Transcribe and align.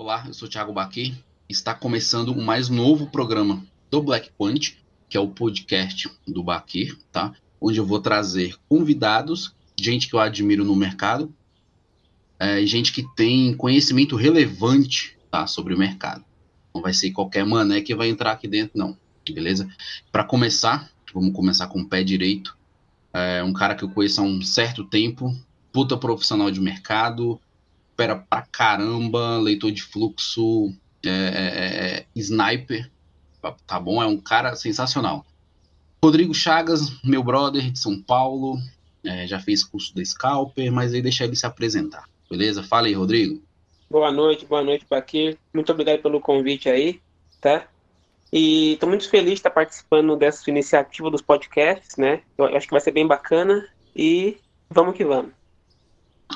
Olá, 0.00 0.24
eu 0.26 0.32
sou 0.32 0.48
o 0.48 0.50
Thiago 0.50 0.72
Baquet. 0.72 1.14
Está 1.46 1.74
começando 1.74 2.30
o 2.30 2.40
mais 2.40 2.70
novo 2.70 3.08
programa 3.08 3.62
do 3.90 4.02
Black 4.02 4.30
Point, 4.32 4.78
que 5.10 5.14
é 5.14 5.20
o 5.20 5.28
podcast 5.28 6.10
do 6.26 6.42
Baquet, 6.42 6.96
tá? 7.12 7.34
Onde 7.60 7.80
eu 7.80 7.84
vou 7.84 8.00
trazer 8.00 8.56
convidados, 8.66 9.54
gente 9.78 10.08
que 10.08 10.14
eu 10.14 10.18
admiro 10.18 10.64
no 10.64 10.74
mercado, 10.74 11.30
é, 12.38 12.64
gente 12.64 12.94
que 12.94 13.06
tem 13.14 13.54
conhecimento 13.54 14.16
relevante 14.16 15.18
tá, 15.30 15.46
sobre 15.46 15.74
o 15.74 15.78
mercado. 15.78 16.24
Não 16.74 16.80
vai 16.80 16.94
ser 16.94 17.10
qualquer 17.10 17.44
mané 17.44 17.82
que 17.82 17.94
vai 17.94 18.08
entrar 18.08 18.32
aqui 18.32 18.48
dentro, 18.48 18.78
não. 18.78 18.96
Beleza? 19.30 19.68
Para 20.10 20.24
começar, 20.24 20.90
vamos 21.12 21.34
começar 21.34 21.66
com 21.66 21.82
o 21.82 21.86
pé 21.86 22.02
direito. 22.02 22.56
É 23.12 23.44
um 23.44 23.52
cara 23.52 23.74
que 23.74 23.84
eu 23.84 23.90
conheço 23.90 24.22
há 24.22 24.24
um 24.24 24.40
certo 24.40 24.82
tempo, 24.82 25.36
puta 25.70 25.94
profissional 25.94 26.50
de 26.50 26.58
mercado, 26.58 27.38
opera 28.00 28.16
pra 28.16 28.42
caramba, 28.42 29.38
leitor 29.38 29.70
de 29.70 29.82
fluxo, 29.82 30.72
é, 31.04 31.10
é, 31.10 31.12
é, 31.12 31.96
é 31.98 32.06
sniper, 32.16 32.90
tá 33.66 33.78
bom? 33.78 34.02
É 34.02 34.06
um 34.06 34.16
cara 34.16 34.54
sensacional. 34.56 35.24
Rodrigo 36.02 36.34
Chagas, 36.34 36.90
meu 37.04 37.22
brother 37.22 37.70
de 37.70 37.78
São 37.78 38.00
Paulo, 38.00 38.56
é, 39.04 39.26
já 39.26 39.38
fez 39.38 39.62
curso 39.62 39.94
da 39.94 40.02
Scalper, 40.02 40.72
mas 40.72 40.94
aí 40.94 41.02
deixa 41.02 41.24
ele 41.24 41.36
se 41.36 41.44
apresentar, 41.44 42.04
beleza? 42.30 42.62
Fala 42.62 42.86
aí, 42.86 42.94
Rodrigo. 42.94 43.42
Boa 43.90 44.10
noite, 44.10 44.46
boa 44.46 44.62
noite 44.62 44.86
para 44.86 44.98
aqui. 44.98 45.36
Muito 45.52 45.70
obrigado 45.70 46.00
pelo 46.00 46.20
convite 46.20 46.70
aí, 46.70 47.00
tá? 47.40 47.66
E 48.32 48.74
estou 48.74 48.88
muito 48.88 49.10
feliz 49.10 49.32
de 49.32 49.40
estar 49.40 49.50
participando 49.50 50.16
dessa 50.16 50.48
iniciativa 50.48 51.10
dos 51.10 51.20
podcasts, 51.20 51.96
né? 51.96 52.22
Eu 52.38 52.46
acho 52.56 52.66
que 52.66 52.72
vai 52.72 52.80
ser 52.80 52.92
bem 52.92 53.06
bacana 53.06 53.68
e 53.94 54.38
vamos 54.70 54.94
que 54.94 55.04
vamos. 55.04 55.39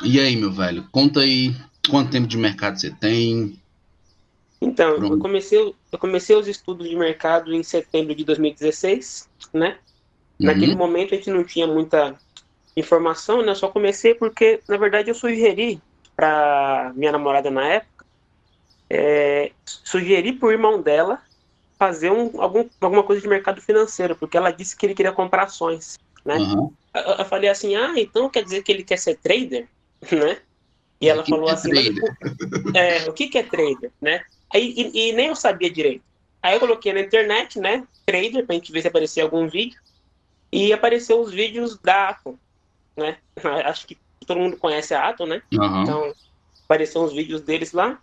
E 0.03 0.19
aí, 0.21 0.37
meu 0.37 0.53
velho, 0.53 0.87
conta 0.91 1.21
aí 1.21 1.55
quanto 1.89 2.11
tempo 2.11 2.27
de 2.27 2.37
mercado 2.37 2.79
você 2.79 2.91
tem? 2.91 3.61
Então, 4.61 4.97
eu 4.97 5.19
comecei, 5.19 5.59
eu 5.59 5.99
comecei 5.99 6.35
os 6.35 6.49
estudos 6.49 6.89
de 6.89 6.97
mercado 6.97 7.55
em 7.55 7.63
setembro 7.63 8.15
de 8.15 8.25
2016, 8.25 9.29
né? 9.53 9.79
Uhum. 10.41 10.47
Naquele 10.47 10.75
momento 10.75 11.15
a 11.15 11.17
gente 11.17 11.31
não 11.31 11.45
tinha 11.45 11.67
muita 11.67 12.19
informação, 12.77 13.43
né? 13.43 13.51
Eu 13.51 13.57
só 13.57 13.69
comecei 13.69 14.15
porque, 14.15 14.61
na 14.69 14.77
verdade, 14.77 15.11
eu 15.11 15.15
sugeri 15.15 15.81
para 16.17 16.93
minha 16.95 17.13
namorada 17.13 17.51
na 17.51 17.67
época, 17.67 18.07
é, 18.89 19.53
sugeri 19.65 20.33
para 20.33 20.49
o 20.49 20.53
irmão 20.53 20.81
dela 20.81 21.21
fazer 21.79 22.11
um, 22.11 22.41
algum, 22.41 22.67
alguma 22.81 23.03
coisa 23.03 23.21
de 23.21 23.29
mercado 23.29 23.61
financeiro, 23.61 24.17
porque 24.17 24.37
ela 24.37 24.51
disse 24.51 24.77
que 24.77 24.87
ele 24.87 24.95
queria 24.95 25.13
comprar 25.13 25.45
ações, 25.45 25.99
né? 26.25 26.37
Uhum. 26.37 26.73
Eu, 26.95 27.03
eu, 27.03 27.25
falei 27.25 27.51
assim, 27.51 27.75
ah, 27.75 27.93
então 27.97 28.31
quer 28.31 28.45
dizer 28.45 28.63
que 28.63 28.71
ele 28.71 28.85
quer 28.85 28.97
ser 28.97 29.17
trader, 29.17 29.69
né? 30.13 30.39
E 31.01 31.09
ela 31.09 31.25
falou 31.25 31.49
é 31.49 31.53
assim, 31.53 31.71
é, 32.75 33.09
o 33.09 33.13
que, 33.13 33.29
que 33.29 33.39
é 33.39 33.43
trader, 33.43 33.91
né? 34.01 34.25
Aí, 34.53 34.73
e, 34.77 35.11
e, 35.11 35.13
nem 35.13 35.27
eu 35.27 35.37
sabia 35.37 35.71
direito. 35.71 36.03
Aí 36.43 36.55
eu 36.55 36.61
coloquei 36.61 36.93
na 36.93 37.01
internet, 37.01 37.59
né, 37.59 37.87
trader, 38.07 38.47
pra 38.47 38.55
gente 38.55 38.73
ver 38.73 38.83
se 38.83 38.89
aparecia 38.89 39.23
algum 39.23 39.49
vídeo, 39.49 39.79
e 40.53 40.73
apareceu 40.73 41.21
os 41.21 41.33
vídeos 41.33 41.79
da 41.79 42.11
Atom, 42.11 42.39
né? 42.97 43.17
Acho 43.65 43.87
que 43.87 43.99
todo 44.27 44.41
mundo 44.41 44.57
conhece 44.57 44.95
a 44.95 45.09
Atom, 45.09 45.27
né? 45.27 45.43
Uhum. 45.53 45.83
Então, 45.83 46.15
apareceram 46.65 47.05
os 47.05 47.13
vídeos 47.13 47.41
deles 47.41 47.73
lá. 47.73 47.99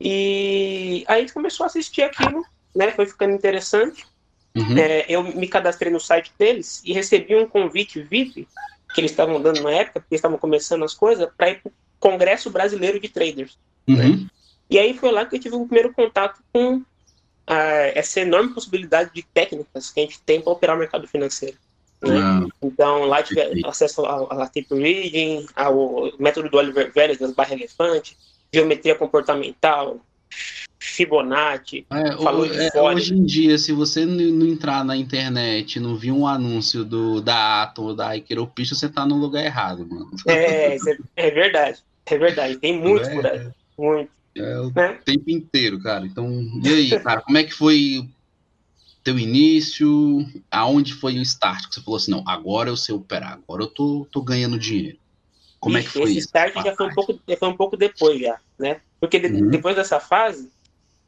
E 0.00 1.04
aí 1.06 1.18
a 1.18 1.20
gente 1.20 1.32
começou 1.32 1.64
a 1.64 1.66
assistir 1.66 2.02
aquilo, 2.02 2.44
né? 2.74 2.92
Foi 2.92 3.06
ficando 3.06 3.34
interessante. 3.34 4.06
Uhum. 4.54 4.78
É, 4.78 5.04
eu 5.08 5.22
me 5.22 5.46
cadastrei 5.46 5.92
no 5.92 6.00
site 6.00 6.32
deles 6.38 6.82
e 6.84 6.92
recebi 6.92 7.36
um 7.36 7.46
convite 7.46 8.00
VIP 8.00 8.48
que 8.96 9.02
eles 9.02 9.10
estavam 9.10 9.42
dando 9.42 9.62
na 9.62 9.70
época, 9.72 10.00
porque 10.00 10.14
estavam 10.14 10.38
começando 10.38 10.82
as 10.82 10.94
coisas, 10.94 11.28
para 11.36 11.50
ir 11.50 11.60
para 11.60 11.68
o 11.68 11.72
Congresso 12.00 12.48
Brasileiro 12.48 12.98
de 12.98 13.10
Traders. 13.10 13.58
Né? 13.86 13.94
Uhum. 13.94 14.16
Né? 14.16 14.26
E 14.70 14.78
aí 14.78 14.96
foi 14.96 15.12
lá 15.12 15.26
que 15.26 15.36
eu 15.36 15.40
tive 15.40 15.54
o 15.54 15.66
primeiro 15.66 15.92
contato 15.92 16.42
com 16.50 16.82
a, 17.46 17.58
essa 17.94 18.20
enorme 18.20 18.54
possibilidade 18.54 19.10
de 19.12 19.22
técnicas 19.22 19.90
que 19.90 20.00
a 20.00 20.02
gente 20.02 20.18
tem 20.22 20.40
para 20.40 20.50
operar 20.50 20.76
o 20.76 20.78
mercado 20.78 21.06
financeiro. 21.06 21.58
Né? 22.00 22.18
Ah, 22.18 22.46
então, 22.62 23.04
lá 23.04 23.22
tive 23.22 23.60
acesso 23.66 24.06
ao 24.06 24.28
tape 24.28 24.66
reading, 24.70 25.46
ao 25.54 26.10
método 26.18 26.48
do 26.48 26.56
Oliver 26.56 26.90
Velez, 26.90 27.18
das 27.18 27.32
barras 27.32 27.52
elefante, 27.52 28.16
geometria 28.50 28.94
comportamental, 28.94 30.00
Fibonacci, 30.78 31.86
é, 31.90 32.76
é, 32.76 32.80
hoje 32.80 33.14
em 33.14 33.24
dia, 33.24 33.58
se 33.58 33.72
você 33.72 34.06
não 34.06 34.46
entrar 34.46 34.84
na 34.84 34.96
internet 34.96 35.80
não 35.80 35.96
vir 35.96 36.12
um 36.12 36.26
anúncio 36.26 36.84
do, 36.84 37.20
da 37.20 37.64
Atom 37.64 37.86
ou 37.86 37.94
da 37.94 38.16
Ikeropista, 38.16 38.74
você 38.74 38.88
tá 38.88 39.04
no 39.04 39.16
lugar 39.16 39.44
errado, 39.44 39.86
mano. 39.86 40.10
É, 40.26 40.76
é, 40.76 40.78
é 41.16 41.30
verdade. 41.30 41.82
É 42.06 42.16
verdade. 42.16 42.56
Tem 42.58 42.80
muito 42.80 43.06
é, 43.08 43.14
por 43.14 43.26
aí. 43.26 43.48
Muito. 43.76 44.10
É 44.36 44.60
o 44.60 44.70
né? 44.70 44.98
tempo 45.04 45.30
inteiro, 45.30 45.80
cara. 45.80 46.06
Então, 46.06 46.28
e 46.62 46.68
aí, 46.68 47.00
cara, 47.00 47.20
como 47.20 47.38
é 47.38 47.44
que 47.44 47.52
foi 47.52 48.08
teu 49.02 49.18
início? 49.18 50.24
Aonde 50.50 50.94
foi 50.94 51.18
o 51.18 51.22
start? 51.22 51.68
Que 51.68 51.74
você 51.74 51.80
falou 51.80 51.96
assim, 51.96 52.10
não, 52.10 52.22
agora 52.26 52.68
eu 52.68 52.76
sei 52.76 52.94
operar, 52.94 53.32
agora 53.32 53.62
eu 53.62 53.66
tô, 53.66 54.06
tô 54.10 54.22
ganhando 54.22 54.58
dinheiro. 54.58 54.98
Como 55.60 55.78
é 55.78 55.82
que 55.82 55.88
foi 55.88 56.02
esse 56.02 56.18
isso? 56.18 56.26
start 56.28 56.54
já 56.54 56.74
foi, 56.74 56.86
um 56.86 56.94
pouco, 56.94 57.20
já 57.26 57.36
foi 57.36 57.48
um 57.48 57.56
pouco 57.56 57.76
depois, 57.76 58.20
já, 58.20 58.38
né? 58.58 58.80
Porque 59.00 59.18
de, 59.18 59.28
uhum. 59.28 59.48
depois 59.48 59.74
dessa 59.74 59.98
fase, 59.98 60.50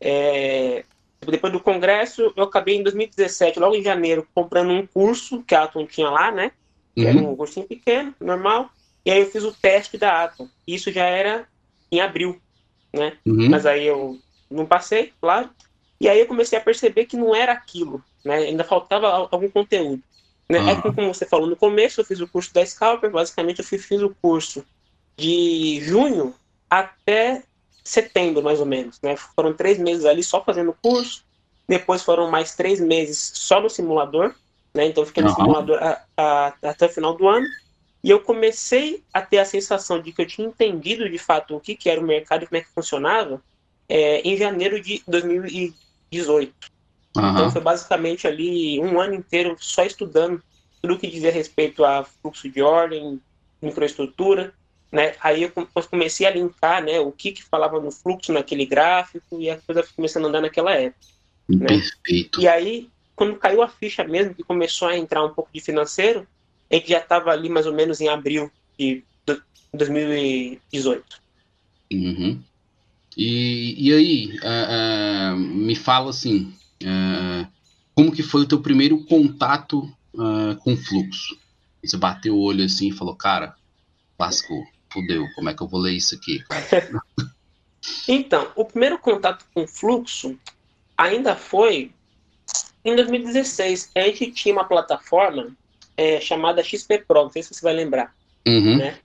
é, 0.00 0.84
depois 1.26 1.52
do 1.52 1.60
congresso, 1.60 2.32
eu 2.36 2.44
acabei 2.44 2.76
em 2.76 2.82
2017, 2.82 3.58
logo 3.58 3.74
em 3.74 3.82
janeiro, 3.82 4.26
comprando 4.34 4.70
um 4.70 4.86
curso 4.86 5.42
que 5.42 5.54
a 5.54 5.64
Atom 5.64 5.86
tinha 5.86 6.08
lá, 6.08 6.30
né? 6.30 6.52
Que 6.94 7.02
uhum. 7.02 7.08
era 7.08 7.18
um 7.18 7.36
cursinho 7.36 7.66
pequeno, 7.66 8.14
normal. 8.20 8.70
E 9.04 9.10
aí 9.10 9.20
eu 9.20 9.30
fiz 9.30 9.44
o 9.44 9.52
teste 9.52 9.96
da 9.98 10.24
Atom. 10.24 10.48
Isso 10.66 10.90
já 10.92 11.04
era 11.04 11.46
em 11.90 12.00
abril, 12.00 12.40
né? 12.92 13.16
Uhum. 13.26 13.48
Mas 13.48 13.66
aí 13.66 13.86
eu 13.86 14.18
não 14.50 14.66
passei, 14.66 15.12
claro. 15.20 15.50
E 16.00 16.08
aí 16.08 16.20
eu 16.20 16.26
comecei 16.26 16.58
a 16.58 16.62
perceber 16.62 17.06
que 17.06 17.16
não 17.16 17.34
era 17.34 17.52
aquilo, 17.52 18.02
né? 18.24 18.36
Ainda 18.38 18.64
faltava 18.64 19.08
algum 19.08 19.50
conteúdo. 19.50 20.02
Né? 20.48 20.58
Uhum. 20.58 20.68
É 20.68 20.80
como 20.80 21.14
você 21.14 21.26
falou 21.26 21.46
no 21.46 21.56
começo, 21.56 22.00
eu 22.00 22.04
fiz 22.04 22.20
o 22.20 22.28
curso 22.28 22.52
da 22.54 22.64
Scalper, 22.64 23.10
basicamente 23.10 23.58
eu 23.58 23.64
fiz 23.64 24.02
o 24.02 24.14
curso 24.22 24.64
de 25.16 25.80
junho 25.82 26.34
até 26.70 27.42
setembro, 27.84 28.42
mais 28.42 28.60
ou 28.60 28.66
menos. 28.66 29.00
Né? 29.02 29.16
Foram 29.16 29.52
três 29.52 29.78
meses 29.78 30.04
ali 30.04 30.22
só 30.22 30.42
fazendo 30.42 30.76
curso, 30.82 31.24
depois 31.68 32.02
foram 32.02 32.30
mais 32.30 32.54
três 32.54 32.80
meses 32.80 33.32
só 33.34 33.60
no 33.60 33.68
simulador, 33.68 34.34
né? 34.74 34.86
então 34.86 35.04
fiquei 35.04 35.22
no 35.22 35.28
uhum. 35.30 35.34
simulador 35.34 35.78
a, 35.82 36.02
a, 36.16 36.54
até 36.62 36.86
o 36.86 36.90
final 36.90 37.14
do 37.14 37.28
ano, 37.28 37.46
e 38.02 38.10
eu 38.10 38.20
comecei 38.20 39.02
a 39.12 39.20
ter 39.20 39.38
a 39.38 39.44
sensação 39.44 40.00
de 40.00 40.12
que 40.12 40.22
eu 40.22 40.26
tinha 40.26 40.46
entendido 40.46 41.10
de 41.10 41.18
fato 41.18 41.56
o 41.56 41.60
que, 41.60 41.74
que 41.74 41.90
era 41.90 42.00
o 42.00 42.04
mercado 42.04 42.44
e 42.44 42.46
como 42.46 42.56
é 42.56 42.62
que 42.62 42.70
funcionava 42.70 43.42
é, 43.88 44.20
em 44.20 44.36
janeiro 44.36 44.80
de 44.80 45.02
2018. 45.06 46.54
Uhum. 47.20 47.30
Então 47.30 47.50
foi 47.50 47.60
basicamente 47.60 48.26
ali 48.26 48.80
um 48.80 49.00
ano 49.00 49.14
inteiro 49.14 49.56
só 49.58 49.84
estudando 49.84 50.42
tudo 50.80 50.98
que 50.98 51.08
dizia 51.08 51.32
respeito 51.32 51.84
a 51.84 52.04
fluxo 52.04 52.48
de 52.48 52.62
ordem, 52.62 53.20
microestrutura, 53.60 54.54
né? 54.90 55.14
Aí 55.20 55.42
eu 55.42 55.52
comecei 55.90 56.26
a 56.26 56.30
linkar, 56.30 56.82
né, 56.82 56.98
o 57.00 57.12
que 57.12 57.32
que 57.32 57.42
falava 57.42 57.80
no 57.80 57.90
fluxo 57.90 58.32
naquele 58.32 58.64
gráfico 58.64 59.40
e 59.40 59.50
a 59.50 59.58
coisa 59.58 59.84
começando 59.94 60.26
a 60.26 60.28
andar 60.28 60.40
naquela 60.40 60.72
época. 60.72 61.06
Né? 61.48 61.66
Perfeito. 61.66 62.40
E 62.40 62.48
aí, 62.48 62.88
quando 63.16 63.36
caiu 63.36 63.62
a 63.62 63.68
ficha 63.68 64.04
mesmo, 64.04 64.34
que 64.34 64.42
começou 64.42 64.88
a 64.88 64.96
entrar 64.96 65.24
um 65.24 65.34
pouco 65.34 65.50
de 65.52 65.60
financeiro, 65.60 66.26
a 66.70 66.74
gente 66.74 66.88
já 66.90 66.98
estava 66.98 67.30
ali 67.30 67.48
mais 67.48 67.66
ou 67.66 67.72
menos 67.72 68.00
em 68.00 68.08
abril 68.08 68.50
de 68.78 69.02
2018. 69.74 71.04
Uhum. 71.92 72.40
E, 73.16 73.88
e 73.88 73.92
aí, 73.92 74.38
uh, 74.38 75.34
uh, 75.34 75.36
me 75.36 75.74
fala 75.74 76.10
assim, 76.10 76.52
uh, 76.82 77.46
como 77.94 78.12
que 78.12 78.22
foi 78.22 78.42
o 78.42 78.48
teu 78.48 78.60
primeiro 78.60 79.04
contato 79.04 79.90
com 80.64 80.76
fluxo? 80.76 81.38
Você 81.84 81.96
bateu 81.96 82.34
o 82.34 82.40
olho 82.40 82.64
assim 82.64 82.88
e 82.88 82.92
falou, 82.92 83.14
cara, 83.14 83.54
lascou 84.18 84.64
fudeu, 84.92 85.26
como 85.34 85.48
é 85.48 85.54
que 85.54 85.62
eu 85.62 85.68
vou 85.68 85.80
ler 85.80 85.92
isso 85.92 86.14
aqui? 86.14 86.42
então, 88.08 88.50
o 88.56 88.64
primeiro 88.64 88.98
contato 88.98 89.44
com 89.54 89.66
fluxo 89.66 90.38
ainda 90.96 91.36
foi 91.36 91.92
em 92.84 92.96
2016. 92.96 93.90
A 93.94 94.00
gente 94.00 94.32
tinha 94.32 94.54
uma 94.54 94.64
plataforma 94.64 95.56
é, 95.96 96.20
chamada 96.20 96.62
XP 96.62 96.98
Pro, 97.06 97.24
não 97.24 97.30
sei 97.30 97.42
se 97.42 97.54
você 97.54 97.62
vai 97.62 97.74
lembrar. 97.74 98.14
Uhum. 98.46 98.78
Né? 98.78 98.98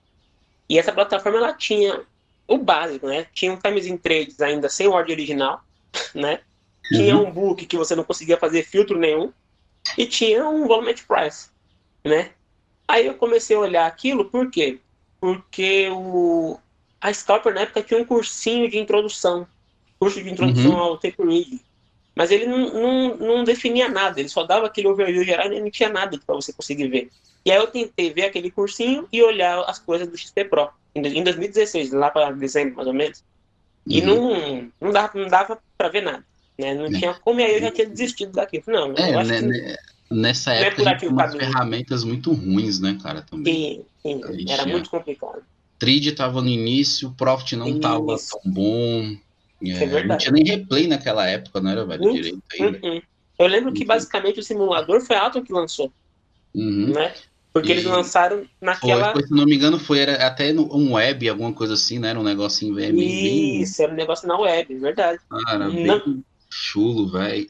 E 0.68 0.78
essa 0.78 0.92
plataforma 0.92 1.38
ela 1.38 1.52
tinha 1.52 2.00
o 2.46 2.58
básico, 2.58 3.06
né? 3.06 3.26
Tinha 3.32 3.52
um 3.52 3.56
times 3.56 3.86
in 3.86 3.96
trades 3.96 4.40
ainda 4.40 4.68
sem 4.68 4.86
ordem 4.88 5.14
original, 5.14 5.62
né? 6.14 6.40
Tinha 6.88 7.16
uhum. 7.16 7.28
um 7.28 7.30
book 7.30 7.64
que 7.66 7.76
você 7.76 7.94
não 7.94 8.04
conseguia 8.04 8.36
fazer 8.36 8.62
filtro 8.64 8.98
nenhum 8.98 9.32
e 9.96 10.06
tinha 10.06 10.46
um 10.48 10.66
volume 10.66 10.94
price, 10.94 11.48
né? 12.04 12.30
Aí 12.86 13.06
eu 13.06 13.14
comecei 13.14 13.56
a 13.56 13.60
olhar 13.60 13.86
aquilo, 13.86 14.26
por 14.26 14.50
quê? 14.50 14.78
porque 15.24 15.88
o, 15.88 16.58
a 17.00 17.10
Scalper 17.10 17.54
na 17.54 17.62
época 17.62 17.82
tinha 17.82 17.98
um 17.98 18.04
cursinho 18.04 18.68
de 18.68 18.78
introdução, 18.78 19.46
curso 19.98 20.22
de 20.22 20.28
introdução 20.28 20.72
uhum. 20.72 20.78
ao 20.78 20.98
tape 20.98 21.16
reading, 21.18 21.60
mas 22.14 22.30
ele 22.30 22.44
não, 22.44 22.70
não, 22.74 23.16
não, 23.16 23.42
definia 23.42 23.88
nada, 23.88 24.20
ele 24.20 24.28
só 24.28 24.44
dava 24.44 24.66
aquele 24.66 24.86
overview 24.86 25.24
geral 25.24 25.50
e 25.50 25.58
não 25.58 25.70
tinha 25.70 25.88
nada 25.88 26.20
para 26.26 26.34
você 26.34 26.52
conseguir 26.52 26.88
ver. 26.88 27.10
E 27.42 27.50
aí 27.50 27.56
eu 27.56 27.68
tentei 27.68 28.12
ver 28.12 28.26
aquele 28.26 28.50
cursinho 28.50 29.08
e 29.10 29.22
olhar 29.22 29.60
as 29.62 29.78
coisas 29.78 30.06
do 30.06 30.14
XP 30.14 30.44
Pro, 30.44 30.68
em 30.94 31.00
2016, 31.00 31.92
lá 31.92 32.10
para 32.10 32.30
dezembro 32.32 32.76
mais 32.76 32.86
ou 32.86 32.92
menos. 32.92 33.24
E 33.86 34.02
uhum. 34.02 34.06
não, 34.06 34.72
não 34.78 34.92
dava, 34.92 35.18
não 35.18 35.28
dava 35.28 35.58
para 35.78 35.88
ver 35.88 36.02
nada. 36.02 36.22
Né? 36.58 36.74
Não 36.74 36.86
é. 36.86 36.90
tinha 36.90 37.14
como, 37.14 37.40
e 37.40 37.44
aí 37.44 37.54
eu 37.54 37.60
já 37.60 37.70
tinha 37.70 37.88
desistido 37.88 38.32
daquilo. 38.32 38.64
Não, 38.68 38.92
é, 38.92 39.24
né, 39.24 39.40
né, 39.40 39.76
nessa 40.10 40.54
é 40.54 40.68
época 40.68 40.90
é 40.90 40.96
tinha 40.96 41.28
ferramentas 41.30 42.04
muito 42.04 42.32
ruins, 42.32 42.80
né, 42.80 42.98
cara, 43.02 43.22
também. 43.22 43.84
Sim, 44.02 44.20
sim 44.22 44.44
era 44.48 44.66
muito 44.66 44.88
complicado. 44.88 45.42
Trid 45.78 46.14
tava 46.14 46.40
no 46.40 46.48
início, 46.48 47.08
o 47.08 47.12
Profit 47.12 47.56
não 47.56 47.68
Isso. 47.68 47.80
tava 47.80 48.16
tão 48.16 48.40
bom. 48.52 49.16
É, 49.62 49.84
é 49.84 50.04
não 50.04 50.16
tinha 50.16 50.32
nem 50.32 50.44
replay 50.44 50.86
naquela 50.86 51.26
época, 51.26 51.60
não 51.60 51.70
era, 51.70 51.84
velho, 51.84 52.12
direito 52.12 52.42
ainda. 52.52 52.78
Uhum. 52.82 53.02
Eu 53.38 53.46
lembro 53.48 53.72
que 53.72 53.84
basicamente 53.84 54.38
o 54.38 54.42
simulador 54.42 55.00
foi 55.00 55.16
a 55.16 55.26
Atom 55.26 55.42
que 55.42 55.52
lançou. 55.52 55.92
Uhum. 56.54 56.92
Né? 56.92 57.12
Porque 57.52 57.68
e... 57.68 57.72
eles 57.72 57.84
lançaram 57.84 58.44
naquela. 58.60 59.12
Foi, 59.12 59.22
se 59.22 59.32
não 59.32 59.44
me 59.44 59.54
engano, 59.54 59.78
foi 59.78 60.00
era 60.00 60.26
até 60.26 60.52
no, 60.52 60.74
um 60.74 60.94
web, 60.94 61.28
alguma 61.28 61.52
coisa 61.52 61.74
assim, 61.74 61.98
né? 61.98 62.10
Era 62.10 62.20
um 62.20 62.24
negocinho 62.24 62.74
VM. 62.74 62.98
Isso, 62.98 63.82
era 63.82 63.92
um 63.92 63.96
negócio 63.96 64.26
na 64.28 64.38
web, 64.38 64.74
verdade. 64.76 65.18
Cara, 65.46 65.68
não... 65.68 66.22
chulo, 66.54 67.10
velho. 67.10 67.46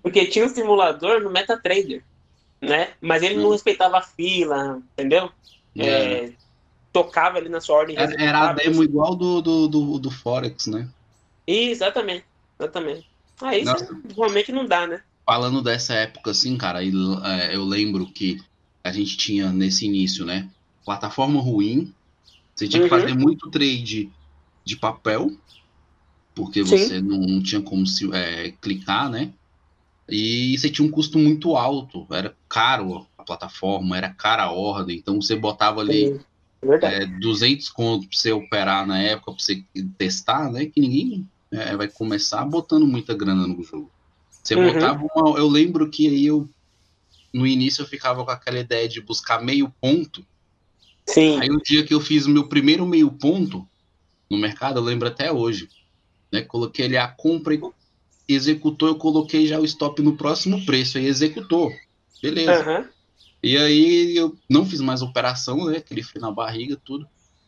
Porque 0.00 0.26
tinha 0.26 0.44
um 0.44 0.48
simulador 0.48 1.20
no 1.20 1.30
MetaTrader, 1.30 2.04
né? 2.60 2.92
Mas 3.00 3.22
ele 3.22 3.36
não 3.36 3.48
hum. 3.48 3.52
respeitava 3.52 3.98
a 3.98 4.02
fila, 4.02 4.80
entendeu? 4.92 5.30
É. 5.76 5.86
É, 5.86 6.32
tocava 6.92 7.38
ali 7.38 7.48
na 7.48 7.60
sua 7.60 7.76
ordem. 7.76 7.96
Era, 7.96 8.22
era 8.22 8.50
a 8.50 8.52
demo 8.52 8.84
igual 8.84 9.16
do, 9.16 9.42
do, 9.42 9.68
do, 9.68 9.98
do 9.98 10.10
Forex, 10.10 10.68
né? 10.68 10.88
Exatamente, 11.46 12.24
exatamente. 12.58 13.08
Aí 13.40 13.64
Nossa. 13.64 13.88
realmente 14.16 14.52
não 14.52 14.66
dá, 14.66 14.86
né? 14.86 15.02
Falando 15.26 15.60
dessa 15.60 15.94
época, 15.94 16.30
assim, 16.30 16.56
cara, 16.56 16.84
é, 16.84 17.54
eu 17.54 17.64
lembro 17.64 18.06
que 18.06 18.40
a 18.84 18.92
gente 18.92 19.16
tinha 19.16 19.50
nesse 19.50 19.86
início, 19.86 20.24
né? 20.24 20.48
Plataforma 20.84 21.40
ruim, 21.40 21.92
você 22.54 22.68
tinha 22.68 22.82
uhum. 22.82 22.88
que 22.88 22.94
fazer 22.94 23.14
muito 23.14 23.50
trade 23.50 24.10
de 24.64 24.76
papel, 24.76 25.32
porque 26.34 26.64
Sim. 26.64 26.76
você 26.76 27.00
não, 27.00 27.42
tinha 27.42 27.60
como 27.60 27.86
se, 27.86 28.10
é, 28.14 28.52
clicar, 28.60 29.10
né? 29.10 29.32
E 30.08 30.56
você 30.58 30.68
tinha 30.68 30.86
um 30.86 30.90
custo 30.90 31.18
muito 31.18 31.56
alto, 31.56 32.06
era 32.10 32.34
caro 32.48 33.06
a 33.16 33.22
plataforma, 33.22 33.96
era 33.96 34.10
cara 34.10 34.44
a 34.44 34.52
ordem, 34.52 34.98
então 34.98 35.20
você 35.20 35.36
botava 35.36 35.80
ali 35.80 36.20
é, 36.82 37.06
200 37.06 37.68
conto 37.70 38.08
para 38.08 38.18
você 38.18 38.32
operar 38.32 38.86
na 38.86 38.98
época, 38.98 39.32
para 39.32 39.42
você 39.42 39.64
testar, 39.96 40.50
né? 40.50 40.66
Que 40.66 40.80
ninguém 40.80 41.26
é, 41.50 41.76
vai 41.76 41.88
começar 41.88 42.44
botando 42.44 42.86
muita 42.86 43.14
grana 43.14 43.46
no 43.46 43.62
jogo. 43.62 43.90
Você 44.42 44.54
uhum. 44.54 44.72
botava 44.72 45.06
uma. 45.14 45.38
Eu 45.38 45.48
lembro 45.48 45.88
que 45.88 46.08
aí 46.08 46.26
eu. 46.26 46.48
No 47.32 47.46
início 47.46 47.82
eu 47.82 47.86
ficava 47.86 48.24
com 48.24 48.30
aquela 48.30 48.58
ideia 48.58 48.88
de 48.88 49.00
buscar 49.00 49.42
meio 49.42 49.72
ponto. 49.80 50.24
Sim. 51.06 51.40
Aí 51.40 51.50
o 51.50 51.62
dia 51.62 51.84
que 51.84 51.94
eu 51.94 52.00
fiz 52.00 52.26
o 52.26 52.30
meu 52.30 52.48
primeiro 52.48 52.86
meio 52.86 53.10
ponto 53.10 53.66
no 54.28 54.36
mercado, 54.36 54.78
eu 54.78 54.84
lembro 54.84 55.08
até 55.08 55.32
hoje. 55.32 55.68
Né? 56.32 56.42
Coloquei 56.42 56.86
ali 56.86 56.96
a 56.96 57.08
compra 57.08 57.54
e 57.54 57.60
executou, 58.28 58.88
eu 58.88 58.96
coloquei 58.96 59.46
já 59.46 59.60
o 59.60 59.64
stop 59.64 60.00
no 60.00 60.16
próximo 60.16 60.64
preço, 60.64 60.98
aí 60.98 61.06
executou. 61.06 61.72
Beleza. 62.22 62.80
Uhum. 62.80 62.88
E 63.42 63.56
aí 63.56 64.16
eu 64.16 64.36
não 64.48 64.64
fiz 64.64 64.80
mais 64.80 65.02
operação, 65.02 65.66
né? 65.66 65.78
Aquele 65.78 66.02
frio 66.02 66.22
na 66.22 66.30
barriga, 66.30 66.80
tudo. 66.82 67.06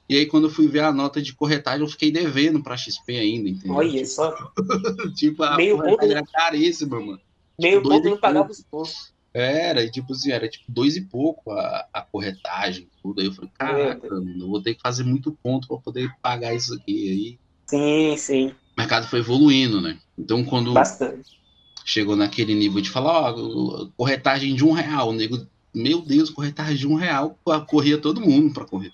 E 0.08 0.16
aí, 0.16 0.26
quando 0.26 0.48
eu 0.48 0.50
fui 0.50 0.68
ver 0.68 0.80
a 0.80 0.92
nota 0.92 1.22
de 1.22 1.32
corretagem, 1.32 1.80
eu 1.80 1.88
fiquei 1.88 2.10
devendo 2.10 2.62
pra 2.62 2.76
XP 2.76 3.16
ainda, 3.16 3.48
entendeu? 3.48 3.76
Olha 3.76 4.04
só. 4.04 4.34
tipo, 5.16 5.42
a 5.42 5.56
Meio 5.56 5.78
corretagem 5.78 6.10
era 6.10 6.26
caríssima, 6.26 7.00
mano. 7.00 7.20
Meio 7.58 7.78
tipo, 7.78 7.88
ponto 7.88 8.10
não 8.10 8.18
pagava 8.18 8.50
os 8.50 8.60
pontos. 8.62 9.14
Era, 9.32 9.88
tipo 9.90 10.12
assim, 10.12 10.30
era 10.30 10.48
tipo 10.48 10.64
dois 10.68 10.96
e 10.96 11.00
pouco 11.00 11.50
a, 11.50 11.88
a 11.92 12.02
corretagem, 12.02 12.88
tudo. 13.02 13.20
Aí 13.20 13.26
eu 13.26 13.32
falei, 13.32 13.50
caraca, 13.54 14.06
é. 14.06 14.10
eu 14.10 14.46
vou 14.46 14.62
ter 14.62 14.74
que 14.74 14.82
fazer 14.82 15.04
muito 15.04 15.36
ponto 15.42 15.66
pra 15.66 15.78
poder 15.78 16.10
pagar 16.20 16.54
isso 16.54 16.74
aqui. 16.74 17.08
Aí, 17.10 17.38
sim, 17.66 18.16
sim. 18.16 18.54
O 18.76 18.80
mercado 18.80 19.06
foi 19.06 19.20
evoluindo, 19.20 19.80
né? 19.80 19.98
Então, 20.18 20.44
quando 20.44 20.72
Bastante. 20.72 21.38
chegou 21.84 22.16
naquele 22.16 22.54
nível 22.54 22.80
de 22.80 22.90
falar, 22.90 23.32
ó, 23.32 23.86
corretagem 23.96 24.54
de 24.54 24.64
um 24.64 24.72
real, 24.72 25.10
o 25.10 25.12
nego 25.12 25.46
meu 25.74 26.00
Deus, 26.00 26.30
corretagem 26.30 26.76
de 26.76 26.86
um 26.86 26.94
real, 26.94 27.36
corria 27.66 27.98
todo 27.98 28.20
mundo 28.20 28.54
para 28.54 28.64
correr. 28.64 28.92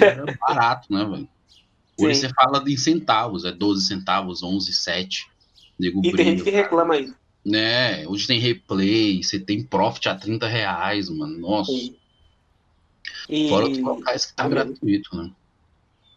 Era 0.00 0.24
barato, 0.40 0.92
né, 0.92 1.04
velho? 1.04 1.28
Hoje 1.98 2.14
Sim. 2.14 2.28
você 2.28 2.34
fala 2.34 2.64
em 2.66 2.76
centavos, 2.76 3.44
é 3.44 3.52
12 3.52 3.86
centavos, 3.86 4.42
11, 4.42 4.72
7. 4.72 5.28
Nego 5.78 6.00
e 6.04 6.12
tem 6.12 6.24
gente 6.26 6.44
que 6.44 6.50
reclama 6.50 6.94
aí. 6.94 7.12
Né, 7.44 8.06
hoje 8.06 8.26
tem 8.26 8.38
replay, 8.38 9.22
você 9.22 9.40
tem 9.40 9.62
profit 9.62 10.08
a 10.08 10.14
30 10.14 10.46
reais, 10.46 11.08
mano. 11.08 11.38
Nossa. 11.38 11.72
E... 13.28 13.48
Fora 13.48 13.68
os 13.68 13.78
locais 13.78 14.26
que 14.26 14.34
tá 14.34 14.48
gratuito, 14.48 15.16
né? 15.16 15.30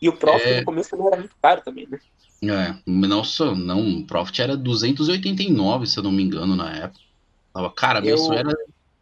E 0.01 0.10
o 0.10 0.13
profit 0.13 0.48
é... 0.48 0.60
no 0.60 0.65
começo 0.65 0.89
também 0.89 1.07
era 1.07 1.18
muito 1.18 1.36
caro 1.42 1.62
também, 1.62 1.88
né? 1.89 2.00
É, 2.49 2.75
nossa, 2.85 3.53
não, 3.55 3.99
o 3.99 4.07
profit 4.07 4.41
era 4.41 4.57
289, 4.57 5.87
se 5.87 5.97
eu 5.97 6.03
não 6.03 6.11
me 6.11 6.23
engano, 6.23 6.55
na 6.55 6.71
época. 6.75 6.99
Tava, 7.53 7.69
cara, 7.71 8.01
meu 8.01 8.11
eu... 8.11 8.17
sonho 8.17 8.39
era 8.39 8.53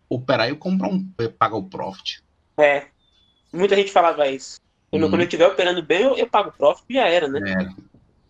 operar 0.10 0.50
e 0.50 0.56
comprar 0.56 0.90
um. 0.90 1.04
pagar 1.38 1.56
o 1.56 1.64
profit. 1.64 2.22
É. 2.58 2.88
Muita 3.54 3.76
gente 3.76 3.92
falava 3.92 4.28
isso. 4.28 4.60
Hum. 4.92 5.00
Quando 5.00 5.22
eu 5.22 5.24
estiver 5.24 5.48
operando 5.48 5.82
bem, 5.82 6.02
eu, 6.02 6.18
eu 6.18 6.28
pago 6.28 6.50
o 6.50 6.54
profit 6.54 6.86
e 6.90 6.94
já 6.96 7.08
era, 7.08 7.28
né? 7.28 7.40
Era. 7.50 7.76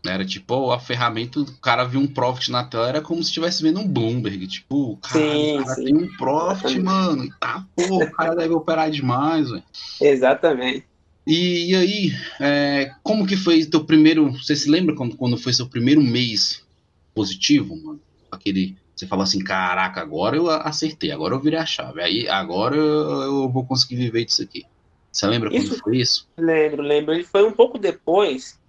Era 0.04 0.26
tipo, 0.26 0.72
a 0.72 0.80
ferramenta, 0.80 1.40
o 1.40 1.58
cara 1.60 1.84
viu 1.84 2.00
um 2.00 2.08
profit 2.08 2.50
na 2.50 2.64
tela, 2.64 2.90
era 2.90 3.02
como 3.02 3.22
se 3.22 3.30
estivesse 3.30 3.62
vendo 3.62 3.80
um 3.80 3.88
Bloomberg. 3.88 4.48
Tipo, 4.48 4.98
cara, 4.98 5.14
sim, 5.14 5.64
cara 5.64 5.76
sim. 5.76 5.86
tem 5.86 5.96
um 5.96 6.18
profit, 6.18 6.80
mano. 6.80 7.32
Tá, 7.40 7.64
pô, 7.76 8.04
o 8.04 8.12
cara 8.12 8.36
deve 8.36 8.54
operar 8.54 8.90
demais, 8.90 9.50
velho. 9.50 9.64
Exatamente. 10.02 10.88
E, 11.26 11.72
e 11.72 11.76
aí, 11.76 12.12
é, 12.40 12.92
como 13.04 13.26
que 13.28 13.38
foi 13.38 13.66
teu 13.66 13.84
primeiro. 13.84 14.32
Você 14.32 14.56
se 14.56 14.70
lembra 14.70 14.96
quando, 14.96 15.16
quando 15.16 15.38
foi 15.38 15.54
seu 15.54 15.68
primeiro 15.68 16.02
mês 16.02 16.66
positivo, 17.14 17.76
mano? 17.76 18.00
Aquele 18.32 18.76
você 19.02 19.08
fala 19.08 19.24
assim, 19.24 19.40
caraca, 19.44 20.00
agora 20.00 20.36
eu 20.36 20.48
acertei, 20.48 21.12
agora 21.12 21.34
eu 21.34 21.40
virei 21.40 21.58
a 21.58 21.66
chave. 21.66 22.04
Aí 22.04 22.30
agora 22.30 22.76
eu, 22.76 23.22
eu 23.24 23.50
vou 23.50 23.66
conseguir 23.66 23.96
viver 23.96 24.26
disso 24.26 24.44
aqui. 24.44 24.64
Você 25.12 25.26
lembra 25.26 25.50
quando 25.50 25.64
isso, 25.64 25.80
foi 25.80 25.98
isso? 25.98 26.30
Lembro, 26.38 26.84
lembro. 26.84 27.14
E 27.16 27.24
foi 27.24 27.44
um 27.44 27.52
pouco 27.52 27.80
depois 27.80 28.60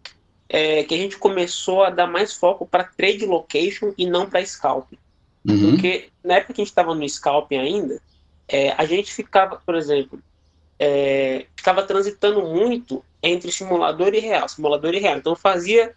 é, 0.48 0.84
que 0.84 0.94
a 0.94 0.96
gente 0.96 1.18
começou 1.18 1.84
a 1.84 1.90
dar 1.90 2.06
mais 2.06 2.32
foco 2.32 2.66
para 2.66 2.84
trade 2.84 3.26
location 3.26 3.92
e 3.98 4.06
não 4.06 4.28
para 4.28 4.44
scalping. 4.44 4.96
Uhum. 5.46 5.72
Porque 5.72 6.08
na 6.24 6.36
época 6.36 6.54
que 6.54 6.62
a 6.62 6.64
gente 6.64 6.70
estava 6.70 6.94
no 6.94 7.06
scalping 7.06 7.58
ainda, 7.58 8.00
é, 8.48 8.72
a 8.72 8.86
gente 8.86 9.12
ficava, 9.12 9.60
por 9.64 9.74
exemplo, 9.74 10.18
é, 10.84 11.46
ficava 11.54 11.84
transitando 11.84 12.42
muito 12.42 13.04
entre 13.22 13.52
simulador 13.52 14.12
e 14.14 14.18
real, 14.18 14.48
simulador 14.48 14.92
e 14.94 14.98
real. 14.98 15.16
Então 15.16 15.36
fazia 15.36 15.94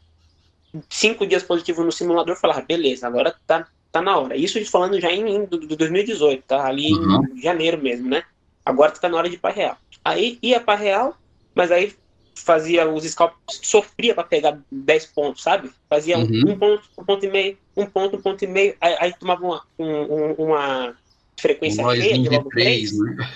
cinco 0.87 1.25
dias 1.25 1.41
positivo 1.41 1.83
no 1.83 1.91
simulador, 1.91 2.35
falava, 2.35 2.61
beleza, 2.61 3.07
agora 3.07 3.35
tá 3.47 3.67
tá 3.91 4.01
na 4.01 4.15
hora. 4.15 4.35
Isso 4.35 4.63
falando 4.65 4.99
já 4.99 5.09
em, 5.09 5.27
em 5.27 5.45
do, 5.45 5.57
2018, 5.57 6.43
tá? 6.45 6.67
Ali 6.67 6.93
uhum. 6.93 7.33
em 7.33 7.41
janeiro 7.41 7.81
mesmo, 7.81 8.09
né? 8.09 8.23
Agora 8.63 8.91
tá 8.91 9.09
na 9.09 9.17
hora 9.17 9.29
de 9.29 9.35
ir 9.35 9.39
para 9.39 9.55
real. 9.55 9.77
Aí 10.03 10.37
ia 10.41 10.59
para 10.59 10.77
real, 10.77 11.17
mas 11.55 11.71
aí 11.71 11.95
fazia 12.35 12.87
os 12.87 13.05
scalps, 13.05 13.37
sofria 13.63 14.13
para 14.13 14.25
pegar 14.25 14.59
10 14.69 15.05
pontos, 15.07 15.41
sabe? 15.41 15.71
Fazia 15.89 16.19
uhum. 16.19 16.51
um, 16.51 16.59
ponto, 16.59 16.83
um 16.99 17.05
ponto 17.05 17.25
e 17.25 17.31
meio, 17.31 17.57
um 17.75 17.85
ponto, 17.87 18.17
um 18.17 18.21
ponto 18.21 18.43
e 18.43 18.47
meio, 18.47 18.75
aí, 18.79 18.95
aí 18.99 19.13
tomava 19.13 19.43
uma, 19.43 19.63
um, 19.79 20.33
uma 20.33 20.95
frequência 21.37 21.83
cheia 21.95 22.19
de 22.19 22.29
logo 22.29 22.49
3, 22.49 22.99
né? 22.99 23.29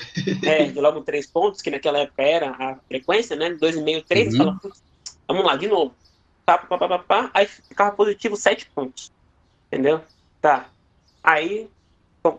é, 0.43 0.63
de 0.65 0.79
logo 0.79 1.01
3 1.01 1.27
pontos, 1.27 1.61
que 1.61 1.69
naquela 1.69 1.99
época 1.99 2.21
era 2.21 2.51
a 2.51 2.75
frequência, 2.87 3.35
né? 3.35 3.51
2,5, 3.51 4.05
3, 4.07 4.33
uhum. 4.33 4.37
fala, 4.37 4.59
vamos 5.27 5.45
lá, 5.45 5.55
de 5.55 5.67
novo. 5.67 5.93
Pá, 6.45 6.57
pá, 6.57 6.77
pá, 6.77 6.87
pá, 6.87 6.99
pá, 6.99 7.31
aí 7.33 7.45
ficava 7.45 7.95
positivo 7.95 8.35
7 8.35 8.69
pontos. 8.73 9.11
Entendeu? 9.67 10.01
Tá. 10.41 10.69
Aí 11.23 11.69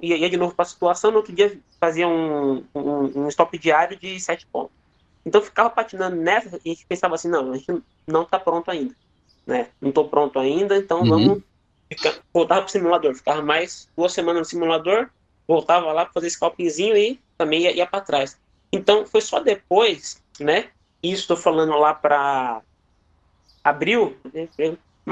ia, 0.03 0.17
ia 0.17 0.31
de 0.31 0.37
novo 0.37 0.55
para 0.55 0.65
a 0.65 0.69
situação, 0.69 1.11
no 1.11 1.19
outro 1.19 1.33
dia 1.33 1.59
fazia 1.81 2.07
um, 2.07 2.65
um, 2.75 3.23
um, 3.23 3.29
stop 3.29 3.57
diário 3.59 3.97
de 3.99 4.21
sete 4.21 4.47
pontos. 4.47 4.73
Então 5.25 5.41
ficava 5.41 5.71
patinando 5.71 6.17
nessa 6.17 6.61
e 6.65 6.71
a 6.71 6.75
gente 6.75 6.87
pensava 6.87 7.15
assim, 7.15 7.29
não, 7.29 7.53
a 7.53 7.57
gente 7.57 7.83
não 8.07 8.23
está 8.23 8.39
pronto 8.39 8.71
ainda. 8.71 8.95
Né? 9.47 9.69
Não 9.81 9.89
estou 9.89 10.09
pronto 10.09 10.39
ainda, 10.39 10.77
então 10.77 11.01
uhum. 11.01 11.09
vamos 11.09 11.43
ficar, 11.89 12.15
voltar 12.33 12.57
para 12.57 12.67
o 12.67 12.71
simulador. 12.71 13.15
Ficava 13.15 13.43
mais 13.43 13.89
duas 13.97 14.13
semanas 14.13 14.41
no 14.41 14.45
simulador, 14.45 15.09
voltava 15.51 15.93
lá 15.93 16.05
para 16.05 16.15
fazer 16.15 16.31
scalpingzinho 16.31 16.97
e 16.97 17.19
também 17.37 17.63
ia, 17.63 17.73
ia 17.73 17.87
para 17.87 18.01
trás. 18.01 18.39
Então 18.71 19.05
foi 19.05 19.21
só 19.21 19.41
depois, 19.41 20.23
né? 20.39 20.69
Isso 21.03 21.23
estou 21.23 21.37
falando 21.37 21.77
lá 21.77 21.93
para 21.93 22.63
abril, 23.65 24.17
né? 24.33 24.49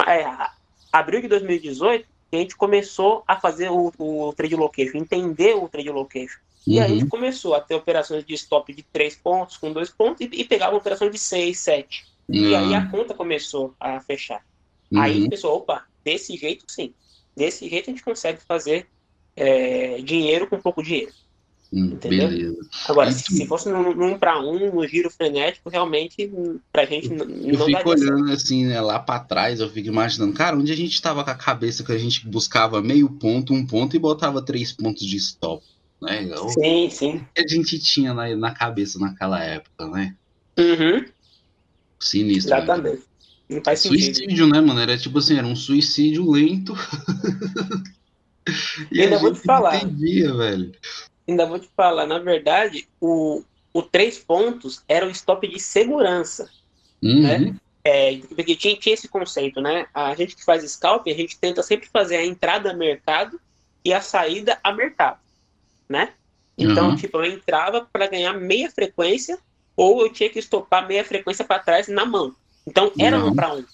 é, 0.07 0.49
abril 0.93 1.23
de 1.23 1.27
2018, 1.27 2.07
a 2.31 2.37
gente 2.37 2.57
começou 2.57 3.25
a 3.27 3.41
fazer 3.41 3.69
o, 3.69 3.93
o 3.99 4.33
trade 4.33 4.55
location, 4.55 4.99
entender 4.99 5.57
o 5.57 5.69
trade 5.69 5.91
location. 5.91 6.39
Uhum. 6.65 6.75
E 6.75 6.79
aí 6.79 6.85
a 6.85 6.89
gente 6.89 7.03
uhum. 7.05 7.09
começou 7.09 7.55
a 7.57 7.61
ter 7.61 7.75
operações 7.75 8.25
de 8.25 8.35
stop 8.35 8.73
de 8.73 8.85
3 8.85 9.17
pontos, 9.17 9.57
com 9.57 9.73
2 9.73 9.91
pontos, 9.91 10.21
e, 10.21 10.31
e 10.33 10.45
pegava 10.45 10.77
operação 10.77 11.11
de 11.11 11.19
6, 11.19 11.59
7. 11.59 12.07
Uhum. 12.29 12.37
E 12.37 12.55
aí 12.55 12.75
a 12.75 12.87
conta 12.87 13.13
começou 13.13 13.75
a 13.81 13.99
fechar. 13.99 14.45
Uhum. 14.93 15.01
Aí 15.01 15.27
a 15.27 15.31
pessoa, 15.31 15.55
opa, 15.55 15.85
desse 16.05 16.37
jeito 16.37 16.65
sim. 16.69 16.95
Desse 17.37 17.69
jeito 17.69 17.91
a 17.91 17.93
gente 17.93 18.05
consegue 18.05 18.41
fazer 18.41 18.87
é, 19.39 20.01
dinheiro 20.03 20.47
com 20.47 20.61
pouco 20.61 20.83
dinheiro. 20.83 21.13
Hum, 21.73 21.93
entendeu? 21.93 22.29
Beleza. 22.29 22.57
Agora, 22.89 23.13
se, 23.13 23.25
se 23.25 23.47
fosse 23.47 23.69
num, 23.69 23.95
num 23.95 24.19
para 24.19 24.41
um, 24.41 24.75
no 24.75 24.87
giro 24.87 25.11
frenético, 25.11 25.69
realmente, 25.69 26.31
pra 26.73 26.87
gente 26.87 27.11
não 27.11 27.27
Eu 27.29 27.65
fico 27.65 27.91
olhando 27.91 28.27
certo. 28.27 28.33
assim, 28.33 28.67
né, 28.67 28.81
lá 28.81 28.99
para 28.99 29.21
trás, 29.21 29.61
eu 29.61 29.69
fico 29.69 29.89
imaginando, 29.89 30.33
cara, 30.33 30.57
onde 30.57 30.73
a 30.73 30.77
gente 30.77 31.01
tava 31.01 31.23
com 31.23 31.31
a 31.31 31.35
cabeça 31.35 31.85
que 31.85 31.93
a 31.93 31.99
gente 31.99 32.27
buscava 32.27 32.81
meio 32.81 33.11
ponto, 33.11 33.53
um 33.53 33.67
ponto 33.67 33.95
e 33.95 33.99
botava 33.99 34.41
três 34.41 34.73
pontos 34.73 35.05
de 35.07 35.17
stop, 35.17 35.63
né? 36.01 36.27
Sim, 36.49 36.89
sim. 36.91 37.21
que 37.35 37.43
a 37.43 37.47
gente 37.47 37.79
tinha 37.79 38.15
na, 38.15 38.35
na 38.35 38.51
cabeça 38.51 38.99
naquela 38.99 39.43
época, 39.43 39.87
né? 39.89 40.15
Uhum. 40.59 41.05
Sinistro. 42.01 42.51
Né, 42.51 42.63
Exatamente. 42.63 42.97
Né? 42.97 43.03
Não 43.51 43.63
faz 43.63 43.81
suicídio, 43.81 44.47
né, 44.47 44.61
mano? 44.61 44.81
Era 44.81 44.97
tipo 44.97 45.19
assim, 45.19 45.37
era 45.37 45.47
um 45.47 45.57
suicídio 45.57 46.31
lento. 46.31 46.75
e 48.91 49.03
ainda 49.03 49.19
vou 49.19 49.33
te 49.33 49.41
falar. 49.41 49.77
Entendia, 49.77 50.35
velho. 50.35 50.73
Ainda 51.27 51.47
vou 51.47 51.59
te 51.59 51.69
falar, 51.77 52.07
na 52.07 52.19
verdade, 52.19 52.89
o, 53.01 53.43
o 53.73 53.83
três 53.83 54.19
pontos 54.19 54.83
era 54.89 55.07
o 55.07 55.11
stop 55.11 55.47
de 55.47 55.61
segurança. 55.61 56.49
Uhum. 57.03 57.23
Né? 57.23 57.55
É, 57.85 58.19
porque 58.35 58.57
tinha, 58.57 58.77
tinha 58.77 58.95
esse 58.95 59.09
conceito, 59.09 59.61
né? 59.61 59.87
A 59.95 60.15
gente 60.15 60.37
que 60.37 60.45
faz 60.45 60.69
scalp, 60.71 61.07
a 61.07 61.13
gente 61.13 61.39
tenta 61.39 61.63
sempre 61.63 61.89
fazer 61.89 62.17
a 62.17 62.25
entrada 62.25 62.71
a 62.71 62.75
mercado 62.75 63.41
e 63.85 63.93
a 63.93 64.01
saída 64.01 64.59
a 64.63 64.73
mercado, 64.73 65.19
né? 65.89 66.11
Então, 66.57 66.91
uhum. 66.91 66.97
tipo, 66.97 67.19
eu 67.19 67.25
entrava 67.25 67.87
para 67.91 68.09
ganhar 68.09 68.33
meia 68.35 68.71
frequência 68.71 69.39
ou 69.77 70.03
eu 70.03 70.13
tinha 70.13 70.29
que 70.29 70.41
estopar 70.41 70.89
meia 70.89 71.05
frequência 71.05 71.45
para 71.45 71.61
trás 71.61 71.87
na 71.87 72.05
mão. 72.05 72.35
Então 72.67 72.93
era 72.99 73.25
um 73.25 73.35
para 73.35 73.55
um. 73.55 73.65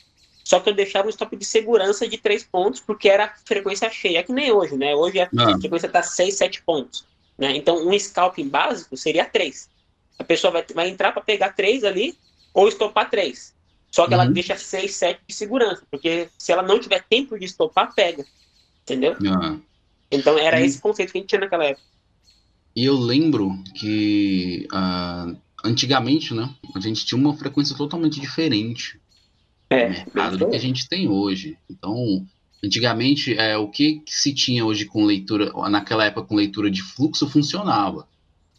Só 0.44 0.60
que 0.60 0.68
eu 0.68 0.74
deixava 0.74 1.06
um 1.06 1.10
stop 1.10 1.34
de 1.34 1.44
segurança 1.44 2.06
de 2.06 2.18
três 2.18 2.44
pontos, 2.44 2.78
porque 2.78 3.08
era 3.08 3.34
frequência 3.46 3.90
cheia, 3.90 4.18
é 4.18 4.22
que 4.22 4.32
nem 4.32 4.52
hoje, 4.52 4.76
né? 4.76 4.94
Hoje 4.94 5.18
a 5.18 5.28
ah. 5.38 5.58
frequência 5.58 5.86
está 5.86 6.02
seis, 6.02 6.36
sete 6.36 6.62
pontos. 6.62 7.06
Né? 7.38 7.56
Então, 7.56 7.88
um 7.88 7.98
scalping 7.98 8.48
básico 8.48 8.94
seria 8.94 9.24
três. 9.24 9.70
A 10.18 10.22
pessoa 10.22 10.52
vai, 10.52 10.64
vai 10.74 10.88
entrar 10.90 11.12
para 11.12 11.22
pegar 11.22 11.54
três 11.54 11.82
ali, 11.82 12.14
ou 12.52 12.68
estopar 12.68 13.08
três. 13.08 13.54
Só 13.90 14.06
que 14.06 14.14
uhum. 14.14 14.20
ela 14.20 14.30
deixa 14.30 14.56
seis, 14.56 14.94
sete 14.94 15.20
de 15.26 15.34
segurança, 15.34 15.82
porque 15.90 16.28
se 16.36 16.52
ela 16.52 16.62
não 16.62 16.78
tiver 16.78 17.02
tempo 17.08 17.38
de 17.38 17.46
estopar, 17.46 17.94
pega. 17.94 18.26
Entendeu? 18.82 19.16
Uhum. 19.20 19.62
Então, 20.10 20.38
era 20.38 20.60
e... 20.60 20.66
esse 20.66 20.78
conceito 20.78 21.10
que 21.10 21.18
a 21.18 21.20
gente 21.22 21.30
tinha 21.30 21.40
naquela 21.40 21.64
época. 21.64 21.86
E 22.76 22.84
eu 22.84 22.96
lembro 22.96 23.56
que 23.74 24.68
uh, 24.72 25.36
antigamente, 25.64 26.34
né, 26.34 26.52
a 26.74 26.80
gente 26.80 27.06
tinha 27.06 27.18
uma 27.18 27.34
frequência 27.34 27.74
totalmente 27.76 28.20
diferente 28.20 29.00
é, 29.74 29.88
no 29.88 29.94
mercado 29.94 30.38
do 30.38 30.48
que 30.50 30.56
a 30.56 30.60
gente 30.60 30.88
tem 30.88 31.08
hoje. 31.08 31.56
Então, 31.70 32.26
antigamente, 32.62 33.36
é, 33.38 33.56
o 33.56 33.68
que, 33.68 34.00
que, 34.00 34.14
se 34.14 34.32
tinha 34.32 34.64
hoje 34.64 34.84
com 34.84 35.04
leitura, 35.04 35.52
naquela 35.68 36.04
época 36.04 36.28
com 36.28 36.36
leitura 36.36 36.70
de 36.70 36.82
fluxo 36.82 37.28
funcionava. 37.28 38.08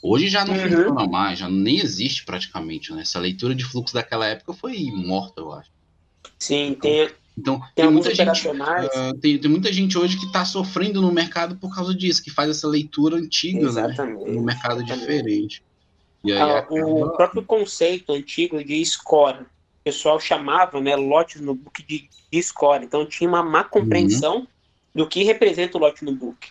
Hoje 0.01 0.27
já 0.27 0.45
não 0.45 0.53
uhum. 0.53 0.61
funciona 0.61 1.07
mais, 1.07 1.39
já 1.39 1.49
nem 1.49 1.79
existe 1.79 2.23
praticamente, 2.25 2.93
né? 2.93 3.01
Essa 3.01 3.19
leitura 3.19 3.55
de 3.55 3.65
fluxo 3.65 3.93
daquela 3.93 4.27
época 4.27 4.53
foi 4.53 4.91
morta, 4.91 5.41
eu 5.41 5.51
acho. 5.51 5.71
Sim, 6.37 6.67
então, 6.67 6.81
tem. 6.81 7.09
Então, 7.37 7.59
tem, 7.75 7.85
tem 7.85 7.91
muita 7.91 8.15
gente, 8.15 8.47
uh, 8.47 9.13
tem, 9.19 9.37
tem, 9.37 9.51
muita 9.51 9.73
gente 9.73 9.97
hoje 9.97 10.17
que 10.17 10.25
está 10.25 10.45
sofrendo 10.45 11.01
no 11.01 11.11
mercado 11.11 11.57
por 11.57 11.73
causa 11.73 11.93
disso, 11.93 12.23
que 12.23 12.29
faz 12.29 12.49
essa 12.49 12.67
leitura 12.67 13.17
antiga, 13.17 13.59
né? 13.59 13.67
Exatamente, 13.67 14.23
né? 14.23 14.31
No 14.31 14.41
mercado 14.41 14.81
exatamente. 14.81 14.99
diferente. 14.99 15.63
Aí, 16.23 16.31
ah, 16.33 16.65
o 16.69 17.09
próprio 17.09 17.43
conceito 17.43 18.13
antigo 18.13 18.63
de 18.63 18.83
score, 18.85 19.45
pessoal 19.85 20.19
chamava 20.19 20.81
né, 20.81 20.95
lotes 20.95 21.39
no 21.39 21.53
book 21.53 21.83
de, 21.83 22.09
de 22.31 22.43
score. 22.43 22.83
Então 22.83 23.05
tinha 23.05 23.29
uma 23.29 23.43
má 23.43 23.63
compreensão 23.63 24.37
uhum. 24.37 24.47
do 24.95 25.07
que 25.07 25.23
representa 25.23 25.77
o 25.77 25.81
lote 25.81 26.03
no 26.03 26.11
book. 26.11 26.49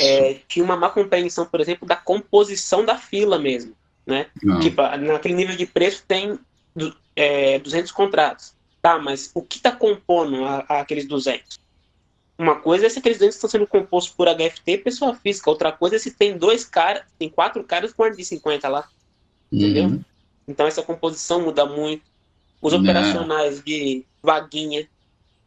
É, 0.00 0.40
tinha 0.48 0.64
uma 0.64 0.74
má 0.74 0.88
compreensão, 0.88 1.44
por 1.44 1.60
exemplo, 1.60 1.86
da 1.86 1.94
composição 1.94 2.84
da 2.84 2.96
fila 2.96 3.38
mesmo. 3.38 3.74
Né? 4.06 4.26
Tipo, 4.60 4.82
naquele 4.96 5.34
nível 5.34 5.54
de 5.54 5.66
preço 5.66 6.02
tem 6.08 6.38
é, 7.14 7.58
200 7.58 7.92
contratos. 7.92 8.54
Tá, 8.80 8.98
mas 8.98 9.30
o 9.32 9.42
que 9.42 9.58
está 9.58 9.70
compondo 9.70 10.44
a, 10.44 10.64
a 10.68 10.80
aqueles 10.80 11.06
200? 11.06 11.60
Uma 12.36 12.56
coisa 12.56 12.86
é 12.86 12.88
se 12.88 12.98
aqueles 12.98 13.18
200 13.18 13.36
estão 13.36 13.48
sendo 13.48 13.66
compostos 13.66 14.12
por 14.12 14.26
HFT 14.26 14.78
pessoa 14.78 15.14
física. 15.14 15.50
Outra 15.50 15.70
coisa 15.70 15.96
é 15.96 15.98
se 15.98 16.10
tem 16.10 16.36
dois 16.36 16.64
caras, 16.64 17.04
tem 17.16 17.28
quatro 17.28 17.62
caras 17.62 17.92
com 17.92 18.10
de 18.10 18.24
50 18.24 18.68
lá. 18.68 18.88
Entendeu? 19.52 19.84
Uhum. 19.84 20.04
Então 20.48 20.66
essa 20.66 20.82
composição 20.82 21.42
muda 21.42 21.64
muito. 21.64 22.02
Os 22.62 22.72
operacionais 22.72 23.56
Não. 23.56 23.64
de 23.64 24.06
vaguinha, 24.22 24.88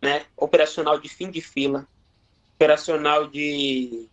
né? 0.02 0.24
Operacional 0.38 1.00
de 1.00 1.10
fim 1.10 1.32
de 1.32 1.42
fila, 1.42 1.88
operacional 2.56 3.28
de, 3.28 4.08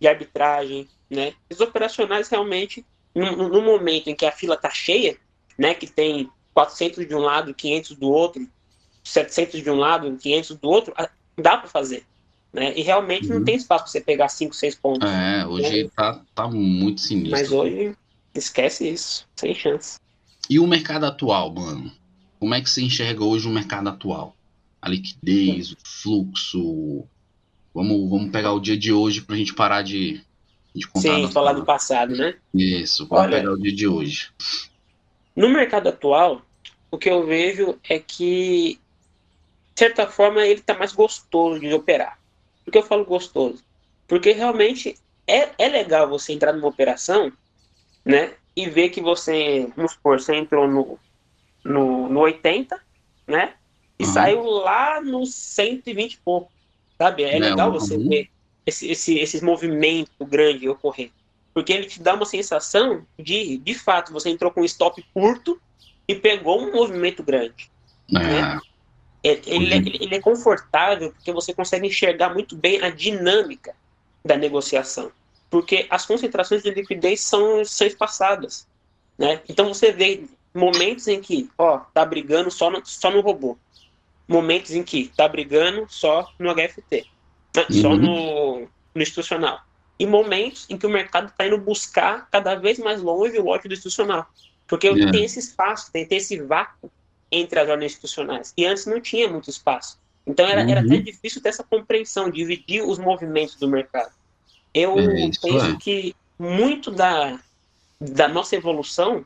de 0.00 0.08
arbitragem, 0.08 0.88
né? 1.10 1.34
Os 1.50 1.60
operacionais 1.60 2.28
realmente, 2.28 2.86
no, 3.14 3.48
no 3.48 3.60
momento 3.60 4.08
em 4.08 4.14
que 4.14 4.24
a 4.24 4.32
fila 4.32 4.54
está 4.54 4.70
cheia, 4.70 5.18
né? 5.58 5.74
Que 5.74 5.86
tem 5.86 6.30
400 6.54 7.06
de 7.06 7.14
um 7.14 7.18
lado, 7.18 7.52
500 7.52 7.96
do 7.96 8.08
outro, 8.08 8.48
700 9.02 9.62
de 9.62 9.70
um 9.70 9.76
lado, 9.76 10.16
500 10.16 10.56
do 10.56 10.68
outro, 10.68 10.94
dá 11.36 11.56
para 11.58 11.68
fazer. 11.68 12.06
Né? 12.52 12.72
E 12.78 12.80
realmente 12.80 13.26
uhum. 13.26 13.40
não 13.40 13.44
tem 13.44 13.56
espaço 13.56 13.84
para 13.84 13.92
você 13.92 14.00
pegar 14.00 14.28
5, 14.28 14.54
6 14.54 14.74
pontos. 14.76 15.10
É, 15.10 15.44
hoje 15.46 15.84
né? 15.84 15.90
tá, 15.94 16.22
tá 16.34 16.48
muito 16.48 17.02
sinistro. 17.02 17.32
Mas 17.32 17.52
hoje 17.52 17.94
Esquece 18.36 18.88
isso, 18.88 19.26
sem 19.34 19.54
chance. 19.54 19.98
E 20.48 20.60
o 20.60 20.66
mercado 20.66 21.06
atual, 21.06 21.52
mano? 21.52 21.90
Como 22.38 22.54
é 22.54 22.60
que 22.60 22.68
você 22.68 22.82
enxerga 22.82 23.24
hoje 23.24 23.48
o 23.48 23.52
mercado 23.52 23.88
atual? 23.88 24.36
A 24.80 24.88
liquidez, 24.88 25.72
o 25.72 25.76
fluxo. 25.82 27.04
Vamos, 27.74 28.08
vamos 28.08 28.30
pegar 28.30 28.52
o 28.52 28.60
dia 28.60 28.76
de 28.76 28.92
hoje 28.92 29.22
pra 29.22 29.36
gente 29.36 29.54
parar 29.54 29.82
de, 29.82 30.20
de 30.74 30.86
contar. 30.86 31.00
Sim, 31.00 31.30
falar 31.30 31.52
do 31.52 31.64
passado, 31.64 32.14
né? 32.14 32.36
Isso, 32.54 33.06
vamos 33.06 33.24
Olha, 33.26 33.38
pegar 33.38 33.52
o 33.52 33.60
dia 33.60 33.74
de 33.74 33.88
hoje. 33.88 34.30
No 35.34 35.48
mercado 35.48 35.88
atual, 35.88 36.42
o 36.90 36.96
que 36.96 37.10
eu 37.10 37.26
vejo 37.26 37.78
é 37.88 37.98
que, 37.98 38.78
de 39.74 39.78
certa 39.78 40.06
forma, 40.06 40.46
ele 40.46 40.60
tá 40.60 40.74
mais 40.74 40.92
gostoso 40.92 41.60
de 41.60 41.72
operar. 41.72 42.18
Por 42.64 42.70
que 42.70 42.78
eu 42.78 42.82
falo 42.82 43.04
gostoso? 43.04 43.62
Porque 44.08 44.32
realmente 44.32 44.96
é, 45.26 45.50
é 45.58 45.68
legal 45.68 46.08
você 46.08 46.32
entrar 46.32 46.52
numa 46.52 46.68
operação 46.68 47.32
né? 48.06 48.34
E 48.54 48.70
ver 48.70 48.90
que 48.90 49.02
você, 49.02 49.68
vamos 49.76 49.92
supor, 49.92 50.20
você 50.20 50.36
entrou 50.36 50.68
no, 50.68 50.98
no, 51.66 52.08
no 52.08 52.20
80, 52.20 52.80
né? 53.26 53.54
E 53.98 54.04
uhum. 54.04 54.12
saiu 54.12 54.42
lá 54.44 55.00
no 55.00 55.24
120 55.24 56.12
e 56.12 56.18
pouco, 56.18 56.50
sabe? 56.98 57.24
É, 57.24 57.36
é 57.36 57.38
legal 57.38 57.72
você 57.72 57.96
uhum. 57.96 58.08
ver 58.08 58.30
esse, 58.64 58.90
esse, 58.90 59.18
esse 59.18 59.44
movimento 59.44 60.24
grande 60.24 60.68
ocorrer. 60.68 61.10
Porque 61.54 61.72
ele 61.72 61.86
te 61.86 62.02
dá 62.02 62.14
uma 62.14 62.26
sensação 62.26 63.06
de, 63.18 63.58
de 63.58 63.74
fato, 63.74 64.12
você 64.12 64.28
entrou 64.28 64.50
com 64.50 64.60
um 64.60 64.64
stop 64.64 65.02
curto 65.14 65.60
e 66.06 66.14
pegou 66.14 66.60
um 66.60 66.72
movimento 66.72 67.22
grande. 67.22 67.70
É. 68.14 68.18
Né? 68.18 68.60
Ele, 69.22 69.42
ele, 69.46 69.74
é, 69.74 69.76
ele, 69.78 70.14
é 70.14 70.20
confortável 70.20 71.10
porque 71.12 71.32
você 71.32 71.52
consegue 71.54 71.86
enxergar 71.86 72.32
muito 72.32 72.54
bem 72.54 72.80
a 72.82 72.90
dinâmica 72.90 73.74
da 74.24 74.36
negociação 74.36 75.10
porque 75.50 75.86
as 75.90 76.04
concentrações 76.04 76.62
de 76.62 76.70
liquidez 76.70 77.20
são, 77.20 77.64
são 77.64 77.86
espaçadas, 77.86 78.66
né? 79.16 79.40
Então 79.48 79.68
você 79.68 79.92
vê 79.92 80.24
momentos 80.56 81.06
em 81.06 81.20
que, 81.20 81.48
ó, 81.58 81.78
tá 81.92 82.04
brigando 82.04 82.50
só 82.50 82.70
no, 82.70 82.84
só 82.84 83.10
no 83.10 83.20
robô, 83.20 83.56
momentos 84.26 84.72
em 84.72 84.82
que 84.82 85.12
tá 85.16 85.28
brigando 85.28 85.86
só 85.88 86.32
no 86.38 86.52
HFT, 86.52 87.06
né? 87.54 87.66
uhum. 87.70 87.82
só 87.82 87.96
no, 87.96 88.60
no 88.94 89.02
institucional, 89.02 89.60
e 89.98 90.06
momentos 90.06 90.66
em 90.68 90.76
que 90.76 90.86
o 90.86 90.90
mercado 90.90 91.28
está 91.28 91.46
indo 91.46 91.58
buscar 91.58 92.28
cada 92.30 92.54
vez 92.54 92.78
mais 92.78 93.02
longe 93.02 93.38
o 93.38 93.44
lote 93.44 93.68
do 93.68 93.74
institucional, 93.74 94.26
porque 94.66 94.88
yeah. 94.88 95.12
tem 95.12 95.24
esse 95.24 95.38
espaço, 95.38 95.92
tem, 95.92 96.06
tem 96.06 96.18
esse 96.18 96.40
vácuo 96.40 96.90
entre 97.30 97.60
as 97.60 97.68
ordens 97.68 97.92
institucionais, 97.92 98.54
e 98.56 98.64
antes 98.64 98.86
não 98.86 99.00
tinha 99.00 99.28
muito 99.28 99.50
espaço. 99.50 99.98
Então 100.26 100.46
era, 100.46 100.62
uhum. 100.62 100.70
era 100.70 100.80
até 100.80 100.96
difícil 100.96 101.40
ter 101.40 101.50
essa 101.50 101.62
compreensão, 101.62 102.30
dividir 102.30 102.82
os 102.82 102.98
movimentos 102.98 103.54
do 103.56 103.68
mercado. 103.68 104.12
Eu 104.74 104.98
é 104.98 105.30
penso 105.40 105.66
é. 105.66 105.76
que 105.76 106.16
muito 106.38 106.90
da, 106.90 107.38
da 108.00 108.26
nossa 108.26 108.56
evolução 108.56 109.24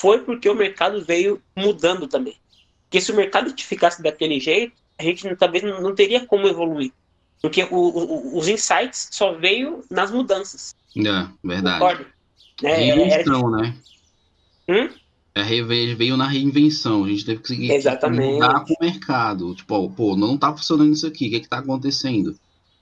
foi 0.00 0.20
porque 0.20 0.48
o 0.48 0.54
mercado 0.54 1.04
veio 1.04 1.42
mudando 1.56 2.06
também. 2.06 2.36
Porque 2.84 3.00
se 3.00 3.12
o 3.12 3.16
mercado 3.16 3.52
ficasse 3.58 4.02
daquele 4.02 4.40
jeito, 4.40 4.72
a 4.98 5.02
gente 5.02 5.36
talvez 5.36 5.62
não 5.62 5.94
teria 5.94 6.24
como 6.24 6.48
evoluir. 6.48 6.92
Porque 7.40 7.64
o, 7.64 7.76
o, 7.76 8.38
os 8.38 8.48
insights 8.48 9.08
só 9.12 9.34
veio 9.34 9.84
nas 9.90 10.10
mudanças. 10.10 10.74
É, 10.96 11.28
verdade. 11.44 11.78
Concordo? 11.78 12.06
É, 12.62 12.74
Reinvenção, 12.74 13.54
era... 13.56 13.62
né? 13.62 13.76
Hum? 14.68 14.90
É, 15.34 15.44
veio 15.94 16.16
na 16.16 16.26
reinvenção. 16.26 17.04
A 17.04 17.08
gente 17.08 17.24
teve 17.24 17.40
que 17.40 17.48
seguir 17.48 17.70
Exatamente. 17.70 18.34
mudar 18.34 18.60
com 18.64 18.74
o 18.74 18.84
mercado. 18.84 19.54
Tipo, 19.54 19.88
pô, 19.90 20.16
não 20.16 20.36
tá 20.36 20.54
funcionando 20.56 20.92
isso 20.92 21.06
aqui. 21.06 21.28
O 21.28 21.30
que 21.30 21.36
é 21.36 21.40
que 21.40 21.48
tá 21.48 21.58
acontecendo? 21.58 22.36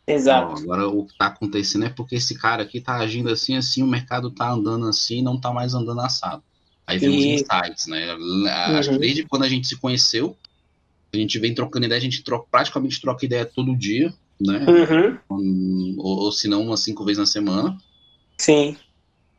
Exato. 0.06 0.54
Ó, 0.54 0.58
agora 0.58 0.88
o 0.88 1.04
que 1.04 1.12
está 1.12 1.26
acontecendo 1.26 1.84
é 1.84 1.90
porque 1.90 2.14
esse 2.14 2.38
cara 2.38 2.62
aqui 2.62 2.78
está 2.78 2.96
agindo 2.96 3.28
assim, 3.28 3.56
assim, 3.56 3.82
o 3.82 3.86
mercado 3.86 4.28
está 4.28 4.50
andando 4.50 4.86
assim, 4.86 5.20
não 5.20 5.34
está 5.34 5.52
mais 5.52 5.74
andando 5.74 6.00
assado. 6.00 6.42
Aí 6.86 6.98
vem 6.98 7.10
e... 7.10 7.34
os 7.34 7.42
insights, 7.42 7.86
né? 7.86 8.12
Acho 8.78 8.90
uhum. 8.90 8.96
que 8.96 9.00
desde 9.00 9.24
quando 9.24 9.42
a 9.42 9.48
gente 9.48 9.66
se 9.66 9.76
conheceu, 9.76 10.36
a 11.12 11.16
gente 11.16 11.38
vem 11.38 11.54
trocando 11.54 11.86
ideia, 11.86 11.98
a 11.98 12.02
gente 12.02 12.22
troca, 12.22 12.46
praticamente 12.50 13.00
troca 13.00 13.24
ideia 13.24 13.44
todo 13.44 13.76
dia, 13.76 14.14
né? 14.40 14.64
Uhum. 15.28 15.96
Ou, 15.98 16.18
ou 16.24 16.32
se 16.32 16.46
não, 16.46 16.62
umas 16.62 16.80
cinco 16.80 17.04
vezes 17.04 17.18
na 17.18 17.26
semana. 17.26 17.76
Sim. 18.38 18.76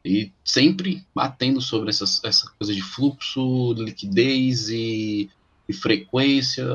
E 0.04 0.32
sempre 0.44 1.06
batendo 1.14 1.62
sobre 1.62 1.90
essas, 1.90 2.24
essa 2.24 2.50
coisa 2.58 2.74
de 2.74 2.82
fluxo, 2.82 3.74
liquidez 3.74 4.70
e, 4.70 5.30
e 5.68 5.74
frequência. 5.74 6.66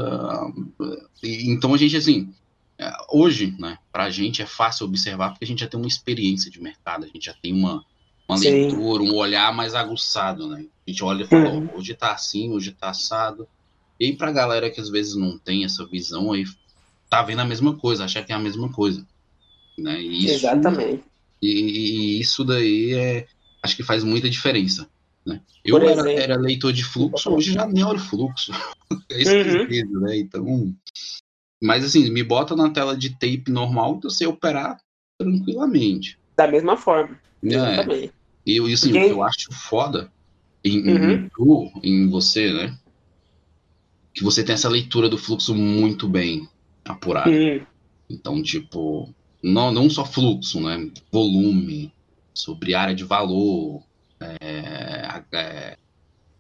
E, 1.23 1.51
então 1.51 1.75
a 1.75 1.77
gente, 1.77 1.97
assim, 1.97 2.33
é, 2.79 2.91
hoje, 3.11 3.55
né, 3.59 3.79
para 3.91 4.05
a 4.05 4.11
gente 4.11 4.43
é 4.43 4.47
fácil 4.47 4.87
observar 4.87 5.31
porque 5.31 5.45
a 5.45 5.49
gente 5.49 5.61
já 5.61 5.67
tem 5.67 5.79
uma 5.79 5.89
experiência 5.89 6.51
de 6.51 6.61
mercado, 6.61 7.05
a 7.05 7.09
gente 7.09 7.27
já 7.27 7.35
tem 7.35 7.53
uma, 7.53 7.85
uma 8.33 8.41
leitura, 8.41 9.03
um 9.03 9.15
olhar 9.15 9.55
mais 9.55 9.75
aguçado, 9.75 10.49
né? 10.49 10.65
A 10.87 10.91
gente 10.91 11.05
olha 11.05 11.25
e 11.25 11.27
fala, 11.27 11.51
uhum. 11.51 11.69
oh, 11.73 11.79
hoje 11.79 11.95
tá 11.95 12.13
assim, 12.13 12.51
hoje 12.51 12.73
tá 12.73 12.91
assado. 12.91 13.47
E 13.99 14.07
aí 14.07 14.17
pra 14.17 14.33
galera 14.33 14.71
que 14.71 14.81
às 14.81 14.89
vezes 14.89 15.15
não 15.15 15.39
tem 15.39 15.65
essa 15.65 15.87
visão 15.87 16.33
aí, 16.33 16.45
tá 17.09 17.23
vendo 17.23 17.41
a 17.41 17.45
mesma 17.45 17.77
coisa, 17.77 18.05
acha 18.05 18.23
que 18.23 18.33
é 18.33 18.35
a 18.35 18.39
mesma 18.39 18.71
coisa. 18.71 19.07
Né? 19.79 20.01
E 20.01 20.25
isso, 20.25 20.35
Exatamente. 20.35 21.05
E, 21.41 21.49
e, 21.49 22.21
isso 22.21 22.45
daí 22.45 22.95
é, 22.95 23.27
acho 23.63 23.77
que 23.77 23.83
faz 23.83 24.05
muita 24.05 24.31
diferença. 24.31 24.89
Né? 25.25 25.41
Eu 25.65 25.77
era, 25.79 26.13
era, 26.13 26.37
leitor 26.37 26.73
de 26.73 26.85
fluxo, 26.85 27.31
hoje 27.31 27.53
já 27.53 27.67
nem 27.67 27.85
olho 27.85 27.99
fluxo. 27.99 28.53
é 29.11 29.21
esquisito, 29.21 29.95
uhum. 29.95 30.01
né? 30.01 30.17
Então. 30.17 30.75
Mas 31.63 31.85
assim, 31.85 32.11
me 32.11 32.25
bota 32.25 32.57
na 32.57 32.71
tela 32.71 32.97
de 32.97 33.11
tape 33.11 33.45
normal 33.49 33.99
que 34.01 34.07
eu 34.07 34.11
sei 34.11 34.27
operar 34.27 34.81
tranquilamente. 35.19 36.19
Da 36.37 36.49
mesma 36.49 36.77
forma. 36.77 37.19
É. 37.45 37.49
Exatamente. 37.49 38.13
E 38.45 38.57
eu, 38.57 38.67
assim, 38.67 38.97
eu 38.97 39.23
acho 39.23 39.53
foda 39.53 40.11
em, 40.65 40.81
uhum. 40.81 41.31
em, 41.83 42.05
em 42.05 42.09
você, 42.09 42.53
né? 42.53 42.77
Que 44.13 44.23
você 44.23 44.43
tem 44.45 44.55
essa 44.55 44.69
leitura 44.69 45.09
do 45.09 45.19
fluxo 45.19 45.55
muito 45.55 46.09
bem 46.09 46.49
apurada. 46.85 47.31
Uhum. 47.31 47.65
Então, 48.11 48.43
tipo, 48.43 49.13
não, 49.43 49.73
não 49.73 49.89
só 49.89 50.05
fluxo, 50.05 50.61
né? 50.61 50.91
Volume, 51.11 51.93
sobre 52.35 52.75
área 52.75 52.95
de 52.95 53.05
valor, 53.05 53.83
é, 54.21 55.23
é, 55.33 55.77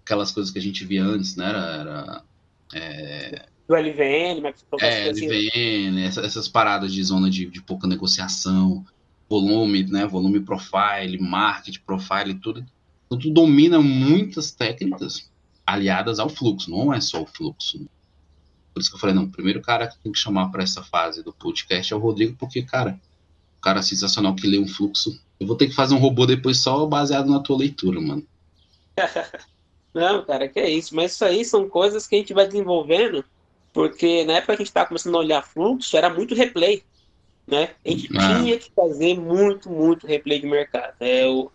aquelas 0.05 0.31
coisas 0.33 0.53
que 0.53 0.59
a 0.59 0.63
gente 0.63 0.85
via 0.85 1.05
antes, 1.05 1.37
né? 1.37 1.49
Era, 1.49 1.61
era 1.81 2.25
é, 2.75 3.47
do 3.69 3.77
LVN, 3.77 4.41
mas 4.43 4.65
é, 4.81 5.11
LVN, 5.11 6.05
essas, 6.05 6.25
essas 6.25 6.49
paradas 6.49 6.93
de 6.93 7.03
zona 7.03 7.31
de, 7.31 7.47
de 7.47 7.63
pouca 7.63 7.87
negociação, 7.87 8.85
volume, 9.33 9.85
né? 9.85 10.07
Volume 10.07 10.41
profile, 10.41 11.19
market 11.19 11.79
profile, 11.87 12.35
tudo. 12.35 12.65
Então, 13.07 13.19
tu 13.19 13.31
domina 13.31 13.81
muitas 13.81 14.53
técnicas 14.53 15.31
aliadas 15.67 16.19
ao 16.19 16.29
fluxo, 16.29 16.71
não 16.71 16.93
é 16.93 17.01
só 17.01 17.23
o 17.23 17.27
fluxo. 17.27 17.87
Por 18.75 18.81
isso 18.81 18.91
que 18.91 18.97
eu 18.97 19.01
falei, 19.01 19.15
não, 19.15 19.25
o 19.25 19.31
primeiro 19.31 19.63
cara 19.63 19.87
que 19.87 19.99
tem 19.99 20.13
que 20.13 20.19
chamar 20.19 20.49
para 20.49 20.63
essa 20.63 20.83
fase 20.83 21.23
do 21.23 21.33
podcast 21.33 21.93
é 21.93 21.97
o 21.97 21.99
Rodrigo, 21.99 22.37
porque, 22.39 22.63
cara, 22.63 23.01
o 23.59 23.61
cara 23.61 23.83
sensacional 23.83 24.35
que 24.35 24.47
lê 24.47 24.59
um 24.59 24.69
fluxo. 24.69 25.19
Eu 25.41 25.47
vou 25.47 25.57
ter 25.57 25.67
que 25.67 25.75
fazer 25.75 25.95
um 25.95 25.99
robô 25.99 26.27
depois 26.27 26.59
só 26.59 26.85
baseado 26.87 27.31
na 27.31 27.41
tua 27.41 27.59
leitura, 27.59 28.01
mano. 28.01 28.27
não, 29.95 30.25
cara, 30.25 30.49
que 30.49 30.59
é 30.59 30.71
isso. 30.71 30.95
Mas 30.95 31.13
isso 31.13 31.25
aí 31.25 31.45
são 31.45 31.69
coisas 31.69 32.07
que 32.07 32.15
a 32.17 32.19
gente 32.19 32.35
vai 32.35 32.47
desenvolvendo, 32.47 33.25
porque 33.73 34.25
na 34.25 34.35
época 34.35 34.57
que 34.57 34.63
a 34.63 34.65
gente 34.65 34.69
estava 34.69 34.89
começando 34.89 35.15
a 35.15 35.21
olhar 35.21 35.43
fluxo, 35.43 35.97
era 35.97 36.11
muito 36.11 36.35
replay. 36.35 36.83
Né? 37.47 37.71
A 37.85 37.91
gente 37.91 38.09
ah. 38.17 38.39
tinha 38.39 38.59
que 38.59 38.71
fazer 38.75 39.19
muito, 39.19 39.69
muito 39.69 40.07
replay 40.07 40.41
de 40.41 40.47
mercado. 40.47 40.95
É, 41.01 41.27
o, 41.27 41.51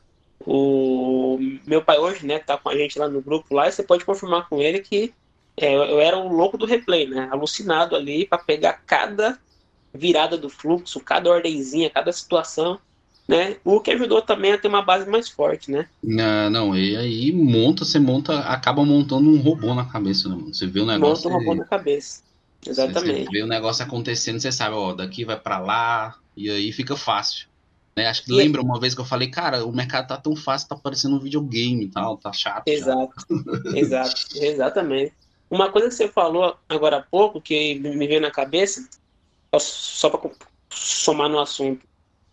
o 0.45 1.39
meu 1.65 1.81
pai 1.81 1.97
hoje, 1.97 2.25
né, 2.25 2.39
tá 2.39 2.57
com 2.57 2.69
a 2.69 2.75
gente 2.75 2.99
lá 2.99 3.07
no 3.07 3.21
grupo 3.21 3.55
lá, 3.55 3.67
e 3.67 3.71
você 3.71 3.83
pode 3.83 4.05
confirmar 4.05 4.47
com 4.49 4.61
ele 4.61 4.79
que 4.79 5.13
é, 5.59 5.73
eu 5.73 5.99
era 5.99 6.17
um 6.17 6.31
louco 6.31 6.55
do 6.55 6.67
replay, 6.67 7.07
né? 7.07 7.27
Alucinado 7.31 7.95
ali 7.95 8.27
para 8.27 8.37
pegar 8.37 8.81
cada 8.85 9.39
virada 9.91 10.37
do 10.37 10.49
fluxo, 10.49 10.99
cada 10.99 11.31
ordenzinha, 11.31 11.89
cada 11.89 12.11
situação, 12.11 12.79
né? 13.27 13.57
O 13.65 13.79
que 13.79 13.89
ajudou 13.89 14.21
também 14.21 14.53
a 14.53 14.57
ter 14.59 14.67
uma 14.67 14.83
base 14.83 15.09
mais 15.09 15.27
forte, 15.27 15.71
né? 15.71 15.87
Não, 16.03 16.49
não 16.51 16.77
e 16.77 16.95
aí 16.95 17.31
monta, 17.31 17.83
você 17.83 17.97
monta, 17.97 18.39
acaba 18.41 18.85
montando 18.85 19.31
um 19.31 19.41
robô 19.41 19.73
na 19.73 19.85
cabeça, 19.85 20.29
né? 20.29 20.37
Você 20.47 20.67
vê 20.67 20.79
o 20.79 20.85
negócio. 20.85 21.29
Monta 21.29 21.35
um 21.35 21.39
robô 21.39 21.55
na 21.55 21.65
cabeça. 21.65 22.21
Exatamente. 22.65 23.25
Você 23.25 23.31
vê 23.31 23.43
o 23.43 23.47
negócio 23.47 23.83
acontecendo, 23.83 24.39
você 24.39 24.51
sabe, 24.51 24.75
ó, 24.75 24.93
daqui 24.93 25.25
vai 25.25 25.39
para 25.39 25.59
lá, 25.59 26.15
e 26.35 26.49
aí 26.49 26.71
fica 26.71 26.95
fácil. 26.95 27.47
Né? 27.95 28.07
Acho 28.07 28.23
que 28.23 28.31
e 28.31 28.35
lembra 28.35 28.61
uma 28.61 28.79
vez 28.79 28.93
que 28.93 29.01
eu 29.01 29.05
falei, 29.05 29.29
cara, 29.29 29.65
o 29.65 29.71
mercado 29.71 30.07
tá 30.07 30.17
tão 30.17 30.35
fácil, 30.35 30.69
tá 30.69 30.75
parecendo 30.75 31.15
um 31.15 31.19
videogame 31.19 31.85
e 31.85 31.89
tal, 31.89 32.17
tá 32.17 32.31
chato. 32.31 32.67
Exato, 32.67 33.13
exato, 33.75 34.25
exatamente. 34.37 35.13
Uma 35.49 35.71
coisa 35.71 35.87
que 35.87 35.95
você 35.95 36.07
falou 36.07 36.57
agora 36.67 36.97
há 36.97 37.01
pouco, 37.01 37.41
que 37.41 37.75
me 37.79 38.07
veio 38.07 38.21
na 38.21 38.29
cabeça, 38.29 38.87
só 39.59 40.09
para 40.09 40.29
somar 40.69 41.29
no 41.29 41.39
assunto, 41.39 41.87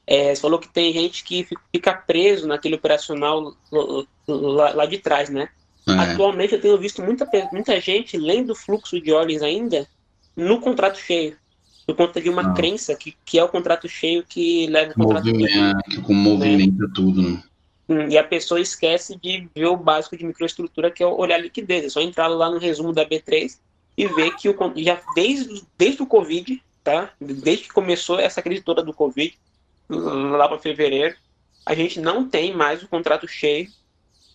é, 0.06 0.34
você 0.34 0.40
falou 0.40 0.58
que 0.58 0.68
tem 0.68 0.92
gente 0.92 1.24
que 1.24 1.48
fica 1.72 1.94
preso 1.94 2.46
naquele 2.46 2.74
operacional 2.74 3.54
lá, 4.28 4.74
lá 4.74 4.86
de 4.86 4.98
trás, 4.98 5.30
né? 5.30 5.48
É. 5.88 5.92
Atualmente 5.92 6.54
eu 6.54 6.60
tenho 6.60 6.78
visto 6.78 7.02
muita, 7.02 7.26
muita 7.52 7.80
gente 7.80 8.16
lendo 8.18 8.50
o 8.50 8.54
fluxo 8.54 9.00
de 9.00 9.12
ordens 9.12 9.42
ainda 9.42 9.88
no 10.36 10.60
contrato 10.60 10.98
cheio, 10.98 11.36
por 11.86 11.96
conta 11.96 12.20
de 12.20 12.28
uma 12.28 12.50
ah. 12.50 12.54
crença 12.54 12.94
que, 12.94 13.14
que 13.24 13.38
é 13.38 13.44
o 13.44 13.48
contrato 13.48 13.88
cheio 13.88 14.24
que 14.24 14.66
leva 14.66 14.92
o 14.92 14.94
contrato 14.94 15.26
Movimenta, 15.26 15.78
que 15.90 16.00
com 16.00 16.14
movimenta 16.14 16.86
né? 16.86 16.92
tudo, 16.94 17.22
né? 17.22 17.42
Hum, 17.88 18.08
e 18.08 18.16
a 18.16 18.24
pessoa 18.24 18.60
esquece 18.60 19.16
de 19.16 19.48
ver 19.54 19.66
o 19.66 19.76
básico 19.76 20.16
de 20.16 20.24
microestrutura, 20.24 20.90
que 20.90 21.02
é 21.02 21.06
olhar 21.06 21.36
a 21.36 21.38
liquidez. 21.38 21.84
É 21.84 21.88
só 21.90 22.00
entrar 22.00 22.28
lá 22.28 22.50
no 22.50 22.58
resumo 22.58 22.92
da 22.92 23.04
B3 23.04 23.58
e 23.96 24.06
ver 24.06 24.34
que 24.36 24.48
o, 24.48 24.56
já 24.76 25.00
desde, 25.14 25.62
desde 25.76 26.02
o 26.02 26.06
Covid, 26.06 26.62
tá? 26.82 27.10
desde 27.20 27.64
que 27.64 27.72
começou 27.72 28.18
essa 28.18 28.40
crise 28.40 28.62
toda 28.62 28.82
do 28.82 28.94
Covid, 28.94 29.36
lá 29.88 30.48
para 30.48 30.58
fevereiro, 30.58 31.14
a 31.66 31.74
gente 31.74 32.00
não 32.00 32.26
tem 32.26 32.54
mais 32.54 32.82
o 32.82 32.88
contrato 32.88 33.28
cheio 33.28 33.68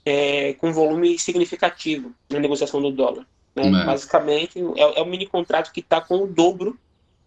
é, 0.05 0.53
com 0.53 0.71
volume 0.71 1.17
significativo 1.17 2.13
na 2.29 2.39
negociação 2.39 2.81
do 2.81 2.91
dólar. 2.91 3.25
Né? 3.55 3.81
É. 3.81 3.85
Basicamente, 3.85 4.59
é, 4.59 4.99
é, 4.99 5.01
o 5.01 5.05
mini 5.05 5.25
contrato 5.25 5.71
que 5.71 5.79
está 5.79 5.99
com 6.01 6.23
o 6.23 6.27
dobro 6.27 6.77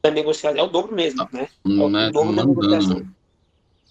da 0.02 0.11
negociação. 0.11 0.58
É 0.58 0.62
o 0.62 0.68
dobro 0.68 0.94
mesmo, 0.94 1.28
né? 1.32 1.48
É 1.64 1.68
o, 1.68 1.88
o 1.88 1.96
é 1.98 2.11
dobro 2.11 2.35
da 2.35 2.44
negociação. 2.44 3.06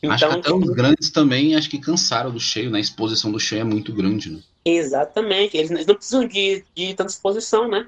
Então, 0.04 0.12
acho 0.14 0.28
que 0.28 0.34
até 0.34 0.54
os 0.54 0.70
grandes 0.70 1.10
também 1.12 1.56
acho 1.56 1.70
que 1.70 1.78
cansaram 1.78 2.32
do 2.32 2.40
cheio, 2.40 2.72
né? 2.72 2.80
A 2.80 2.82
exposição 2.82 3.32
do 3.32 3.40
cheio 3.40 3.62
é 3.62 3.64
muito 3.64 3.94
grande, 3.94 4.32
né? 4.32 4.40
Exatamente. 4.66 5.56
Eles 5.56 5.86
não 5.86 5.96
precisam 5.96 6.28
de, 6.28 6.64
de 6.76 6.94
tanta 6.96 7.12
exposição, 7.12 7.68
né? 7.68 7.88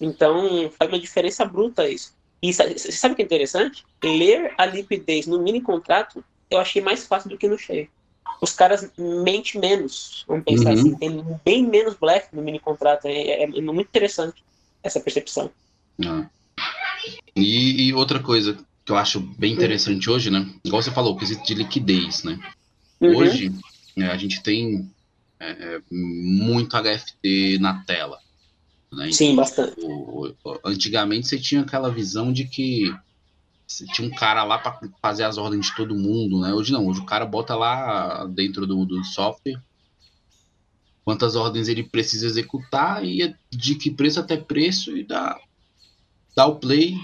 Então 0.00 0.70
faz 0.78 0.90
uma 0.90 0.98
diferença 0.98 1.44
bruta 1.44 1.88
isso. 1.88 2.14
E 2.42 2.52
você 2.52 2.90
sabe 2.90 3.12
o 3.12 3.16
que 3.16 3.22
é 3.22 3.24
interessante? 3.26 3.84
Ler 4.02 4.54
a 4.56 4.64
liquidez 4.64 5.26
no 5.26 5.42
mini 5.42 5.60
contrato 5.60 6.24
eu 6.50 6.58
achei 6.58 6.82
mais 6.82 7.06
fácil 7.06 7.30
do 7.30 7.38
que 7.38 7.46
no 7.46 7.56
cheio. 7.56 7.88
Os 8.40 8.52
caras 8.52 8.90
mentem 8.96 9.60
menos, 9.60 10.24
vamos 10.26 10.44
pensar 10.44 10.72
uhum. 10.72 10.80
assim. 10.80 10.94
Tem 10.96 11.24
bem 11.44 11.66
menos 11.66 11.94
black 11.94 12.34
no 12.34 12.42
mini 12.42 12.58
contrato. 12.58 13.06
É, 13.06 13.12
é, 13.12 13.42
é 13.42 13.60
muito 13.60 13.88
interessante 13.88 14.42
essa 14.82 15.00
percepção. 15.00 15.50
Ah. 16.04 16.26
E, 17.36 17.88
e 17.88 17.92
outra 17.92 18.18
coisa, 18.18 18.58
que 18.84 18.92
eu 18.92 18.96
acho 18.96 19.20
bem 19.20 19.52
interessante 19.52 20.08
hoje, 20.08 20.30
né? 20.30 20.48
Igual 20.64 20.82
você 20.82 20.90
falou, 20.90 21.14
o 21.14 21.18
quesito 21.18 21.44
de 21.44 21.54
liquidez, 21.54 22.24
né? 22.24 22.40
Uhum. 23.00 23.16
Hoje, 23.16 23.52
é, 23.96 24.06
a 24.06 24.16
gente 24.16 24.42
tem 24.42 24.90
é, 25.38 25.50
é 25.50 25.80
muito 25.90 26.76
HFT 26.76 27.58
na 27.60 27.82
tela. 27.84 28.18
Né? 28.92 29.12
Sim, 29.12 29.32
então, 29.32 29.36
bastante. 29.36 29.74
O, 29.80 30.34
antigamente 30.64 31.28
você 31.28 31.38
tinha 31.38 31.60
aquela 31.60 31.90
visão 31.90 32.32
de 32.32 32.44
que 32.44 32.94
você 33.70 33.86
tinha 33.86 34.06
um 34.06 34.10
cara 34.10 34.42
lá 34.44 34.58
para 34.58 34.80
fazer 35.00 35.24
as 35.24 35.38
ordens 35.38 35.66
de 35.66 35.76
todo 35.76 35.94
mundo, 35.94 36.40
né? 36.40 36.52
Hoje 36.52 36.72
não, 36.72 36.86
hoje 36.86 37.00
o 37.00 37.06
cara 37.06 37.24
bota 37.24 37.54
lá 37.54 38.26
dentro 38.26 38.66
do, 38.66 38.84
do 38.84 39.04
software 39.04 39.60
quantas 41.04 41.34
ordens 41.34 41.68
ele 41.68 41.82
precisa 41.82 42.26
executar 42.26 43.04
e 43.04 43.22
é 43.22 43.34
de 43.50 43.74
que 43.74 43.90
preço 43.90 44.20
até 44.20 44.36
preço 44.36 44.96
e 44.96 45.02
dá, 45.02 45.38
dá 46.36 46.46
o 46.46 46.56
play 46.56 46.94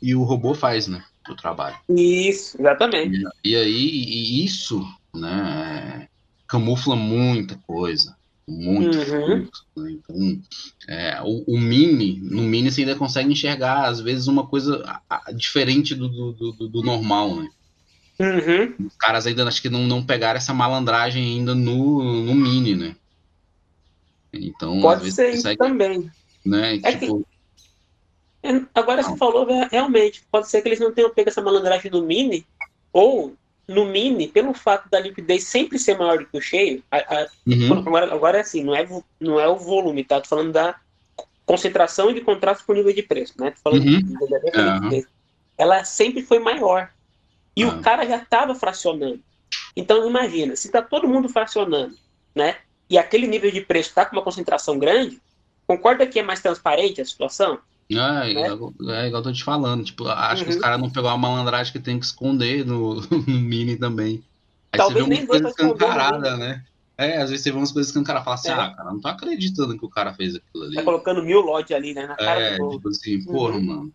e 0.00 0.14
o 0.14 0.22
robô 0.22 0.54
faz, 0.54 0.86
né? 0.86 1.04
do 1.26 1.36
trabalho. 1.36 1.76
Isso, 1.88 2.60
exatamente. 2.60 3.22
E, 3.44 3.50
e 3.50 3.56
aí, 3.56 3.88
e 3.88 4.44
isso, 4.44 4.82
né, 5.14 6.08
camufla 6.46 6.96
muita 6.96 7.56
coisa. 7.66 8.16
Muito. 8.50 8.98
Uhum. 8.98 9.28
né? 9.28 9.48
Então, 9.76 10.42
é, 10.88 11.20
o, 11.22 11.54
o, 11.54 11.58
Mini, 11.58 12.18
no 12.20 12.42
Mini 12.42 12.70
você 12.70 12.80
ainda 12.80 12.96
consegue 12.96 13.30
enxergar, 13.30 13.88
às 13.88 14.00
vezes, 14.00 14.26
uma 14.26 14.46
coisa 14.46 15.00
diferente 15.34 15.94
do, 15.94 16.08
do, 16.08 16.52
do, 16.52 16.68
do, 16.68 16.82
normal, 16.82 17.36
né? 17.36 17.48
Uhum. 18.18 18.86
Os 18.86 18.96
caras 18.96 19.26
ainda 19.26 19.46
acho 19.46 19.62
que 19.62 19.70
não, 19.70 19.86
não 19.86 20.04
pegaram 20.04 20.36
essa 20.36 20.52
malandragem 20.52 21.22
ainda 21.22 21.54
no, 21.54 22.22
no 22.22 22.34
Mini, 22.34 22.74
né? 22.74 22.96
Então, 24.32 24.80
Pode 24.80 25.10
ser 25.12 25.30
isso 25.30 25.56
também. 25.56 26.10
Né? 26.44 26.80
É 26.82 26.92
tipo, 26.96 27.20
que 27.20 27.30
é, 28.42 28.62
agora 28.74 29.02
você 29.02 29.16
falou, 29.16 29.48
é, 29.50 29.68
realmente, 29.70 30.24
pode 30.30 30.48
ser 30.48 30.62
que 30.62 30.68
eles 30.68 30.80
não 30.80 30.92
tenham 30.92 31.12
pego 31.12 31.28
essa 31.28 31.42
malandragem 31.42 31.90
no 31.90 32.02
mini, 32.02 32.46
ou 32.92 33.34
no 33.70 33.84
mini, 33.84 34.26
pelo 34.26 34.52
fato 34.52 34.90
da 34.90 34.98
liquidez 34.98 35.44
sempre 35.44 35.78
ser 35.78 35.96
maior 35.96 36.18
do 36.18 36.26
que 36.26 36.36
o 36.36 36.40
cheio, 36.40 36.82
a, 36.90 36.96
a, 36.98 37.28
uhum. 37.46 37.78
agora, 37.78 38.12
agora 38.12 38.38
é 38.38 38.40
assim, 38.40 38.64
não 38.64 38.74
é, 38.74 38.84
não 39.20 39.38
é 39.38 39.46
o 39.46 39.56
volume, 39.56 40.02
tá? 40.02 40.20
Tô 40.20 40.28
falando 40.28 40.50
da 40.52 40.74
concentração 41.46 42.12
de 42.12 42.20
contratos 42.20 42.64
por 42.64 42.74
nível 42.74 42.92
de 42.92 43.02
preço, 43.02 43.34
né? 43.38 43.52
Tô 43.52 43.58
falando 43.62 43.84
uhum. 43.84 43.98
de, 44.00 44.96
uhum. 44.96 45.04
Ela 45.56 45.84
sempre 45.84 46.20
foi 46.20 46.40
maior. 46.40 46.90
E 47.54 47.64
o 47.64 47.80
cara 47.80 48.04
já 48.04 48.16
estava 48.16 48.56
fracionando. 48.56 49.20
Então, 49.76 50.08
imagina, 50.08 50.56
se 50.56 50.66
está 50.66 50.82
todo 50.82 51.06
mundo 51.06 51.28
fracionando, 51.28 51.96
né? 52.34 52.56
E 52.88 52.98
aquele 52.98 53.28
nível 53.28 53.52
de 53.52 53.60
preço 53.60 53.90
está 53.90 54.04
com 54.04 54.16
uma 54.16 54.22
concentração 54.22 54.80
grande, 54.80 55.20
concorda 55.64 56.06
que 56.08 56.18
é 56.18 56.22
mais 56.24 56.40
transparente 56.40 57.00
a 57.00 57.04
situação? 57.04 57.60
É, 57.90 58.34
né? 58.34 58.42
é, 58.42 59.04
é 59.04 59.06
igual 59.06 59.20
eu 59.20 59.22
tô 59.22 59.32
te 59.32 59.42
falando. 59.42 59.84
Tipo, 59.84 60.06
acho 60.08 60.42
uhum. 60.42 60.44
que 60.44 60.50
os 60.50 60.56
uhum. 60.56 60.62
caras 60.62 60.80
não 60.80 60.90
pegou 60.90 61.10
a 61.10 61.18
malandragem 61.18 61.72
que 61.72 61.78
tem 61.78 61.98
que 61.98 62.04
esconder 62.04 62.64
no, 62.64 63.00
no 63.10 63.40
Mini 63.40 63.76
também. 63.76 64.22
Aí 64.72 64.78
Talvez 64.78 65.04
você 65.04 65.14
vê 65.14 65.20
uma 65.20 65.26
coisa 65.26 65.48
escancarada, 65.48 66.36
né? 66.36 66.64
É, 66.96 67.16
às 67.16 67.30
vezes 67.30 67.42
você 67.42 67.50
vê 67.50 67.56
umas 67.56 67.72
coisas 67.72 67.90
que 67.90 67.98
o 67.98 68.04
cara 68.04 68.22
fala 68.22 68.34
assim, 68.34 68.50
é. 68.50 68.52
ah, 68.52 68.74
cara, 68.74 68.90
não 68.92 69.00
tô 69.00 69.08
acreditando 69.08 69.76
que 69.76 69.84
o 69.84 69.88
cara 69.88 70.12
fez 70.12 70.36
aquilo 70.36 70.64
ali. 70.64 70.74
Tá 70.74 70.82
colocando 70.82 71.22
mil 71.22 71.40
lotes 71.40 71.74
ali, 71.74 71.94
né? 71.94 72.06
Na 72.06 72.14
cara 72.14 72.40
é, 72.40 72.58
do 72.58 72.70
tipo 72.70 72.88
assim, 72.90 73.24
porra, 73.24 73.56
uhum. 73.56 73.64
mano. 73.64 73.92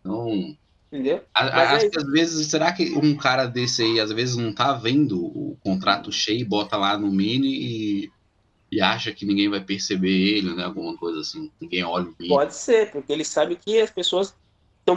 Então. 0.00 0.56
Entendeu? 0.92 1.22
A, 1.32 1.74
acho 1.74 1.86
é 1.86 1.88
que 1.88 1.98
às 1.98 2.10
vezes, 2.10 2.48
será 2.48 2.72
que 2.72 2.90
um 2.98 3.14
cara 3.14 3.46
desse 3.46 3.82
aí, 3.82 4.00
às 4.00 4.10
vezes, 4.10 4.36
não 4.36 4.52
tá 4.52 4.72
vendo 4.72 5.24
o 5.24 5.56
contrato 5.62 6.10
cheio, 6.10 6.44
bota 6.44 6.76
lá 6.76 6.98
no 6.98 7.12
mini 7.12 7.48
e, 7.48 8.10
e 8.70 8.80
acha 8.80 9.12
que 9.12 9.26
ninguém 9.26 9.48
vai 9.48 9.60
perceber 9.60 10.10
ele, 10.10 10.54
né? 10.54 10.64
Alguma 10.64 10.96
coisa 10.96 11.20
assim. 11.20 11.50
Ninguém 11.60 11.82
olha 11.82 12.04
o 12.04 12.14
mini. 12.18 12.28
Pode 12.28 12.54
ser, 12.54 12.90
porque 12.90 13.12
ele 13.12 13.24
sabe 13.24 13.56
que 13.56 13.80
as 13.80 13.90
pessoas 13.90 14.34
estão 14.78 14.96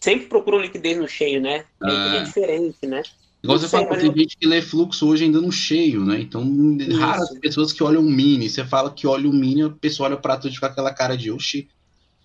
sempre 0.00 0.26
procuram 0.26 0.60
liquidez 0.60 0.96
no 0.96 1.08
cheio, 1.08 1.40
né? 1.40 1.64
É, 1.82 2.16
é 2.16 2.22
diferente, 2.22 2.86
né? 2.86 3.02
Igual 3.42 3.58
você 3.58 3.68
falou, 3.68 3.88
tem 3.88 4.12
gente 4.14 4.36
que 4.36 4.46
lê 4.46 4.60
fluxo 4.60 5.08
hoje 5.08 5.24
ainda 5.24 5.40
no 5.40 5.52
cheio, 5.52 6.04
né? 6.04 6.20
Então, 6.20 6.44
Isso. 6.78 6.98
raras 6.98 7.38
pessoas 7.38 7.72
que 7.72 7.82
olham 7.82 8.02
o 8.02 8.10
mini. 8.10 8.50
Você 8.50 8.64
fala 8.64 8.90
que 8.90 9.06
olha 9.06 9.28
o 9.28 9.32
mini, 9.32 9.62
a 9.62 9.70
pessoa 9.70 10.08
olha 10.08 10.16
pra 10.16 10.36
tudo 10.36 10.58
com 10.58 10.66
aquela 10.66 10.92
cara 10.92 11.16
de 11.16 11.30
oxi. 11.30 11.68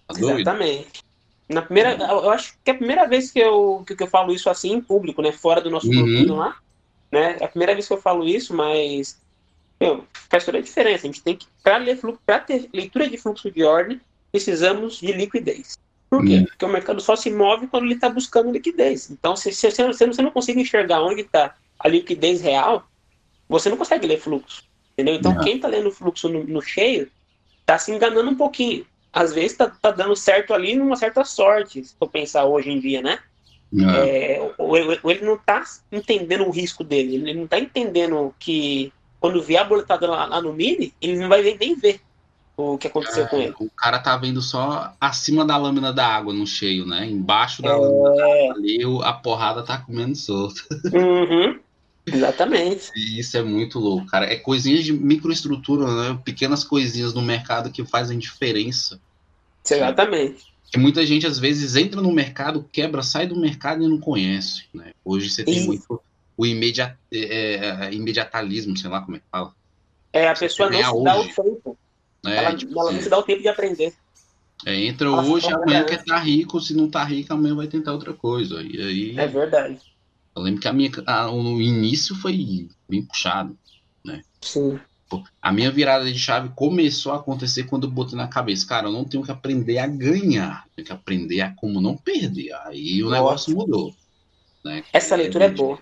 Tá 0.07 0.19
Exatamente. 0.19 1.03
Na 1.47 1.61
primeira, 1.61 1.97
eu 1.97 2.31
acho 2.31 2.53
que 2.63 2.71
é 2.71 2.73
a 2.73 2.77
primeira 2.77 3.07
vez 3.07 3.29
que 3.31 3.39
eu, 3.39 3.83
que, 3.85 4.01
eu 4.01 4.07
falo 4.07 4.33
isso 4.33 4.49
assim 4.49 4.73
em 4.73 4.81
público, 4.81 5.21
né? 5.21 5.31
Fora 5.31 5.61
do 5.61 5.69
nosso 5.69 5.87
uhum. 5.87 6.35
lá. 6.35 6.57
Né? 7.11 7.37
É 7.39 7.45
a 7.45 7.47
primeira 7.47 7.73
vez 7.73 7.87
que 7.87 7.93
eu 7.93 8.01
falo 8.01 8.27
isso, 8.27 8.55
mas 8.55 9.21
meu, 9.83 10.05
faz 10.29 10.45
toda 10.45 10.57
a 10.57 10.61
diferença. 10.61 11.05
A 11.05 11.07
gente 11.07 11.21
tem 11.21 11.35
que, 11.35 11.47
para 11.63 11.77
ler 11.77 11.97
fluxo, 11.97 12.19
para 12.25 12.39
ter 12.39 12.69
leitura 12.73 13.09
de 13.09 13.17
fluxo 13.17 13.51
de 13.51 13.63
ordem, 13.63 13.99
precisamos 14.31 14.97
de 14.97 15.11
liquidez. 15.11 15.77
Por 16.09 16.25
quê? 16.25 16.37
Uhum. 16.37 16.45
Porque 16.45 16.65
o 16.65 16.69
mercado 16.69 17.01
só 17.01 17.15
se 17.15 17.29
move 17.29 17.67
quando 17.67 17.85
ele 17.85 17.95
está 17.95 18.09
buscando 18.09 18.51
liquidez. 18.51 19.09
Então, 19.09 19.35
se, 19.35 19.51
se, 19.51 19.71
se, 19.71 19.83
você 19.91 20.21
não 20.21 20.31
consegue 20.31 20.61
enxergar 20.61 21.01
onde 21.01 21.21
está 21.21 21.55
a 21.79 21.87
liquidez 21.87 22.41
real, 22.41 22.87
você 23.49 23.69
não 23.69 23.77
consegue 23.77 24.07
ler 24.07 24.19
fluxo. 24.19 24.63
Entendeu? 24.93 25.15
Então, 25.15 25.39
quem 25.39 25.55
está 25.55 25.67
lendo 25.67 25.91
fluxo 25.91 26.29
no, 26.29 26.43
no 26.43 26.61
cheio 26.61 27.09
está 27.61 27.79
se 27.79 27.91
enganando 27.91 28.29
um 28.29 28.35
pouquinho 28.35 28.85
às 29.13 29.31
vezes 29.31 29.55
tá, 29.55 29.69
tá 29.69 29.91
dando 29.91 30.15
certo 30.15 30.55
ali 30.55 30.75
numa 30.75 30.95
certa 30.95 31.23
sorte, 31.23 31.85
se 31.85 31.95
for 31.95 32.09
pensar 32.09 32.45
hoje 32.45 32.71
em 32.71 32.79
dia, 32.79 33.01
né? 33.01 33.19
É, 33.75 34.51
ou, 34.57 34.75
ele 34.77 35.25
não 35.25 35.37
tá 35.37 35.63
entendendo 35.91 36.45
o 36.45 36.51
risco 36.51 36.83
dele, 36.83 37.15
ele 37.15 37.33
não 37.33 37.47
tá 37.47 37.59
entendendo 37.59 38.33
que 38.37 38.91
quando 39.23 39.41
vier 39.41 39.61
a 39.61 39.63
boletada 39.63 40.05
lá, 40.05 40.25
lá 40.25 40.41
no 40.41 40.51
mini, 40.51 40.93
ele 41.01 41.17
não 41.17 41.29
vai 41.29 41.41
nem 41.57 41.77
ver 41.77 42.01
o 42.57 42.77
que 42.77 42.87
aconteceu 42.87 43.23
é, 43.23 43.27
com 43.27 43.37
ele. 43.37 43.53
O 43.57 43.69
cara 43.69 43.97
tá 43.97 44.17
vendo 44.17 44.41
só 44.41 44.93
acima 44.99 45.45
da 45.45 45.55
lâmina 45.55 45.93
da 45.93 46.05
água 46.05 46.33
no 46.33 46.45
cheio, 46.45 46.85
né? 46.85 47.05
Embaixo 47.05 47.61
da 47.61 47.69
é... 47.69 47.73
lâmina 47.73 48.15
da 48.17 48.25
água 48.25 48.53
ali, 48.55 48.79
a 49.01 49.13
porrada 49.13 49.63
tá 49.63 49.77
comendo 49.77 50.13
solta. 50.13 50.59
Uhum. 50.91 51.57
Exatamente. 52.05 52.91
E 52.97 53.17
isso 53.17 53.37
é 53.37 53.41
muito 53.41 53.79
louco, 53.79 54.07
cara. 54.07 54.25
É 54.25 54.35
coisinhas 54.35 54.83
de 54.83 54.91
microestrutura, 54.91 55.87
né? 55.87 56.19
Pequenas 56.25 56.65
coisinhas 56.65 57.13
no 57.13 57.21
mercado 57.21 57.71
que 57.71 57.85
fazem 57.85 58.19
diferença. 58.19 58.99
Exatamente. 59.65 60.43
Que 60.69 60.77
muita 60.77 61.05
gente, 61.05 61.25
às 61.25 61.39
vezes, 61.39 61.77
entra 61.77 62.01
no 62.01 62.11
mercado, 62.11 62.67
quebra, 62.69 63.01
sai 63.01 63.25
do 63.25 63.39
mercado 63.39 63.85
e 63.85 63.87
não 63.87 64.01
conhece. 64.01 64.65
Né? 64.73 64.91
Hoje 65.05 65.29
você 65.29 65.45
tem 65.45 65.59
isso. 65.59 65.67
muito 65.67 66.01
o 66.37 66.45
imediat, 66.45 66.97
é, 67.11 67.87
é, 67.87 67.93
imediatalismo, 67.93 68.77
sei 68.77 68.89
lá 68.89 69.01
como 69.01 69.17
é 69.17 69.19
que 69.19 69.25
fala. 69.31 69.53
É, 70.11 70.27
a 70.27 70.35
pessoa 70.35 70.69
não 70.69 70.79
se 70.79 70.89
hoje. 70.89 71.03
dá 71.03 71.19
o 71.19 71.27
tempo. 71.27 71.77
É, 72.25 72.35
ela, 72.35 72.55
tipo, 72.55 72.79
ela 72.79 72.91
não 72.91 73.01
se 73.01 73.09
dá 73.09 73.17
o 73.17 73.23
tempo 73.23 73.41
de 73.41 73.47
aprender. 73.47 73.93
É, 74.65 74.75
entra 74.85 75.07
ela 75.07 75.23
hoje, 75.23 75.51
amanhã 75.51 75.83
quer 75.83 75.99
estar 75.99 76.15
tá 76.15 76.19
rico, 76.19 76.59
se 76.61 76.73
não 76.73 76.89
tá 76.89 77.03
rico, 77.03 77.33
amanhã 77.33 77.55
vai 77.55 77.67
tentar 77.67 77.91
outra 77.91 78.13
coisa. 78.13 78.61
E 78.61 78.81
aí, 78.81 79.19
é 79.19 79.27
verdade. 79.27 79.79
Eu 80.35 80.41
lembro 80.41 80.61
que 80.61 80.67
a 80.67 80.73
minha, 80.73 80.91
a, 81.05 81.31
o 81.31 81.61
início 81.61 82.15
foi 82.15 82.67
bem 82.87 83.03
puxado, 83.03 83.57
né? 84.03 84.21
Sim. 84.41 84.79
A 85.39 85.51
minha 85.51 85.69
virada 85.69 86.11
de 86.11 86.17
chave 86.17 86.49
começou 86.55 87.11
a 87.11 87.17
acontecer 87.17 87.65
quando 87.65 87.85
eu 87.85 87.91
botei 87.91 88.17
na 88.17 88.27
cabeça, 88.27 88.65
cara, 88.65 88.87
eu 88.87 88.91
não 88.91 89.05
tenho 89.05 89.23
que 89.23 89.31
aprender 89.31 89.77
a 89.77 89.85
ganhar, 89.85 90.65
tenho 90.75 90.87
que 90.87 90.93
aprender 90.93 91.41
a 91.41 91.53
como 91.53 91.79
não 91.79 91.95
perder. 91.95 92.51
Aí 92.65 93.03
o 93.03 93.09
Nossa. 93.09 93.15
negócio 93.15 93.55
mudou. 93.55 93.93
Né? 94.63 94.83
Essa 94.91 95.15
leitura 95.15 95.45
é 95.45 95.49
boa. 95.49 95.79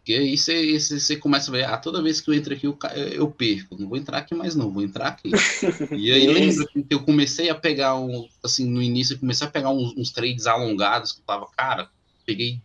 Porque 0.00 0.14
aí 0.14 0.36
você, 0.36 0.78
você, 0.78 0.98
você, 0.98 1.16
começa 1.16 1.50
a 1.50 1.52
ver, 1.52 1.64
ah, 1.66 1.76
toda 1.76 2.02
vez 2.02 2.22
que 2.22 2.30
eu 2.30 2.34
entro 2.34 2.54
aqui 2.54 2.66
eu, 2.66 2.76
eu 3.12 3.30
perco. 3.30 3.76
Não 3.78 3.86
vou 3.86 3.98
entrar 3.98 4.18
aqui 4.18 4.34
mais 4.34 4.56
não, 4.56 4.70
vou 4.70 4.82
entrar 4.82 5.08
aqui. 5.08 5.30
e 5.92 6.10
aí 6.10 6.26
lembra 6.26 6.66
que 6.66 6.86
eu 6.88 7.02
comecei 7.02 7.50
a 7.50 7.54
pegar, 7.54 7.96
um, 7.98 8.26
assim, 8.42 8.66
no 8.66 8.80
início 8.80 9.14
eu 9.14 9.18
comecei 9.18 9.46
a 9.46 9.50
pegar 9.50 9.70
uns, 9.70 9.94
uns 9.96 10.10
trades 10.10 10.46
alongados 10.46 11.12
que 11.12 11.20
eu 11.20 11.24
tava, 11.24 11.46
cara, 11.54 11.90
peguei 12.24 12.62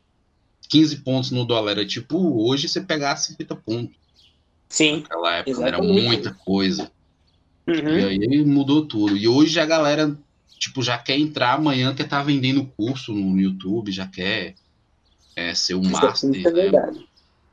15 0.69 0.98
pontos 0.98 1.32
no 1.32 1.43
dólar. 1.43 1.71
Era 1.71 1.86
tipo, 1.86 2.17
hoje 2.41 2.69
você 2.69 2.80
pegar 2.80 3.17
50 3.17 3.56
pontos. 3.58 3.98
Sim. 4.69 5.02
Naquela 5.02 5.36
época 5.36 5.52
exatamente. 5.52 5.91
era 5.91 6.10
muita 6.10 6.34
coisa. 6.34 6.89
Uhum. 7.67 8.00
E 8.00 8.06
aí 8.06 8.45
mudou 8.45 8.86
tudo. 8.86 9.17
E 9.17 9.28
hoje 9.28 9.60
a 9.60 9.65
galera, 9.65 10.17
tipo, 10.58 10.82
já 10.82 10.98
quer 10.98 11.19
entrar 11.19 11.56
amanhã, 11.56 11.93
quer 11.93 12.04
estar 12.04 12.19
tá 12.19 12.24
vendendo 12.24 12.65
curso 12.78 13.13
no 13.13 13.38
YouTube, 13.39 13.91
já 13.91 14.08
quer 14.08 14.56
é, 15.36 15.54
ser 15.54 15.76
um 15.76 15.82
isso 15.82 15.98
é 15.98 16.02
master. 16.02 16.48
É 16.48 16.52
verdade. 16.52 17.06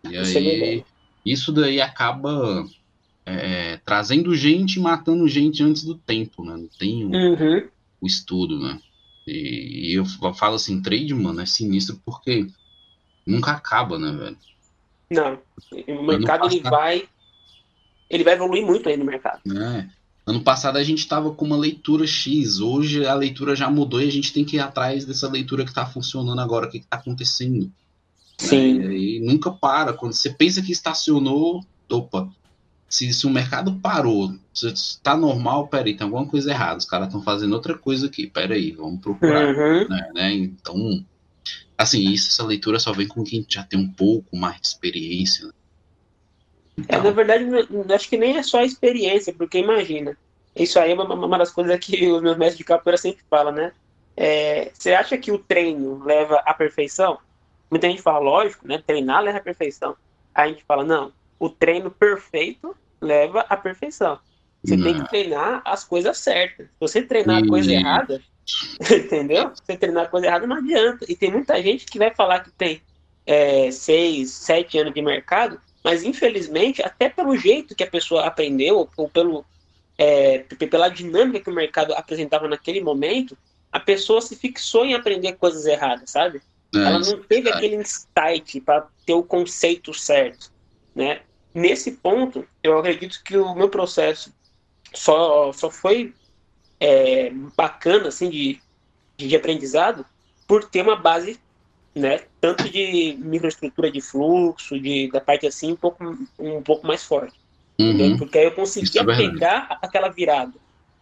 E 0.05 0.17
isso 0.21 0.39
aí, 0.39 0.79
é 0.79 0.85
isso 1.25 1.53
daí 1.53 1.81
acaba 1.81 2.67
é, 3.25 3.79
trazendo 3.85 4.35
gente 4.35 4.77
e 4.77 4.81
matando 4.81 5.29
gente 5.29 5.63
antes 5.63 5.85
do 5.85 5.95
tempo, 5.95 6.45
né? 6.45 6.57
Não 6.57 6.69
tem 6.79 7.05
o, 7.05 7.11
uhum. 7.11 7.69
o 8.01 8.07
estudo, 8.07 8.59
né? 8.59 8.81
E, 9.27 9.93
e, 9.93 9.95
eu 9.95 10.05
falo 10.35 10.57
assim, 10.57 10.83
trade, 10.83 11.15
mano, 11.15 11.41
é 11.41 11.47
sinistro 11.47 12.01
porque 12.05 12.47
nunca 13.25 13.53
acaba, 13.53 13.99
né, 13.99 14.11
velho? 14.11 14.39
Não. 15.11 15.39
O 15.89 16.03
mercado 16.03 16.47
ele 16.47 16.61
vai. 16.61 17.09
Ele 18.11 18.25
vai 18.25 18.35
evoluir 18.35 18.67
muito 18.67 18.89
aí 18.89 18.97
no 18.97 19.05
mercado. 19.05 19.41
É. 19.57 19.89
Ano 20.27 20.43
passado 20.43 20.77
a 20.77 20.85
gente 20.85 20.99
estava 20.99 21.33
com 21.33 21.45
uma 21.45 21.57
leitura 21.57 22.07
X, 22.07 22.61
hoje 22.61 23.07
a 23.07 23.15
leitura 23.15 23.57
já 23.57 23.71
mudou 23.71 24.01
e 24.01 24.07
a 24.07 24.13
gente 24.13 24.33
tem 24.33 24.45
que 24.45 24.57
ir 24.57 24.61
atrás 24.61 25.05
dessa 25.05 25.29
leitura 25.29 25.65
que 25.65 25.71
está 25.71 25.87
funcionando 25.87 26.41
agora, 26.41 26.67
o 26.67 26.71
que 26.71 26.79
está 26.79 26.97
acontecendo. 26.97 27.73
Sim. 28.49 28.79
Né? 28.79 28.95
E 28.95 29.21
nunca 29.21 29.51
para. 29.51 29.93
Quando 29.93 30.13
você 30.13 30.31
pensa 30.31 30.63
que 30.63 30.73
estacionou, 30.73 31.65
opa, 31.91 32.29
se, 32.89 33.13
se 33.13 33.27
o 33.27 33.31
mercado 33.31 33.79
parou, 33.81 34.35
se 34.53 34.69
está 34.69 35.17
normal, 35.17 35.69
peraí, 35.69 35.97
tem 35.97 36.05
alguma 36.05 36.27
coisa 36.27 36.51
errada, 36.51 36.79
os 36.79 36.85
caras 36.85 37.07
estão 37.07 37.23
fazendo 37.23 37.53
outra 37.53 37.77
coisa 37.77 38.07
aqui, 38.07 38.27
peraí, 38.27 38.73
vamos 38.73 39.01
procurar. 39.01 39.55
Uhum. 39.55 39.89
Né, 39.89 40.11
né? 40.15 40.35
Então, 40.35 41.05
Assim, 41.83 42.13
isso, 42.13 42.29
essa 42.29 42.47
leitura 42.47 42.79
só 42.79 42.93
vem 42.93 43.09
com 43.09 43.25
quem 43.25 43.45
já 43.49 43.65
tem 43.65 43.79
um 43.79 43.91
pouco 43.91 44.37
mais 44.37 44.61
de 44.61 44.69
experiência. 44.69 45.47
Né? 45.47 45.53
Então... 46.79 47.01
É, 47.01 47.03
na 47.03 47.11
verdade, 47.11 47.45
acho 47.93 48.09
que 48.09 48.17
nem 48.17 48.37
é 48.37 48.43
só 48.45 48.61
a 48.61 48.65
experiência, 48.65 49.35
porque 49.37 49.59
imagina, 49.59 50.17
isso 50.55 50.79
aí 50.79 50.93
é 50.93 50.95
uma, 50.95 51.13
uma 51.13 51.39
das 51.39 51.51
coisas 51.51 51.77
que 51.81 52.07
os 52.11 52.23
meus 52.23 52.37
mestres 52.37 52.59
de 52.59 52.65
capoeira 52.65 52.97
sempre 52.97 53.25
falam, 53.29 53.53
né? 53.53 53.73
É, 54.17 54.71
você 54.73 54.93
acha 54.93 55.19
que 55.19 55.33
o 55.33 55.39
treino 55.39 56.05
leva 56.05 56.37
à 56.47 56.55
perfeição? 56.55 57.19
Muita 57.73 57.89
gente 57.89 58.03
fala, 58.03 58.19
lógico, 58.19 58.69
né? 58.69 58.83
Treinar 58.87 59.23
leva 59.23 59.39
à 59.39 59.41
perfeição. 59.41 59.97
A 60.35 60.47
gente 60.47 60.63
fala, 60.63 60.85
não, 60.85 61.11
o 61.41 61.49
treino 61.49 61.91
perfeito 61.91 62.77
leva 63.01 63.47
à 63.49 63.57
perfeição. 63.57 64.19
Você 64.63 64.77
não. 64.77 64.85
tem 64.85 65.03
que 65.03 65.09
treinar 65.09 65.63
as 65.65 65.83
coisas 65.83 66.19
certas. 66.19 66.67
Se 66.67 66.77
você 66.79 67.03
treinar 67.03 67.43
a 67.43 67.49
coisa 67.49 67.73
errada, 67.73 68.23
Entendeu? 68.91 69.51
Você 69.55 69.77
treinar 69.77 70.11
coisa 70.11 70.27
errada 70.27 70.47
não 70.47 70.57
adianta. 70.57 71.07
E 71.09 71.17
tem 71.17 71.31
muita 71.31 71.61
gente 71.63 71.87
que 71.87 71.99
vai 71.99 72.15
falar 72.15 72.41
que 72.41 72.51
tem 72.51 72.83
é, 73.27 73.71
seis, 73.71 74.31
sete 74.31 74.79
anos 74.79 74.93
de 74.93 75.01
mercado, 75.01 75.61
mas 75.83 76.03
infelizmente, 76.03 76.83
até 76.83 77.09
pelo 77.09 77.37
jeito 77.37 77.75
que 77.75 77.85
a 77.85 77.91
pessoa 77.91 78.27
aprendeu, 78.27 78.89
ou 78.97 79.09
pelo, 79.09 79.45
é, 79.97 80.41
pela 80.71 80.89
dinâmica 80.89 81.41
que 81.41 81.51
o 81.51 81.55
mercado 81.55 81.93
apresentava 81.95 82.49
naquele 82.49 82.81
momento, 82.81 83.37
a 83.71 83.81
pessoa 83.81 84.21
se 84.21 84.37
fixou 84.37 84.85
em 84.85 84.95
aprender 84.95 85.33
coisas 85.35 85.65
erradas, 85.65 86.11
sabe? 86.11 86.43
Ela 86.75 86.99
não 86.99 87.23
teve 87.23 87.49
é 87.49 87.53
aquele 87.53 87.77
insight 87.77 88.61
para 88.61 88.87
ter 89.05 89.15
o 89.15 89.23
conceito 89.23 89.93
certo, 89.93 90.51
né? 90.95 91.21
Nesse 91.55 91.93
ponto, 91.93 92.47
eu 92.63 92.79
acredito 92.79 93.23
que 93.23 93.37
o 93.37 93.55
meu 93.55 93.69
processo 93.69 94.33
só, 94.95 95.53
só 95.53 95.71
foi 95.71 96.15
é, 96.81 97.31
bacana 97.57 98.09
assim 98.09 98.31
de, 98.31 98.61
de 99.19 99.37
aprendizado 99.37 100.05
por 100.47 100.65
ter 100.65 100.83
uma 100.83 100.97
base 100.97 101.39
né? 101.95 102.23
Tanto 102.41 102.69
de 102.71 103.19
microestrutura 103.19 103.91
de 103.91 104.01
fluxo 104.01 104.81
de 104.81 105.11
da 105.13 105.21
parte 105.21 105.47
assim 105.47 105.73
um 105.73 105.77
pouco 105.77 106.03
um 106.39 106.63
pouco 106.63 106.87
mais 106.87 107.05
forte 107.05 107.39
uhum. 107.79 108.17
porque 108.17 108.39
aí 108.39 108.45
eu 108.45 108.53
conseguia 108.53 109.03
é 109.03 109.05
pegar 109.05 109.79
aquela 109.83 110.09
virada. 110.09 110.55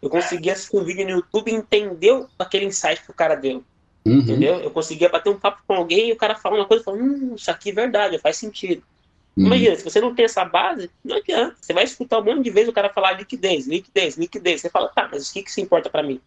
Eu 0.02 0.08
conseguia 0.08 0.54
assistir 0.54 0.76
um 0.76 0.84
vídeo 0.84 1.04
no 1.04 1.10
YouTube 1.10 1.50
e 1.50 1.54
entender 1.54 2.26
aquele 2.38 2.64
insight 2.64 3.02
que 3.02 3.10
o 3.10 3.14
cara 3.14 3.34
deu 3.34 3.62
Uhum. 4.04 4.18
Entendeu? 4.18 4.56
Eu 4.60 4.70
conseguia 4.70 5.08
bater 5.08 5.30
um 5.30 5.38
papo 5.38 5.62
com 5.66 5.74
alguém 5.74 6.08
e 6.08 6.12
o 6.12 6.16
cara 6.16 6.34
fala 6.34 6.56
uma 6.56 6.64
coisa 6.64 6.82
e 6.82 6.84
fala, 6.84 6.96
hum, 6.96 7.34
isso 7.36 7.50
aqui 7.50 7.70
é 7.70 7.74
verdade, 7.74 8.18
faz 8.18 8.36
sentido. 8.36 8.82
Uhum. 9.36 9.46
Imagina, 9.46 9.76
se 9.76 9.84
você 9.84 10.00
não 10.00 10.14
tem 10.14 10.24
essa 10.24 10.44
base, 10.44 10.90
não 11.04 11.16
adianta. 11.16 11.56
Você 11.60 11.72
vai 11.72 11.84
escutar 11.84 12.18
um 12.18 12.24
monte 12.24 12.44
de 12.44 12.50
vezes 12.50 12.68
o 12.68 12.72
cara 12.72 12.90
falar 12.90 13.12
liquidez, 13.12 13.66
liquidez, 13.66 14.16
liquidez. 14.16 14.60
Você 14.60 14.70
fala, 14.70 14.88
tá, 14.88 15.08
mas 15.10 15.28
o 15.28 15.32
que, 15.32 15.42
que 15.42 15.52
se 15.52 15.60
importa 15.60 15.88
para 15.88 16.02
mim? 16.02 16.20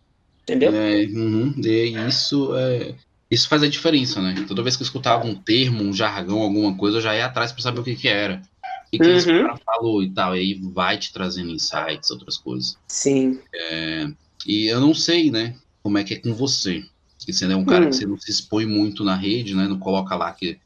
Entendeu? 0.44 0.74
É, 0.76 1.04
uhum, 1.06 1.54
e 1.58 1.96
isso 2.08 2.56
é. 2.56 2.96
Isso 3.32 3.48
faz 3.48 3.64
a 3.64 3.68
diferença, 3.68 4.22
né? 4.22 4.46
Toda 4.48 4.62
vez 4.62 4.76
que 4.76 4.84
eu 4.84 4.86
escutava 4.86 5.26
um 5.26 5.34
termo, 5.34 5.84
um 5.84 5.94
jargão, 5.94 6.42
alguma 6.42 6.78
coisa, 6.78 6.98
eu 6.98 7.02
já 7.02 7.16
ia 7.16 7.26
atrás 7.26 7.52
para 7.52 7.64
saber 7.64 7.80
o 7.80 7.84
que, 7.84 7.96
que 7.96 8.08
era. 8.08 8.42
O 8.86 8.92
que, 8.92 9.00
que 9.00 9.08
uhum. 9.08 9.16
esse 9.16 9.26
cara 9.26 9.58
falou 9.58 10.04
e 10.04 10.10
tal. 10.12 10.36
E 10.36 10.40
aí 10.40 10.62
vai 10.72 11.00
te 11.00 11.12
trazendo 11.12 11.50
insights, 11.50 12.12
outras 12.12 12.38
coisas. 12.38 12.78
Sim. 12.88 13.40
É, 13.52 14.08
e 14.46 14.68
eu 14.68 14.80
não 14.80 14.94
sei, 14.94 15.32
né? 15.32 15.56
Como 15.82 15.98
é 15.98 16.04
que 16.04 16.14
é 16.14 16.20
com 16.20 16.32
você. 16.34 16.84
Porque 17.24 17.32
você 17.32 17.46
é 17.46 17.56
um 17.56 17.64
cara 17.64 17.86
hum. 17.86 17.90
que 17.90 17.96
você 17.96 18.06
não 18.06 18.20
se 18.20 18.30
expõe 18.30 18.66
muito 18.66 19.02
na 19.02 19.16
rede, 19.16 19.56
né? 19.56 19.66
Não 19.66 19.80
coloca 19.80 20.14
lá 20.14 20.32
que 20.34 20.60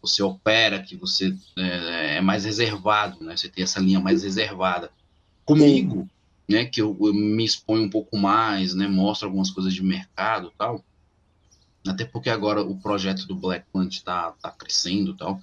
você 0.00 0.22
opera, 0.22 0.82
que 0.82 0.94
você 0.94 1.34
é, 1.56 2.16
é 2.18 2.20
mais 2.20 2.44
reservado, 2.44 3.24
né? 3.24 3.34
Você 3.34 3.48
tem 3.48 3.64
essa 3.64 3.80
linha 3.80 3.98
mais 3.98 4.22
reservada. 4.22 4.90
Comigo, 5.46 6.02
Sim. 6.02 6.54
né? 6.54 6.66
Que 6.66 6.82
eu, 6.82 6.94
eu, 7.00 7.14
me 7.14 7.42
exponho 7.42 7.84
um 7.84 7.88
pouco 7.88 8.18
mais, 8.18 8.74
né? 8.74 8.86
Mostro 8.86 9.26
algumas 9.26 9.50
coisas 9.50 9.72
de 9.72 9.82
mercado 9.82 10.52
tal. 10.58 10.84
Até 11.86 12.04
porque 12.04 12.28
agora 12.28 12.62
o 12.62 12.78
projeto 12.78 13.26
do 13.26 13.34
Black 13.34 13.64
Plant 13.72 14.00
tá, 14.02 14.32
tá 14.32 14.50
crescendo 14.50 15.16
tal. 15.16 15.40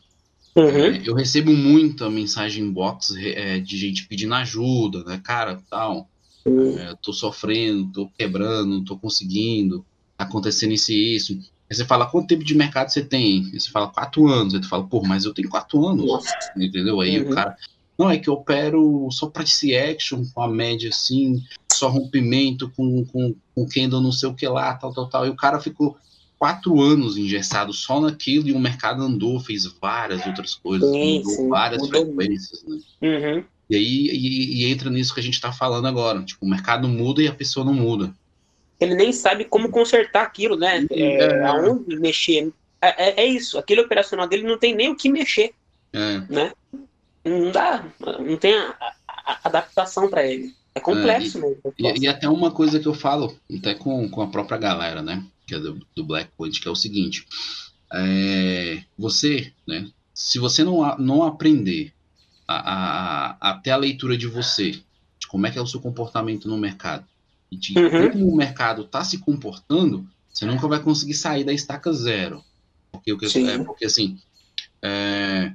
Uhum. 0.55 0.67
É, 0.67 1.01
eu 1.03 1.15
recebo 1.15 1.51
muita 1.51 2.11
mensagem 2.11 2.63
inbox 2.63 3.15
é, 3.15 3.59
de 3.59 3.75
gente 3.75 4.05
pedindo 4.05 4.35
ajuda, 4.35 5.03
né? 5.03 5.19
Cara, 5.23 5.59
tal. 5.67 6.07
É, 6.45 6.95
tô 7.01 7.11
sofrendo, 7.11 7.91
tô 7.91 8.07
quebrando, 8.07 8.83
tô 8.83 8.97
conseguindo, 8.97 9.85
acontecendo 10.19 10.73
isso 10.73 10.91
e 10.91 11.15
isso. 11.15 11.33
Aí 11.69 11.75
você 11.75 11.85
fala, 11.85 12.05
quanto 12.05 12.27
tempo 12.27 12.43
de 12.43 12.55
mercado 12.55 12.89
você 12.89 13.03
tem? 13.03 13.49
Aí 13.53 13.59
você 13.59 13.69
fala, 13.69 13.87
quatro 13.87 14.27
anos. 14.27 14.53
Aí 14.53 14.59
tu 14.59 14.67
fala, 14.67 14.83
pô, 14.83 15.01
mas 15.01 15.23
eu 15.23 15.33
tenho 15.33 15.49
quatro 15.49 15.87
anos. 15.87 16.05
Nossa. 16.05 16.33
Entendeu? 16.57 16.99
Aí 16.99 17.21
uhum. 17.21 17.31
o 17.31 17.33
cara, 17.33 17.55
não, 17.97 18.09
é 18.09 18.17
que 18.17 18.29
eu 18.29 18.33
opero 18.33 19.07
só 19.11 19.27
price 19.27 19.75
action, 19.75 20.25
com 20.33 20.41
a 20.41 20.47
média 20.47 20.89
assim, 20.89 21.41
só 21.71 21.87
rompimento, 21.87 22.69
com, 22.75 23.05
com, 23.05 23.33
com 23.55 23.67
candle 23.67 24.01
não 24.01 24.11
sei 24.11 24.27
o 24.27 24.33
que 24.33 24.47
lá, 24.47 24.73
tal, 24.73 24.93
tal, 24.93 25.07
tal. 25.07 25.25
E 25.25 25.29
o 25.29 25.35
cara 25.35 25.59
ficou 25.59 25.95
quatro 26.37 26.81
anos 26.81 27.17
engessado 27.17 27.71
só 27.71 27.99
naquilo 28.01 28.47
e 28.47 28.53
o 28.53 28.59
mercado 28.59 29.03
andou, 29.03 29.39
fez 29.39 29.65
várias 29.79 30.25
outras 30.25 30.55
coisas, 30.55 30.89
sim, 30.89 31.19
mudou 31.19 31.31
sim, 31.31 31.49
várias 31.49 31.81
mudou. 31.81 32.05
frequências, 32.05 32.63
né? 32.63 32.77
Uhum. 33.01 33.43
E 33.69 33.75
aí 33.75 34.09
e, 34.11 34.63
e, 34.63 34.71
entra 34.71 34.89
nisso 34.89 35.13
que 35.13 35.19
a 35.19 35.23
gente 35.23 35.35
está 35.35 35.51
falando 35.51 35.87
agora. 35.87 36.23
Tipo, 36.23 36.45
o 36.45 36.49
mercado 36.49 36.87
muda 36.87 37.21
e 37.21 37.27
a 37.27 37.33
pessoa 37.33 37.63
não 37.63 37.73
muda 37.73 38.11
ele 38.79 38.95
nem 38.95 39.11
sabe 39.11 39.45
como 39.45 39.69
consertar 39.69 40.23
aquilo, 40.23 40.55
né? 40.55 40.85
É, 40.89 41.25
é. 41.25 41.45
Aonde 41.45 41.97
mexer. 41.97 42.51
É, 42.81 43.09
é, 43.09 43.23
é, 43.23 43.25
isso, 43.25 43.57
aquele 43.57 43.81
operacional 43.81 44.27
dele 44.27 44.43
não 44.43 44.57
tem 44.57 44.73
nem 44.73 44.89
o 44.89 44.95
que 44.95 45.09
mexer. 45.09 45.53
É. 45.91 46.21
Né? 46.29 46.53
Não 47.25 47.51
dá, 47.51 47.85
não 48.19 48.37
tem 48.37 48.57
a, 48.57 48.75
a 49.07 49.39
adaptação 49.43 50.09
para 50.09 50.25
ele. 50.25 50.55
É 50.73 50.79
complexo 50.79 51.37
é, 51.37 51.41
e, 51.41 51.43
mesmo. 51.43 51.73
E, 51.77 52.05
e, 52.05 52.07
até 52.07 52.29
uma 52.29 52.51
coisa 52.51 52.79
que 52.79 52.87
eu 52.87 52.93
falo, 52.93 53.37
até 53.57 53.73
com, 53.73 54.09
com 54.09 54.21
a 54.21 54.27
própria 54.27 54.57
galera, 54.57 55.01
né? 55.01 55.25
Que 55.45 55.55
é 55.55 55.59
do, 55.59 55.85
do 55.95 56.03
Black 56.03 56.31
Point, 56.37 56.61
que 56.61 56.67
é 56.67 56.71
o 56.71 56.75
seguinte. 56.75 57.27
Você, 58.97 59.51
né? 59.67 59.89
Se 60.13 60.37
você 60.37 60.63
não, 60.63 60.97
não 60.97 61.23
aprender 61.23 61.93
a, 62.47 62.55
a, 62.55 63.51
a, 63.51 63.53
ter 63.55 63.71
a 63.71 63.77
leitura 63.77 64.17
de 64.17 64.27
você, 64.27 64.71
de 64.71 65.27
como 65.27 65.47
é 65.47 65.51
que 65.51 65.57
é 65.57 65.61
o 65.61 65.67
seu 65.67 65.79
comportamento 65.79 66.47
no 66.47 66.57
mercado, 66.57 67.05
e 67.51 67.57
de 67.57 67.77
uhum. 67.77 68.11
como 68.11 68.27
o 68.29 68.35
mercado 68.35 68.83
está 68.83 69.03
se 69.03 69.17
comportando, 69.17 70.07
você 70.31 70.45
nunca 70.45 70.67
vai 70.67 70.79
conseguir 70.79 71.15
sair 71.15 71.43
da 71.43 71.53
estaca 71.53 71.91
zero. 71.91 72.43
Porque, 72.91 73.11
é, 73.11 73.57
porque 73.63 73.85
assim, 73.85 74.19
é, 74.81 75.51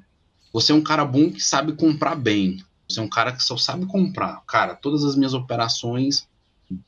você 0.52 0.72
é 0.72 0.74
um 0.74 0.82
cara 0.82 1.04
bom 1.04 1.30
que 1.30 1.40
sabe 1.40 1.72
comprar 1.72 2.14
bem. 2.14 2.62
Você 2.88 3.00
é 3.00 3.02
um 3.02 3.08
cara 3.08 3.32
que 3.32 3.42
só 3.42 3.56
sabe 3.56 3.86
comprar. 3.86 4.42
Cara, 4.46 4.74
todas 4.74 5.04
as 5.04 5.16
minhas 5.16 5.34
operações 5.34 6.28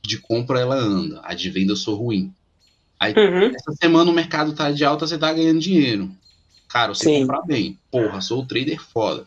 de 0.01 0.17
compra 0.19 0.59
ela 0.59 0.75
anda. 0.75 1.21
A 1.23 1.33
de 1.33 1.49
venda 1.49 1.71
eu 1.73 1.77
sou 1.77 1.95
ruim. 1.95 2.33
Aí, 2.99 3.13
uhum. 3.13 3.55
essa 3.55 3.71
semana 3.73 4.09
o 4.09 4.13
mercado 4.13 4.53
tá 4.53 4.71
de 4.71 4.83
alta, 4.83 5.05
você 5.05 5.17
tá 5.17 5.31
ganhando 5.33 5.59
dinheiro. 5.59 6.11
Cara, 6.67 6.93
você 6.93 7.05
Sim. 7.05 7.21
comprar 7.21 7.41
bem. 7.43 7.77
Porra, 7.91 8.21
sou 8.21 8.41
o 8.41 8.45
trader 8.45 8.81
foda. 8.81 9.25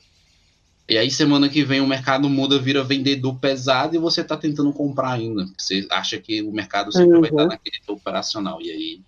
E 0.91 0.99
aí 0.99 1.09
semana 1.09 1.49
que 1.49 1.63
vem 1.63 1.81
o 1.81 1.87
mercado 1.87 2.29
muda, 2.29 2.59
vira 2.59 2.83
vendedor 2.83 3.39
pesado 3.39 3.95
e 3.95 3.99
você 3.99 4.23
está 4.23 4.37
tentando 4.37 4.73
comprar 4.73 5.13
ainda. 5.13 5.47
Você 5.57 5.87
acha 5.89 6.19
que 6.19 6.43
o 6.43 6.51
mercado 6.51 6.93
sempre 6.93 7.15
uhum. 7.15 7.21
vai 7.21 7.31
estar 7.31 7.47
naquele 7.47 7.81
operacional. 7.87 8.61
E 8.61 8.73
aí 8.73 9.01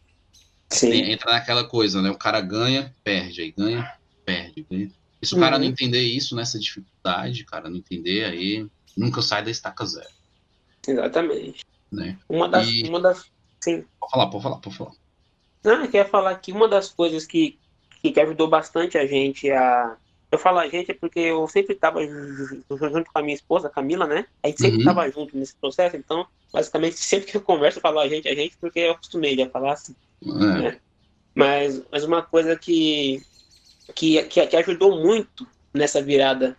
Sim. 0.71 0.93
entra 1.11 1.33
naquela 1.33 1.65
coisa, 1.65 2.01
né? 2.01 2.09
O 2.09 2.17
cara 2.17 2.41
ganha, 2.41 2.95
perde, 3.03 3.43
aí 3.43 3.51
ganha, 3.51 3.93
perde, 4.25 4.65
ganha. 4.71 4.93
E 5.21 5.27
se 5.27 5.35
o 5.35 5.41
cara 5.41 5.59
não 5.59 5.67
uhum. 5.67 5.73
entender 5.73 6.03
isso 6.03 6.37
nessa 6.37 6.57
dificuldade, 6.57 7.45
cara, 7.45 7.69
não 7.69 7.79
entender, 7.79 8.27
aí 8.27 8.65
nunca 8.97 9.21
sai 9.21 9.43
da 9.43 9.51
estaca 9.51 9.85
zero. 9.85 10.09
Exatamente. 10.87 11.65
Né? 11.91 12.17
Uma 12.29 12.49
das. 12.49 12.69
E... 12.69 12.85
Uma 12.85 13.01
das 13.01 13.25
sim. 13.61 13.85
Pode 13.99 14.13
falar, 14.13 14.27
pode 14.29 14.43
falar, 14.45 14.57
pode 14.59 14.77
falar. 14.77 14.93
Não, 15.65 15.81
eu 15.81 15.87
queria 15.87 16.05
falar 16.05 16.37
que 16.37 16.53
uma 16.53 16.69
das 16.69 16.93
coisas 16.93 17.27
que, 17.27 17.59
que 18.01 18.21
ajudou 18.21 18.49
bastante 18.49 18.97
a 18.97 19.05
gente 19.05 19.51
a 19.51 19.97
eu 20.33 20.39
falo 20.39 20.59
a 20.59 20.67
gente 20.67 20.95
porque 20.95 21.21
eu 21.21 21.47
sempre 21.47 21.75
estava 21.75 22.01
junto 22.03 23.13
com 23.13 23.19
a 23.19 23.23
minha 23.23 23.35
esposa, 23.35 23.69
Camila, 23.69 24.07
né? 24.07 24.27
A 24.43 24.49
gente 24.49 24.63
sempre 24.63 24.79
estava 24.79 25.05
uhum. 25.05 25.13
junto 25.13 25.37
nesse 25.37 25.55
processo, 25.55 25.95
então, 25.95 26.27
basicamente, 26.51 26.97
sempre 27.05 27.31
que 27.31 27.37
eu 27.37 27.43
converso, 27.43 27.79
eu 27.79 27.83
falo 27.83 27.99
a 27.99 28.09
gente, 28.09 28.27
a 28.27 28.35
gente, 28.35 28.57
porque 28.59 28.81
eu 28.81 28.93
acostumei 28.93 29.41
a 29.43 29.51
falar 29.51 29.75
assim. 29.75 29.95
É. 30.25 30.29
Né? 30.29 30.81
Mas, 31.35 31.83
mas 31.93 32.05
uma 32.05 32.23
coisa 32.23 32.57
que, 32.57 33.23
que, 33.95 34.23
que, 34.25 34.57
ajudou 34.57 34.99
muito 35.03 35.47
nessa 35.73 36.01
virada, 36.01 36.57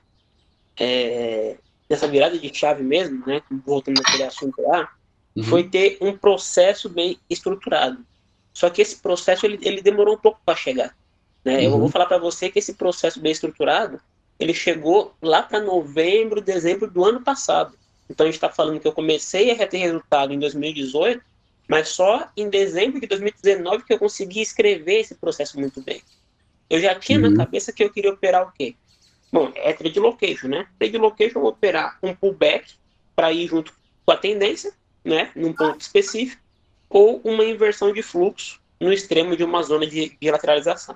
é, 0.80 1.58
nessa 1.90 2.08
virada 2.08 2.38
de 2.38 2.54
chave 2.54 2.84
mesmo, 2.84 3.26
né? 3.26 3.42
Voltando 3.66 3.98
naquele 3.98 4.24
assunto 4.24 4.62
lá, 4.62 4.88
uhum. 5.36 5.44
foi 5.46 5.64
ter 5.64 5.98
um 6.00 6.16
processo 6.16 6.88
bem 6.88 7.18
estruturado. 7.28 8.06
Só 8.54 8.70
que 8.70 8.84
esse 8.84 8.98
processo 8.98 9.48
ele, 9.48 9.58
ele 9.64 9.82
demorou 9.82 10.14
um 10.14 10.20
pouco 10.20 10.40
para 10.46 10.56
chegar. 10.56 10.96
Né? 11.44 11.58
Uhum. 11.58 11.64
Eu 11.64 11.80
vou 11.80 11.90
falar 11.90 12.06
para 12.06 12.18
você 12.18 12.50
que 12.50 12.60
esse 12.60 12.74
processo 12.74 13.20
bem 13.20 13.32
estruturado, 13.32 14.00
ele 14.40 14.54
chegou 14.54 15.14
lá 15.22 15.44
para 15.44 15.60
novembro, 15.60 16.42
dezembro 16.42 16.90
do 16.90 17.04
ano 17.04 17.22
passado. 17.22 17.78
Então 18.10 18.26
a 18.26 18.28
gente 18.28 18.36
está 18.36 18.50
falando 18.50 18.80
que 18.80 18.88
eu 18.88 18.92
comecei 18.92 19.52
a 19.52 19.68
ter 19.68 19.78
resultado 19.78 20.34
em 20.34 20.40
2018, 20.40 21.24
mas 21.68 21.90
só 21.90 22.30
em 22.36 22.50
dezembro 22.50 23.00
de 23.00 23.08
2019 23.08 23.84
que 23.86 23.94
eu 23.94 24.00
consegui 24.00 24.42
escrever 24.42 25.00
esse 25.00 25.16
processo 25.16 25.60
muito 25.60 25.82
bem. 25.82 26.02
Eu 26.70 26.80
já 26.80 26.96
tinha 26.96 27.20
uhum. 27.20 27.30
na 27.30 27.46
cabeça 27.46 27.72
que 27.72 27.84
eu 27.84 27.92
queria 27.92 28.12
operar 28.12 28.48
o 28.48 28.52
quê? 28.52 28.76
Bom, 29.32 29.52
é 29.56 29.74
trade 29.74 30.00
location, 30.00 30.48
né? 30.48 30.68
Trade 30.78 30.98
location 30.98 31.40
eu 31.40 31.42
vou 31.42 31.52
operar 31.52 31.98
um 32.04 32.14
pullback 32.14 32.74
para 33.16 33.32
ir 33.32 33.48
junto 33.48 33.74
com 34.06 34.12
a 34.12 34.18
tendência, 34.18 34.74
né? 35.04 35.32
Num 35.36 35.54
ponto 35.54 35.82
específico, 35.82 36.42
ou 36.90 37.20
uma 37.24 37.44
inversão 37.44 37.92
de 37.92 38.04
fluxo 38.04 38.62
no 38.80 38.94
extremo 38.94 39.36
de 39.36 39.44
uma 39.44 39.64
zona 39.64 39.88
de, 39.88 40.16
de 40.22 40.32
lateralização. 40.32 40.96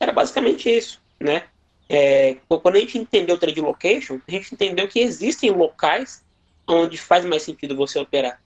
Era 0.00 0.12
basicamente 0.12 0.68
isso, 0.70 1.00
né? 1.20 1.44
É, 1.88 2.36
quando 2.48 2.76
a 2.76 2.80
gente 2.80 2.98
entendeu 2.98 3.36
o 3.36 3.38
trade 3.38 3.60
location, 3.60 4.20
a 4.28 4.30
gente 4.30 4.54
entendeu 4.54 4.86
que 4.86 5.00
existem 5.00 5.50
locais 5.50 6.22
onde 6.66 6.98
faz 6.98 7.24
mais 7.24 7.42
sentido 7.42 7.74
você 7.74 7.98
operar, 7.98 8.40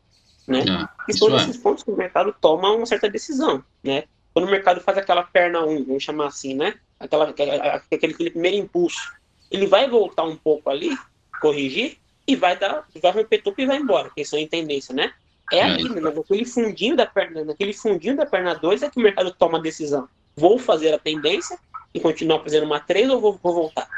né? 0.46 0.64
Ah, 0.68 0.88
e 1.08 1.12
são 1.12 1.36
é. 1.36 1.52
pontos 1.58 1.82
que 1.82 1.90
o 1.90 1.96
mercado 1.96 2.34
toma 2.40 2.70
uma 2.70 2.86
certa 2.86 3.10
decisão, 3.10 3.64
né? 3.82 4.04
Quando 4.32 4.46
o 4.46 4.50
mercado 4.50 4.80
faz 4.80 4.96
aquela 4.96 5.24
perna 5.24 5.64
1, 5.64 5.84
vamos 5.84 6.02
chamar 6.02 6.28
assim, 6.28 6.54
né? 6.54 6.74
Aquela, 7.00 7.30
aquele, 7.30 7.50
aquele 7.50 8.30
primeiro 8.30 8.56
impulso, 8.56 9.12
ele 9.50 9.66
vai 9.66 9.90
voltar 9.90 10.22
um 10.22 10.36
pouco 10.36 10.70
ali, 10.70 10.96
corrigir, 11.40 11.98
e 12.26 12.36
vai 12.36 12.56
dar, 12.56 12.86
vai 13.02 13.10
romper 13.10 13.42
tudo 13.42 13.56
e 13.58 13.66
vai 13.66 13.76
embora, 13.76 14.04
porque 14.04 14.22
isso 14.22 14.36
é 14.36 14.46
tendência, 14.46 14.94
né? 14.94 15.12
É, 15.52 15.58
é 15.58 15.62
ali, 15.64 15.88
né? 15.88 16.00
naquele 16.00 16.44
fundinho 16.44 16.96
da 16.96 17.04
perna, 17.04 17.44
naquele 17.44 17.72
fundinho 17.72 18.16
da 18.16 18.24
perna 18.24 18.54
2 18.54 18.84
é 18.84 18.88
que 18.88 18.98
o 18.98 19.02
mercado 19.02 19.32
toma 19.32 19.58
a 19.58 19.60
decisão 19.60 20.08
vou 20.36 20.58
fazer 20.58 20.92
a 20.92 20.98
tendência 20.98 21.58
e 21.94 22.00
continuar 22.00 22.40
fazendo 22.40 22.64
uma 22.64 22.80
3 22.80 23.10
ou 23.10 23.20
vou, 23.20 23.38
vou 23.42 23.54
voltar? 23.54 23.88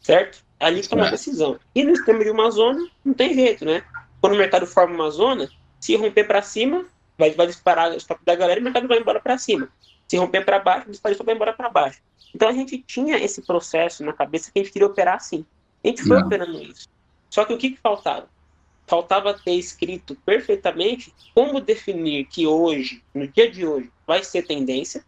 Certo? 0.00 0.44
Ali 0.58 0.80
está 0.80 0.96
uma 0.96 1.10
decisão. 1.10 1.58
E 1.74 1.82
no 1.84 1.92
extremo 1.92 2.22
de 2.22 2.30
uma 2.30 2.50
zona, 2.50 2.88
não 3.04 3.14
tem 3.14 3.34
jeito, 3.34 3.64
né? 3.64 3.82
Quando 4.20 4.34
o 4.34 4.38
mercado 4.38 4.66
forma 4.66 4.94
uma 4.94 5.10
zona, 5.10 5.50
se 5.80 5.94
romper 5.96 6.24
para 6.24 6.40
cima, 6.40 6.86
vai, 7.18 7.30
vai 7.32 7.46
disparar 7.46 7.90
o 7.90 7.96
stop 7.96 8.24
da 8.24 8.34
galera 8.34 8.58
e 8.58 8.62
o 8.62 8.64
mercado 8.64 8.88
vai 8.88 8.98
embora 8.98 9.20
para 9.20 9.36
cima. 9.36 9.68
Se 10.08 10.16
romper 10.16 10.44
para 10.44 10.58
baixo, 10.58 10.90
dispara 10.90 11.12
o 11.12 11.14
stop 11.14 11.26
vai 11.26 11.34
embora 11.34 11.52
para 11.52 11.68
baixo. 11.68 12.00
Então 12.34 12.48
a 12.48 12.52
gente 12.52 12.78
tinha 12.78 13.18
esse 13.18 13.42
processo 13.42 14.04
na 14.04 14.12
cabeça 14.12 14.50
que 14.50 14.58
a 14.58 14.62
gente 14.62 14.72
queria 14.72 14.88
operar 14.88 15.16
assim. 15.16 15.44
A 15.82 15.88
gente 15.88 16.02
foi 16.02 16.18
não. 16.18 16.26
operando 16.26 16.60
isso. 16.62 16.88
Só 17.30 17.44
que 17.44 17.52
o 17.52 17.58
que, 17.58 17.70
que 17.70 17.80
faltava? 17.80 18.28
Faltava 18.86 19.34
ter 19.34 19.54
escrito 19.54 20.14
perfeitamente 20.26 21.14
como 21.34 21.60
definir 21.60 22.26
que 22.26 22.46
hoje, 22.46 23.02
no 23.14 23.26
dia 23.26 23.50
de 23.50 23.66
hoje, 23.66 23.90
vai 24.06 24.22
ser 24.22 24.42
tendência, 24.46 25.04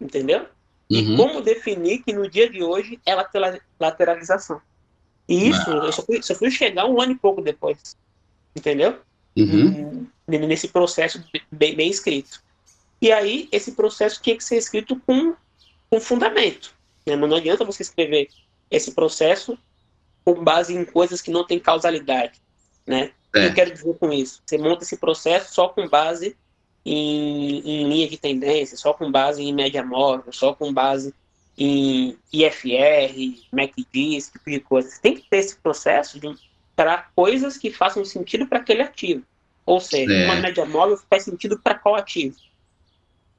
entendeu? 0.00 0.46
E 0.88 1.02
uhum. 1.02 1.16
como 1.16 1.40
definir 1.40 2.02
que 2.02 2.12
no 2.12 2.28
dia 2.28 2.50
de 2.50 2.62
hoje 2.62 2.98
é 3.06 3.14
lateralização. 3.78 4.60
E 5.28 5.48
isso, 5.48 5.70
eu 5.70 5.92
só, 5.92 6.02
fui, 6.02 6.22
só 6.22 6.34
fui 6.34 6.50
chegar 6.50 6.86
um 6.86 7.00
ano 7.00 7.12
e 7.12 7.16
pouco 7.16 7.40
depois, 7.40 7.96
entendeu? 8.56 8.98
Uhum. 9.36 10.06
Nesse 10.26 10.68
processo 10.68 11.22
bem, 11.52 11.76
bem 11.76 11.88
escrito. 11.88 12.42
E 13.00 13.12
aí, 13.12 13.48
esse 13.52 13.72
processo 13.72 14.20
tinha 14.20 14.36
que 14.36 14.42
ser 14.42 14.56
escrito 14.56 15.00
com, 15.06 15.34
com 15.88 16.00
fundamento. 16.00 16.74
Né? 17.06 17.14
Não 17.14 17.36
adianta 17.36 17.64
você 17.64 17.82
escrever 17.82 18.28
esse 18.70 18.92
processo 18.92 19.56
com 20.24 20.42
base 20.42 20.74
em 20.74 20.84
coisas 20.84 21.22
que 21.22 21.30
não 21.30 21.46
têm 21.46 21.58
causalidade. 21.58 22.40
Né? 22.86 23.12
É. 23.34 23.38
O 23.38 23.42
que 23.42 23.46
eu 23.46 23.54
quero 23.54 23.72
dizer 23.72 23.94
com 23.94 24.12
isso? 24.12 24.42
Você 24.44 24.58
monta 24.58 24.82
esse 24.82 24.96
processo 24.96 25.54
só 25.54 25.68
com 25.68 25.88
base 25.88 26.36
em, 26.84 27.58
em 27.58 27.88
linha 27.88 28.08
de 28.08 28.16
tendência, 28.16 28.76
só 28.76 28.92
com 28.92 29.10
base 29.10 29.42
em 29.42 29.52
média 29.52 29.84
móvel, 29.84 30.32
só 30.32 30.54
com 30.54 30.72
base 30.72 31.14
em 31.56 32.16
IFR, 32.32 33.38
MACD, 33.52 34.16
esse 34.16 34.32
tipo 34.32 34.50
de 34.50 34.60
coisa. 34.60 34.88
Você 34.88 35.00
tem 35.00 35.14
que 35.14 35.28
ter 35.28 35.38
esse 35.38 35.56
processo 35.56 36.18
para 36.74 37.06
coisas 37.14 37.58
que 37.58 37.70
façam 37.70 38.04
sentido 38.04 38.46
para 38.46 38.58
aquele 38.58 38.82
ativo. 38.82 39.22
Ou 39.66 39.78
seja, 39.78 40.12
é. 40.12 40.24
uma 40.24 40.36
média 40.36 40.64
móvel 40.64 40.98
faz 41.08 41.24
sentido 41.24 41.58
para 41.58 41.74
qual 41.74 41.94
ativo? 41.94 42.36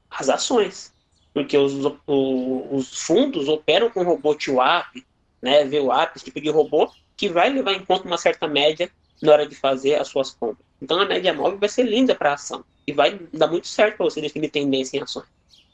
As 0.08 0.28
ações. 0.28 0.92
Porque 1.34 1.56
os, 1.56 1.72
os, 1.74 1.96
os 2.06 3.02
fundos 3.02 3.48
operam 3.48 3.90
com 3.90 4.04
robô 4.04 4.34
TWAP, 4.34 5.04
né, 5.40 5.64
VWAP, 5.64 6.16
esse 6.16 6.26
tipo 6.26 6.40
de 6.40 6.50
robô, 6.50 6.90
que 7.16 7.28
vai 7.28 7.50
levar 7.50 7.72
em 7.72 7.84
conta 7.84 8.06
uma 8.06 8.18
certa 8.18 8.46
média 8.46 8.88
na 9.20 9.32
hora 9.32 9.46
de 9.46 9.54
fazer 9.56 9.96
as 9.96 10.08
suas 10.08 10.30
compras. 10.30 10.64
Então 10.80 11.00
a 11.00 11.06
média 11.06 11.32
móvel 11.32 11.58
vai 11.58 11.68
ser 11.68 11.84
linda 11.84 12.14
para 12.14 12.30
a 12.30 12.34
ação 12.34 12.64
e 12.86 12.92
vai 12.92 13.18
dar 13.32 13.46
muito 13.46 13.66
certo 13.66 13.96
para 13.96 14.04
você 14.04 14.20
definir 14.20 14.50
tendência 14.50 14.96
em 14.96 15.02
ações. 15.02 15.26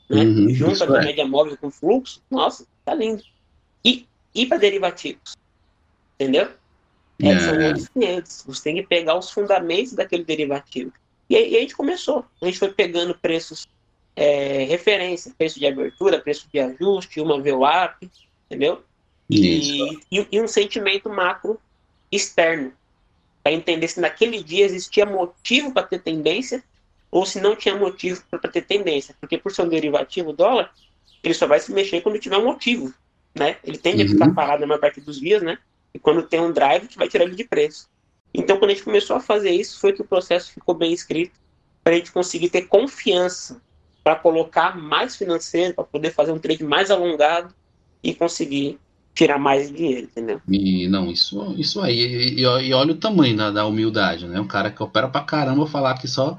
Né? 0.09 0.23
Uhum, 0.23 0.51
Junta 0.51 0.85
a 0.85 1.03
é. 1.03 1.05
média 1.07 1.27
móvel 1.27 1.57
com 1.57 1.71
fluxo, 1.71 2.23
nossa, 2.31 2.67
tá 2.85 2.95
lindo. 2.95 3.23
E, 3.85 4.07
e 4.35 4.47
para 4.47 4.59
derivativos, 4.59 5.37
entendeu? 6.19 6.49
É, 7.23 7.29
é. 7.29 7.41
São 7.41 7.67
outros 7.67 7.89
500. 7.89 8.45
Você 8.47 8.63
tem 8.63 8.77
que 8.77 8.83
pegar 8.87 9.19
os 9.19 9.31
fundamentos 9.31 9.93
daquele 9.93 10.25
derivativo. 10.25 10.93
E 11.29 11.37
aí, 11.37 11.53
e 11.53 11.57
a 11.57 11.61
gente 11.61 11.77
começou. 11.77 12.25
A 12.41 12.47
gente 12.47 12.59
foi 12.59 12.73
pegando 12.73 13.15
preços 13.15 13.67
é, 14.17 14.65
referência, 14.65 15.33
preço 15.37 15.59
de 15.59 15.67
abertura, 15.67 16.21
preço 16.21 16.49
de 16.53 16.59
ajuste, 16.59 17.21
uma 17.21 17.41
VWAP, 17.41 18.11
entendeu? 18.47 18.83
E, 19.31 19.93
e, 20.11 20.27
e, 20.33 20.41
um 20.41 20.49
sentimento 20.49 21.11
macro 21.11 21.61
externo 22.11 22.73
para 23.43 23.53
entender 23.53 23.87
se 23.87 24.01
naquele 24.01 24.43
dia 24.43 24.65
existia 24.65 25.05
motivo 25.05 25.71
para 25.71 25.87
ter 25.87 26.01
tendência 26.01 26.65
ou 27.11 27.25
se 27.25 27.41
não 27.41 27.57
tinha 27.57 27.77
motivo 27.77 28.23
para 28.31 28.51
ter 28.51 28.63
tendência. 28.63 29.15
Porque 29.21 29.39
por 29.39 29.53
ser 29.53 29.63
um 29.63 29.69
derivativo 29.69 30.33
dólar, 30.33 30.73
ele 31.23 31.35
só 31.35 31.47
vai 31.47 31.61
se 31.61 31.73
mexer 31.73 32.01
quando 32.01 32.19
tiver 32.19 32.37
um 32.37 32.45
motivo. 32.45 32.93
Né? 33.35 33.57
Ele 33.65 33.79
tende 33.79 34.03
uhum. 34.03 34.09
a 34.09 34.13
ficar 34.13 34.35
parado 34.35 34.61
na 34.61 34.67
maior 34.67 34.81
parte 34.81 35.01
dos 35.01 35.21
dias, 35.21 35.43
né? 35.43 35.59
E 35.95 35.99
quando 35.99 36.23
tem 36.23 36.41
um 36.41 36.53
drive, 36.53 36.89
que 36.89 36.99
vai 36.99 37.09
tirar 37.09 37.25
ele 37.25 37.35
de 37.35 37.45
preço. 37.45 37.89
Então, 38.33 38.59
quando 38.59 38.71
a 38.71 38.75
gente 38.75 38.85
começou 38.85 39.17
a 39.17 39.21
fazer 39.21 39.51
isso, 39.51 39.81
foi 39.81 39.93
que 39.93 40.03
o 40.03 40.05
processo 40.05 40.53
ficou 40.53 40.75
bem 40.75 40.93
escrito 40.93 41.39
para 41.83 41.95
a 41.95 41.97
gente 41.97 42.13
conseguir 42.13 42.51
ter 42.51 42.63
confiança 42.63 43.61
para 44.05 44.17
colocar 44.17 44.77
mais 44.77 45.17
financeiro, 45.17 45.75
para 45.75 45.85
poder 45.85 46.13
fazer 46.13 46.33
um 46.33 46.39
trade 46.39 46.65
mais 46.65 46.91
alongado 46.91 47.55
e 48.03 48.15
conseguir 48.15 48.79
tirar 49.15 49.39
mais 49.39 49.71
dinheiro, 49.73 50.07
entendeu? 50.07 50.41
E 50.49 50.87
não, 50.89 51.11
isso, 51.11 51.55
isso 51.59 51.81
aí. 51.81 51.99
E, 51.99 52.41
e, 52.41 52.69
e 52.69 52.73
olha 52.73 52.93
o 52.93 52.97
tamanho 52.97 53.37
da, 53.37 53.51
da, 53.51 53.67
humildade, 53.67 54.27
né? 54.29 54.41
Um 54.41 54.47
cara 54.47 54.71
que 54.71 54.83
opera 54.83 55.09
pra 55.09 55.23
caramba 55.23 55.67
falar 55.67 55.99
que 55.99 56.07
só 56.07 56.39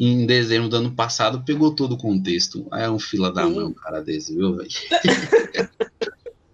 em 0.00 0.24
dezembro 0.24 0.70
do 0.70 0.76
ano 0.76 0.90
passado 0.92 1.44
pegou 1.44 1.74
todo 1.74 1.92
o 1.92 1.98
contexto. 1.98 2.66
É 2.72 2.88
um 2.90 2.98
fila 2.98 3.30
da 3.30 3.46
mão, 3.46 3.66
um 3.66 3.74
cara 3.74 4.00
desse, 4.00 4.34
viu, 4.34 4.56
velho? 4.56 4.70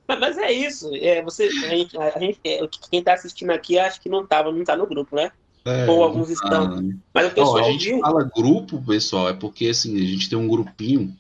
Mas 0.08 0.36
é 0.36 0.52
isso. 0.52 0.90
É, 0.96 1.22
você, 1.22 1.44
a 1.44 1.68
gente, 1.68 1.96
a 1.96 2.18
gente, 2.18 2.40
é, 2.44 2.60
quem 2.90 3.02
tá 3.02 3.14
assistindo 3.14 3.50
aqui 3.50 3.78
acho 3.78 4.00
que 4.00 4.08
não 4.08 4.26
tava, 4.26 4.50
não 4.50 4.64
tá 4.64 4.76
no 4.76 4.86
grupo, 4.86 5.14
né? 5.14 5.30
É, 5.64 5.86
Ou 5.88 6.02
alguns 6.02 6.28
estão. 6.28 6.80
Né? 6.80 6.96
Mas 7.14 7.28
o 7.28 7.30
pessoal. 7.34 7.56
a 7.56 7.62
gente 7.70 7.88
viu... 7.88 8.00
fala 8.00 8.24
grupo, 8.24 8.82
pessoal, 8.84 9.28
é 9.28 9.32
porque 9.32 9.68
assim, 9.68 9.96
a 9.96 10.06
gente 10.06 10.28
tem 10.28 10.38
um 10.38 10.48
grupinho 10.48 11.16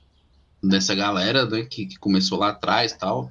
dessa 0.62 0.94
galera 0.96 1.46
né, 1.46 1.64
que, 1.64 1.86
que 1.86 1.96
começou 1.96 2.38
lá 2.38 2.48
atrás 2.48 2.92
tal. 2.92 3.30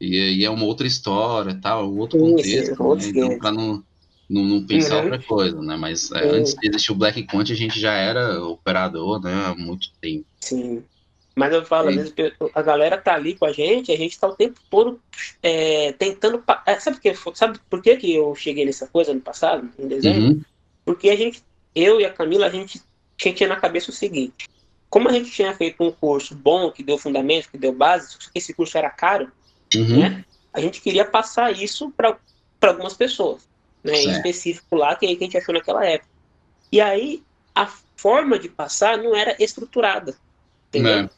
E 0.00 0.18
aí 0.18 0.44
é 0.44 0.50
uma 0.50 0.64
outra 0.64 0.86
história, 0.86 1.56
tal, 1.62 1.92
um 1.92 1.98
outro 1.98 2.18
contexto, 2.18 2.70
né? 2.70 3.08
então 3.08 3.38
para 3.38 3.52
não, 3.52 3.84
não, 4.32 4.44
não, 4.44 4.66
pensar 4.66 4.96
uhum. 4.96 5.04
outra 5.04 5.22
coisa, 5.22 5.60
né? 5.60 5.76
Mas 5.76 6.10
é, 6.12 6.24
antes 6.28 6.54
de 6.54 6.68
existir 6.68 6.92
o 6.92 6.94
Black 6.94 7.22
Quant, 7.24 7.50
a 7.50 7.54
gente 7.54 7.78
já 7.78 7.92
era 7.92 8.42
operador, 8.42 9.20
né? 9.22 9.32
Há 9.46 9.54
muito 9.54 9.90
tempo. 10.00 10.24
Sim. 10.40 10.82
Mas 11.34 11.52
eu 11.52 11.64
falo, 11.64 11.90
mesmo, 11.90 12.14
a 12.54 12.60
galera 12.60 12.98
tá 12.98 13.14
ali 13.14 13.34
com 13.34 13.46
a 13.46 13.52
gente, 13.52 13.90
a 13.90 13.96
gente 13.96 14.18
tá 14.18 14.28
o 14.28 14.36
tempo 14.36 14.60
todo 14.68 15.00
é, 15.42 15.92
tentando. 15.92 16.42
É, 16.66 16.78
sabe, 16.78 16.96
por 16.96 17.02
que, 17.02 17.14
sabe 17.34 17.58
por 17.70 17.82
que, 17.82 17.96
que 17.96 18.14
eu 18.14 18.34
cheguei 18.34 18.66
nessa 18.66 18.86
coisa 18.86 19.14
no 19.14 19.20
passado, 19.20 19.68
em 19.78 19.88
dezembro? 19.88 20.22
Uhum. 20.22 20.42
Porque 20.84 21.08
a 21.08 21.16
gente, 21.16 21.42
eu 21.74 22.00
e 22.00 22.04
a 22.04 22.12
Camila, 22.12 22.46
a 22.46 22.50
gente 22.50 22.82
tinha 23.16 23.48
na 23.48 23.56
cabeça 23.56 23.90
o 23.90 23.94
seguinte: 23.94 24.46
como 24.90 25.08
a 25.08 25.12
gente 25.12 25.30
tinha 25.30 25.54
feito 25.54 25.82
um 25.82 25.90
curso 25.90 26.34
bom, 26.34 26.70
que 26.70 26.82
deu 26.82 26.98
fundamento, 26.98 27.50
que 27.50 27.56
deu 27.56 27.72
base, 27.72 28.18
esse 28.34 28.52
curso 28.52 28.76
era 28.76 28.90
caro, 28.90 29.32
Uhum. 29.76 30.00
Né? 30.00 30.24
A 30.52 30.60
gente 30.60 30.80
queria 30.80 31.04
passar 31.04 31.50
isso 31.52 31.90
para 31.90 32.18
algumas 32.62 32.94
pessoas, 32.94 33.48
né? 33.82 33.94
específico 33.94 34.76
lá, 34.76 34.94
que, 34.94 35.06
que 35.06 35.24
a 35.24 35.26
gente 35.26 35.38
achou 35.38 35.54
naquela 35.54 35.84
época. 35.84 36.10
E 36.70 36.80
aí, 36.80 37.22
a 37.54 37.66
forma 37.96 38.38
de 38.38 38.48
passar 38.48 38.98
não 38.98 39.14
era 39.14 39.36
estruturada, 39.38 40.16
entendeu? 40.68 41.02
Não, 41.02 41.10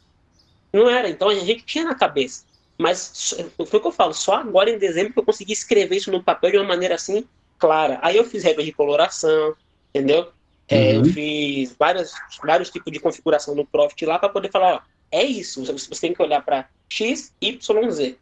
não 0.72 0.90
era, 0.90 1.08
então 1.08 1.28
a 1.28 1.34
gente 1.34 1.64
tinha 1.64 1.84
na 1.84 1.94
cabeça. 1.94 2.44
Mas 2.76 3.34
foi 3.56 3.78
o 3.78 3.80
que 3.80 3.86
eu 3.86 3.92
falo, 3.92 4.12
só 4.12 4.34
agora 4.34 4.68
em 4.68 4.78
dezembro 4.78 5.12
que 5.12 5.18
eu 5.18 5.24
consegui 5.24 5.52
escrever 5.52 5.96
isso 5.96 6.10
no 6.10 6.22
papel 6.22 6.50
de 6.50 6.56
uma 6.58 6.66
maneira 6.66 6.96
assim 6.96 7.24
clara. 7.58 7.98
Aí 8.02 8.16
eu 8.16 8.24
fiz 8.24 8.42
regra 8.42 8.64
de 8.64 8.72
coloração, 8.72 9.54
entendeu? 9.90 10.32
É, 10.66 10.92
uhum. 10.92 11.04
eu 11.04 11.04
fiz 11.04 11.76
várias, 11.78 12.12
vários 12.42 12.70
tipos 12.70 12.92
de 12.92 12.98
configuração 12.98 13.54
no 13.54 13.66
Profit 13.66 14.06
lá 14.06 14.18
para 14.18 14.28
poder 14.28 14.50
falar, 14.50 14.74
ó, 14.74 14.80
é 15.10 15.22
isso, 15.22 15.64
você 15.64 16.00
tem 16.00 16.12
que 16.12 16.22
olhar 16.22 16.42
para 16.44 16.68
X, 16.88 17.32
Y, 17.40 17.90
Z. 17.90 18.16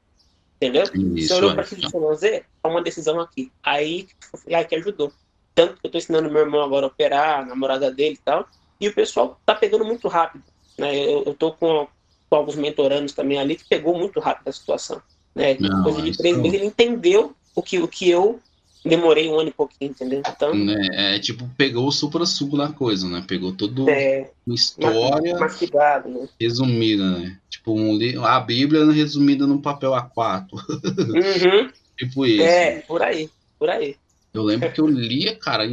Entendeu? 0.63 0.85
Isso, 1.17 1.29
Você 1.29 1.35
olhou 1.35 1.55
para 1.55 1.65
XYZ, 1.65 2.23
é 2.23 2.45
uma 2.65 2.81
decisão 2.81 3.19
aqui. 3.19 3.51
Aí, 3.63 4.07
aí 4.55 4.65
que 4.65 4.77
ajudou. 4.77 5.13
Tanto 5.55 5.75
que 5.75 5.81
eu 5.87 5.89
estou 5.89 5.99
ensinando 5.99 6.31
meu 6.31 6.43
irmão 6.43 6.63
agora 6.63 6.87
a 6.87 6.89
operar, 6.89 7.41
a 7.41 7.45
namorada 7.45 7.91
dele 7.91 8.15
e 8.15 8.25
tal. 8.25 8.47
E 8.81 8.89
o 8.89 8.95
pessoal 8.95 9.41
tá 9.45 9.57
pegando 9.57 9.85
muito 9.85 10.07
rápido. 10.07 10.45
Né? 10.79 10.97
Eu, 10.97 11.25
eu 11.25 11.35
tô 11.35 11.53
com, 11.53 11.89
com 12.31 12.37
alguns 12.37 12.55
mentorandos 12.55 13.13
também 13.13 13.39
ali 13.39 13.57
que 13.57 13.65
pegou 13.69 13.99
muito 13.99 14.21
rápido 14.21 14.49
a 14.49 14.53
situação. 14.53 15.03
Né? 15.35 15.57
Não, 15.59 15.83
Coisa 15.83 16.01
de 16.01 16.17
três 16.17 16.37
meses, 16.37 16.55
ele 16.55 16.67
entendeu 16.67 17.35
o 17.57 17.63
que, 17.63 17.81
o 17.81 17.89
que 17.89 18.09
eu 18.09 18.41
demorei 18.85 19.29
um 19.29 19.39
ano 19.39 19.49
e 19.49 19.53
pouquinho, 19.53 19.91
entendeu? 19.91 20.23
Então, 20.27 20.53
é, 20.93 21.17
é 21.17 21.19
tipo, 21.19 21.49
pegou 21.57 21.87
o 21.87 21.93
supra-sumo 21.93 22.57
da 22.57 22.69
coisa, 22.69 23.09
né? 23.09 23.25
Pegou 23.27 23.53
todo 23.53 23.89
é, 23.89 24.31
uma 24.47 24.55
história 24.55 25.39
mastigado, 25.39 26.09
né? 26.09 26.29
resumida, 26.41 27.19
né? 27.19 27.39
Tipo, 27.63 27.75
um, 27.79 28.25
a 28.25 28.41
Bíblia 28.41 28.91
resumida 28.91 29.47
num 29.47 29.61
papel 29.61 29.93
A4. 29.93 30.49
Uhum. 30.53 31.71
tipo 31.97 32.27
isso. 32.27 32.43
É, 32.43 32.81
por 32.81 33.01
aí, 33.01 33.31
por 33.57 33.71
aí. 33.71 33.95
Eu 34.35 34.43
lembro 34.43 34.73
que 34.73 34.81
eu 34.81 34.87
lia, 34.89 35.37
cara, 35.37 35.65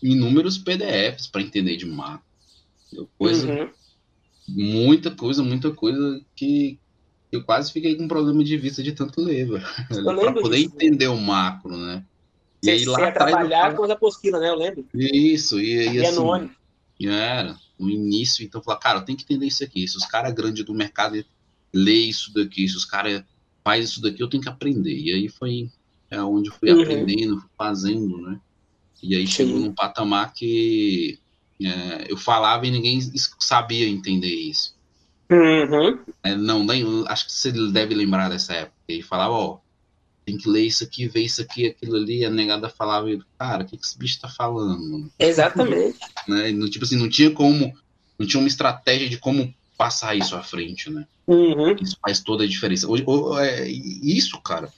inúmeros 0.00 0.58
PDFs 0.58 1.26
para 1.26 1.42
entender 1.42 1.76
de 1.76 1.86
mapa. 1.86 2.22
Coisa, 3.18 3.48
uhum. 3.48 3.68
Muita 4.48 5.10
coisa, 5.10 5.42
muita 5.42 5.72
coisa 5.72 6.20
que 6.36 6.78
eu 7.32 7.42
quase 7.42 7.72
fiquei 7.72 7.96
com 7.96 8.06
problema 8.06 8.44
de 8.44 8.56
vista 8.56 8.82
de 8.82 8.92
tanto 8.92 9.22
ler, 9.22 9.48
para 9.48 10.32
poder 10.32 10.58
disso. 10.58 10.72
entender 10.74 11.08
o 11.08 11.16
macro, 11.16 11.76
né? 11.76 12.04
E 12.62 12.70
aí, 12.70 12.84
lá 12.84 13.08
atrás, 13.08 13.32
trabalhar 13.32 13.74
com 13.74 13.82
as 13.82 13.90
apostilas, 13.90 14.40
né? 14.40 14.50
Eu 14.50 14.54
lembro. 14.54 14.86
Isso, 14.94 15.58
e, 15.58 15.88
e, 15.88 15.94
e 15.94 16.06
assim, 16.06 16.50
era 17.08 17.56
no 17.82 17.90
início, 17.90 18.44
então 18.44 18.62
falar, 18.62 18.78
cara, 18.78 19.00
tem 19.02 19.16
que 19.16 19.24
entender 19.24 19.46
isso 19.46 19.64
aqui. 19.64 19.86
Se 19.86 19.96
os 19.96 20.06
caras 20.06 20.32
grandes 20.32 20.64
do 20.64 20.74
mercado 20.74 21.22
lê 21.72 21.94
isso 21.94 22.32
daqui, 22.32 22.68
se 22.68 22.76
os 22.76 22.84
caras 22.84 23.22
faz 23.64 23.90
isso 23.90 24.00
daqui, 24.00 24.22
eu 24.22 24.28
tenho 24.28 24.42
que 24.42 24.48
aprender. 24.48 24.96
E 24.96 25.12
aí 25.12 25.28
foi 25.28 25.70
é, 26.10 26.22
onde 26.22 26.50
eu 26.50 26.54
fui 26.54 26.72
uhum. 26.72 26.82
aprendendo, 26.82 27.44
fazendo, 27.56 28.20
né? 28.20 28.40
E 29.02 29.16
aí 29.16 29.26
Sim. 29.26 29.32
chegou 29.32 29.58
num 29.58 29.74
patamar 29.74 30.32
que 30.32 31.18
é, 31.60 32.06
eu 32.08 32.16
falava 32.16 32.66
e 32.66 32.70
ninguém 32.70 33.00
sabia 33.38 33.88
entender 33.88 34.32
isso. 34.32 34.76
Uhum. 35.30 35.98
É, 36.22 36.36
não, 36.36 36.64
nem, 36.64 36.84
acho 37.08 37.26
que 37.26 37.32
você 37.32 37.50
deve 37.70 37.94
lembrar 37.94 38.28
dessa 38.28 38.52
época. 38.52 38.76
Ele 38.86 39.02
falava, 39.02 39.32
ó, 39.32 39.58
tem 40.24 40.36
que 40.36 40.48
ler 40.48 40.66
isso 40.66 40.84
aqui, 40.84 41.08
ver 41.08 41.22
isso 41.22 41.42
aqui, 41.42 41.66
aquilo 41.66 41.96
ali. 41.96 42.24
A 42.24 42.30
negada 42.30 42.68
falava, 42.68 43.06
cara, 43.38 43.64
o 43.64 43.66
que, 43.66 43.76
que 43.76 43.84
esse 43.84 43.98
bicho 43.98 44.20
tá 44.20 44.28
falando? 44.28 45.10
Exatamente. 45.18 45.98
né? 46.28 46.50
Não, 46.52 46.68
tipo 46.68 46.84
assim, 46.84 46.96
não 46.96 47.08
tinha 47.08 47.30
como, 47.30 47.72
não 48.18 48.26
tinha 48.26 48.40
uma 48.40 48.48
estratégia 48.48 49.08
de 49.08 49.18
como 49.18 49.52
passar 49.76 50.14
isso 50.14 50.36
à 50.36 50.42
frente, 50.42 50.88
né? 50.90 51.06
Uhum. 51.26 51.76
Isso 51.80 51.96
faz 52.00 52.20
toda 52.20 52.44
a 52.44 52.46
diferença. 52.46 52.88
Hoje, 52.88 53.04
é, 53.40 53.68
isso, 53.68 54.40
cara, 54.40 54.72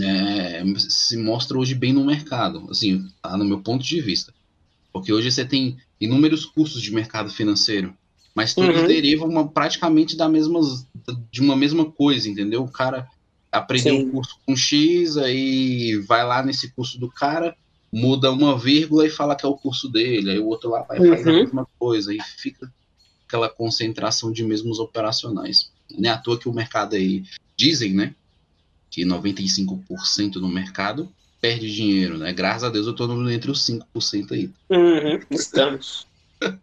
é, 0.00 0.64
se 0.76 1.16
mostra 1.16 1.58
hoje 1.58 1.74
bem 1.74 1.92
no 1.92 2.04
mercado, 2.04 2.66
assim, 2.70 3.08
tá 3.22 3.36
no 3.36 3.44
meu 3.44 3.60
ponto 3.60 3.84
de 3.84 4.00
vista. 4.00 4.32
Porque 4.92 5.12
hoje 5.12 5.30
você 5.30 5.44
tem 5.44 5.76
inúmeros 6.00 6.44
cursos 6.44 6.82
de 6.82 6.92
mercado 6.92 7.30
financeiro, 7.30 7.94
mas 8.34 8.54
todos 8.54 8.76
uhum. 8.76 8.86
derivam 8.86 9.28
uma, 9.28 9.46
praticamente 9.46 10.16
da 10.16 10.28
mesma, 10.28 10.60
de 11.30 11.40
uma 11.40 11.56
mesma 11.56 11.84
coisa, 11.84 12.28
entendeu? 12.28 12.64
O 12.64 12.70
cara 12.70 13.08
aprendeu 13.52 13.94
Sim. 13.94 14.06
um 14.06 14.10
curso 14.10 14.38
com 14.46 14.56
X, 14.56 15.18
aí 15.18 15.96
vai 16.08 16.24
lá 16.24 16.42
nesse 16.42 16.72
curso 16.72 16.98
do 16.98 17.08
cara, 17.08 17.54
muda 17.92 18.32
uma 18.32 18.58
vírgula 18.58 19.06
e 19.06 19.10
fala 19.10 19.36
que 19.36 19.44
é 19.44 19.48
o 19.48 19.56
curso 19.56 19.88
dele, 19.88 20.30
aí 20.30 20.38
o 20.38 20.46
outro 20.46 20.70
lá 20.70 20.82
vai 20.82 20.98
uhum. 20.98 21.16
fazer 21.16 21.30
a 21.30 21.32
mesma 21.34 21.68
coisa, 21.78 22.14
e 22.14 22.18
fica. 22.38 22.72
aquela 23.28 23.50
concentração 23.50 24.32
de 24.32 24.42
mesmos 24.42 24.78
operacionais. 24.78 25.70
Não 25.96 26.08
é 26.08 26.12
à 26.12 26.18
toa 26.18 26.38
que 26.38 26.48
o 26.48 26.52
mercado 26.52 26.96
aí, 26.96 27.22
dizem, 27.54 27.92
né, 27.92 28.14
que 28.90 29.04
95% 29.04 30.36
no 30.36 30.48
mercado 30.48 31.08
perde 31.40 31.74
dinheiro, 31.74 32.18
né? 32.18 32.32
Graças 32.32 32.62
a 32.62 32.70
Deus 32.70 32.86
eu 32.86 32.94
tô 32.94 33.04
entre 33.28 33.50
os 33.50 33.66
5% 33.66 34.32
aí. 34.32 34.50
Uhum, 34.70 35.20
estamos. 35.30 36.06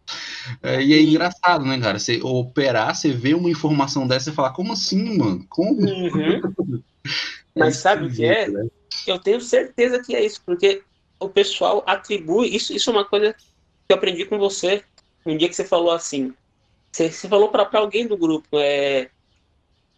É, 0.64 0.82
e 0.82 0.94
é 0.94 1.02
engraçado, 1.02 1.64
né, 1.64 1.80
cara? 1.80 2.00
Você 2.00 2.20
operar, 2.24 2.96
você 2.96 3.12
vê 3.12 3.36
uma 3.36 3.52
informação 3.52 4.08
dessa 4.08 4.32
e 4.32 4.34
falar, 4.34 4.52
como 4.52 4.74
assim, 4.74 5.16
mano? 5.16 5.46
Como? 5.48 5.80
Uhum. 5.82 6.42
Mas 7.56 7.78
é 7.78 7.80
sabe 7.80 8.08
o 8.08 8.12
que 8.12 8.26
é? 8.26 8.48
Né? 8.50 8.68
Eu 9.06 9.20
tenho 9.20 9.40
certeza 9.40 10.02
que 10.02 10.16
é 10.16 10.26
isso, 10.26 10.42
porque 10.46 10.82
o 11.20 11.30
pessoal 11.30 11.84
atribui. 11.86 12.48
Isso, 12.48 12.74
isso 12.74 12.90
é 12.90 12.94
uma 12.94 13.06
coisa 13.06 13.34
que 13.34 13.40
eu 13.90 13.98
aprendi 13.98 14.26
com 14.26 14.40
você. 14.40 14.84
Um 15.26 15.38
dia 15.38 15.50
que 15.50 15.56
você 15.56 15.66
falou 15.66 15.92
assim. 15.92 16.34
Você, 16.92 17.12
você 17.12 17.28
falou 17.28 17.50
para 17.50 17.70
alguém 17.74 18.08
do 18.08 18.18
grupo, 18.18 18.48
é. 18.54 19.10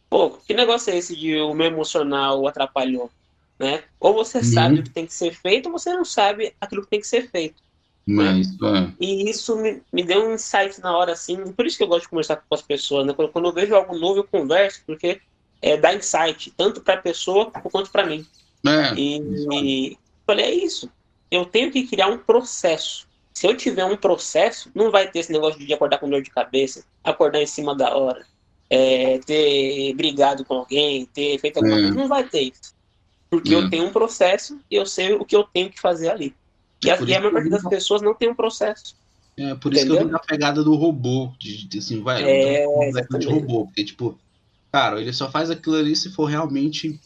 Pô, 0.10 0.32
que 0.32 0.54
negócio 0.54 0.92
é 0.92 0.98
esse 0.98 1.16
de 1.16 1.40
o 1.40 1.54
meu 1.54 1.68
emocional 1.68 2.46
atrapalhou? 2.46 3.10
Né? 3.58 3.84
Ou 4.00 4.14
você 4.14 4.40
uhum. 4.40 4.44
sabe 4.44 4.80
o 4.80 4.84
que 4.84 4.90
tem 4.90 5.06
que 5.06 5.14
ser 5.14 5.34
feito, 5.34 5.68
ou 5.68 5.72
você 5.72 5.94
não 5.94 6.04
sabe 6.04 6.54
aquilo 6.60 6.82
que 6.82 6.90
tem 6.90 7.00
que 7.00 7.08
ser 7.08 7.30
feito. 7.30 7.62
Mas, 8.16 8.48
é. 8.48 8.94
E 9.00 9.30
isso 9.30 9.56
me, 9.58 9.82
me 9.92 10.04
deu 10.04 10.28
um 10.28 10.34
insight 10.34 10.80
na 10.82 10.96
hora, 10.96 11.14
assim. 11.14 11.52
Por 11.52 11.66
isso 11.66 11.78
que 11.78 11.84
eu 11.84 11.88
gosto 11.88 12.04
de 12.04 12.10
conversar 12.10 12.38
com 12.38 12.56
as 12.56 12.62
pessoas, 12.62 13.06
né? 13.06 13.14
Quando, 13.14 13.30
quando 13.30 13.46
eu 13.46 13.54
vejo 13.54 13.76
algo 13.76 13.98
novo, 13.98 14.20
eu 14.20 14.24
converso, 14.24 14.82
porque 14.86 15.22
é, 15.62 15.78
dá 15.78 15.94
insight, 15.94 16.52
tanto 16.58 16.82
para 16.82 16.96
a 16.96 17.02
pessoa 17.02 17.52
quanto 17.52 17.92
para 17.92 18.06
mim. 18.06 18.26
É, 18.66 18.94
e, 18.96 19.18
e 19.54 19.98
falei, 20.26 20.46
é 20.46 20.52
isso. 20.52 20.90
Eu 21.30 21.46
tenho 21.46 21.72
que 21.72 21.88
criar 21.88 22.08
um 22.08 22.18
processo. 22.18 23.08
Se 23.34 23.48
eu 23.48 23.56
tiver 23.56 23.86
um 23.86 23.96
processo, 23.96 24.70
não 24.76 24.92
vai 24.92 25.10
ter 25.10 25.20
esse 25.20 25.32
negócio 25.32 25.60
de 25.60 25.74
acordar 25.74 26.00
com 26.00 26.10
dor 26.10 26.22
de 26.22 26.30
cabeça, 26.30 26.84
acordar 27.04 27.42
em 27.42 27.48
cima 27.48 27.76
da 27.76 27.96
hora, 27.96 28.26
é, 28.70 29.20
ter 29.20 29.94
brigado 29.96 30.44
com 30.44 30.56
alguém, 30.56 31.06
ter 31.06 31.40
feito 31.40 31.58
alguma 31.58 31.78
é. 31.78 31.82
coisa. 31.82 31.96
Não 31.96 32.08
vai 32.08 32.24
ter 32.24 32.42
isso. 32.42 32.76
Porque 33.30 33.56
eu 33.56 33.66
é. 33.66 33.70
tenho 33.70 33.86
um 33.86 33.94
processo 33.94 34.60
e 34.70 34.76
eu 34.76 34.86
sei 34.86 35.14
o 35.14 35.24
que 35.24 35.36
eu 35.36 35.44
tenho 35.44 35.70
que 35.70 35.80
fazer 35.80 36.10
ali. 36.10 36.36
E, 36.84 36.90
é 36.90 36.94
a, 36.94 37.02
e 37.02 37.16
a 37.16 37.20
maior 37.20 37.34
parte 37.34 37.50
das 37.50 37.64
pessoas 37.64 38.02
não 38.02 38.14
tem 38.14 38.30
um 38.30 38.36
processo. 38.36 38.96
É, 39.38 39.56
por 39.56 39.74
isso 39.74 39.82
Entendeu? 39.82 39.98
que 39.98 40.04
eu 40.04 40.08
vi 40.08 40.12
na 40.14 40.20
pegada 40.20 40.64
do 40.64 40.76
robô, 40.76 41.32
de, 41.40 41.68
de 41.68 41.80
assim, 41.80 42.02
vai, 42.02 42.22
é, 42.24 42.68
um 42.68 43.20
de 43.20 43.28
robô, 43.28 43.66
porque, 43.66 43.84
tipo, 43.84 44.20
cara, 44.72 45.00
ele 45.00 45.14
só 45.14 45.32
faz 45.32 45.50
aquilo 45.50 45.76
ali 45.76 45.96
se 45.96 46.12
for 46.12 46.26
realmente 46.26 47.00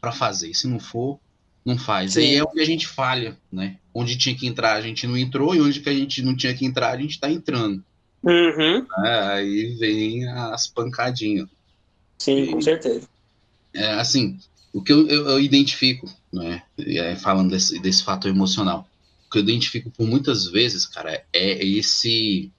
para 0.00 0.12
fazer, 0.12 0.52
se 0.54 0.66
não 0.66 0.80
for, 0.80 1.18
não 1.64 1.78
faz. 1.78 2.12
Sim. 2.12 2.20
Aí 2.20 2.36
é 2.36 2.44
onde 2.44 2.60
a 2.60 2.64
gente 2.64 2.86
falha, 2.86 3.36
né? 3.50 3.76
Onde 3.94 4.16
tinha 4.16 4.36
que 4.36 4.46
entrar, 4.46 4.74
a 4.74 4.80
gente 4.80 5.06
não 5.06 5.16
entrou, 5.16 5.54
e 5.54 5.60
onde 5.60 5.80
que 5.80 5.88
a 5.88 5.94
gente 5.94 6.22
não 6.22 6.36
tinha 6.36 6.54
que 6.54 6.64
entrar, 6.64 6.90
a 6.90 6.96
gente 6.96 7.18
tá 7.18 7.30
entrando. 7.30 7.82
Uhum. 8.22 8.86
É, 9.04 9.18
aí 9.32 9.76
vem 9.78 10.28
as 10.28 10.66
pancadinhas. 10.66 11.48
Sim, 12.18 12.42
e, 12.42 12.52
com 12.52 12.60
certeza. 12.60 13.08
É, 13.72 13.94
assim, 13.94 14.38
o 14.72 14.82
que 14.82 14.92
eu, 14.92 15.06
eu, 15.08 15.28
eu 15.30 15.40
identifico, 15.40 16.08
né, 16.32 16.62
é, 16.78 17.16
falando 17.16 17.50
desse, 17.50 17.78
desse 17.78 18.02
fator 18.02 18.30
emocional, 18.30 18.88
o 19.26 19.30
que 19.30 19.38
eu 19.38 19.42
identifico 19.42 19.90
por 19.90 20.06
muitas 20.06 20.46
vezes, 20.46 20.86
cara, 20.86 21.24
é 21.32 21.64
esse 21.64 22.50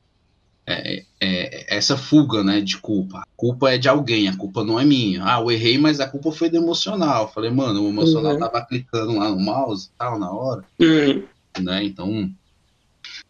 é, 0.67 1.03
é, 1.21 1.77
essa 1.77 1.95
fuga, 1.95 2.43
né, 2.43 2.59
de 2.59 2.77
culpa. 2.77 3.19
A 3.19 3.27
culpa 3.37 3.71
é 3.71 3.77
de 3.77 3.87
alguém, 3.87 4.27
a 4.27 4.35
culpa 4.35 4.65
não 4.65 4.77
é 4.77 4.83
minha. 4.83 5.23
Ah, 5.23 5.39
eu 5.39 5.49
errei, 5.49 5.77
mas 5.77 6.01
a 6.01 6.07
culpa 6.07 6.29
foi 6.29 6.49
do 6.49 6.57
emocional. 6.57 7.23
Eu 7.23 7.29
falei, 7.29 7.49
mano, 7.49 7.83
o 7.83 7.87
emocional 7.87 8.33
uhum. 8.33 8.39
tava 8.39 8.65
clicando 8.65 9.15
lá 9.15 9.29
no 9.29 9.39
mouse 9.39 9.87
e 9.87 9.97
tal, 9.97 10.19
na 10.19 10.29
hora. 10.29 10.65
Uhum. 10.77 11.23
Né, 11.61 11.85
então, 11.85 12.29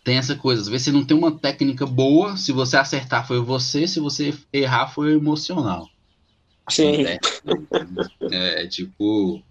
tem 0.04 0.18
essa 0.18 0.36
coisa. 0.36 0.64
Às 0.64 0.68
vezes 0.68 0.86
você 0.86 0.92
não 0.92 1.06
tem 1.06 1.16
uma 1.16 1.32
técnica 1.32 1.86
boa, 1.86 2.36
se 2.36 2.52
você 2.52 2.76
acertar 2.76 3.28
foi 3.28 3.40
você, 3.40 3.88
se 3.88 4.00
você 4.00 4.34
errar 4.52 4.88
foi 4.88 5.14
o 5.14 5.20
emocional. 5.20 5.88
Sim. 6.70 7.06
É, 7.06 7.20
é 8.64 8.68
tipo, 8.68 9.44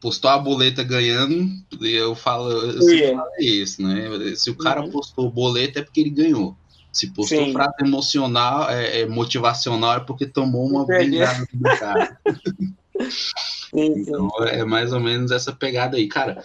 postou 0.00 0.30
a 0.30 0.38
boleta 0.38 0.82
ganhando, 0.82 1.48
e 1.80 1.92
eu 1.92 2.14
falo, 2.14 2.50
eu 2.50 2.82
sempre 2.82 3.14
falo 3.14 3.30
isso, 3.38 3.82
né? 3.82 4.34
Se 4.34 4.50
o 4.50 4.56
cara 4.56 4.82
uhum. 4.82 4.90
postou 4.90 5.30
boleta 5.30 5.80
é 5.80 5.82
porque 5.82 6.00
ele 6.00 6.10
ganhou. 6.10 6.56
Se 6.90 7.12
postou 7.12 7.44
Sim. 7.44 7.52
frase 7.52 7.74
emocional, 7.80 8.70
é, 8.70 9.00
é, 9.00 9.06
motivacional, 9.06 9.96
é 9.96 10.00
porque 10.00 10.26
tomou 10.26 10.66
uma 10.66 10.86
brigada 10.86 11.46
do 11.52 11.62
cara. 11.78 12.18
então 13.74 14.30
é 14.46 14.64
mais 14.64 14.92
ou 14.92 15.00
menos 15.00 15.30
essa 15.30 15.52
pegada 15.52 15.96
aí, 15.96 16.08
cara. 16.08 16.42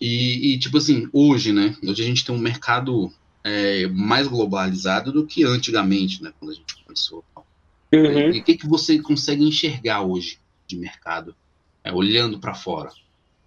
E, 0.00 0.54
e 0.54 0.58
tipo 0.58 0.78
assim, 0.78 1.08
hoje, 1.12 1.52
né? 1.52 1.76
Hoje 1.82 2.02
a 2.02 2.06
gente 2.06 2.24
tem 2.24 2.34
um 2.34 2.38
mercado 2.38 3.12
é, 3.42 3.88
mais 3.88 4.28
globalizado 4.28 5.12
do 5.12 5.26
que 5.26 5.44
antigamente, 5.44 6.22
né? 6.22 6.32
Quando 6.38 6.52
a 6.52 6.54
gente 6.54 6.82
começou. 6.84 7.24
Uhum. 7.92 8.32
E 8.32 8.40
o 8.40 8.44
que, 8.44 8.56
que 8.56 8.68
você 8.68 9.00
consegue 9.00 9.42
enxergar 9.42 10.02
hoje 10.02 10.38
de 10.66 10.76
mercado, 10.76 11.34
é, 11.84 11.92
olhando 11.92 12.38
para 12.38 12.54
fora? 12.54 12.90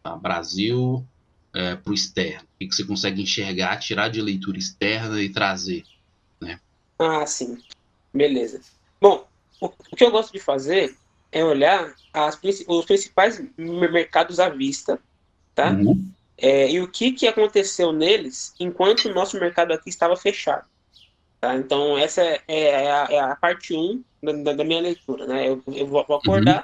Tá? 0.01 0.15
Brasil 0.15 1.05
é, 1.53 1.75
para 1.75 1.91
o 1.91 1.93
externo. 1.93 2.47
O 2.55 2.59
que, 2.59 2.73
você 2.73 2.84
consegue 2.84 3.21
enxergar, 3.21 3.77
tirar 3.77 4.09
de 4.09 4.21
leitura 4.21 4.57
externa 4.57 5.21
e 5.21 5.29
trazer? 5.29 5.84
Né? 6.39 6.59
Ah, 6.99 7.25
sim. 7.25 7.57
Beleza. 8.13 8.61
Bom, 8.99 9.27
o, 9.61 9.67
o 9.67 9.95
que 9.95 10.03
eu 10.03 10.11
gosto 10.11 10.34
de 10.34 10.39
fazer 10.39 10.95
é 11.31 11.43
olhar 11.43 11.93
as, 12.13 12.39
os 12.67 12.86
principais 12.86 13.43
mercados 13.57 14.39
à 14.39 14.49
vista, 14.49 14.99
tá? 15.55 15.71
Uhum. 15.71 16.09
É, 16.38 16.69
e 16.71 16.81
o 16.81 16.88
que, 16.88 17.11
que 17.11 17.27
aconteceu 17.27 17.91
neles 17.91 18.53
enquanto 18.59 19.05
o 19.05 19.13
nosso 19.13 19.39
mercado 19.39 19.71
aqui 19.71 19.89
estava 19.89 20.15
fechado. 20.15 20.65
Tá? 21.39 21.55
Então, 21.55 21.97
essa 21.97 22.21
é, 22.21 22.41
é, 22.47 22.91
a, 22.91 23.07
é 23.09 23.19
a, 23.19 23.36
parte 23.36 23.73
1 23.73 24.03
um 24.23 24.43
da, 24.43 24.53
da, 24.53 24.63
minha 24.63 24.81
leitura. 24.81 25.27
Né? 25.27 25.49
Eu, 25.49 25.63
eu 25.67 25.88
vou 25.88 25.99
acordar, 25.99 26.59
uhum. 26.59 26.63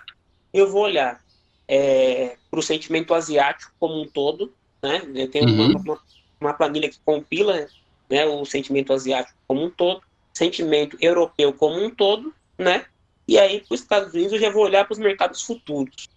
eu 0.54 0.72
vou 0.72 0.84
olhar 0.84 1.22
é, 1.70 2.36
para 2.50 2.60
o 2.60 2.64
sentimento 2.64 3.14
asiático 3.14 3.72
como 3.80 4.02
um 4.02 4.08
todo. 4.08 4.52
Né? 4.82 5.04
Eu 5.14 5.30
tenho 5.30 5.48
uhum. 5.48 5.70
uma, 5.70 5.80
uma, 5.80 6.00
uma, 6.42 6.54
planilha 6.54 6.90
que 6.90 6.98
compila 7.06 7.68
né, 8.10 8.26
o 8.26 8.44
sentimento 8.44 8.92
asiático 8.92 9.38
como 9.48 9.64
um 9.64 9.70
todo, 9.70 10.02
sentimento 10.34 10.98
europeu 11.00 11.54
como 11.54 11.80
um 11.82 11.92
todo, 11.92 12.34
né? 12.58 12.86
E 13.28 13.38
aí, 13.38 13.62
para 13.62 13.76
os 13.76 13.82
Estados 13.82 14.12
Unidos, 14.12 14.34
eu 14.34 14.40
já 14.40 14.50
vou 14.50 14.64
olhar 14.64 14.86
para 14.86 14.94
os 14.94 14.98
mercados 14.98 15.44
futuros. 15.44 16.10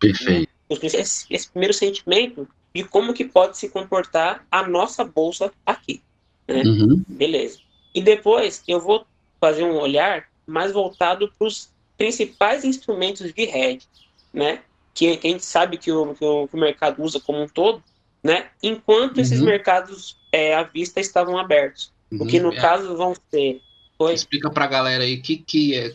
Perfeito. 0.00 0.50
Esse, 0.68 1.26
esse 1.30 1.48
primeiro 1.48 1.72
sentimento 1.72 2.48
e 2.74 2.82
como 2.82 3.14
que 3.14 3.24
pode 3.24 3.56
se 3.56 3.68
comportar 3.68 4.44
a 4.50 4.66
nossa 4.66 5.04
bolsa 5.04 5.52
aqui. 5.64 6.02
Né? 6.48 6.62
Uhum. 6.62 7.04
Beleza. 7.06 7.60
E 7.94 8.02
depois 8.02 8.64
eu 8.66 8.80
vou 8.80 9.06
fazer 9.40 9.62
um 9.62 9.76
olhar 9.76 10.28
mais 10.48 10.72
voltado 10.72 11.30
para 11.38 11.46
os 11.46 11.68
principais 11.96 12.64
instrumentos 12.64 13.32
de 13.32 13.42
hedge, 13.42 13.86
né? 14.32 14.62
Que, 14.94 15.16
que, 15.16 15.28
a 15.28 15.30
gente 15.30 15.44
sabe 15.44 15.76
que 15.76 15.92
o, 15.92 16.14
que 16.14 16.24
o, 16.24 16.48
que 16.48 16.56
o 16.56 16.58
mercado 16.58 17.02
usa 17.02 17.20
como 17.20 17.42
um 17.42 17.48
todo, 17.48 17.82
né? 18.22 18.48
Enquanto 18.62 19.16
uhum. 19.16 19.22
esses 19.22 19.40
mercados 19.40 20.16
é, 20.32 20.54
à 20.54 20.62
vista 20.62 21.00
estavam 21.00 21.38
abertos. 21.38 21.92
Uhum. 22.10 22.22
O 22.22 22.26
que 22.26 22.40
no 22.40 22.52
é. 22.52 22.56
caso 22.56 22.96
vão 22.96 23.14
ser. 23.30 23.60
Foi... 23.96 24.14
Explica 24.14 24.50
para 24.50 24.64
a 24.64 24.68
galera 24.68 25.04
aí 25.04 25.16
o 25.16 25.22
que, 25.22 25.36
que, 25.36 25.76
é, 25.76 25.94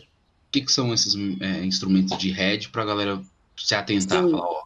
que, 0.52 0.60
que 0.60 0.72
são 0.72 0.92
esses 0.92 1.14
é, 1.40 1.64
instrumentos 1.64 2.16
de 2.18 2.30
hedge 2.30 2.68
para 2.68 2.82
a 2.82 2.86
galera 2.86 3.22
se 3.56 3.74
atentar, 3.74 4.22
Sim. 4.22 4.30
falar, 4.30 4.46
ó, 4.46 4.64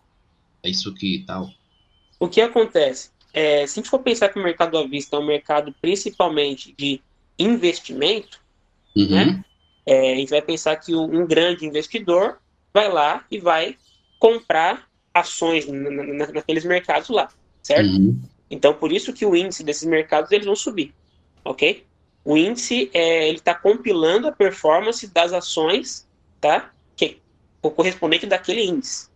é 0.63 0.71
isso 0.71 0.89
aqui 0.91 1.17
e 1.17 1.25
tal. 1.25 1.51
O 2.19 2.29
que 2.29 2.41
acontece? 2.41 3.11
É, 3.33 3.67
se 3.67 3.79
a 3.79 3.83
gente 3.83 3.91
for 3.91 4.01
pensar 4.01 4.29
que 4.29 4.39
o 4.39 4.43
mercado 4.43 4.77
à 4.77 4.87
vista 4.87 5.17
é 5.17 5.19
um 5.19 5.27
mercado 5.27 5.75
principalmente 5.81 6.75
de 6.77 7.01
investimento, 7.39 8.41
uhum. 8.97 9.11
né? 9.11 9.45
É, 9.89 10.13
a 10.13 10.17
gente 10.17 10.29
vai 10.29 10.43
pensar 10.43 10.77
que 10.77 10.95
um 10.95 11.27
grande 11.27 11.65
investidor 11.65 12.39
vai 12.75 12.93
lá 12.93 13.25
e 13.31 13.39
vai 13.39 13.75
comprar 14.19 14.87
ações 15.15 15.67
naqueles 15.67 16.67
mercados 16.67 17.09
lá, 17.09 17.31
certo? 17.63 17.89
Uhum. 17.89 18.21
Então, 18.51 18.75
por 18.75 18.93
isso 18.93 19.15
que 19.15 19.25
o 19.25 19.35
índice 19.35 19.65
desses 19.65 19.89
mercados 19.89 20.31
eles 20.31 20.45
vão 20.45 20.55
subir, 20.55 20.93
ok? 21.43 21.87
O 22.23 22.37
índice 22.37 22.91
é, 22.93 23.29
ele 23.29 23.39
está 23.39 23.55
compilando 23.55 24.29
a 24.29 24.33
performance 24.33 25.07
das 25.07 25.33
ações, 25.33 26.07
tá? 26.39 26.71
Que 26.95 27.23
o 27.63 27.71
correspondente 27.71 28.27
daquele 28.27 28.67
índice, 28.67 29.09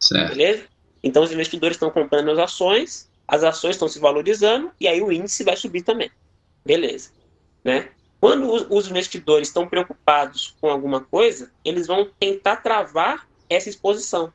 certo. 0.00 0.30
beleza? 0.30 0.64
Então, 1.02 1.22
os 1.22 1.32
investidores 1.32 1.76
estão 1.76 1.90
comprando 1.90 2.30
as 2.30 2.38
ações, 2.38 3.10
as 3.28 3.44
ações 3.44 3.76
estão 3.76 3.88
se 3.88 3.98
valorizando 3.98 4.72
e 4.80 4.88
aí 4.88 5.02
o 5.02 5.12
índice 5.12 5.44
vai 5.44 5.54
subir 5.54 5.82
também. 5.82 6.10
Beleza. 6.64 7.10
Né? 7.62 7.90
Quando 8.24 8.74
os 8.74 8.88
investidores 8.88 9.48
estão 9.48 9.68
preocupados 9.68 10.56
com 10.58 10.70
alguma 10.70 11.02
coisa, 11.02 11.52
eles 11.62 11.86
vão 11.86 12.08
tentar 12.18 12.56
travar 12.56 13.28
essa 13.50 13.68
exposição 13.68 14.32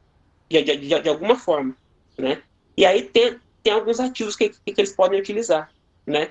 de, 0.47 0.61
de, 0.61 0.77
de, 0.77 1.01
de 1.01 1.09
alguma 1.09 1.35
forma. 1.35 1.75
Né? 2.15 2.43
E 2.77 2.85
aí 2.85 3.01
tem, 3.01 3.39
tem 3.63 3.73
alguns 3.73 3.99
ativos 3.99 4.35
que, 4.35 4.49
que, 4.49 4.75
eles 4.77 4.91
podem 4.91 5.19
utilizar. 5.19 5.71
Né? 6.05 6.29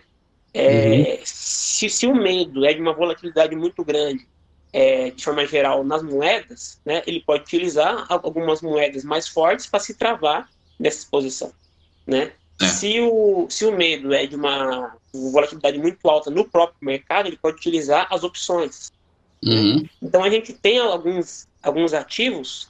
É, 0.54 1.16
uhum. 1.18 1.18
se, 1.24 1.90
se 1.90 2.06
o 2.06 2.14
medo 2.14 2.64
é 2.64 2.72
de 2.72 2.80
uma 2.80 2.92
volatilidade 2.92 3.56
muito 3.56 3.84
grande 3.84 4.24
é, 4.72 5.10
de 5.10 5.24
forma 5.24 5.44
geral, 5.44 5.82
nas 5.82 6.04
moedas, 6.04 6.80
né, 6.84 7.02
ele 7.08 7.24
pode 7.26 7.42
utilizar 7.42 8.06
algumas 8.08 8.62
moedas 8.62 9.02
mais 9.02 9.26
fortes 9.26 9.66
para 9.66 9.80
se 9.80 9.94
travar 9.94 10.48
nessa 10.78 10.98
exposição. 10.98 11.52
Né? 12.06 12.30
É. 12.60 12.66
Se, 12.66 13.00
o, 13.00 13.46
se 13.48 13.64
o 13.64 13.72
medo 13.72 14.12
é 14.12 14.26
de 14.26 14.34
uma 14.34 14.96
volatilidade 15.12 15.78
muito 15.78 16.08
alta 16.08 16.30
no 16.30 16.44
próprio 16.44 16.78
mercado, 16.82 17.26
ele 17.26 17.36
pode 17.36 17.56
utilizar 17.56 18.06
as 18.10 18.24
opções. 18.24 18.92
Uhum. 19.44 19.86
Então 20.02 20.24
a 20.24 20.30
gente 20.30 20.52
tem 20.52 20.78
alguns, 20.78 21.46
alguns 21.62 21.94
ativos 21.94 22.68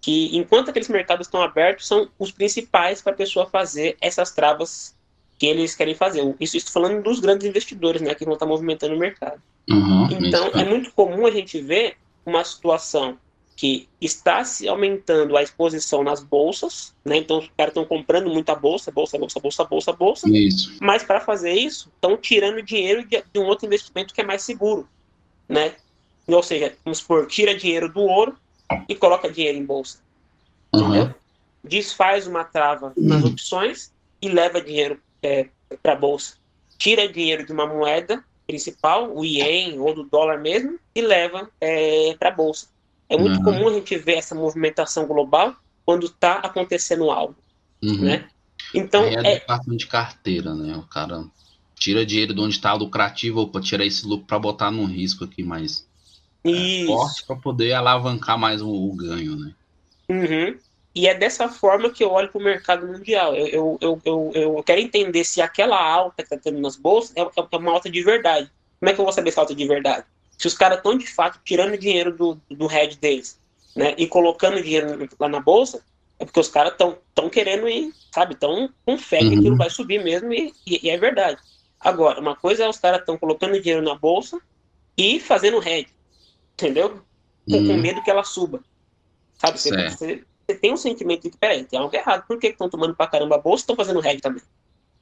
que, 0.00 0.36
enquanto 0.36 0.68
aqueles 0.68 0.88
mercados 0.88 1.26
estão 1.26 1.42
abertos, 1.42 1.86
são 1.86 2.08
os 2.18 2.30
principais 2.30 3.02
para 3.02 3.12
a 3.12 3.16
pessoa 3.16 3.46
fazer 3.46 3.96
essas 4.00 4.30
travas 4.30 4.94
que 5.38 5.46
eles 5.46 5.74
querem 5.74 5.94
fazer. 5.94 6.34
Isso 6.38 6.56
estou 6.56 6.72
falando 6.72 7.02
dos 7.02 7.18
grandes 7.18 7.48
investidores, 7.48 8.00
né, 8.00 8.14
que 8.14 8.24
vão 8.24 8.34
estar 8.34 8.46
movimentando 8.46 8.94
o 8.94 8.98
mercado. 8.98 9.42
Uhum, 9.68 10.08
então 10.10 10.48
é 10.48 10.64
muito 10.64 10.92
comum 10.92 11.26
a 11.26 11.30
gente 11.30 11.60
ver 11.60 11.96
uma 12.24 12.44
situação 12.44 13.18
que 13.56 13.88
está 14.00 14.44
se 14.44 14.68
aumentando 14.68 15.36
a 15.36 15.42
exposição 15.42 16.02
nas 16.02 16.22
bolsas, 16.22 16.94
né? 17.04 17.18
Então 17.18 17.38
os 17.38 17.48
caras 17.56 17.70
estão 17.70 17.84
comprando 17.84 18.28
muita 18.28 18.54
bolsa, 18.54 18.90
bolsa, 18.90 19.16
bolsa, 19.16 19.40
bolsa, 19.40 19.64
bolsa, 19.64 19.92
bolsa. 19.92 20.28
Isso. 20.28 20.76
Mas 20.80 21.04
para 21.04 21.20
fazer 21.20 21.52
isso, 21.52 21.90
estão 21.94 22.16
tirando 22.16 22.60
dinheiro 22.62 23.06
de, 23.06 23.22
de, 23.32 23.38
um 23.38 23.44
outro 23.44 23.66
investimento 23.66 24.12
que 24.12 24.20
é 24.20 24.24
mais 24.24 24.42
seguro, 24.42 24.88
né? 25.48 25.74
Ou 26.26 26.42
seja, 26.42 26.74
vamos 26.84 26.98
supor, 26.98 27.26
tira 27.26 27.54
dinheiro 27.54 27.92
do 27.92 28.00
ouro 28.00 28.36
e 28.88 28.94
coloca 28.94 29.30
dinheiro 29.30 29.58
em 29.58 29.64
bolsa. 29.64 29.98
Uhum. 30.74 31.12
Desfaz 31.62 32.26
uma 32.26 32.44
trava 32.44 32.92
nas 32.96 33.22
uhum. 33.22 33.30
opções 33.30 33.92
e 34.20 34.28
leva 34.28 34.60
dinheiro 34.60 34.98
é, 35.22 35.48
para 35.82 35.92
a 35.92 35.96
bolsa. 35.96 36.36
Tira 36.76 37.08
dinheiro 37.08 37.46
de 37.46 37.52
uma 37.52 37.66
moeda 37.66 38.24
principal, 38.46 39.14
o 39.14 39.24
ien 39.24 39.78
ou 39.78 39.94
do 39.94 40.04
dólar 40.04 40.38
mesmo, 40.40 40.78
e 40.94 41.00
leva 41.00 41.48
é, 41.60 42.14
para 42.18 42.30
a 42.30 42.32
bolsa. 42.32 42.73
É 43.08 43.16
muito 43.16 43.38
uhum. 43.38 43.44
comum 43.44 43.68
a 43.68 43.72
gente 43.74 43.96
ver 43.96 44.14
essa 44.14 44.34
movimentação 44.34 45.06
global 45.06 45.54
quando 45.84 46.06
está 46.06 46.34
acontecendo 46.36 47.10
algo, 47.10 47.36
uhum. 47.82 48.00
né? 48.00 48.28
Então 48.74 49.04
é, 49.04 49.36
é... 49.36 49.46
de 49.76 49.86
carteira, 49.86 50.54
né? 50.54 50.76
O 50.76 50.82
cara 50.82 51.24
tira 51.74 52.06
dinheiro 52.06 52.34
de 52.34 52.40
onde 52.40 52.54
está 52.54 52.72
lucrativo 52.72 53.46
para 53.48 53.60
tirar 53.60 53.84
esse 53.84 54.06
lucro 54.06 54.26
para 54.26 54.38
botar 54.38 54.70
no 54.70 54.84
risco 54.84 55.24
aqui 55.24 55.42
mais 55.42 55.86
é, 56.44 56.86
forte 56.86 57.24
para 57.26 57.36
poder 57.36 57.72
alavancar 57.72 58.38
mais 58.38 58.62
o, 58.62 58.68
o 58.68 58.94
ganho, 58.94 59.36
né? 59.36 59.54
Uhum. 60.08 60.58
E 60.94 61.08
é 61.08 61.14
dessa 61.14 61.48
forma 61.48 61.90
que 61.90 62.04
eu 62.04 62.10
olho 62.12 62.28
para 62.28 62.40
o 62.40 62.44
mercado 62.44 62.86
mundial. 62.86 63.34
Eu, 63.34 63.46
eu, 63.48 63.78
eu, 63.80 64.00
eu, 64.04 64.32
eu 64.34 64.62
quero 64.62 64.80
entender 64.80 65.24
se 65.24 65.40
aquela 65.40 65.76
alta 65.76 66.22
que 66.22 66.34
está 66.34 66.36
tendo 66.36 66.60
nas 66.60 66.76
bolsas 66.76 67.12
é, 67.16 67.20
é 67.20 67.56
uma 67.56 67.72
alta 67.72 67.90
de 67.90 68.02
verdade. 68.02 68.50
Como 68.78 68.90
é 68.90 68.94
que 68.94 69.00
eu 69.00 69.04
vou 69.04 69.12
saber 69.12 69.32
se 69.32 69.38
é 69.38 69.40
alta 69.40 69.54
de 69.54 69.66
verdade? 69.66 70.04
Se 70.38 70.46
os 70.46 70.54
caras 70.54 70.78
estão 70.78 70.96
de 70.96 71.06
fato 71.06 71.40
tirando 71.44 71.78
dinheiro 71.78 72.16
do, 72.16 72.40
do 72.50 72.66
head 72.66 72.96
deles, 72.98 73.38
né, 73.74 73.94
e 73.96 74.06
colocando 74.06 74.62
dinheiro 74.62 75.08
lá 75.18 75.28
na 75.28 75.40
bolsa, 75.40 75.82
é 76.18 76.24
porque 76.24 76.40
os 76.40 76.48
caras 76.48 76.72
estão 76.72 76.98
tão 77.14 77.28
querendo 77.28 77.68
ir, 77.68 77.92
sabe, 78.12 78.34
estão 78.34 78.70
com 78.84 78.96
fé 78.96 79.18
que 79.18 79.26
uhum. 79.26 79.38
aquilo 79.38 79.56
vai 79.56 79.70
subir 79.70 80.02
mesmo 80.02 80.32
e, 80.32 80.52
e, 80.66 80.86
e, 80.86 80.90
é 80.90 80.96
verdade. 80.96 81.40
Agora, 81.80 82.20
uma 82.20 82.36
coisa 82.36 82.64
é 82.64 82.68
os 82.68 82.78
caras 82.78 83.00
estão 83.00 83.18
colocando 83.18 83.60
dinheiro 83.60 83.82
na 83.82 83.94
bolsa 83.94 84.40
e 84.96 85.18
fazendo 85.18 85.58
head, 85.58 85.88
entendeu? 86.54 87.02
Com, 87.48 87.56
uhum. 87.56 87.66
com 87.66 87.76
medo 87.76 88.02
que 88.02 88.10
ela 88.10 88.24
suba. 88.24 88.62
Sabe, 89.34 89.58
você, 89.58 89.90
você, 89.90 90.24
você, 90.46 90.58
tem 90.58 90.72
um 90.72 90.76
sentimento 90.76 91.22
de 91.22 91.30
que, 91.30 91.36
peraí, 91.36 91.64
tem 91.64 91.78
algo 91.78 91.94
errado, 91.94 92.24
por 92.26 92.38
que 92.38 92.46
estão 92.46 92.70
tomando 92.70 92.94
pra 92.94 93.08
caramba 93.08 93.34
a 93.34 93.38
bolsa 93.38 93.62
e 93.62 93.64
estão 93.64 93.76
fazendo 93.76 94.00
head 94.00 94.20
também? 94.20 94.42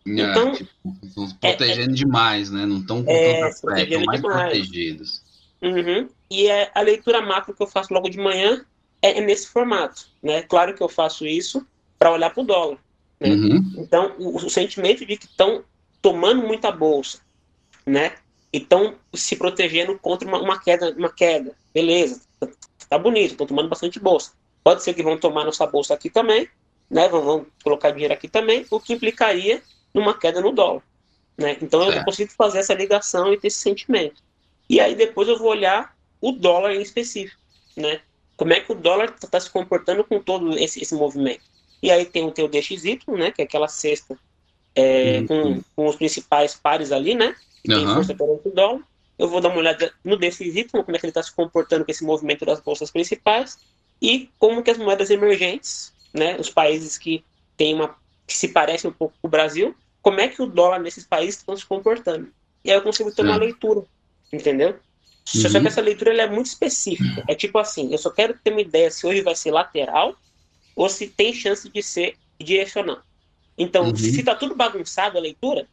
É, 0.07 0.11
então, 0.11 0.53
tipo, 0.53 0.71
estão 1.03 1.29
protegendo 1.41 1.91
é, 1.91 1.93
é, 1.93 1.97
demais, 1.97 2.51
né? 2.51 2.67
Não 2.67 2.79
estão 2.79 3.05
com 3.05 3.11
é, 3.11 3.49
estão 3.49 3.71
mais 4.05 4.21
demais. 4.21 4.21
protegidos. 4.21 5.23
Uhum. 5.63 6.09
E 6.29 6.49
é 6.49 6.71
a 6.75 6.81
leitura 6.81 7.21
macro 7.21 7.55
que 7.55 7.63
eu 7.63 7.69
faço 7.69 7.95
logo 7.95 8.09
de 8.09 8.19
manhã 8.19 8.65
é, 9.01 9.19
é 9.19 9.21
nesse 9.21 9.49
formato, 9.49 10.07
né? 10.23 10.43
Claro 10.43 10.75
que 10.75 10.83
eu 10.83 10.89
faço 10.89 11.25
isso 11.25 11.65
para 11.99 12.11
olhar 12.11 12.31
para 12.31 12.43
o 12.43 12.47
dólar. 12.47 12.79
Né? 13.21 13.29
Uhum. 13.29 13.75
Então, 13.79 14.13
o, 14.19 14.37
o, 14.37 14.51
sentimento 14.51 15.07
de 15.07 15.17
que 15.17 15.27
estão 15.27 15.65
tomando 16.01 16.45
muita 16.45 16.73
bolsa, 16.73 17.21
né? 17.87 18.15
E 18.53 18.59
estão 18.59 18.97
se 19.15 19.37
protegendo 19.37 19.97
contra 19.99 20.27
uma, 20.27 20.41
uma, 20.41 20.61
queda, 20.61 20.91
uma 20.97 21.13
queda. 21.13 21.55
Beleza, 21.73 22.21
tá, 22.41 22.49
tá 22.89 22.99
bonito, 22.99 23.33
estão 23.33 23.47
tomando 23.47 23.69
bastante 23.69 24.01
bolsa. 24.01 24.33
Pode 24.65 24.83
ser 24.83 24.95
que 24.95 25.03
vão 25.03 25.17
tomar 25.17 25.45
nossa 25.45 25.67
bolsa 25.67 25.95
aqui 25.95 26.11
também, 26.11 26.49
né? 26.91 27.09
Vão, 27.09 27.23
vão 27.23 27.47
colocar 27.63 27.93
dinheiro 27.93 28.15
aqui 28.15 28.27
também, 28.29 28.67
o 28.69 28.81
que 28.81 28.93
implicaria 28.93 29.63
numa 29.95 30.19
queda 30.19 30.41
no 30.41 30.53
dólar. 30.53 30.83
Né? 31.37 31.57
Então 31.61 31.91
eu 31.91 32.05
consigo 32.05 32.31
fazer 32.33 32.59
essa 32.59 32.75
ligação 32.75 33.33
e 33.33 33.39
ter 33.39 33.49
esse 33.49 33.59
sentimento. 33.59 34.23
E 34.69 34.81
aí 34.81 34.95
depois 34.95 35.29
eu 35.29 35.39
vou 35.39 35.49
olhar 35.49 35.97
o 36.21 36.33
dólar 36.33 36.75
em 36.75 36.83
específico, 36.83 37.41
né? 37.77 38.01
Como 38.37 38.53
é 38.53 38.61
que 38.61 38.73
o 38.73 38.75
dólar 38.75 39.13
está 39.15 39.27
tá 39.27 39.41
se 39.41 39.51
comportando 39.51 40.05
com 40.05 40.21
todo 40.21 40.57
esse, 40.59 40.81
esse 40.83 40.95
movimento. 40.95 41.43
E 41.83 41.91
aí 41.91 42.05
tem 42.05 42.25
o 42.25 42.31
teu 42.31 42.49
DXY, 42.49 43.01
né? 43.09 43.31
Que 43.31 43.43
é 43.43 43.45
aquela 43.45 43.69
cesta 43.69 44.17
é, 44.75 45.19
uhum. 45.19 45.27
com, 45.27 45.63
com, 45.77 45.87
os 45.87 45.97
principais 45.97 46.55
pares 46.55 46.93
ali, 46.93 47.15
né? 47.15 47.35
Que 47.63 47.73
uhum. 47.73 47.79
tem 47.79 47.95
força 47.95 48.15
perante 48.15 48.49
o 48.49 48.51
dólar. 48.53 48.81
Eu 49.19 49.29
vou 49.29 49.41
dar 49.41 49.49
uma 49.49 49.59
olhada 49.59 49.93
no 50.05 50.17
DXY, 50.17 50.65
como 50.71 50.97
é 50.97 50.99
que 50.99 51.07
ele 51.07 51.11
está 51.11 51.23
se 51.23 51.33
comportando 51.33 51.85
com 51.85 51.91
esse 51.91 52.05
movimento 52.05 52.45
das 52.45 52.61
bolsas 52.61 52.91
principais 52.91 53.59
e 54.01 54.31
como 54.39 54.63
que 54.63 54.71
as 54.71 54.79
moedas 54.79 55.11
emergentes, 55.11 55.93
né? 56.13 56.37
Os 56.39 56.51
países 56.51 56.97
que 56.97 57.25
têm 57.57 57.75
uma 57.75 57.95
que 58.27 58.37
se 58.37 58.49
parecem 58.49 58.91
um 58.91 58.95
pouco 58.95 59.15
com 59.21 59.29
o 59.29 59.31
Brasil, 59.31 59.75
como 60.03 60.21
é 60.21 60.29
que 60.29 60.43
o 60.43 60.47
dólar 60.47 60.81
nesses 60.81 61.07
países 61.07 61.37
estão 61.37 61.57
se 61.57 61.65
comportando. 61.65 62.29
E 62.65 62.71
aí 62.71 62.77
eu 62.77 62.83
consigo 62.83 63.13
ter 63.15 63.23
uma 63.23 63.37
leitura 63.37 63.85
entendeu? 64.33 64.71
Uhum. 64.71 65.41
Só 65.51 65.61
que 65.61 65.67
essa 65.67 65.81
leitura 65.81 66.15
é 66.15 66.29
muito 66.29 66.47
específica. 66.47 67.25
É 67.29 67.35
tipo 67.35 67.59
assim, 67.59 67.93
eu 67.93 67.99
só 67.99 68.11
quero 68.11 68.37
ter 68.43 68.51
uma 68.51 68.61
ideia 68.61 68.91
se 68.91 69.07
hoje 69.07 69.21
vai 69.21 69.37
ser 69.37 69.51
lateral 69.51 70.17
ou 70.75 70.89
se 70.89 71.07
tem 71.07 71.33
chance 71.33 71.69
de 71.69 71.83
ser 71.83 72.17
direcional. 72.41 73.01
Então, 73.57 73.85
uhum. 73.85 73.97
se 73.97 74.23
tá 74.23 74.35
tudo 74.35 74.57
bagunçado 74.57 75.19
a 75.19 75.21
leitura, 75.21 75.69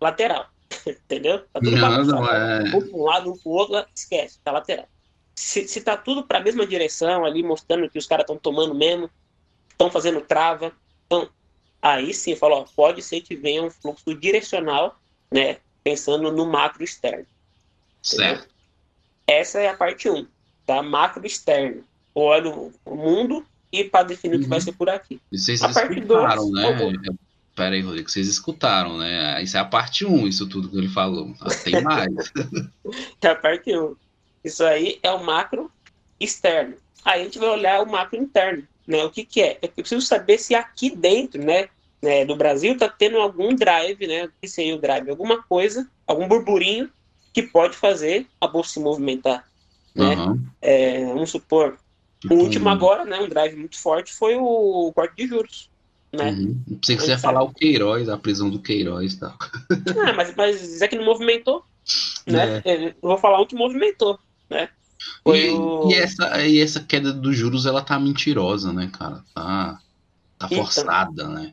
lateral. 0.00 0.46
Entendeu? 0.86 1.40
Tá 1.52 1.60
tudo 1.60 1.70
não, 1.72 1.80
bagunçado. 1.80 2.20
Não 2.20 2.30
é... 2.30 2.62
Um 2.76 2.88
para 2.88 2.96
um 2.96 3.02
lado, 3.02 3.32
um 3.32 3.36
para 3.36 3.48
o 3.48 3.52
outro, 3.52 3.86
esquece, 3.94 4.38
tá 4.44 4.52
lateral. 4.52 4.86
Se, 5.34 5.66
se 5.66 5.80
tá 5.80 5.96
tudo 5.96 6.24
para 6.24 6.38
a 6.38 6.42
mesma 6.42 6.66
direção 6.66 7.24
ali, 7.24 7.42
mostrando 7.42 7.88
que 7.88 7.98
os 7.98 8.06
caras 8.06 8.24
estão 8.24 8.36
tomando 8.36 8.74
mesmo, 8.74 9.10
estão 9.70 9.90
fazendo 9.90 10.20
trava, 10.20 10.72
então, 11.06 11.28
aí 11.82 12.14
sim, 12.14 12.36
falou, 12.36 12.64
pode 12.76 13.02
ser 13.02 13.20
que 13.20 13.36
venha 13.36 13.62
um 13.62 13.70
fluxo 13.70 14.14
direcional, 14.14 14.98
né? 15.30 15.58
Pensando 15.82 16.30
no 16.30 16.46
macro 16.46 16.84
externo. 16.84 17.26
Certo. 18.00 18.48
Essa 19.26 19.60
é 19.60 19.68
a 19.68 19.76
parte 19.76 20.08
1, 20.08 20.26
tá? 20.64 20.82
Macro 20.82 21.26
externo. 21.26 21.84
Olho 22.14 22.72
o 22.84 22.94
mundo 22.94 23.44
e 23.72 23.84
para 23.84 24.04
definir 24.04 24.34
uhum. 24.34 24.40
o 24.40 24.42
que 24.44 24.48
vai 24.48 24.58
uhum. 24.58 24.64
ser 24.64 24.72
por 24.72 24.88
aqui. 24.88 25.20
E 25.32 25.38
vocês 25.38 25.62
a 25.62 25.70
escutaram, 25.70 26.50
dois, 26.50 26.92
né? 27.00 27.14
Pera 27.54 27.74
aí, 27.74 27.82
Rodrigo, 27.82 28.08
vocês 28.08 28.28
escutaram, 28.28 28.98
né? 28.98 29.42
Isso 29.42 29.56
é 29.56 29.60
a 29.60 29.64
parte 29.64 30.06
1, 30.06 30.26
isso 30.26 30.48
tudo 30.48 30.70
que 30.70 30.76
ele 30.76 30.88
falou. 30.88 31.34
Ah, 31.40 31.48
tem 31.64 31.82
mais. 31.82 32.12
é 33.20 33.28
a 33.28 33.34
parte 33.34 33.76
1. 33.76 33.96
Isso 34.44 34.64
aí 34.64 34.98
é 35.02 35.10
o 35.10 35.22
macro 35.22 35.70
externo. 36.18 36.76
Aí 37.04 37.22
a 37.22 37.24
gente 37.24 37.38
vai 37.38 37.48
olhar 37.48 37.82
o 37.82 37.90
macro 37.90 38.16
interno, 38.16 38.66
né? 38.86 39.04
O 39.04 39.10
que 39.10 39.24
que 39.24 39.42
é? 39.42 39.58
Eu 39.62 39.68
preciso 39.68 40.04
saber 40.04 40.38
se 40.38 40.54
aqui 40.54 40.94
dentro, 40.94 41.42
né, 41.42 41.68
né 42.02 42.24
do 42.24 42.36
Brasil 42.36 42.76
tá 42.76 42.88
tendo 42.88 43.18
algum 43.18 43.54
drive, 43.54 44.06
né? 44.06 44.28
Que 44.40 44.48
seria 44.48 44.74
o 44.74 44.80
drive? 44.80 45.10
Alguma 45.10 45.42
coisa, 45.42 45.88
algum 46.06 46.28
burburinho 46.28 46.90
que 47.32 47.42
pode 47.42 47.76
fazer 47.76 48.26
a 48.40 48.46
bolsa 48.46 48.74
se 48.74 48.80
movimentar. 48.80 49.44
Né? 49.94 50.14
Uhum. 50.14 50.44
É, 50.60 51.04
vamos 51.06 51.30
supor, 51.30 51.78
o 52.30 52.34
último 52.34 52.68
agora, 52.68 53.04
né, 53.04 53.18
um 53.18 53.28
drive 53.28 53.56
muito 53.56 53.78
forte 53.78 54.12
foi 54.12 54.36
o 54.36 54.92
corte 54.94 55.16
de 55.16 55.26
juros. 55.26 55.70
Né? 56.12 56.30
Uhum. 56.30 56.62
Pensei 56.80 56.96
que 56.96 57.02
você 57.02 57.10
ia 57.12 57.18
falar 57.18 57.42
o 57.42 57.52
Queiroz, 57.52 58.08
a 58.08 58.18
prisão 58.18 58.50
do 58.50 58.60
Queiroz 58.60 59.14
e 59.14 59.20
tal. 59.20 59.34
Ah, 60.06 60.12
mas, 60.12 60.34
mas 60.36 60.82
é 60.82 60.88
que 60.88 60.96
não 60.96 61.04
movimentou. 61.04 61.64
Né? 62.26 62.62
É. 62.64 62.86
é. 62.86 62.94
Vou 63.02 63.18
falar 63.18 63.40
o 63.40 63.46
que 63.46 63.56
movimentou. 63.56 64.18
Né? 64.48 64.68
E, 65.26 65.50
o... 65.50 65.90
e, 65.90 65.94
essa, 65.94 66.46
e 66.46 66.60
essa 66.60 66.80
queda 66.80 67.12
dos 67.12 67.36
juros, 67.36 67.66
ela 67.66 67.82
tá 67.82 67.98
mentirosa, 67.98 68.72
né, 68.72 68.90
cara? 68.92 69.22
Tá, 69.34 69.78
tá 70.38 70.48
forçada, 70.48 71.10
então, 71.12 71.30
né? 71.30 71.52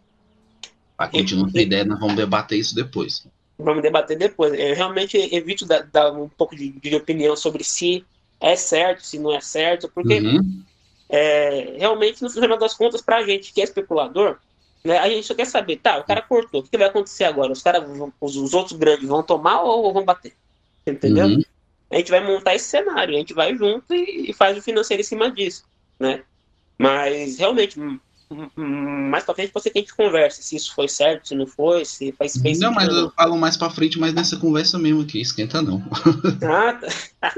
Pra 0.97 1.07
quem 1.07 1.23
não 1.35 1.49
tem 1.49 1.63
ideia, 1.63 1.85
nós 1.85 1.99
vamos 1.99 2.15
debater 2.15 2.59
isso 2.59 2.75
depois 2.75 3.23
vamos 3.59 3.83
debater 3.83 4.17
depois. 4.17 4.53
Eu 4.53 4.73
realmente 4.73 5.17
evito 5.17 5.65
dar, 5.65 5.83
dar 5.83 6.11
um 6.13 6.29
pouco 6.29 6.55
de, 6.55 6.71
de, 6.71 6.95
opinião 6.95 7.35
sobre 7.35 7.63
se 7.63 8.05
é 8.39 8.55
certo, 8.55 9.05
se 9.05 9.19
não 9.19 9.35
é 9.35 9.41
certo, 9.41 9.89
porque 9.89 10.19
uhum. 10.19 10.63
é, 11.09 11.75
realmente, 11.77 12.21
no 12.21 12.29
final 12.29 12.57
das 12.57 12.73
contas, 12.73 13.01
para 13.01 13.17
a 13.17 13.25
gente 13.25 13.53
que 13.53 13.59
é 13.59 13.65
especulador, 13.65 14.37
né, 14.83 14.97
a 14.97 15.09
gente 15.09 15.27
só 15.27 15.35
quer 15.35 15.45
saber, 15.45 15.77
tá, 15.77 15.99
o 15.99 16.05
cara 16.05 16.21
cortou, 16.21 16.61
o 16.61 16.63
que, 16.63 16.69
que 16.69 16.77
vai 16.77 16.87
acontecer 16.87 17.25
agora? 17.25 17.51
Os, 17.51 17.61
cara, 17.61 17.85
os, 18.21 18.35
os, 18.37 18.53
outros 18.53 18.79
grandes 18.79 19.09
vão 19.09 19.21
tomar 19.21 19.61
ou 19.61 19.91
vão 19.93 20.05
bater? 20.05 20.33
Entendeu? 20.87 21.27
Uhum. 21.27 21.41
A 21.91 21.97
gente 21.97 22.11
vai 22.11 22.25
montar 22.25 22.55
esse 22.55 22.65
cenário, 22.65 23.15
a 23.15 23.17
gente 23.17 23.33
vai 23.33 23.55
junto 23.55 23.93
e, 23.93 24.29
e 24.29 24.33
faz 24.33 24.57
o 24.57 24.61
financeiro 24.61 25.01
em 25.01 25.05
cima 25.05 25.31
disso, 25.31 25.63
né? 25.99 26.23
Mas, 26.77 27.39
realmente, 27.39 27.79
mais 28.55 29.23
pra 29.23 29.33
frente 29.33 29.51
pode 29.51 29.63
ser 29.63 29.71
que 29.71 29.79
a 29.79 29.81
gente 29.81 29.95
converse 29.95 30.43
se 30.43 30.55
isso 30.55 30.73
foi 30.75 30.87
certo, 30.87 31.29
se 31.29 31.35
não 31.35 31.47
foi, 31.47 31.83
se 31.83 32.11
faz 32.11 32.33
space. 32.33 32.61
Não, 32.61 32.71
mas 32.71 32.87
não. 32.87 32.95
eu 32.95 33.11
falo 33.11 33.37
mais 33.37 33.57
pra 33.57 33.69
frente, 33.69 33.99
mas 33.99 34.13
nessa 34.13 34.37
conversa 34.37 34.77
mesmo 34.77 35.01
aqui, 35.01 35.19
esquenta 35.19 35.61
não. 35.61 35.83
Ah, 36.43 36.73
tá. 37.19 37.33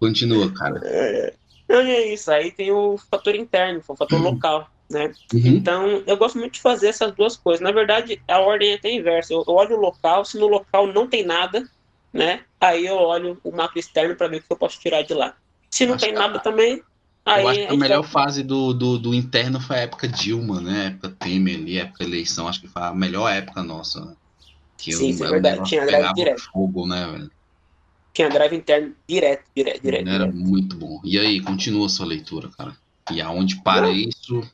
Continua, 0.00 0.50
cara. 0.52 0.80
É, 0.84 1.34
é 1.68 2.14
isso. 2.14 2.30
Aí 2.30 2.50
tem 2.50 2.72
o 2.72 2.96
fator 3.10 3.34
interno, 3.34 3.80
o 3.86 3.96
fator 3.96 4.18
uhum. 4.18 4.30
local, 4.32 4.70
né? 4.90 5.12
Uhum. 5.32 5.40
Então, 5.44 6.02
eu 6.06 6.16
gosto 6.16 6.38
muito 6.38 6.54
de 6.54 6.60
fazer 6.60 6.88
essas 6.88 7.14
duas 7.14 7.36
coisas. 7.36 7.62
Na 7.62 7.72
verdade, 7.72 8.20
a 8.26 8.38
ordem 8.38 8.72
é 8.72 8.74
até 8.74 8.90
inversa. 8.90 9.32
Eu, 9.32 9.44
eu 9.46 9.54
olho 9.54 9.76
o 9.76 9.80
local, 9.80 10.24
se 10.24 10.38
no 10.38 10.46
local 10.46 10.86
não 10.86 11.06
tem 11.06 11.24
nada, 11.24 11.68
né? 12.14 12.42
Aí 12.60 12.86
eu 12.86 12.94
olho 12.94 13.38
o 13.42 13.50
mapa 13.50 13.76
externo 13.76 14.14
para 14.14 14.28
ver 14.28 14.36
o 14.36 14.42
que 14.42 14.52
eu 14.52 14.56
posso 14.56 14.78
tirar 14.78 15.02
de 15.02 15.12
lá. 15.12 15.34
Se 15.68 15.84
não 15.84 15.94
acho 15.94 16.04
tem 16.04 16.14
nada 16.14 16.38
a... 16.38 16.40
também, 16.40 16.80
aí 17.26 17.42
eu 17.42 17.48
acho 17.48 17.60
que 17.60 17.66
a, 17.66 17.72
a 17.72 17.76
melhor 17.76 18.02
vai... 18.02 18.10
fase 18.10 18.44
do, 18.44 18.72
do, 18.72 18.96
do, 18.96 19.12
interno 19.12 19.60
foi 19.60 19.76
a 19.76 19.80
época 19.80 20.06
Dilma, 20.06 20.60
né? 20.60 20.80
A 20.80 20.84
época 20.84 21.16
Temer 21.18 21.56
ali, 21.56 21.80
a 21.80 21.82
época 21.82 22.04
eleição, 22.04 22.46
acho 22.46 22.60
que 22.60 22.68
foi 22.68 22.80
a 22.80 22.94
melhor 22.94 23.28
época 23.28 23.64
nossa, 23.64 24.00
né? 24.04 24.14
Que 24.78 24.92
Sim, 24.92 25.08
isso 25.08 25.24
é 25.24 25.30
verdade. 25.30 25.64
Tinha 25.64 25.84
greve 25.84 26.14
direto. 26.14 26.42
Fogo, 26.52 26.86
né, 26.86 27.06
velho? 27.10 27.30
Tinha 28.12 28.28
greve 28.28 28.54
interno 28.54 28.94
direto, 29.08 29.44
direto, 29.56 29.82
direto. 29.82 30.08
Era 30.08 30.26
direto. 30.26 30.36
muito 30.36 30.76
bom. 30.76 31.00
E 31.02 31.18
aí, 31.18 31.40
continua 31.40 31.86
a 31.86 31.88
sua 31.88 32.06
leitura, 32.06 32.48
cara. 32.56 32.76
E 33.10 33.20
aonde 33.20 33.60
para 33.62 33.90
isso? 33.90 34.48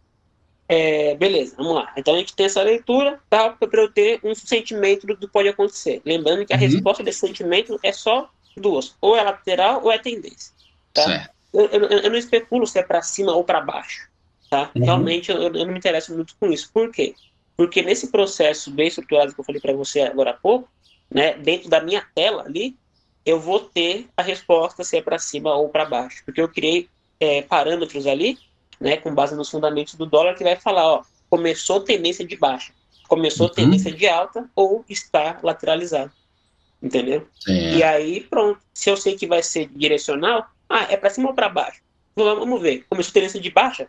É, 0.73 1.17
beleza, 1.17 1.57
vamos 1.57 1.75
lá. 1.75 1.93
Então 1.97 2.15
a 2.15 2.19
gente 2.19 2.33
tem 2.33 2.47
essa 2.47 2.63
leitura 2.63 3.19
tá, 3.29 3.51
para 3.51 3.83
eu 3.83 3.93
ter 3.93 4.21
um 4.23 4.33
sentimento 4.37 5.05
do 5.05 5.17
que 5.17 5.27
pode 5.27 5.49
acontecer. 5.49 6.01
Lembrando 6.05 6.47
que 6.47 6.53
a 6.53 6.57
uhum. 6.57 6.63
resposta 6.63 7.03
desse 7.03 7.19
sentimento 7.19 7.77
é 7.83 7.91
só 7.91 8.31
duas: 8.57 8.95
ou 9.01 9.17
é 9.17 9.23
lateral 9.25 9.83
ou 9.83 9.91
é 9.91 9.99
tendência. 9.99 10.53
Tá? 10.95 11.29
Eu, 11.53 11.67
eu, 11.71 11.89
eu, 11.89 12.11
não 12.11 12.17
especulo 12.17 12.69
se 12.69 12.79
é 12.79 12.85
para 12.85 13.03
cima 13.03 13.33
ou 13.33 13.43
para 13.43 13.61
baixo. 13.61 14.09
Tá? 14.49 14.71
Uhum. 14.77 14.85
Realmente 14.85 15.33
eu, 15.33 15.43
eu, 15.43 15.51
não 15.51 15.73
me 15.73 15.79
interesso 15.79 16.15
muito 16.15 16.37
com 16.39 16.53
isso. 16.53 16.71
Por 16.73 16.93
quê? 16.93 17.17
Porque 17.57 17.83
nesse 17.83 18.07
processo 18.07 18.71
bem 18.71 18.87
estruturado 18.87 19.35
que 19.35 19.41
eu 19.41 19.45
falei 19.45 19.61
para 19.61 19.73
você 19.73 20.03
agora 20.03 20.31
há 20.31 20.35
pouco, 20.35 20.69
né, 21.11 21.33
dentro 21.35 21.69
da 21.69 21.81
minha 21.81 22.07
tela 22.15 22.45
ali, 22.45 22.77
eu 23.27 23.41
vou 23.41 23.59
ter 23.59 24.07
a 24.17 24.23
resposta 24.23 24.85
se 24.85 24.97
é 24.97 25.03
para 25.03 25.19
cima 25.19 25.53
ou 25.53 25.69
para 25.69 25.85
baixo. 25.85 26.23
Porque 26.25 26.41
eu 26.41 26.49
criei 26.49 26.89
é, 27.19 27.43
parâmetros 27.43 28.07
ali 28.07 28.39
né, 28.81 28.97
com 28.97 29.15
base 29.15 29.37
nos 29.37 29.51
fundamentos 29.51 29.95
do 29.95 30.07
dólar, 30.07 30.35
que 30.35 30.43
vai 30.43 30.57
falar, 30.57 30.87
ó, 30.87 31.03
começou 31.29 31.81
tendência 31.81 32.27
de 32.27 32.37
baixa, 32.37 32.73
começou 33.09 33.49
uhum. 33.49 33.55
tendência 33.55 33.93
de 33.93 34.09
alta 34.09 34.49
ou 34.55 34.85
está 34.89 35.39
lateralizado. 35.43 36.13
Entendeu? 36.83 37.29
É. 37.47 37.75
E 37.75 37.83
aí, 37.83 38.21
pronto. 38.23 38.59
Se 38.73 38.89
eu 38.89 38.97
sei 38.97 39.15
que 39.15 39.27
vai 39.27 39.43
ser 39.43 39.69
direcional, 39.69 40.47
ah, 40.69 40.87
é 40.89 40.97
para 40.97 41.11
cima 41.11 41.29
ou 41.29 41.35
para 41.35 41.49
baixo? 41.49 41.83
Vamos 42.17 42.61
ver. 42.63 42.87
Começou 42.89 43.13
tendência 43.13 43.39
de 43.39 43.51
baixa? 43.51 43.87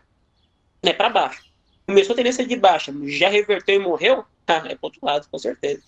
É 0.82 0.92
para 0.92 1.08
baixo. 1.08 1.42
Começou 1.86 2.14
tendência 2.14 2.46
de 2.46 2.56
baixa, 2.56 2.92
já 3.04 3.28
reverteu 3.28 3.76
e 3.76 3.78
morreu? 3.78 4.24
Ah, 4.46 4.62
é 4.66 4.74
para 4.74 4.78
outro 4.82 5.00
lado, 5.02 5.26
com 5.30 5.38
certeza. 5.38 5.82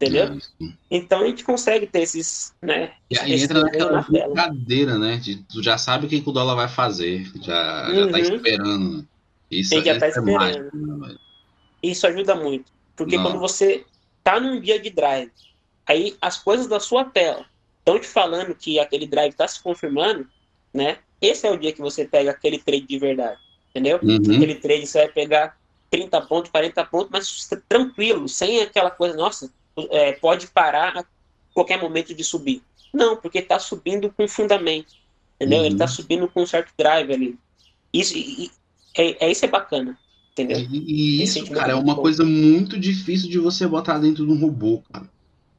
Entendeu? 0.00 0.38
É 0.62 0.66
então 0.90 1.20
a 1.20 1.26
gente 1.26 1.44
consegue 1.44 1.86
ter 1.86 2.00
esses, 2.00 2.54
né? 2.62 2.92
E 3.10 3.18
aí 3.18 3.42
entra 3.42 3.60
naquela 3.60 4.00
brincadeira, 4.00 4.98
né? 4.98 5.18
De, 5.18 5.36
tu 5.42 5.62
já 5.62 5.76
sabe 5.76 6.06
o 6.06 6.08
que, 6.08 6.22
o 6.24 6.32
dólar 6.32 6.54
vai 6.54 6.68
fazer, 6.68 7.30
já, 7.42 7.86
uhum. 7.90 7.94
já 7.94 8.08
tá 8.08 8.18
uhum. 8.18 8.36
esperando. 8.36 9.08
Isso, 9.50 9.82
já 9.82 9.98
tá 9.98 10.06
é 10.06 10.08
esperando. 10.08 10.40
Mágico, 10.40 10.76
né, 10.76 11.16
isso 11.82 12.06
ajuda 12.06 12.34
muito. 12.34 12.72
Porque 12.96 13.16
Não. 13.16 13.24
quando 13.24 13.38
você 13.38 13.84
tá 14.24 14.40
num 14.40 14.58
dia 14.58 14.80
de 14.80 14.88
drive, 14.88 15.30
aí 15.86 16.16
as 16.20 16.38
coisas 16.38 16.66
da 16.66 16.80
sua 16.80 17.04
tela 17.04 17.44
estão 17.78 17.98
te 17.98 18.06
falando 18.06 18.54
que 18.54 18.78
aquele 18.78 19.06
drive 19.06 19.32
está 19.32 19.46
se 19.46 19.62
confirmando, 19.62 20.26
né? 20.72 20.98
Esse 21.20 21.46
é 21.46 21.50
o 21.50 21.58
dia 21.58 21.72
que 21.72 21.80
você 21.80 22.06
pega 22.06 22.30
aquele 22.30 22.58
trade 22.58 22.86
de 22.86 22.98
verdade, 22.98 23.38
entendeu? 23.70 23.98
Uhum. 24.02 24.16
Aquele 24.16 24.54
trade 24.54 24.86
você 24.86 24.98
vai 24.98 25.08
pegar 25.08 25.58
30 25.90 26.22
pontos, 26.22 26.50
40 26.50 26.84
pontos, 26.86 27.10
mas 27.10 27.50
tranquilo, 27.68 28.28
sem 28.28 28.62
aquela 28.62 28.90
coisa, 28.90 29.16
nossa, 29.16 29.50
é, 29.90 30.12
pode 30.12 30.46
parar 30.48 30.98
a 30.98 31.04
qualquer 31.54 31.80
momento 31.80 32.14
de 32.14 32.24
subir. 32.24 32.62
Não, 32.92 33.16
porque 33.16 33.38
está 33.38 33.58
subindo 33.58 34.10
com 34.10 34.26
fundamento. 34.26 34.94
Entendeu? 35.36 35.60
Uhum. 35.60 35.64
Ele 35.66 35.74
está 35.74 35.86
subindo 35.86 36.28
com 36.28 36.42
um 36.42 36.46
certo 36.46 36.72
drive 36.76 37.12
ali. 37.12 37.38
Isso, 37.92 38.16
e, 38.16 38.50
é, 38.94 39.26
é, 39.26 39.30
isso 39.30 39.44
é 39.44 39.48
bacana. 39.48 39.98
Entendeu? 40.32 40.58
E, 40.70 41.22
isso, 41.22 41.44
cara, 41.50 41.72
é 41.72 41.74
uma 41.74 41.94
bom. 41.94 42.02
coisa 42.02 42.24
muito 42.24 42.78
difícil 42.78 43.28
de 43.28 43.38
você 43.38 43.66
botar 43.66 43.98
dentro 43.98 44.26
de 44.26 44.32
um 44.32 44.38
robô, 44.38 44.82
cara. 44.92 45.08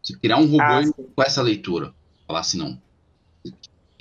Você 0.02 0.16
criar 0.18 0.38
um 0.38 0.46
robô 0.46 0.64
ah, 0.64 0.84
com 1.16 1.24
essa 1.24 1.42
leitura. 1.42 1.94
Falar 2.28 2.40
assim, 2.40 2.58
não. 2.58 2.82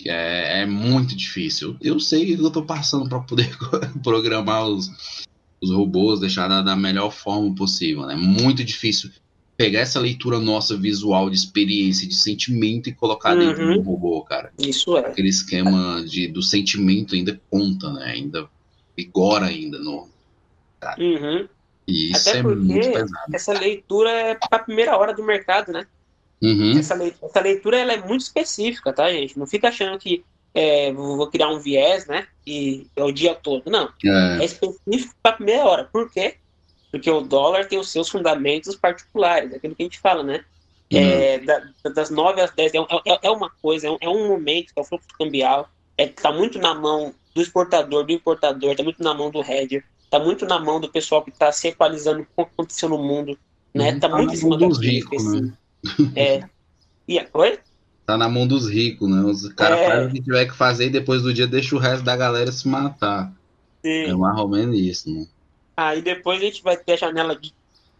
É, 0.05 0.63
é 0.63 0.67
muito 0.67 1.15
difícil. 1.15 1.77
Eu 1.81 2.01
sei 2.01 2.27
que 2.27 2.33
eu 2.33 2.47
estou 2.47 2.65
passando 2.65 3.09
para 3.09 3.21
poder 3.21 3.51
programar 4.03 4.67
os, 4.67 4.91
os 5.61 5.71
robôs, 5.71 6.21
deixar 6.21 6.49
da, 6.49 6.63
da 6.63 6.77
melhor 6.77 7.11
forma 7.11 7.55
possível. 7.55 8.05
É 8.05 8.15
né? 8.15 8.17
muito 8.17 8.65
difícil 8.65 9.11
pegar 9.61 9.81
essa 9.81 10.01
leitura 10.01 10.39
nossa 10.39 10.75
visual 10.75 11.29
de 11.29 11.37
experiência, 11.37 12.09
de 12.09 12.15
sentimento 12.15 12.89
e 12.89 12.95
colocar 12.95 13.37
uhum. 13.37 13.41
dentro 13.41 13.75
do 13.75 13.83
robô, 13.83 14.23
cara. 14.23 14.51
Isso 14.59 14.97
é. 14.97 15.01
Aquele 15.01 15.29
esquema 15.29 16.03
de, 16.03 16.29
do 16.29 16.43
sentimento 16.43 17.15
ainda 17.15 17.39
conta, 17.51 17.93
né? 17.93 18.07
Ainda 18.07 18.49
vigora 18.97 19.45
ainda 19.45 19.79
no. 19.79 20.09
Cara. 20.81 20.99
Uhum. 20.99 21.47
E 21.87 22.11
isso 22.11 22.31
Até 22.31 22.39
é 22.39 22.43
muito 22.43 22.91
pesado. 22.91 23.35
Essa 23.35 23.53
leitura 23.53 24.11
é 24.11 24.35
para 24.35 24.61
a 24.61 24.65
primeira 24.65 24.97
hora 24.97 25.13
do 25.13 25.23
mercado, 25.23 25.71
né? 25.73 25.87
Uhum. 26.41 26.79
Essa, 26.79 26.95
leitura, 26.95 27.27
essa 27.27 27.41
leitura 27.41 27.79
ela 27.79 27.93
é 27.93 28.01
muito 28.03 28.23
específica, 28.23 28.95
tá, 28.95 29.13
gente? 29.13 29.39
Não 29.39 29.47
fica 29.47 29.69
achando 29.69 29.99
que 29.99 30.25
é, 30.55 30.91
vou 30.91 31.27
criar 31.27 31.51
um 31.51 31.61
viés, 31.61 32.07
né? 32.07 32.27
E 32.47 32.87
é 32.97 33.05
o 33.05 33.13
dia 33.13 33.35
todo. 33.35 33.71
Não. 33.71 33.91
É, 34.03 34.39
é 34.41 34.45
específico 34.47 35.15
para 35.23 35.33
a 35.33 35.37
primeira 35.37 35.67
hora. 35.67 35.85
Por 35.85 36.11
quê? 36.11 36.37
Porque 36.91 37.11
o 37.11 37.21
dólar 37.21 37.67
tem 37.67 37.79
os 37.79 37.91
seus 37.91 38.09
fundamentos 38.09 38.75
particulares, 38.77 39.55
aquilo 39.55 39.75
que 39.75 39.83
a 39.83 39.87
gente 39.87 40.01
fala, 40.01 40.23
né? 40.23 40.45
Uhum. 40.93 40.99
É, 40.99 41.39
da, 41.39 41.63
das 41.95 42.11
9 42.11 42.41
às 42.41 42.51
10 42.51 42.75
é, 42.75 42.79
é, 42.79 43.19
é 43.23 43.31
uma 43.31 43.49
coisa, 43.63 43.87
é 43.87 43.91
um, 43.91 43.99
é 44.01 44.09
um, 44.09 44.27
momento 44.27 44.75
que 44.75 44.79
é 44.79 44.83
o 44.83 44.85
fluxo 44.85 45.07
cambial, 45.17 45.71
está 45.97 46.31
é, 46.31 46.37
muito 46.37 46.59
na 46.59 46.75
mão 46.75 47.15
do 47.33 47.41
exportador, 47.41 48.05
do 48.05 48.13
importador, 48.13 48.73
está 48.73 48.83
muito 48.83 49.03
na 49.03 49.15
mão 49.15 49.31
do 49.31 49.41
hedger, 49.41 49.85
está 50.03 50.19
muito 50.19 50.45
na 50.47 50.59
mão 50.59 50.81
do 50.81 50.91
pessoal 50.91 51.23
que 51.23 51.31
está 51.31 51.53
se 51.53 51.69
equalizando 51.69 52.27
com 52.35 52.43
o 52.43 52.47
que 52.47 52.53
aconteceu 52.55 52.89
no 52.89 52.99
mundo, 52.99 53.39
né? 53.73 53.91
Está 53.91 54.09
uhum. 54.09 54.13
tá 54.13 54.17
muito 54.19 54.35
em 54.35 54.37
cima 54.37 54.57
dos 54.57 54.81
ricos, 54.81 55.25
né? 55.33 55.53
É. 56.17 56.43
E 57.07 57.19
a 57.19 57.25
coisa? 57.25 57.61
Tá 58.05 58.19
na 58.19 58.29
mão 58.29 58.47
dos 58.47 58.69
ricos, 58.69 59.09
né? 59.09 59.23
Os 59.23 59.49
caras 59.53 59.79
é... 59.79 59.89
fazem 59.89 60.09
o 60.09 60.13
que 60.13 60.23
tiver 60.23 60.47
que 60.47 60.57
fazer 60.57 60.87
e 60.87 60.91
depois 60.91 61.23
do 61.23 61.33
dia 61.33 61.47
deixa 61.47 61.77
o 61.77 61.79
resto 61.79 62.05
da 62.05 62.17
galera 62.17 62.51
se 62.51 62.67
matar. 62.67 63.33
Sim. 63.81 64.11
É 64.11 64.15
mais 64.15 64.39
ou 64.39 64.49
menos 64.49 64.77
isso, 64.77 65.09
né? 65.09 65.27
Aí 65.81 66.03
depois 66.03 66.39
a 66.39 66.45
gente 66.45 66.63
vai 66.63 66.77
ter 66.77 66.93
a 66.93 66.97
janela 66.97 67.35
de, 67.35 67.55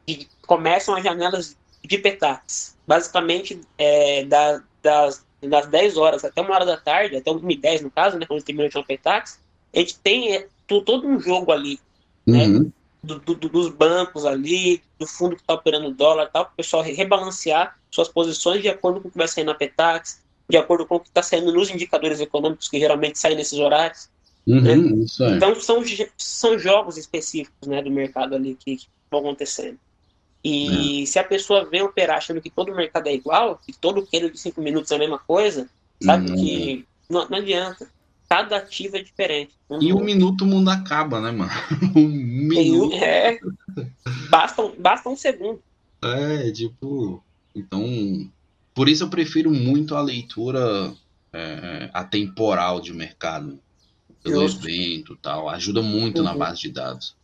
de 0.07 0.29
começam 0.47 0.95
as 0.95 1.03
janelas 1.03 1.57
de 1.83 1.97
petax. 1.97 2.77
Basicamente, 2.87 3.59
é, 3.79 4.23
da, 4.27 4.63
das, 4.83 5.25
das 5.43 5.67
10 5.67 5.97
horas 5.97 6.23
até 6.23 6.43
uma 6.43 6.55
hora 6.55 6.67
da 6.67 6.77
tarde, 6.77 7.17
até 7.17 7.31
1 7.31 7.51
e 7.51 7.57
10 7.57 7.81
no 7.81 7.91
caso, 7.91 8.19
né, 8.19 8.27
quando 8.27 8.43
termina 8.43 8.69
o 8.75 8.85
petax, 8.85 9.41
a 9.75 9.79
gente 9.79 9.99
tem 10.01 10.37
é, 10.37 10.47
todo 10.67 11.09
um 11.09 11.19
jogo 11.19 11.53
ali, 11.53 11.81
né, 12.27 12.47
uhum. 12.49 12.71
do, 13.03 13.19
do, 13.19 13.35
dos 13.35 13.71
bancos 13.71 14.27
ali, 14.27 14.83
do 14.99 15.07
fundo 15.07 15.35
que 15.35 15.41
está 15.41 15.55
operando 15.55 15.89
o 15.89 15.95
dólar 15.95 16.27
tal, 16.31 16.45
para 16.45 16.53
o 16.53 16.57
pessoal 16.57 16.83
rebalancear 16.83 17.79
suas 17.91 18.09
posições 18.09 18.61
de 18.61 18.69
acordo 18.69 19.01
com 19.01 19.09
o 19.09 19.11
que 19.11 19.17
vai 19.17 19.27
sair 19.27 19.45
na 19.45 19.55
petax, 19.55 20.21
de 20.51 20.59
acordo 20.59 20.85
com 20.85 20.97
o 20.97 21.01
que 21.01 21.09
está 21.09 21.23
saindo 21.23 21.51
nos 21.51 21.71
indicadores 21.71 22.21
econômicos 22.21 22.69
que 22.69 22.79
geralmente 22.79 23.19
saem 23.19 23.37
nesses 23.37 23.59
horários. 23.59 24.11
Uhum, 24.51 24.61
né? 24.61 25.37
Então 25.37 25.55
são, 25.61 25.83
são 26.17 26.59
jogos 26.59 26.97
específicos 26.97 27.69
né, 27.69 27.81
do 27.83 27.91
mercado 27.91 28.35
ali 28.35 28.57
que, 28.57 28.77
que 28.77 28.89
vão 29.11 29.21
acontecendo. 29.21 29.79
E 30.43 31.03
é. 31.03 31.07
se 31.07 31.19
a 31.19 31.25
pessoa 31.25 31.69
vem 31.69 31.83
operar 31.83 32.19
achando 32.19 32.41
que 32.41 32.51
todo 32.51 32.75
mercado 32.75 33.07
é 33.09 33.15
igual, 33.15 33.61
que 33.65 33.73
todo 33.73 34.07
queiro 34.07 34.31
de 34.31 34.39
cinco 34.39 34.61
minutos 34.61 34.91
é 34.91 34.97
a 34.97 34.99
mesma 34.99 35.19
coisa, 35.19 35.69
sabe 36.03 36.31
uhum. 36.31 36.37
que 36.37 36.87
não, 37.09 37.29
não, 37.29 37.39
adianta. 37.39 37.89
Cada 38.29 38.57
ativo 38.57 38.97
é 38.97 39.03
diferente. 39.03 39.53
Um 39.69 39.83
e 39.83 39.93
um 39.93 40.03
minuto 40.03 40.43
o 40.43 40.47
mundo 40.47 40.71
acaba, 40.71 41.21
né, 41.21 41.31
mano? 41.31 41.51
um 41.95 42.09
minuto. 42.09 42.95
É. 42.95 43.39
Basta, 44.31 44.73
basta 44.79 45.09
um 45.09 45.17
segundo. 45.17 45.61
É, 46.03 46.51
tipo. 46.51 47.23
Então. 47.55 48.31
Por 48.73 48.89
isso 48.89 49.05
eu 49.05 49.11
prefiro 49.11 49.51
muito 49.51 49.97
a 49.97 50.01
leitura 50.01 50.95
é, 51.33 51.91
atemporal 51.93 52.81
de 52.81 52.93
mercado 52.95 53.59
pelo 54.23 54.47
Justo. 54.47 54.69
evento 54.69 55.17
tal, 55.17 55.49
ajuda 55.49 55.83
muito 55.83 56.19
uhum. 56.19 56.25
na 56.25 56.35
base 56.35 56.61
de 56.61 56.71
dados. 56.71 57.15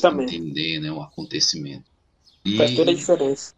Também. 0.00 0.26
Entender 0.26 0.80
né, 0.80 0.90
o 0.90 1.02
acontecimento. 1.02 1.84
E... 2.44 2.56
Faz 2.56 2.74
toda 2.74 2.90
a 2.90 2.94
diferença. 2.94 3.54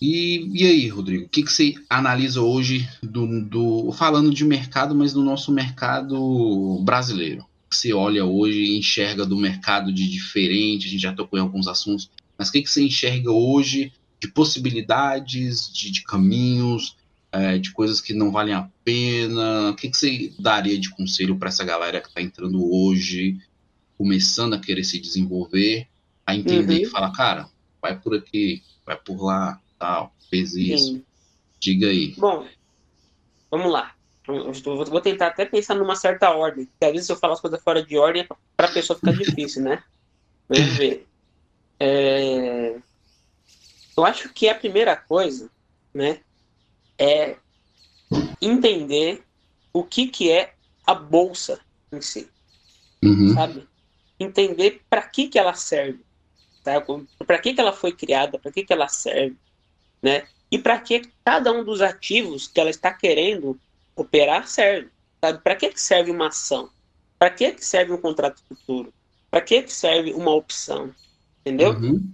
E, 0.00 0.50
e 0.52 0.66
aí, 0.66 0.88
Rodrigo, 0.88 1.24
o 1.24 1.28
que, 1.28 1.42
que 1.42 1.52
você 1.52 1.74
analisa 1.88 2.42
hoje 2.42 2.86
do, 3.02 3.42
do 3.42 3.92
falando 3.92 4.30
de 4.32 4.44
mercado, 4.44 4.94
mas 4.94 5.14
no 5.14 5.22
nosso 5.22 5.50
mercado 5.50 6.80
brasileiro? 6.82 7.46
Você 7.70 7.92
olha 7.92 8.24
hoje 8.24 8.58
e 8.58 8.78
enxerga 8.78 9.24
do 9.24 9.36
mercado 9.36 9.92
de 9.92 10.08
diferente, 10.08 10.86
a 10.86 10.90
gente 10.90 11.00
já 11.00 11.12
tocou 11.12 11.38
em 11.38 11.42
alguns 11.42 11.66
assuntos, 11.66 12.10
mas 12.36 12.48
o 12.48 12.52
que, 12.52 12.62
que 12.62 12.70
você 12.70 12.82
enxerga 12.82 13.30
hoje 13.30 13.92
de 14.20 14.28
possibilidades, 14.28 15.72
de, 15.72 15.90
de 15.90 16.02
caminhos, 16.04 16.96
é, 17.36 17.58
de 17.58 17.72
coisas 17.72 18.00
que 18.00 18.14
não 18.14 18.30
valem 18.30 18.54
a 18.54 18.68
pena? 18.84 19.70
O 19.70 19.76
que, 19.76 19.90
que 19.90 19.96
você 19.96 20.32
daria 20.38 20.78
de 20.78 20.90
conselho 20.90 21.36
para 21.36 21.48
essa 21.48 21.64
galera 21.64 22.00
que 22.00 22.08
está 22.08 22.20
entrando 22.20 22.72
hoje, 22.72 23.38
começando 23.98 24.54
a 24.54 24.60
querer 24.60 24.84
se 24.84 24.98
desenvolver, 24.98 25.86
a 26.24 26.34
entender 26.34 26.76
uhum. 26.76 26.82
e 26.82 26.86
falar, 26.86 27.12
cara, 27.12 27.48
vai 27.80 27.98
por 27.98 28.14
aqui, 28.14 28.62
vai 28.84 28.96
por 28.96 29.22
lá, 29.22 29.60
tal, 29.78 30.14
fez 30.30 30.54
isso. 30.54 30.94
Sim. 30.94 31.04
Diga 31.60 31.88
aí. 31.88 32.14
Bom, 32.16 32.46
vamos 33.50 33.70
lá. 33.70 33.94
Eu 34.26 34.52
vou 34.84 35.00
tentar 35.00 35.28
até 35.28 35.44
pensar 35.44 35.74
numa 35.74 35.94
certa 35.94 36.30
ordem. 36.30 36.66
Porque 36.66 36.84
às 36.84 36.92
vezes 36.92 37.08
eu 37.08 37.16
falo 37.16 37.34
as 37.34 37.40
coisas 37.40 37.62
fora 37.62 37.84
de 37.84 37.96
ordem 37.96 38.26
para 38.56 38.66
a 38.66 38.72
pessoa 38.72 38.98
ficar 38.98 39.12
difícil, 39.12 39.62
né? 39.62 39.82
Vamos 40.48 40.76
ver. 40.76 41.06
É... 41.78 42.76
Eu 43.96 44.04
acho 44.04 44.32
que 44.32 44.48
a 44.48 44.54
primeira 44.54 44.96
coisa, 44.96 45.48
né, 45.94 46.20
é 46.98 47.36
entender 48.40 49.22
o 49.72 49.84
que, 49.84 50.06
que 50.08 50.30
é 50.30 50.54
a 50.86 50.94
bolsa 50.94 51.60
em 51.92 52.00
si, 52.00 52.28
uhum. 53.02 53.34
sabe? 53.34 53.68
Entender 54.18 54.82
para 54.88 55.02
que, 55.02 55.28
que 55.28 55.38
ela 55.38 55.54
serve, 55.54 56.00
tá? 56.64 56.82
para 57.26 57.38
que, 57.38 57.54
que 57.54 57.60
ela 57.60 57.72
foi 57.72 57.92
criada, 57.92 58.38
para 58.38 58.50
que, 58.50 58.64
que 58.64 58.72
ela 58.72 58.88
serve, 58.88 59.36
né? 60.02 60.26
E 60.50 60.58
para 60.58 60.78
que 60.78 61.02
cada 61.24 61.52
um 61.52 61.64
dos 61.64 61.80
ativos 61.80 62.46
que 62.46 62.60
ela 62.60 62.70
está 62.70 62.92
querendo 62.92 63.58
operar 63.96 64.46
serve. 64.46 64.90
Para 65.20 65.56
que, 65.56 65.70
que 65.70 65.80
serve 65.80 66.10
uma 66.10 66.28
ação? 66.28 66.70
Para 67.18 67.30
que, 67.30 67.52
que 67.52 67.64
serve 67.64 67.92
um 67.92 68.00
contrato 68.00 68.42
futuro? 68.48 68.92
Para 69.30 69.40
que, 69.40 69.62
que 69.62 69.72
serve 69.72 70.12
uma 70.12 70.30
opção? 70.30 70.94
Entendeu? 71.40 71.72
Uhum. 71.72 72.12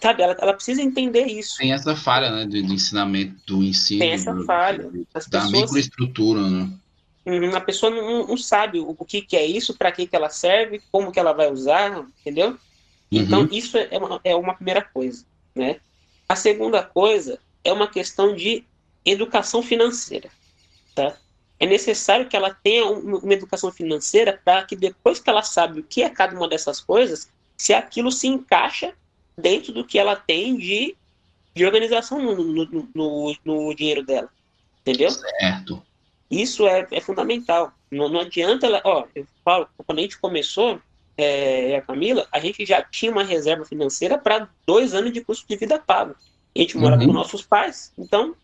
Sabe, 0.00 0.22
ela, 0.22 0.36
ela, 0.40 0.54
precisa 0.54 0.80
entender 0.80 1.26
isso. 1.26 1.58
Tem 1.58 1.72
essa 1.72 1.94
falha, 1.94 2.30
né, 2.30 2.44
do, 2.46 2.62
do 2.62 2.72
ensinamento, 2.72 3.36
do 3.46 3.62
ensino. 3.62 4.00
Tem 4.00 4.12
essa 4.12 4.34
falha. 4.44 4.90
As 5.12 5.26
da 5.28 5.42
pessoas, 5.42 5.62
microestrutura, 5.62 6.40
né? 6.48 6.70
Uhum, 7.26 7.54
a 7.54 7.60
pessoa 7.60 7.90
não, 7.90 8.26
não 8.26 8.36
sabe 8.36 8.80
o, 8.80 8.96
o, 8.98 9.04
que, 9.04 9.20
que 9.20 9.36
é 9.36 9.44
isso, 9.44 9.76
para 9.76 9.92
que, 9.92 10.06
que 10.06 10.16
ela 10.16 10.30
serve, 10.30 10.82
como 10.90 11.12
que 11.12 11.20
ela 11.20 11.32
vai 11.32 11.52
usar, 11.52 12.04
entendeu? 12.20 12.58
Então, 13.10 13.42
uhum. 13.42 13.48
isso 13.52 13.76
é 13.76 13.98
uma, 13.98 14.20
é 14.24 14.34
uma 14.34 14.54
primeira 14.54 14.80
coisa, 14.80 15.24
né? 15.54 15.76
A 16.26 16.34
segunda 16.34 16.82
coisa 16.82 17.38
é 17.62 17.70
uma 17.70 17.86
questão 17.86 18.34
de 18.34 18.64
educação 19.04 19.62
financeira, 19.62 20.30
tá? 20.94 21.14
É 21.60 21.66
necessário 21.66 22.26
que 22.26 22.34
ela 22.34 22.52
tenha 22.52 22.86
uma 22.86 23.34
educação 23.34 23.70
financeira 23.70 24.40
para 24.42 24.64
que 24.64 24.74
depois 24.74 25.20
que 25.20 25.30
ela 25.30 25.42
sabe 25.42 25.80
o 25.80 25.84
que 25.84 26.02
é 26.02 26.08
cada 26.08 26.34
uma 26.34 26.48
dessas 26.48 26.80
coisas, 26.80 27.28
se 27.56 27.72
aquilo 27.72 28.10
se 28.10 28.26
encaixa 28.26 28.94
dentro 29.36 29.72
do 29.72 29.84
que 29.84 29.98
ela 29.98 30.16
tem 30.16 30.56
de, 30.56 30.96
de 31.54 31.64
organização 31.64 32.20
no, 32.20 32.34
no, 32.36 32.88
no, 32.94 33.36
no 33.44 33.74
dinheiro 33.74 34.04
dela. 34.04 34.28
Entendeu? 34.80 35.10
Certo. 35.10 35.82
Isso 36.30 36.66
é, 36.66 36.86
é 36.90 37.00
fundamental. 37.00 37.72
Não, 37.90 38.08
não 38.08 38.20
adianta 38.20 38.66
ela. 38.66 38.80
Ó, 38.84 39.04
eu 39.14 39.26
falo, 39.44 39.68
quando 39.86 39.98
a 39.98 40.02
gente 40.02 40.18
começou, 40.18 40.80
é, 41.16 41.76
a 41.76 41.82
Camila, 41.82 42.26
a 42.32 42.40
gente 42.40 42.64
já 42.64 42.82
tinha 42.82 43.12
uma 43.12 43.22
reserva 43.22 43.64
financeira 43.64 44.18
para 44.18 44.48
dois 44.66 44.94
anos 44.94 45.12
de 45.12 45.20
custo 45.22 45.46
de 45.46 45.56
vida 45.56 45.78
pago. 45.78 46.16
A 46.54 46.58
gente 46.58 46.76
mora 46.76 46.98
uhum. 46.98 47.06
com 47.06 47.12
nossos 47.12 47.42
pais, 47.42 47.92
então 47.98 48.34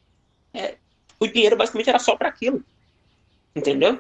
é, 0.55 0.76
o 1.18 1.26
dinheiro 1.26 1.57
basicamente 1.57 1.91
era 1.91 1.99
só 1.99 2.16
para 2.16 2.28
aquilo. 2.28 2.62
Entendeu? 3.55 3.99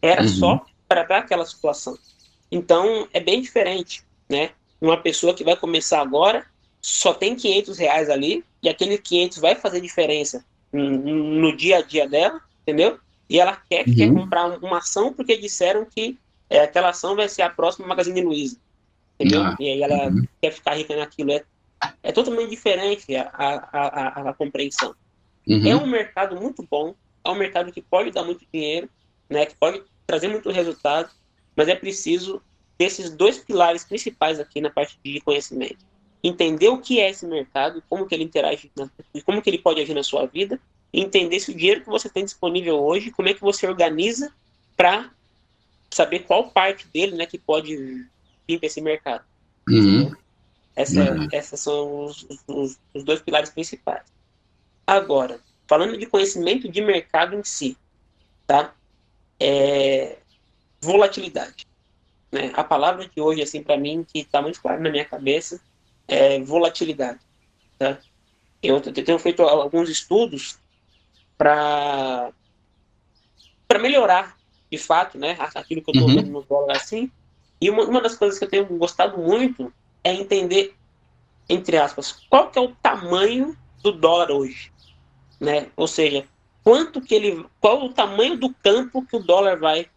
Era 0.00 0.22
uhum. 0.22 0.28
só 0.28 0.66
para 0.86 1.18
aquela 1.18 1.44
situação. 1.44 1.98
Então 2.50 3.08
é 3.12 3.20
bem 3.20 3.42
diferente, 3.42 4.02
né? 4.28 4.52
Uma 4.80 4.96
pessoa 4.96 5.34
que 5.34 5.44
vai 5.44 5.56
começar 5.56 6.00
agora 6.00 6.46
só 6.80 7.12
tem 7.12 7.34
500 7.34 7.78
reais 7.78 8.08
ali 8.08 8.44
e 8.62 8.68
aquele 8.68 8.98
500 8.98 9.38
vai 9.38 9.54
fazer 9.54 9.80
diferença 9.80 10.44
no 10.72 11.56
dia 11.56 11.78
a 11.78 11.82
dia 11.82 12.08
dela, 12.08 12.40
entendeu? 12.62 12.98
E 13.28 13.38
ela 13.38 13.56
quer, 13.68 13.86
uhum. 13.86 13.94
quer 13.94 14.12
comprar 14.12 14.46
uma 14.62 14.78
ação 14.78 15.12
porque 15.12 15.36
disseram 15.36 15.84
que 15.84 16.18
é, 16.48 16.60
aquela 16.60 16.90
ação 16.90 17.14
vai 17.14 17.28
ser 17.28 17.42
a 17.42 17.50
próxima 17.50 17.86
Magazine 17.86 18.22
Luiza. 18.22 18.56
Entendeu? 19.18 19.42
Ah, 19.42 19.56
e 19.58 19.68
aí 19.68 19.82
ela 19.82 20.08
uhum. 20.08 20.26
quer 20.40 20.52
ficar 20.52 20.74
rica 20.74 20.96
naquilo. 20.96 21.32
É, 21.32 21.44
é 22.02 22.12
totalmente 22.12 22.50
diferente 22.50 23.14
a, 23.16 23.30
a, 23.32 24.22
a, 24.22 24.30
a 24.30 24.34
compreensão. 24.34 24.94
Uhum. 25.46 25.66
É 25.66 25.76
um 25.76 25.86
mercado 25.86 26.36
muito 26.36 26.66
bom, 26.70 26.94
é 27.24 27.30
um 27.30 27.34
mercado 27.34 27.72
que 27.72 27.82
pode 27.82 28.10
dar 28.10 28.24
muito 28.24 28.46
dinheiro, 28.52 28.88
né, 29.28 29.46
que 29.46 29.56
pode 29.56 29.82
trazer 30.06 30.28
muito 30.28 30.50
resultado, 30.50 31.10
mas 31.56 31.68
é 31.68 31.74
preciso 31.74 32.40
desses 32.78 33.10
dois 33.10 33.38
pilares 33.38 33.84
principais 33.84 34.38
aqui 34.38 34.60
na 34.60 34.70
parte 34.70 34.98
de 35.04 35.20
conhecimento. 35.20 35.84
Entender 36.22 36.68
o 36.68 36.78
que 36.78 37.00
é 37.00 37.10
esse 37.10 37.26
mercado, 37.26 37.82
como 37.88 38.06
que 38.06 38.14
ele 38.14 38.24
interage, 38.24 38.70
e 39.14 39.22
como 39.22 39.42
que 39.42 39.50
ele 39.50 39.58
pode 39.58 39.80
agir 39.80 39.94
na 39.94 40.02
sua 40.02 40.26
vida, 40.26 40.60
entender 40.92 41.40
se 41.40 41.50
o 41.50 41.54
dinheiro 41.54 41.82
que 41.82 41.88
você 41.88 42.08
tem 42.08 42.24
disponível 42.24 42.78
hoje, 42.78 43.10
como 43.10 43.28
é 43.28 43.34
que 43.34 43.40
você 43.40 43.66
organiza 43.66 44.32
para 44.76 45.10
saber 45.90 46.20
qual 46.20 46.50
parte 46.50 46.86
dele 46.88 47.16
né, 47.16 47.26
que 47.26 47.38
pode 47.38 47.76
vir 48.46 48.58
para 48.58 48.66
esse 48.66 48.80
mercado. 48.80 49.24
Uhum. 49.68 50.12
Essa, 50.74 51.12
uhum. 51.12 51.28
Essas 51.32 51.60
são 51.60 52.04
os, 52.04 52.26
os, 52.46 52.78
os, 52.94 53.04
dois 53.04 53.20
pilares 53.20 53.50
principais. 53.50 54.04
Agora, 54.86 55.40
falando 55.66 55.98
de 55.98 56.06
conhecimento 56.06 56.68
de 56.68 56.80
mercado 56.80 57.34
em 57.34 57.42
si, 57.42 57.76
tá? 58.46 58.72
É, 59.40 60.18
volatilidade. 60.80 61.66
Né? 62.30 62.52
A 62.54 62.62
palavra 62.62 63.08
de 63.08 63.20
hoje, 63.20 63.42
assim, 63.42 63.62
para 63.62 63.76
mim, 63.76 64.04
que 64.04 64.20
está 64.20 64.42
muito 64.42 64.60
clara 64.60 64.80
na 64.80 64.90
minha 64.90 65.04
cabeça, 65.04 65.60
é 66.06 66.40
volatilidade. 66.40 67.20
Tá? 67.78 67.98
Eu, 68.62 68.76
eu 68.76 68.92
tenho 68.92 69.18
feito 69.18 69.42
alguns 69.42 69.88
estudos 69.88 70.58
para 71.36 72.32
melhorar 73.80 74.36
de 74.70 74.76
fato, 74.76 75.16
né? 75.16 75.36
Aquilo 75.54 75.82
que 75.82 75.90
eu 75.90 75.92
estou 75.92 76.08
uhum. 76.08 76.16
vendo 76.16 76.30
no 76.30 76.42
dólar 76.42 76.76
assim. 76.76 77.10
E 77.60 77.70
uma, 77.70 77.84
uma 77.84 78.00
das 78.00 78.16
coisas 78.16 78.38
que 78.38 78.44
eu 78.44 78.48
tenho 78.48 78.66
gostado 78.66 79.18
muito 79.18 79.72
é 80.04 80.12
entender, 80.12 80.74
entre 81.48 81.76
aspas, 81.76 82.12
qual 82.28 82.50
que 82.50 82.58
é 82.58 82.62
o 82.62 82.74
tamanho 82.76 83.56
do 83.82 83.92
dólar 83.92 84.30
hoje, 84.30 84.72
né? 85.40 85.68
Ou 85.76 85.86
seja, 85.86 86.26
quanto 86.62 87.00
que 87.00 87.14
ele, 87.14 87.46
qual 87.60 87.84
o 87.84 87.92
tamanho 87.92 88.36
do 88.36 88.52
campo 88.54 89.04
que 89.06 89.16
o 89.16 89.22
dólar 89.22 89.58
vai 89.58 89.88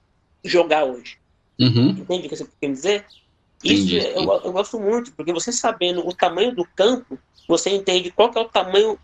jogar 0.44 0.86
hoje. 0.86 1.18
Uhum. 1.60 1.90
Entende 1.90 2.28
o 2.28 2.30
que 2.30 2.36
você 2.36 2.48
quer 2.60 2.72
dizer? 2.72 3.06
Isso 3.64 3.96
eu, 3.96 4.42
eu, 4.44 4.52
gosto 4.52 4.80
muito, 4.80 5.12
porque 5.12 5.32
você 5.32 5.52
sabendo 5.52 6.08
o 6.08 6.14
tamanho 6.14 6.56
do 6.56 6.66
campo, 6.76 7.18
você 7.48 7.70
entende 7.70 8.10
qual 8.12 8.32
é 8.36 8.40
o 8.40 8.46
tamanho 8.46 8.98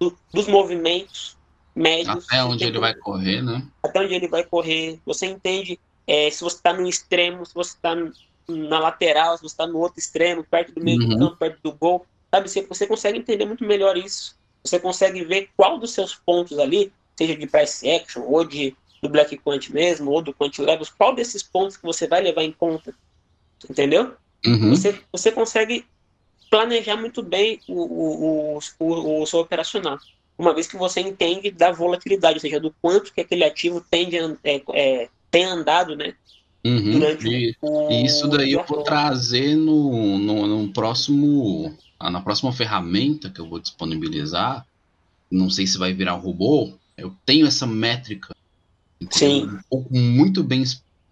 do, 0.00 0.16
dos 0.32 0.48
movimentos, 0.48 1.36
médios. 1.74 2.24
Até 2.26 2.42
onde 2.42 2.64
ele 2.64 2.78
vai 2.78 2.94
correr, 2.94 3.42
né? 3.42 3.64
Até 3.82 4.00
onde 4.00 4.14
ele 4.14 4.26
vai 4.26 4.42
correr. 4.42 4.98
Você 5.06 5.26
entende 5.26 5.78
é, 6.06 6.30
se 6.30 6.42
você 6.42 6.56
está 6.56 6.72
no 6.72 6.88
extremo, 6.88 7.46
se 7.46 7.54
você 7.54 7.74
está 7.74 7.94
na 8.48 8.78
lateral, 8.78 9.36
se 9.36 9.42
você 9.42 9.54
está 9.54 9.66
no 9.66 9.78
outro 9.78 9.98
extremo, 9.98 10.44
perto 10.44 10.74
do 10.74 10.82
meio 10.82 11.00
uhum. 11.00 11.08
do 11.08 11.18
campo, 11.18 11.36
perto 11.36 11.60
do 11.62 11.72
gol. 11.72 12.04
Sabe, 12.30 12.48
você, 12.48 12.62
você 12.62 12.86
consegue 12.86 13.18
entender 13.18 13.44
muito 13.44 13.64
melhor 13.64 13.96
isso. 13.96 14.36
Você 14.64 14.78
consegue 14.78 15.24
ver 15.24 15.50
qual 15.56 15.78
dos 15.78 15.92
seus 15.92 16.14
pontos 16.14 16.58
ali, 16.58 16.92
seja 17.16 17.36
de 17.36 17.46
price 17.46 17.88
action, 17.88 18.22
ou 18.22 18.44
de, 18.44 18.76
do 19.02 19.08
black 19.08 19.36
quant 19.38 19.68
mesmo, 19.70 20.10
ou 20.10 20.22
do 20.22 20.32
quant 20.34 20.58
levels, 20.58 20.90
qual 20.90 21.14
desses 21.14 21.42
pontos 21.42 21.76
que 21.76 21.84
você 21.84 22.06
vai 22.06 22.20
levar 22.22 22.42
em 22.42 22.52
conta. 22.52 22.94
Entendeu? 23.68 24.14
Uhum. 24.46 24.70
Você, 24.70 24.98
você 25.12 25.30
consegue 25.32 25.84
planejar 26.50 26.96
muito 26.96 27.22
bem 27.22 27.60
o, 27.68 27.74
o, 27.74 28.60
o, 28.78 29.22
o, 29.22 29.26
seu 29.26 29.40
operacional 29.40 29.98
uma 30.40 30.54
vez 30.54 30.66
que 30.66 30.76
você 30.76 31.00
entende 31.00 31.50
da 31.50 31.70
volatilidade, 31.70 32.36
ou 32.36 32.40
seja, 32.40 32.58
do 32.58 32.74
quanto 32.80 33.12
que 33.12 33.20
aquele 33.20 33.44
ativo 33.44 33.84
tende 33.90 34.16
é, 34.16 34.62
é, 34.72 35.08
tem 35.30 35.44
andado, 35.44 35.94
né? 35.94 36.14
Uhum, 36.64 36.98
e, 37.24 37.56
o, 37.62 37.90
isso 38.04 38.28
daí 38.28 38.52
eu 38.52 38.64
vou 38.64 38.82
trazer 38.82 39.54
no, 39.54 40.18
no, 40.18 40.46
no, 40.46 40.72
próximo 40.72 41.74
na 41.98 42.20
próxima 42.20 42.52
ferramenta 42.52 43.30
que 43.30 43.40
eu 43.40 43.48
vou 43.48 43.58
disponibilizar 43.58 44.66
não 45.30 45.48
sei 45.48 45.66
se 45.66 45.78
vai 45.78 45.94
virar 45.94 46.16
um 46.16 46.20
robô 46.20 46.74
eu 46.98 47.14
tenho 47.24 47.46
essa 47.46 47.66
métrica 47.66 48.36
Sim. 49.08 49.58
Um, 49.72 49.86
muito 49.90 50.42
bem 50.42 50.64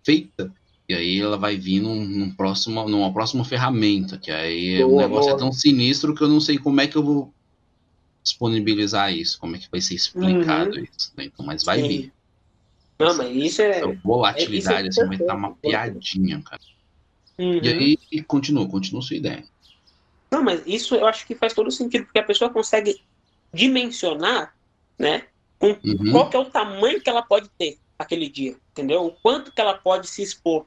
feita 0.04 0.52
e 0.88 0.94
aí 0.94 1.20
ela 1.20 1.36
vai 1.36 1.56
vir 1.56 1.80
num, 1.80 2.04
num 2.04 2.30
próximo, 2.30 2.88
numa 2.88 3.12
próxima 3.12 3.44
ferramenta 3.44 4.18
que 4.18 4.30
aí 4.30 4.82
boa, 4.82 4.92
o 4.92 4.96
negócio 4.96 5.30
é 5.30 5.32
boa. 5.32 5.36
é 5.36 5.38
tão 5.38 5.52
sinistro 5.52 6.14
que 6.14 6.22
eu 6.22 6.28
não 6.28 6.40
sei 6.40 6.58
como 6.58 6.80
é 6.80 6.86
que 6.86 6.96
eu 6.96 7.02
vou 7.02 7.32
disponibilizar 8.22 9.12
isso, 9.12 9.38
como 9.38 9.56
é 9.56 9.58
que 9.58 9.70
vai 9.70 9.80
ser 9.80 9.94
explicado 9.94 10.76
uhum. 10.76 10.84
isso. 10.84 11.12
Né? 11.16 11.24
Então, 11.24 11.44
mas 11.44 11.64
vai 11.64 11.80
Sim. 11.80 11.88
vir. 11.88 12.12
Não, 12.98 13.16
mas 13.16 13.36
isso 13.36 13.62
é. 13.62 13.80
Volatilidade, 14.04 14.86
é, 14.86 14.90
isso 14.90 15.00
é 15.00 15.04
assim, 15.04 15.08
vai 15.08 15.20
estar 15.20 15.34
uma 15.34 15.54
piadinha, 15.54 16.42
cara. 16.42 16.62
Uhum. 17.38 17.60
E 17.62 17.68
aí, 17.68 17.98
e 18.10 18.22
continua, 18.22 18.68
continua 18.68 19.02
sua 19.02 19.16
ideia. 19.16 19.44
Não, 20.30 20.42
mas 20.42 20.62
isso 20.66 20.94
eu 20.94 21.06
acho 21.06 21.26
que 21.26 21.34
faz 21.34 21.54
todo 21.54 21.70
sentido, 21.70 22.04
porque 22.04 22.18
a 22.18 22.24
pessoa 22.24 22.50
consegue 22.50 23.00
dimensionar, 23.52 24.54
né, 24.98 25.24
com 25.58 25.68
uhum. 25.68 26.12
qual 26.12 26.30
que 26.30 26.36
é 26.36 26.38
o 26.38 26.44
tamanho 26.44 27.00
que 27.00 27.10
ela 27.10 27.22
pode 27.22 27.48
ter 27.50 27.78
aquele 27.98 28.28
dia, 28.28 28.56
entendeu? 28.70 29.04
O 29.04 29.10
quanto 29.10 29.50
que 29.52 29.60
ela 29.60 29.74
pode 29.74 30.08
se 30.08 30.22
expor 30.22 30.66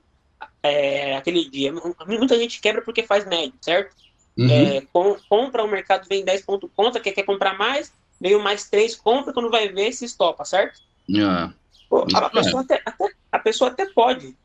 é, 0.62 1.16
aquele 1.16 1.50
dia. 1.50 1.74
Muita 2.08 2.38
gente 2.38 2.60
quebra 2.60 2.82
porque 2.82 3.04
faz 3.04 3.26
médio, 3.26 3.54
certo? 3.62 3.96
Uhum. 4.38 4.50
É, 4.50 4.82
com, 4.94 5.18
compra, 5.30 5.64
o 5.64 5.68
mercado 5.68 6.08
vem 6.08 6.24
10 6.24 6.44
pontos 6.44 6.70
conta, 6.76 7.00
quer, 7.00 7.12
quer 7.12 7.24
comprar 7.24 7.58
mais, 7.58 7.94
veio 8.20 8.40
mais 8.42 8.70
3, 8.70 8.96
compra, 8.96 9.34
quando 9.34 9.50
vai 9.50 9.70
ver, 9.70 9.92
se 9.94 10.06
estopa, 10.06 10.46
certo? 10.46 10.80
Pô, 11.90 12.06
a, 12.14 12.30
pessoa 12.30 12.62
até, 12.62 12.82
até, 12.86 13.10
a 13.32 13.40
pessoa 13.40 13.70
até 13.70 13.86
pode 13.88 14.36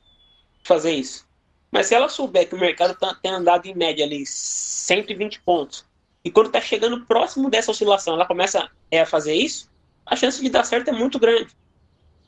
fazer 0.65 0.93
isso. 0.93 1.27
Mas 1.71 1.87
se 1.87 1.95
ela 1.95 2.09
souber 2.09 2.49
que 2.49 2.55
o 2.55 2.59
mercado 2.59 2.97
tá, 2.99 3.15
tem 3.15 3.31
andado 3.31 3.67
em 3.67 3.75
média 3.75 4.05
ali 4.05 4.25
120 4.27 5.41
pontos, 5.43 5.85
e 6.25 6.31
quando 6.31 6.47
está 6.47 6.61
chegando 6.61 7.07
próximo 7.07 7.49
dessa 7.49 7.71
oscilação, 7.71 8.15
ela 8.15 8.27
começa 8.27 8.69
é, 8.91 9.01
a 9.01 9.07
fazer 9.07 9.35
isso, 9.35 9.71
a 10.07 10.17
chance 10.17 10.41
de 10.41 10.49
dar 10.49 10.65
certo 10.65 10.89
é 10.89 10.93
muito 10.93 11.19
grande. 11.19 11.49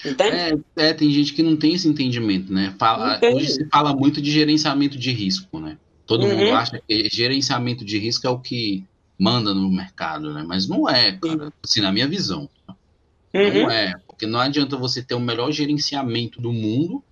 Entende? 0.05 0.65
É, 0.77 0.89
é, 0.89 0.95
tem 0.95 1.11
gente 1.11 1.33
que 1.33 1.43
não 1.43 1.57
tem 1.57 1.75
esse 1.75 1.89
entendimento, 1.89 2.53
né? 2.53 2.75
Fala, 2.79 3.19
hoje 3.23 3.49
se 3.49 3.65
fala 3.67 3.95
muito 3.95 4.21
de 4.21 4.31
gerenciamento 4.31 4.97
de 4.99 5.11
risco, 5.11 5.59
né? 5.59 5.77
Todo 6.07 6.25
uhum. 6.25 6.37
mundo 6.37 6.55
acha 6.55 6.81
que 6.87 7.09
gerenciamento 7.11 7.85
de 7.85 7.99
risco 7.99 8.27
é 8.27 8.31
o 8.31 8.39
que 8.39 8.85
manda 9.19 9.53
no 9.53 9.71
mercado, 9.71 10.33
né? 10.33 10.45
Mas 10.47 10.69
não 10.69 10.89
é, 10.89 11.13
cara. 11.13 11.53
Assim, 11.63 11.81
na 11.81 11.93
minha 11.93 12.07
visão. 12.07 12.49
Uhum. 13.35 13.63
Não 13.63 13.71
é. 13.71 13.95
Porque 14.07 14.27
não 14.27 14.41
adianta 14.41 14.77
você 14.77 15.03
ter 15.03 15.15
o 15.15 15.21
melhor 15.21 15.51
gerenciamento 15.53 16.41
do 16.41 16.53
mundo 16.53 17.03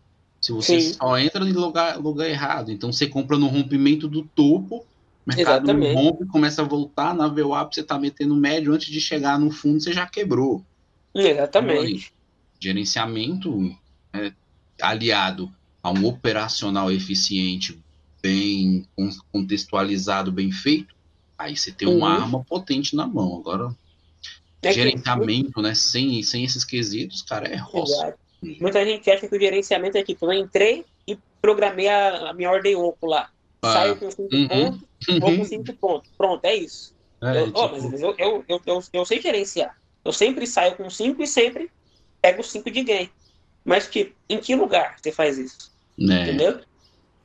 se 0.40 0.52
você 0.52 0.80
Sim. 0.80 0.94
só 0.94 1.18
entra 1.18 1.44
no 1.44 1.60
lugar, 1.60 1.98
lugar 1.98 2.28
errado. 2.28 2.70
Então 2.70 2.92
você 2.92 3.06
compra 3.06 3.36
no 3.36 3.48
rompimento 3.48 4.06
do 4.06 4.22
topo, 4.22 4.86
o 5.26 5.34
mercado 5.34 5.72
não 5.72 5.94
rompe, 5.94 6.26
começa 6.26 6.62
a 6.62 6.64
voltar, 6.64 7.14
na 7.14 7.26
VWAP 7.26 7.74
você 7.74 7.82
tá 7.82 7.98
metendo 7.98 8.36
médio, 8.36 8.72
antes 8.72 8.88
de 8.88 9.00
chegar 9.00 9.38
no 9.38 9.50
fundo 9.50 9.80
você 9.80 9.92
já 9.92 10.06
quebrou. 10.06 10.64
Exatamente. 11.12 12.06
Então, 12.06 12.60
gerenciamento 12.60 13.76
é, 14.12 14.32
aliado 14.80 15.52
a 15.82 15.90
um 15.90 16.06
operacional 16.06 16.92
eficiente, 16.92 17.82
bem 18.22 18.86
contextualizado, 19.32 20.30
bem 20.30 20.52
feito, 20.52 20.94
aí 21.36 21.56
você 21.56 21.72
tem 21.72 21.88
uma 21.88 22.16
uhum. 22.16 22.22
arma 22.22 22.44
potente 22.44 22.94
na 22.94 23.06
mão. 23.06 23.36
Agora, 23.38 23.74
é 24.62 24.72
gerenciamento, 24.72 25.52
que... 25.52 25.62
né, 25.62 25.74
sem, 25.74 26.22
sem 26.22 26.44
esses 26.44 26.64
quesitos, 26.64 27.22
cara, 27.22 27.48
é 27.48 27.56
roça. 27.56 28.14
Muita 28.60 28.84
gente 28.84 29.10
acha 29.10 29.26
que 29.26 29.36
o 29.36 29.40
gerenciamento 29.40 29.98
é 29.98 30.04
tipo, 30.04 30.26
eu 30.26 30.32
entrei 30.32 30.84
e 31.06 31.18
programei 31.40 31.88
a, 31.88 32.30
a 32.30 32.32
minha 32.34 32.50
ordem 32.50 32.76
oco 32.76 33.06
lá. 33.06 33.30
Ah. 33.66 33.72
Saio 33.72 33.96
com 33.96 34.10
5 34.10 34.22
uhum. 34.34 34.48
pontos, 34.48 34.80
uhum. 35.08 35.20
vou 35.20 35.36
com 35.36 35.44
5 35.44 35.72
pontos. 35.74 36.10
Pronto, 36.16 36.44
é 36.44 36.54
isso. 36.54 36.94
É, 37.22 37.40
eu, 37.40 37.46
tipo... 37.46 37.58
oh, 37.58 37.68
mas 37.68 38.02
eu, 38.02 38.14
eu, 38.18 38.44
eu, 38.48 38.60
eu, 38.66 38.82
eu 38.92 39.04
sei 39.04 39.20
gerenciar. 39.20 39.76
Eu 40.04 40.12
sempre 40.12 40.46
saio 40.46 40.76
com 40.76 40.88
5 40.88 41.22
e 41.22 41.26
sempre 41.26 41.70
pego 42.20 42.42
5 42.42 42.70
de 42.70 42.82
gain. 42.82 43.10
Mas, 43.64 43.88
tipo, 43.88 44.14
em 44.28 44.38
que 44.38 44.54
lugar 44.54 44.96
você 44.96 45.10
faz 45.10 45.38
isso? 45.38 45.72
É. 45.98 46.22
Entendeu? 46.22 46.60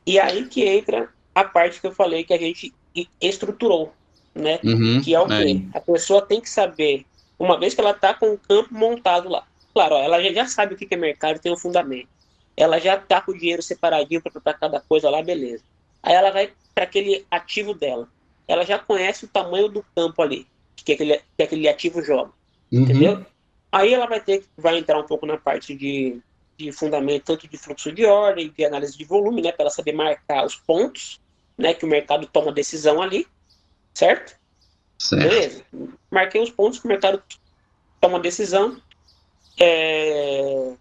E 0.06 0.20
aí 0.20 0.48
que 0.48 0.64
entra 0.68 1.10
a 1.36 1.44
parte 1.44 1.80
que 1.80 1.88
eu 1.88 1.92
falei 1.92 2.24
que 2.24 2.34
a 2.34 2.38
gente 2.38 2.74
estruturou, 3.22 3.94
né? 4.34 4.60
Uhum, 4.64 5.02
que 5.02 5.14
é 5.14 5.20
o 5.20 5.28
quê? 5.28 5.62
É. 5.74 5.78
A 5.78 5.82
pessoa 5.82 6.22
tem 6.22 6.42
que 6.42 6.50
saber, 6.50 7.06
uma 7.38 7.60
vez 7.60 7.74
que 7.74 7.82
ela 7.82 7.92
está 7.92 8.14
com 8.14 8.34
o 8.34 8.38
campo 8.38 8.74
montado 8.74 9.30
lá. 9.30 9.46
Claro, 9.74 9.96
ó, 9.96 10.02
ela 10.02 10.22
já, 10.34 10.46
sabe 10.48 10.74
o 10.74 10.78
que 10.78 10.88
é 10.90 10.98
mercado, 10.98 11.40
tem 11.40 11.52
um 11.52 11.58
fundamento. 11.58 12.10
Ela 12.58 12.80
já 12.80 12.96
está 12.96 13.22
com 13.22 13.32
o 13.32 13.38
dinheiro 13.38 13.62
separadinho 13.62 14.22
para 14.22 14.54
cada 14.54 14.82
coisa 14.82 15.10
lá, 15.10 15.22
beleza. 15.24 15.64
Aí 16.04 16.14
ela 16.14 16.32
vai 16.32 16.54
para 16.74 16.86
aquele 16.86 17.26
ativo 17.30 17.74
dela. 17.74 18.08
Ela 18.48 18.66
já 18.66 18.80
conhece 18.80 19.26
o 19.26 19.28
tamanho 19.28 19.70
do 19.70 19.86
campo 19.96 20.22
ali, 20.22 20.48
que 20.76 20.94
aquele, 20.94 21.22
que 21.38 21.44
aquele 21.44 21.70
ativo 21.70 22.02
joga. 22.02 22.32
Uhum. 22.72 22.82
Entendeu? 22.82 23.26
Aí 23.72 23.94
ela 23.94 24.08
vai 24.08 24.20
ter 24.20 24.44
vai 24.58 24.78
entrar 24.78 25.00
um 25.00 25.06
pouco 25.06 25.26
na 25.26 25.38
parte 25.38 25.76
de, 25.76 26.20
de 26.58 26.72
fundamento, 26.72 27.26
tanto 27.26 27.48
de 27.48 27.58
fluxo 27.58 27.92
de 27.92 28.06
ordem, 28.06 28.50
de 28.50 28.66
análise 28.66 28.98
de 28.98 29.06
volume, 29.06 29.42
né, 29.42 29.52
para 29.52 29.64
ela 29.64 29.70
saber 29.70 29.94
marcar 29.94 30.46
os 30.46 30.56
pontos, 30.56 31.22
né, 31.58 31.74
que 31.74 31.86
o 31.86 31.88
mercado 31.88 32.28
toma 32.28 32.52
decisão 32.52 33.02
ali, 33.02 33.26
certo? 33.94 34.36
certo? 34.98 35.24
Beleza. 35.24 35.64
Marquei 36.10 36.42
os 36.42 36.50
pontos 36.50 36.80
que 36.80 36.86
o 36.86 36.90
mercado 36.90 37.24
toma 38.00 38.20
decisão. 38.20 38.82
É... 39.60 40.74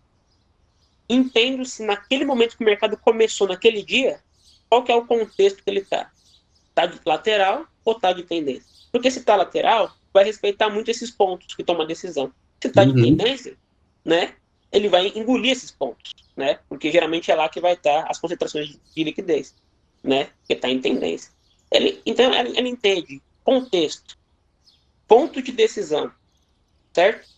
Entendo 1.08 1.64
se 1.64 1.84
naquele 1.84 2.24
momento 2.24 2.56
que 2.56 2.62
o 2.62 2.66
mercado 2.66 2.96
começou, 2.96 3.46
naquele 3.48 3.82
dia, 3.82 4.20
qual 4.70 4.84
que 4.84 4.92
é 4.92 4.94
o 4.94 5.04
contexto 5.04 5.62
que 5.62 5.68
ele 5.68 5.80
está. 5.80 6.10
Está 6.68 6.86
de 6.86 6.98
lateral 7.04 7.66
ou 7.84 7.94
está 7.94 8.12
de 8.12 8.22
tendência? 8.22 8.70
Porque 8.92 9.10
se 9.10 9.18
está 9.18 9.34
lateral, 9.34 9.92
vai 10.14 10.24
respeitar 10.24 10.70
muito 10.70 10.90
esses 10.90 11.10
pontos 11.10 11.54
que 11.56 11.64
toma 11.64 11.82
a 11.82 11.86
decisão. 11.86 12.32
Se 12.62 12.68
está 12.68 12.82
uhum. 12.82 12.94
de 12.94 13.02
tendência, 13.02 13.56
né, 14.04 14.34
ele 14.70 14.88
vai 14.88 15.08
engolir 15.08 15.50
esses 15.50 15.72
pontos, 15.72 16.12
né, 16.36 16.60
porque 16.68 16.90
geralmente 16.92 17.30
é 17.30 17.34
lá 17.34 17.48
que 17.48 17.60
vai 17.60 17.72
estar 17.72 18.06
as 18.08 18.18
concentrações 18.18 18.78
de 18.94 19.04
liquidez, 19.04 19.54
né, 20.02 20.28
que 20.46 20.54
está 20.54 20.68
em 20.68 20.80
tendência. 20.80 21.32
Ele, 21.70 22.00
então, 22.06 22.32
ele, 22.32 22.56
ele 22.56 22.68
entende 22.68 23.20
contexto, 23.42 24.16
ponto 25.08 25.42
de 25.42 25.50
decisão, 25.50 26.12
certo? 26.92 27.28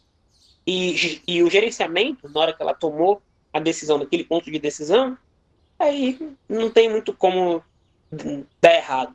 E, 0.66 1.22
e 1.26 1.42
o 1.42 1.50
gerenciamento, 1.50 2.28
na 2.28 2.40
hora 2.40 2.52
que 2.52 2.62
ela 2.62 2.74
tomou 2.74 3.22
a 3.52 3.58
decisão 3.58 3.98
naquele 3.98 4.24
ponto 4.24 4.50
de 4.50 4.58
decisão, 4.58 5.16
aí 5.82 6.18
não 6.48 6.70
tem 6.70 6.92
muito 6.92 7.12
como 7.12 7.62
dar 8.60 8.74
errado, 8.74 9.14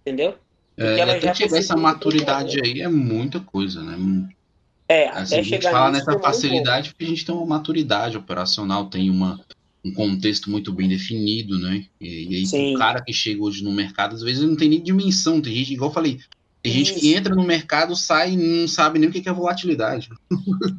entendeu? 0.00 0.34
É, 0.76 1.00
até 1.02 1.34
chegar 1.34 1.58
essa 1.58 1.76
maturidade 1.76 2.60
aí 2.62 2.82
é 2.82 2.88
muita 2.88 3.40
coisa, 3.40 3.82
né? 3.82 4.28
É, 4.88 5.08
assim, 5.08 5.36
a 5.36 5.42
gente 5.42 5.62
fala 5.62 5.90
nessa 5.90 6.18
facilidade 6.18 6.90
porque 6.90 7.04
a 7.04 7.08
gente 7.08 7.24
tem 7.24 7.34
uma 7.34 7.46
maturidade 7.46 8.16
operacional, 8.16 8.86
tem 8.86 9.10
uma, 9.10 9.40
um 9.84 9.92
contexto 9.92 10.50
muito 10.50 10.72
bem 10.72 10.88
definido, 10.88 11.58
né? 11.58 11.86
E, 12.00 12.32
e 12.32 12.36
aí 12.36 12.46
Sim. 12.46 12.74
o 12.74 12.78
cara 12.78 13.02
que 13.02 13.12
chega 13.12 13.42
hoje 13.42 13.64
no 13.64 13.72
mercado, 13.72 14.14
às 14.14 14.22
vezes 14.22 14.46
não 14.46 14.56
tem 14.56 14.68
nem 14.68 14.82
dimensão. 14.82 15.40
Tem 15.40 15.54
gente, 15.54 15.72
igual 15.72 15.90
eu 15.90 15.94
falei, 15.94 16.20
tem 16.62 16.72
Isso. 16.72 16.92
gente 16.92 17.00
que 17.00 17.14
entra 17.14 17.34
no 17.34 17.42
mercado, 17.42 17.96
sai 17.96 18.32
e 18.32 18.36
não 18.36 18.68
sabe 18.68 18.98
nem 18.98 19.08
o 19.08 19.12
que 19.12 19.28
é 19.28 19.32
volatilidade. 19.32 20.10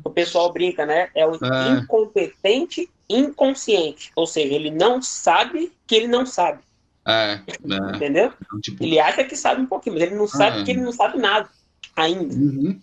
O 0.03 0.09
pessoal 0.09 0.53
brinca, 0.53 0.85
né? 0.85 1.09
É 1.15 1.25
o 1.25 1.33
é. 1.33 1.79
incompetente 1.79 2.89
inconsciente. 3.09 4.11
Ou 4.15 4.27
seja, 4.27 4.53
ele 4.53 4.71
não 4.71 5.01
sabe 5.01 5.71
que 5.85 5.95
ele 5.95 6.07
não 6.07 6.25
sabe. 6.25 6.59
É, 7.05 7.39
é. 7.47 7.95
Entendeu? 7.95 8.33
Então, 8.45 8.59
tipo... 8.59 8.83
Ele 8.83 8.99
acha 8.99 9.23
que 9.23 9.35
sabe 9.35 9.61
um 9.61 9.65
pouquinho, 9.65 9.95
mas 9.95 10.03
ele 10.03 10.15
não 10.15 10.27
sabe 10.27 10.59
é. 10.59 10.63
que 10.63 10.71
ele 10.71 10.81
não 10.81 10.91
sabe 10.91 11.17
nada 11.17 11.49
ainda. 11.95 12.35
Uhum. 12.35 12.79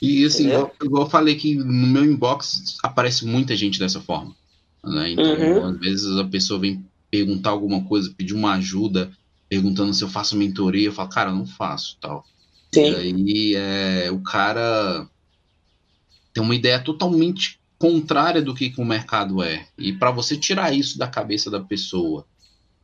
E 0.00 0.24
assim, 0.24 0.46
igual, 0.46 0.74
igual, 0.82 1.04
eu 1.04 1.10
falei 1.10 1.34
que 1.34 1.56
no 1.56 1.86
meu 1.86 2.04
inbox 2.04 2.78
aparece 2.84 3.26
muita 3.26 3.56
gente 3.56 3.78
dessa 3.78 4.00
forma. 4.00 4.34
Né? 4.84 5.10
Então, 5.10 5.24
uhum. 5.24 5.64
às 5.66 5.78
vezes 5.78 6.16
a 6.16 6.24
pessoa 6.24 6.60
vem 6.60 6.84
perguntar 7.10 7.50
alguma 7.50 7.82
coisa, 7.84 8.14
pedir 8.16 8.34
uma 8.34 8.54
ajuda, 8.54 9.10
perguntando 9.48 9.92
se 9.92 10.04
eu 10.04 10.08
faço 10.08 10.36
mentoria, 10.36 10.86
eu 10.86 10.92
falo, 10.92 11.08
cara, 11.08 11.30
eu 11.30 11.34
não 11.34 11.46
faço 11.46 11.96
tal. 12.00 12.24
Sim. 12.72 12.92
E 12.92 12.94
aí 12.94 13.54
é, 13.56 14.10
o 14.10 14.20
cara 14.20 15.08
tem 16.32 16.42
uma 16.42 16.54
ideia 16.54 16.78
totalmente 16.78 17.57
contrária 17.78 18.42
do 18.42 18.54
que, 18.54 18.70
que 18.70 18.80
o 18.80 18.84
mercado 18.84 19.42
é. 19.42 19.66
E 19.78 19.92
para 19.92 20.10
você 20.10 20.36
tirar 20.36 20.74
isso 20.74 20.98
da 20.98 21.06
cabeça 21.06 21.50
da 21.50 21.60
pessoa, 21.60 22.26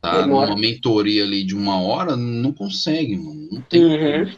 tá? 0.01 0.21
Demora. 0.21 0.47
Numa 0.47 0.59
mentoria 0.59 1.23
ali 1.23 1.43
de 1.43 1.55
uma 1.55 1.79
hora, 1.81 2.15
não 2.15 2.53
consegue, 2.53 3.17
mano. 3.17 3.47
Não 3.51 3.61
tem 3.61 3.83
uhum. 3.83 4.31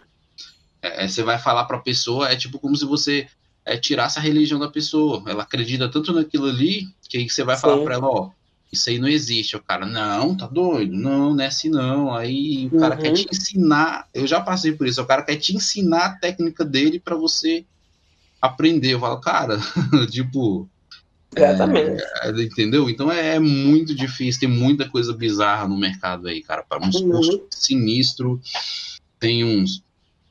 É, 0.82 1.04
é, 1.04 1.08
você 1.08 1.24
vai 1.24 1.38
falar 1.38 1.66
para 1.66 1.78
a 1.78 1.82
pessoa, 1.82 2.30
é 2.30 2.36
tipo 2.36 2.60
como 2.60 2.76
se 2.76 2.86
você 2.86 3.28
é, 3.64 3.78
tirasse 3.78 4.18
a 4.18 4.22
religião 4.22 4.60
da 4.60 4.70
pessoa. 4.70 5.24
Ela 5.28 5.44
acredita 5.44 5.90
tanto 5.90 6.12
naquilo 6.12 6.48
ali 6.48 6.88
que 7.08 7.18
aí 7.18 7.30
você 7.30 7.44
vai 7.44 7.56
Sim. 7.56 7.62
falar 7.62 7.84
para 7.84 7.96
ela, 7.96 8.08
ó, 8.08 8.30
isso 8.72 8.90
aí 8.90 8.98
não 8.98 9.08
existe. 9.08 9.56
O 9.56 9.62
cara, 9.62 9.86
não, 9.86 10.36
tá 10.36 10.48
doido, 10.48 10.94
não, 10.94 11.34
não 11.34 11.44
é 11.44 11.48
assim 11.48 11.70
não. 11.70 12.14
Aí 12.14 12.68
o 12.72 12.80
cara 12.80 12.98
quer 12.98 13.10
uhum. 13.10 13.14
te 13.14 13.28
ensinar, 13.32 14.08
eu 14.14 14.26
já 14.26 14.42
passei 14.42 14.72
por 14.72 14.88
isso, 14.88 15.02
o 15.02 15.06
cara 15.06 15.22
quer 15.22 15.36
te 15.36 15.56
ensinar 15.56 16.06
a 16.06 16.16
técnica 16.18 16.66
dele 16.66 17.00
para 17.00 17.16
você 17.16 17.66
aprender. 18.42 18.94
Eu 18.94 19.00
falo, 19.00 19.20
cara, 19.20 19.60
tipo. 20.10 20.68
Exatamente. 21.36 22.02
É, 22.24 22.30
entendeu? 22.42 22.90
Então 22.90 23.12
é, 23.12 23.36
é, 23.36 23.40
muito 23.40 23.94
difícil, 23.94 24.40
tem 24.40 24.50
muita 24.50 24.90
coisa 24.90 25.14
bizarra 25.14 25.68
no 25.68 25.78
mercado 25.78 26.28
aí, 26.28 26.42
cara. 26.42 26.64
Para 26.64 26.86
uns 26.86 26.96
uhum. 26.96 27.12
custos 27.12 27.48
sinistro, 27.52 28.42
tem 29.20 29.44
uns 29.44 29.84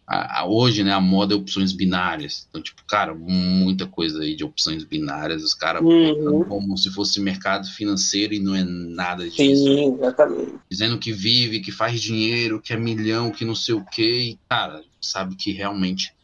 a, 0.07 0.43
a, 0.43 0.47
hoje, 0.47 0.85
né, 0.85 0.93
a 0.93 1.01
moda 1.01 1.35
é 1.35 1.37
opções 1.37 1.73
binárias. 1.73 2.47
Então, 2.49 2.63
tipo, 2.63 2.83
cara, 2.87 3.13
muita 3.13 3.87
coisa 3.87 4.23
aí 4.23 4.37
de 4.37 4.45
opções 4.45 4.85
binárias, 4.85 5.43
os 5.43 5.53
caras 5.53 5.83
uhum. 5.83 6.45
como 6.45 6.79
se 6.79 6.91
fosse 6.91 7.21
mercado 7.21 7.67
financeiro 7.69 8.33
e 8.33 8.39
não 8.39 8.55
é 8.55 8.63
nada 8.63 9.25
disso. 9.25 9.65
Sim, 9.65 9.95
exatamente. 9.95 10.55
Dizendo 10.71 10.99
que 10.99 11.13
vive, 11.13 11.61
que 11.61 11.73
faz 11.73 12.01
dinheiro, 12.01 12.61
que 12.61 12.73
é 12.73 12.77
milhão, 12.77 13.33
que 13.33 13.45
não 13.45 13.55
sei 13.55 13.75
o 13.75 13.85
quê, 13.85 14.19
e, 14.21 14.39
cara, 14.49 14.83
sabe 15.01 15.35
que 15.35 15.51
realmente 15.51 16.15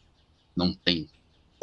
não 0.55 0.73
tem 0.73 1.09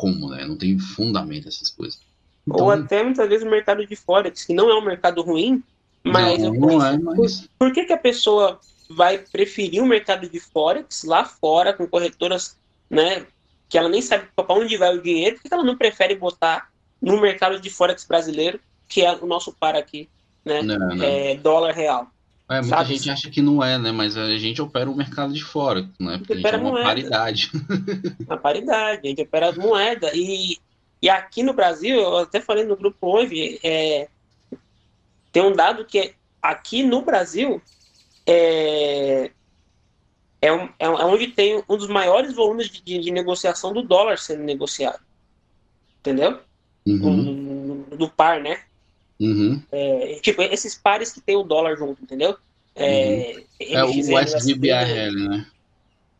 como, 0.00 0.30
né? 0.30 0.46
Não 0.46 0.56
tem 0.56 0.78
fundamento 0.78 1.46
essas 1.46 1.68
coisas. 1.68 2.00
Então, 2.48 2.64
Ou 2.64 2.70
até 2.70 3.02
muitas 3.02 3.28
vezes 3.28 3.46
o 3.46 3.50
mercado 3.50 3.86
de 3.86 3.94
Forex, 3.94 4.44
que 4.44 4.54
não 4.54 4.70
é 4.70 4.74
um 4.74 4.84
mercado 4.84 5.20
ruim, 5.20 5.62
mas, 6.02 6.42
não, 6.42 6.54
não 6.54 6.84
é, 6.84 6.98
mas... 6.98 7.42
Por, 7.42 7.48
por 7.58 7.72
que, 7.74 7.84
que 7.84 7.92
a 7.92 7.98
pessoa 7.98 8.58
vai 8.88 9.18
preferir 9.18 9.82
o 9.82 9.86
mercado 9.86 10.26
de 10.28 10.40
Forex 10.40 11.04
lá 11.04 11.24
fora, 11.24 11.74
com 11.74 11.86
corretoras, 11.86 12.56
né, 12.88 13.26
que 13.68 13.76
ela 13.76 13.90
nem 13.90 14.00
sabe 14.00 14.26
para 14.34 14.54
onde 14.54 14.76
vai 14.78 14.96
o 14.96 15.02
dinheiro, 15.02 15.36
por 15.36 15.42
que 15.42 15.54
ela 15.54 15.62
não 15.62 15.76
prefere 15.76 16.14
botar 16.14 16.70
no 17.00 17.20
mercado 17.20 17.60
de 17.60 17.68
Forex 17.68 18.04
brasileiro, 18.04 18.58
que 18.88 19.02
é 19.02 19.12
o 19.12 19.26
nosso 19.26 19.52
par 19.52 19.76
aqui, 19.76 20.08
né, 20.44 20.62
não, 20.62 20.78
não. 20.78 21.04
É, 21.04 21.36
dólar 21.36 21.74
real. 21.74 22.10
É, 22.50 22.60
muita 22.60 22.68
sabe? 22.78 22.96
gente 22.96 23.08
acha 23.08 23.30
que 23.30 23.40
não 23.40 23.62
é, 23.62 23.78
né? 23.78 23.92
Mas 23.92 24.16
a 24.16 24.36
gente 24.36 24.60
opera 24.60 24.90
o 24.90 24.96
mercado 24.96 25.32
de 25.32 25.44
fora, 25.44 25.88
né? 26.00 26.18
Porque 26.18 26.32
a 26.32 26.36
gente, 26.36 26.46
a 26.48 26.50
gente 26.50 26.66
é 26.66 26.68
uma 26.68 26.82
paridade. 26.82 27.50
Uma 28.26 28.36
paridade, 28.36 29.00
a 29.04 29.08
gente 29.08 29.22
opera 29.22 29.50
as 29.50 29.56
moedas. 29.56 30.10
E, 30.14 30.58
e 31.00 31.08
aqui 31.08 31.44
no 31.44 31.52
Brasil, 31.52 31.96
eu 31.96 32.18
até 32.18 32.40
falei 32.40 32.64
no 32.64 32.76
grupo 32.76 32.98
hoje, 33.06 33.60
é, 33.62 34.08
tem 35.30 35.44
um 35.44 35.52
dado 35.52 35.84
que 35.84 35.98
é, 36.00 36.14
aqui 36.42 36.82
no 36.82 37.02
Brasil, 37.02 37.62
é, 38.26 39.30
é, 40.42 40.52
um, 40.52 40.68
é, 40.76 40.88
onde 40.88 41.28
tem 41.28 41.62
um 41.68 41.76
dos 41.76 41.88
maiores 41.88 42.34
volumes 42.34 42.68
de, 42.68 42.98
de, 42.98 43.10
negociação 43.12 43.72
do 43.72 43.82
dólar 43.82 44.18
sendo 44.18 44.42
negociado. 44.42 45.00
Entendeu? 46.00 46.40
Uhum. 46.84 47.86
No, 47.90 47.96
do 47.96 48.08
par, 48.08 48.40
né? 48.40 48.60
Uhum. 49.20 49.62
É, 49.70 50.18
tipo, 50.22 50.40
esses 50.42 50.74
pares 50.74 51.12
que 51.12 51.20
tem 51.20 51.36
o 51.36 51.42
dólar 51.42 51.76
junto, 51.76 52.02
entendeu? 52.02 52.36
É, 52.74 53.34
uhum. 53.60 53.76
é 53.76 53.84
o 53.84 53.88
USD-BRL, 53.90 55.28
né? 55.28 55.46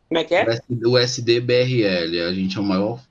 Como 0.07 0.19
é 0.19 0.23
que 0.23 0.35
é? 0.35 0.45
O 0.85 0.97
USD-BRL, 0.97 2.21
a 2.21 2.33
gente 2.33 2.57
é 2.57 2.61
o 2.61 2.63
maior 2.63 3.01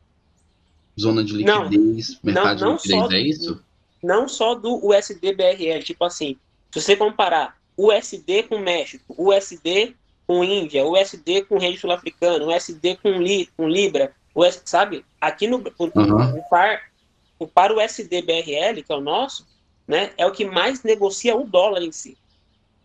zona 0.99 1.24
de 1.24 1.32
liquidez, 1.32 2.11
não, 2.11 2.18
mercado 2.22 2.61
não, 2.61 2.70
não 2.70 2.76
de 2.76 2.88
liquidez, 2.88 3.12
é 3.12 3.20
isso? 3.20 3.64
Não 4.03 4.28
só 4.28 4.55
do 4.55 4.86
USD-BRL, 4.86 5.82
tipo 5.82 6.05
assim, 6.05 6.36
se 6.70 6.80
você 6.80 6.97
comparar 6.97 7.57
USD 7.76 8.45
com 8.45 8.59
México, 8.59 9.14
USD 9.18 9.95
com 10.26 10.45
Índia, 10.45 10.84
USD 10.84 11.43
com 11.43 11.59
rede 11.59 11.78
sul-africano, 11.78 12.55
USD 12.55 12.97
com, 13.03 13.11
li, 13.11 13.49
com 13.57 13.68
Libra, 13.68 14.12
US, 14.34 14.62
sabe? 14.64 15.05
Aqui 15.20 15.49
no 15.49 15.57
uhum. 15.57 16.38
o 16.38 16.43
par, 16.49 16.82
o 17.38 17.47
par 17.47 17.72
USD-BRL, 17.72 18.82
que 18.82 18.93
é 18.93 18.95
o 18.95 19.01
nosso, 19.01 19.47
né, 19.91 20.12
é 20.16 20.24
o 20.24 20.30
que 20.30 20.45
mais 20.45 20.84
negocia 20.84 21.36
o 21.36 21.45
dólar 21.45 21.82
em 21.82 21.91
si. 21.91 22.16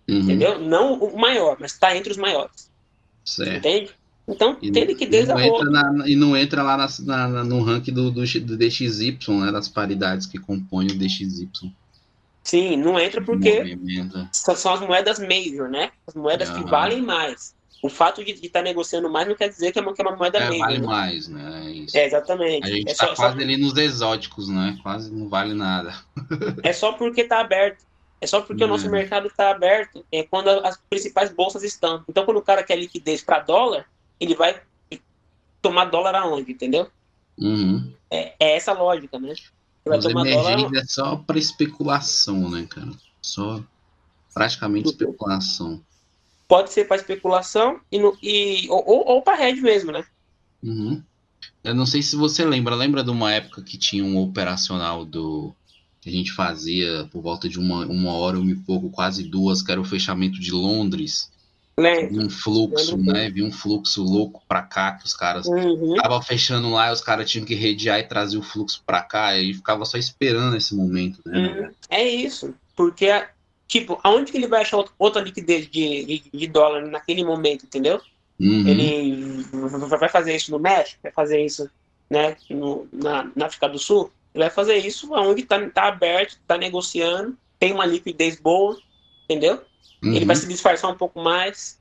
Uhum. 0.10 0.22
Entendeu? 0.22 0.60
Não 0.60 0.96
o 0.96 1.18
maior, 1.18 1.56
mas 1.60 1.74
está 1.74 1.96
entre 1.96 2.12
os 2.12 2.18
maiores. 2.18 2.70
Certo. 3.24 3.58
Entende? 3.58 3.92
Então 4.28 4.58
e, 4.60 4.72
tem 4.72 4.86
liquidez 4.86 5.30
a 5.30 5.36
na, 5.36 6.10
E 6.10 6.16
não 6.16 6.36
entra 6.36 6.64
lá 6.64 6.76
na, 6.76 7.28
na, 7.28 7.44
no 7.44 7.62
ranking 7.62 7.94
do, 7.94 8.10
do, 8.10 8.24
do, 8.24 8.58
DXY, 8.58 9.20
né, 9.30 9.52
das 9.52 9.70
paridades 9.70 10.26
que 10.26 10.40
compõem 10.40 10.88
o 10.88 10.98
DXY. 10.98 11.48
Sim, 12.44 12.78
não 12.78 13.00
entra 13.00 13.22
porque 13.22 13.78
são 14.32 14.74
as 14.74 14.80
moedas 14.82 15.20
major, 15.20 15.70
né? 15.70 15.92
As 16.06 16.14
moedas 16.14 16.50
que 16.50 16.64
valem 16.64 17.02
mais. 17.02 17.55
O 17.86 17.90
fato 17.90 18.26
de 18.26 18.32
estar 18.32 18.62
tá 18.62 18.64
negociando 18.64 19.08
mais 19.08 19.28
não 19.28 19.36
quer 19.36 19.48
dizer 19.48 19.72
que 19.72 19.78
é 19.78 19.82
uma, 19.84 19.94
que 19.94 20.02
é 20.02 20.08
uma 20.08 20.18
moeda 20.18 20.40
é, 20.40 20.50
major. 20.50 20.60
Vale 20.60 20.80
né? 20.80 20.88
mais, 20.88 21.28
né? 21.28 21.62
É, 21.66 21.70
isso. 21.70 21.96
é 21.96 22.06
exatamente. 22.08 22.64
A 22.64 22.72
gente 22.72 22.92
está 22.92 23.06
é 23.06 23.16
quase 23.16 23.36
só... 23.36 23.44
ali 23.44 23.58
nos 23.58 23.78
exóticos, 23.78 24.50
né? 24.50 24.76
Quase 24.82 25.14
não 25.14 25.30
vale 25.30 25.54
nada. 25.54 25.94
é 26.64 26.74
só 26.74 26.94
porque 26.94 27.22
está 27.22 27.42
aberto. 27.42 27.86
É 28.20 28.26
só 28.26 28.42
porque 28.42 28.64
o 28.64 28.68
nosso 28.68 28.88
é. 28.88 28.90
mercado 28.90 29.28
está 29.28 29.52
aberto 29.52 30.04
é 30.12 30.24
quando 30.24 30.48
as 30.50 30.78
principais 30.90 31.32
bolsas 31.32 31.62
estão. 31.62 32.04
Então, 32.10 32.26
quando 32.26 32.38
o 32.38 32.42
cara 32.42 32.64
quer 32.64 32.76
liquidez 32.76 33.22
para 33.22 33.42
dólar, 33.42 33.86
ele 34.20 34.34
vai 34.34 34.60
tomar 35.62 35.86
dólar 35.86 36.16
aonde, 36.16 36.54
entendeu? 36.54 36.90
Uhum. 37.38 37.94
É, 38.10 38.34
é, 38.40 38.56
essa 38.56 38.72
a 38.72 38.74
lógica, 38.74 39.20
né? 39.20 39.36
Vai 39.86 40.00
Os 40.00 40.06
emergentes 40.06 40.64
dólar... 40.64 40.78
é 40.80 40.86
só 40.86 41.18
para 41.18 41.38
especulação, 41.38 42.50
né, 42.50 42.66
cara? 42.68 42.90
Só 43.22 43.62
praticamente 44.34 44.90
especulação. 44.90 45.84
Pode 46.48 46.72
ser 46.72 46.86
para 46.86 46.98
especulação 46.98 47.80
e, 47.92 47.98
no, 47.98 48.18
e 48.22 48.68
ou, 48.70 48.84
ou, 48.86 49.08
ou 49.08 49.22
para 49.22 49.50
hedge 49.50 49.62
mesmo, 49.62 49.92
né? 49.92 50.06
Uhum. 50.64 51.02
Eu 51.64 51.74
não 51.74 51.86
sei 51.86 52.02
se 52.02 52.16
você 52.16 52.46
lembra, 52.46 52.76
lembra 52.76 53.04
de 53.04 53.10
uma 53.10 53.32
época 53.34 53.62
que 53.62 53.78
tinha 53.78 54.04
um 54.04 54.18
operacional 54.18 55.04
do 55.04 55.54
que 56.00 56.10
a 56.10 56.12
gente 56.12 56.32
fazia 56.32 57.10
por 57.12 57.22
volta 57.22 57.50
de 57.50 57.60
uma, 57.60 57.84
uma 57.88 58.14
hora, 58.14 58.38
um 58.38 58.48
e 58.48 58.56
pouco, 58.56 58.92
quase 58.92 59.24
duas, 59.24 59.64
que 59.64 59.72
era 59.72 59.82
o 59.82 59.86
fechamento 59.86 60.40
de 60.40 60.52
Londres. 60.52 61.32
Lembro. 61.78 62.24
Um 62.24 62.30
fluxo, 62.30 62.96
né? 62.96 63.30
Vi 63.30 63.44
um 63.44 63.52
fluxo 63.52 64.04
louco 64.04 64.42
para 64.48 64.62
cá, 64.62 64.94
que 64.94 65.06
os 65.06 65.14
caras 65.14 65.48
uhum. 65.48 65.96
tava 65.96 66.22
fechando 66.22 66.70
lá, 66.70 66.92
os 66.92 67.02
caras 67.02 67.30
tinham 67.30 67.46
que 67.46 67.56
redear 67.56 68.00
e 68.00 68.04
trazer 68.04 68.38
o 68.38 68.44
fluxo 68.44 68.84
para 68.86 69.02
cá, 69.02 69.38
e 69.38 69.54
ficava 69.54 69.84
só 69.84 69.98
esperando 69.98 70.56
esse 70.56 70.76
momento, 70.76 71.20
né? 71.26 71.40
Uhum. 71.40 71.72
É 71.90 72.08
isso, 72.08 72.54
porque, 72.76 73.10
tipo, 73.68 74.00
aonde 74.04 74.32
que 74.32 74.38
ele 74.38 74.48
vai 74.48 74.62
achar 74.62 74.84
outra 74.98 75.22
liquidez 75.22 75.70
de, 75.70 76.06
de, 76.06 76.24
de 76.32 76.48
dólar 76.48 76.86
naquele 76.86 77.24
momento, 77.24 77.66
entendeu? 77.66 78.00
Uhum. 78.40 78.68
Ele 78.68 79.46
vai 80.00 80.10
fazer 80.10 80.36
isso 80.36 80.52
no 80.52 80.60
México, 80.60 81.00
vai 81.02 81.12
fazer 81.12 81.44
isso 81.44 81.70
né, 82.10 82.36
no, 82.50 82.88
na, 82.92 83.32
na 83.36 83.46
África 83.46 83.68
do 83.68 83.80
Sul, 83.80 84.12
ele 84.34 84.44
vai 84.44 84.52
fazer 84.52 84.78
isso 84.78 85.14
onde 85.14 85.42
está 85.42 85.70
tá 85.70 85.88
aberto, 85.88 86.32
está 86.32 86.58
negociando, 86.58 87.38
tem 87.58 87.72
uma 87.72 87.86
liquidez 87.86 88.40
boa, 88.40 88.78
entendeu? 89.24 89.62
Uhum. 90.04 90.14
Ele 90.14 90.26
vai 90.26 90.36
se 90.36 90.48
disfarçar 90.48 90.92
um 90.92 90.98
pouco 90.98 91.22
mais. 91.22 91.80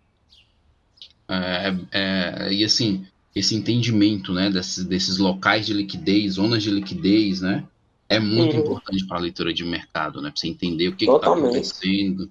É, 1.29 1.75
é, 1.91 2.53
e 2.53 2.65
assim, 2.65 3.07
esse 3.35 3.55
entendimento 3.55 4.33
né, 4.33 4.49
desses, 4.49 4.85
desses 4.85 5.19
locais 5.19 5.67
de 5.67 5.75
liquidez, 5.75 6.35
zonas 6.35 6.63
de 6.63 6.71
liquidez, 6.71 7.41
né? 7.41 7.65
É 8.09 8.21
muito 8.21 8.55
uhum. 8.55 8.63
importante 8.63 9.07
para 9.07 9.17
a 9.17 9.21
leitura 9.21 9.53
de 9.53 9.65
mercado, 9.65 10.21
né? 10.21 10.31
Para 10.31 10.41
você 10.41 10.49
entender 10.49 10.89
o 10.89 10.97
que 10.97 11.05
está 11.05 11.33
acontecendo. 11.33 12.31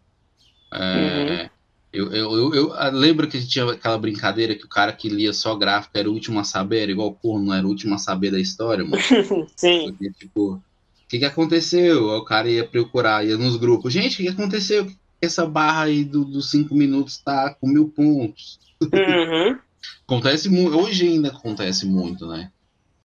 É, 0.71 1.43
uhum. 1.43 1.49
Eu, 1.93 2.11
eu, 2.11 2.31
eu, 2.31 2.55
eu, 2.55 2.73
ah, 2.73 2.89
lembro 2.89 3.27
que 3.27 3.45
tinha 3.45 3.71
aquela 3.71 3.99
brincadeira 3.99 4.55
que 4.55 4.65
o 4.65 4.67
cara 4.67 4.91
que 4.91 5.07
lia 5.07 5.31
só 5.31 5.55
gráfico 5.55 5.95
era 5.95 6.09
o 6.09 6.13
último 6.13 6.39
a 6.39 6.43
saber, 6.43 6.89
igual 6.89 7.13
porra, 7.13 7.43
não 7.43 7.53
era 7.53 7.67
o 7.67 7.69
último 7.69 7.93
a 7.93 7.99
saber 7.99 8.31
da 8.31 8.39
história, 8.39 8.83
mano. 8.83 8.97
Sim. 9.55 9.91
Porque, 9.91 10.11
tipo, 10.11 10.53
o 10.53 10.61
que, 11.07 11.19
que 11.19 11.25
aconteceu? 11.25 12.07
o 12.07 12.25
cara 12.25 12.49
ia 12.49 12.67
procurar, 12.67 13.23
ia 13.23 13.37
nos 13.37 13.57
grupos. 13.57 13.93
Gente, 13.93 14.13
o 14.13 14.17
que, 14.17 14.23
que 14.23 14.29
aconteceu? 14.29 14.91
Essa 15.21 15.45
barra 15.45 15.83
aí 15.83 16.03
do, 16.03 16.25
dos 16.25 16.49
cinco 16.49 16.73
minutos 16.73 17.17
tá 17.17 17.53
com 17.53 17.67
mil 17.67 17.87
pontos. 17.89 18.59
Uhum. 18.83 19.57
acontece 20.05 20.49
muito, 20.49 20.77
hoje 20.77 21.07
ainda 21.07 21.29
acontece 21.29 21.85
muito, 21.85 22.27
né? 22.27 22.51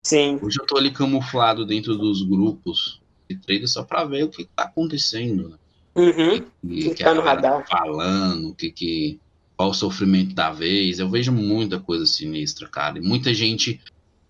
Sim. 0.03 0.39
Hoje 0.43 0.59
eu 0.61 0.67
tô 0.67 0.77
ali 0.77 0.91
camuflado 0.91 1.67
dentro 1.67 1.97
dos 1.97 2.23
grupos 2.23 3.01
de 3.29 3.37
trader 3.37 3.69
só 3.69 3.83
pra 3.83 4.05
ver 4.05 4.25
o 4.25 4.29
que 4.29 4.45
tá 4.45 4.65
acontecendo, 4.65 5.51
né? 5.51 5.57
Uhum. 5.95 6.45
Que, 6.67 6.95
que, 6.95 7.05
tá 7.05 7.13
no 7.13 7.23
radar. 7.23 7.67
Falando, 7.69 8.55
que, 8.55 8.71
que, 8.71 9.21
qual 9.57 9.71
o 9.71 9.75
sofrimento 9.75 10.35
da 10.35 10.51
vez. 10.51 10.99
Eu 10.99 11.11
vejo 11.11 11.33
muita 11.33 11.81
coisa 11.81 12.07
sinistra, 12.07 12.69
cara. 12.69 12.99
E 12.99 13.03
muita 13.03 13.35
gente 13.35 13.81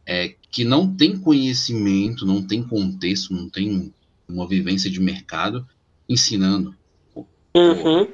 é, 0.07 0.35
que 0.51 0.65
não 0.65 0.93
tem 0.93 1.19
conhecimento, 1.19 2.25
não 2.25 2.43
tem 2.43 2.63
contexto, 2.63 3.35
não 3.35 3.49
tem 3.49 3.93
uma 4.27 4.49
vivência 4.49 4.91
de 4.91 5.01
mercado, 5.01 5.67
ensinando. 6.09 6.75
Uhum. 7.55 8.09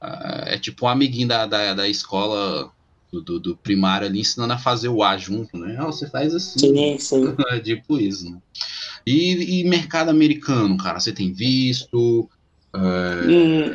É 0.00 0.56
tipo 0.58 0.86
um 0.86 0.88
amiguinho 0.88 1.26
da, 1.26 1.44
da, 1.44 1.74
da 1.74 1.88
escola 1.88 2.72
do, 3.12 3.22
do, 3.22 3.40
do, 3.40 3.56
primário 3.56 4.06
ali 4.06 4.20
ensinando 4.20 4.52
a 4.52 4.58
fazer 4.58 4.88
o 4.88 5.02
A 5.02 5.16
junto, 5.16 5.56
né? 5.56 5.76
Ah, 5.78 5.86
você 5.86 6.08
faz 6.08 6.34
assim. 6.34 6.58
Sim, 6.58 6.98
sim. 6.98 7.36
É 7.50 7.60
tipo 7.60 7.98
isso, 7.98 8.30
né? 8.30 8.38
E, 9.06 9.60
e 9.60 9.64
mercado 9.64 10.10
americano, 10.10 10.76
cara, 10.76 11.00
você 11.00 11.12
tem 11.12 11.32
visto, 11.32 12.28
hum. 12.74 13.74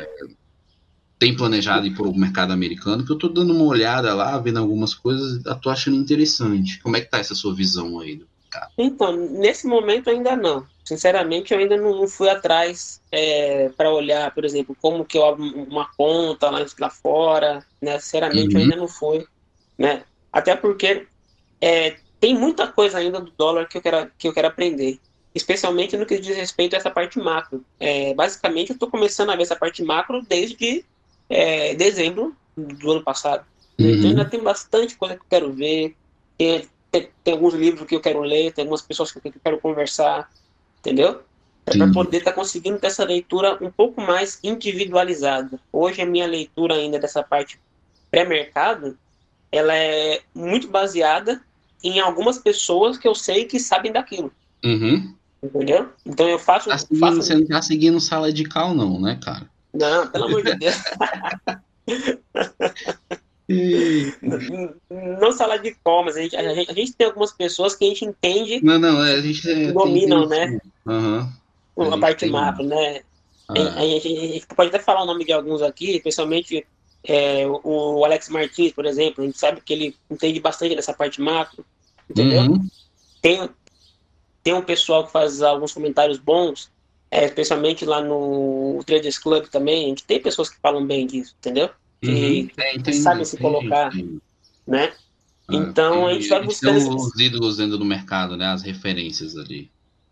Tem 1.18 1.36
planejado 1.36 1.86
ir 1.86 1.94
para 1.94 2.06
o 2.06 2.16
mercado 2.16 2.52
americano, 2.52 3.04
que 3.04 3.10
eu 3.10 3.16
estou 3.16 3.32
dando 3.32 3.54
uma 3.54 3.64
olhada 3.64 4.12
lá, 4.14 4.36
vendo 4.38 4.58
algumas 4.58 4.94
coisas, 4.94 5.44
estou 5.46 5.72
achando 5.72 5.96
interessante. 5.96 6.80
Como 6.80 6.96
é 6.96 7.00
que 7.00 7.10
tá 7.10 7.18
essa 7.18 7.34
sua 7.34 7.54
visão 7.54 8.00
aí 8.00 8.16
do 8.16 8.26
mercado? 8.42 8.72
Então, 8.76 9.16
nesse 9.16 9.66
momento 9.66 10.10
ainda 10.10 10.36
não. 10.36 10.66
Sinceramente, 10.84 11.52
eu 11.52 11.58
ainda 11.58 11.76
não 11.76 12.06
fui 12.06 12.28
atrás 12.28 13.00
é, 13.10 13.70
para 13.70 13.90
olhar, 13.90 14.32
por 14.34 14.44
exemplo, 14.44 14.76
como 14.80 15.04
que 15.04 15.16
eu 15.16 15.24
abro 15.24 15.42
uma 15.42 15.88
conta 15.96 16.50
lá, 16.50 16.64
lá 16.78 16.90
fora. 16.90 17.64
Né? 17.80 17.98
Sinceramente, 17.98 18.54
uhum. 18.54 18.60
eu 18.60 18.64
ainda 18.64 18.76
não 18.76 18.88
fui. 18.88 19.26
Né? 19.78 20.04
Até 20.32 20.54
porque 20.54 21.06
é, 21.60 21.96
tem 22.20 22.36
muita 22.36 22.66
coisa 22.68 22.98
ainda 22.98 23.20
do 23.20 23.30
dólar 23.30 23.66
que 23.66 23.78
eu 23.78 23.82
quero, 23.82 24.10
que 24.18 24.28
eu 24.28 24.34
quero 24.34 24.48
aprender 24.48 25.00
especialmente 25.34 25.96
no 25.96 26.06
que 26.06 26.18
diz 26.18 26.36
respeito 26.36 26.74
a 26.74 26.76
essa 26.76 26.90
parte 26.90 27.18
macro. 27.18 27.64
É, 27.80 28.14
basicamente, 28.14 28.70
eu 28.70 28.74
estou 28.74 28.88
começando 28.88 29.30
a 29.30 29.36
ver 29.36 29.42
essa 29.42 29.56
parte 29.56 29.82
macro 29.82 30.22
desde 30.22 30.84
é, 31.28 31.74
dezembro 31.74 32.34
do 32.56 32.92
ano 32.92 33.02
passado. 33.02 33.44
Uhum. 33.78 33.90
Então, 33.90 34.10
ainda 34.10 34.24
tem 34.24 34.40
bastante 34.40 34.96
coisa 34.96 35.16
que 35.16 35.22
eu 35.22 35.28
quero 35.28 35.52
ver, 35.52 35.96
tem, 36.38 36.68
tem, 36.90 37.08
tem, 37.24 37.34
alguns 37.34 37.54
livros 37.54 37.86
que 37.88 37.96
eu 37.96 38.00
quero 38.00 38.20
ler, 38.20 38.52
tem 38.52 38.62
algumas 38.62 38.82
pessoas 38.82 39.10
que 39.10 39.18
eu 39.18 39.34
quero 39.42 39.60
conversar, 39.60 40.30
entendeu? 40.84 41.22
É 41.66 41.78
para 41.78 41.90
poder 41.90 42.18
estar 42.18 42.32
tá 42.32 42.36
conseguindo 42.36 42.78
ter 42.78 42.88
essa 42.88 43.04
leitura 43.04 43.56
um 43.64 43.70
pouco 43.70 44.02
mais 44.02 44.38
individualizada. 44.44 45.58
Hoje, 45.72 46.02
a 46.02 46.06
minha 46.06 46.26
leitura 46.26 46.74
ainda 46.74 46.98
dessa 46.98 47.22
parte 47.22 47.58
pré-mercado, 48.10 48.98
ela 49.50 49.74
é 49.74 50.20
muito 50.34 50.68
baseada 50.68 51.40
em 51.82 52.00
algumas 52.00 52.38
pessoas 52.38 52.98
que 52.98 53.08
eu 53.08 53.14
sei 53.14 53.46
que 53.46 53.58
sabem 53.58 53.90
daquilo. 53.90 54.30
Uhum. 54.62 55.14
Entendeu? 55.42 55.88
Então 56.04 56.28
eu 56.28 56.38
faço. 56.38 56.68
Tá 56.68 56.76
seguindo, 56.76 57.00
faço... 57.00 57.16
Você 57.16 57.34
não 57.34 57.46
tá 57.46 57.62
seguindo 57.62 58.00
sala 58.00 58.32
de 58.32 58.44
cal, 58.44 58.74
não, 58.74 59.00
né, 59.00 59.18
cara? 59.22 59.48
Não, 59.72 60.06
pelo 60.06 60.26
amor 60.26 60.42
de 60.42 60.54
Deus. 60.56 60.76
não 63.50 65.32
sala 65.32 65.58
de 65.58 65.74
cal, 65.84 66.04
mas 66.04 66.16
a 66.16 66.22
gente, 66.22 66.36
a, 66.36 66.54
gente, 66.54 66.70
a 66.70 66.74
gente 66.74 66.92
tem 66.94 67.06
algumas 67.06 67.32
pessoas 67.32 67.74
que 67.74 67.84
a 67.84 67.88
gente 67.88 68.04
entende. 68.04 68.64
Não, 68.64 68.78
não, 68.78 69.04
é, 69.04 69.14
a 69.14 69.20
gente 69.20 69.50
é, 69.50 69.72
dominam, 69.72 70.26
né? 70.26 70.58
Uhum. 70.86 71.28
A, 71.78 71.94
a 71.94 71.98
parte 71.98 72.20
tem... 72.20 72.30
macro, 72.30 72.64
né? 72.64 73.02
Ah. 73.48 73.52
A, 73.52 73.80
gente, 73.82 74.08
a, 74.16 74.20
gente, 74.20 74.46
pode 74.46 74.68
até 74.68 74.78
falar 74.78 75.02
o 75.02 75.06
nome 75.06 75.24
de 75.24 75.32
alguns 75.32 75.60
aqui, 75.60 75.96
especialmente 75.96 76.66
é, 77.04 77.46
o, 77.46 77.60
o, 77.98 78.04
Alex 78.04 78.30
Martins, 78.30 78.72
por 78.72 78.86
exemplo. 78.86 79.22
A 79.22 79.26
gente 79.26 79.38
sabe 79.38 79.60
que 79.60 79.72
ele 79.72 79.96
entende 80.10 80.40
bastante 80.40 80.74
dessa 80.74 80.94
parte 80.94 81.20
macro, 81.20 81.64
entendeu? 82.08 82.42
Uhum. 82.42 82.68
Tem, 83.20 83.48
tem 84.42 84.54
um 84.54 84.62
pessoal 84.62 85.04
que 85.04 85.12
faz 85.12 85.42
alguns 85.42 85.72
comentários 85.72 86.18
bons, 86.18 86.70
é, 87.10 87.26
especialmente 87.26 87.84
lá 87.84 88.00
no 88.00 88.82
Traders 88.86 89.18
Club 89.18 89.46
também, 89.48 89.84
a 89.84 89.88
gente 89.88 90.04
tem 90.04 90.20
pessoas 90.20 90.48
que 90.48 90.58
falam 90.60 90.84
bem 90.86 91.06
disso, 91.06 91.34
entendeu? 91.38 91.68
Que, 92.04 92.50
uhum, 92.76 92.82
que 92.82 92.92
sabem 92.92 93.24
se 93.24 93.36
colocar, 93.38 93.90
né? 94.66 94.92
Ah, 95.48 95.54
então 95.54 96.06
a 96.06 96.14
gente 96.14 96.28
vai 96.28 96.42
buscando... 96.42 96.80
São 96.80 96.96
os 96.96 97.18
ídolos 97.18 97.56
dentro 97.56 97.78
do 97.78 97.84
mercado, 97.84 98.36
né? 98.36 98.46
As 98.46 98.62
referências 98.62 99.36
ali. 99.36 99.70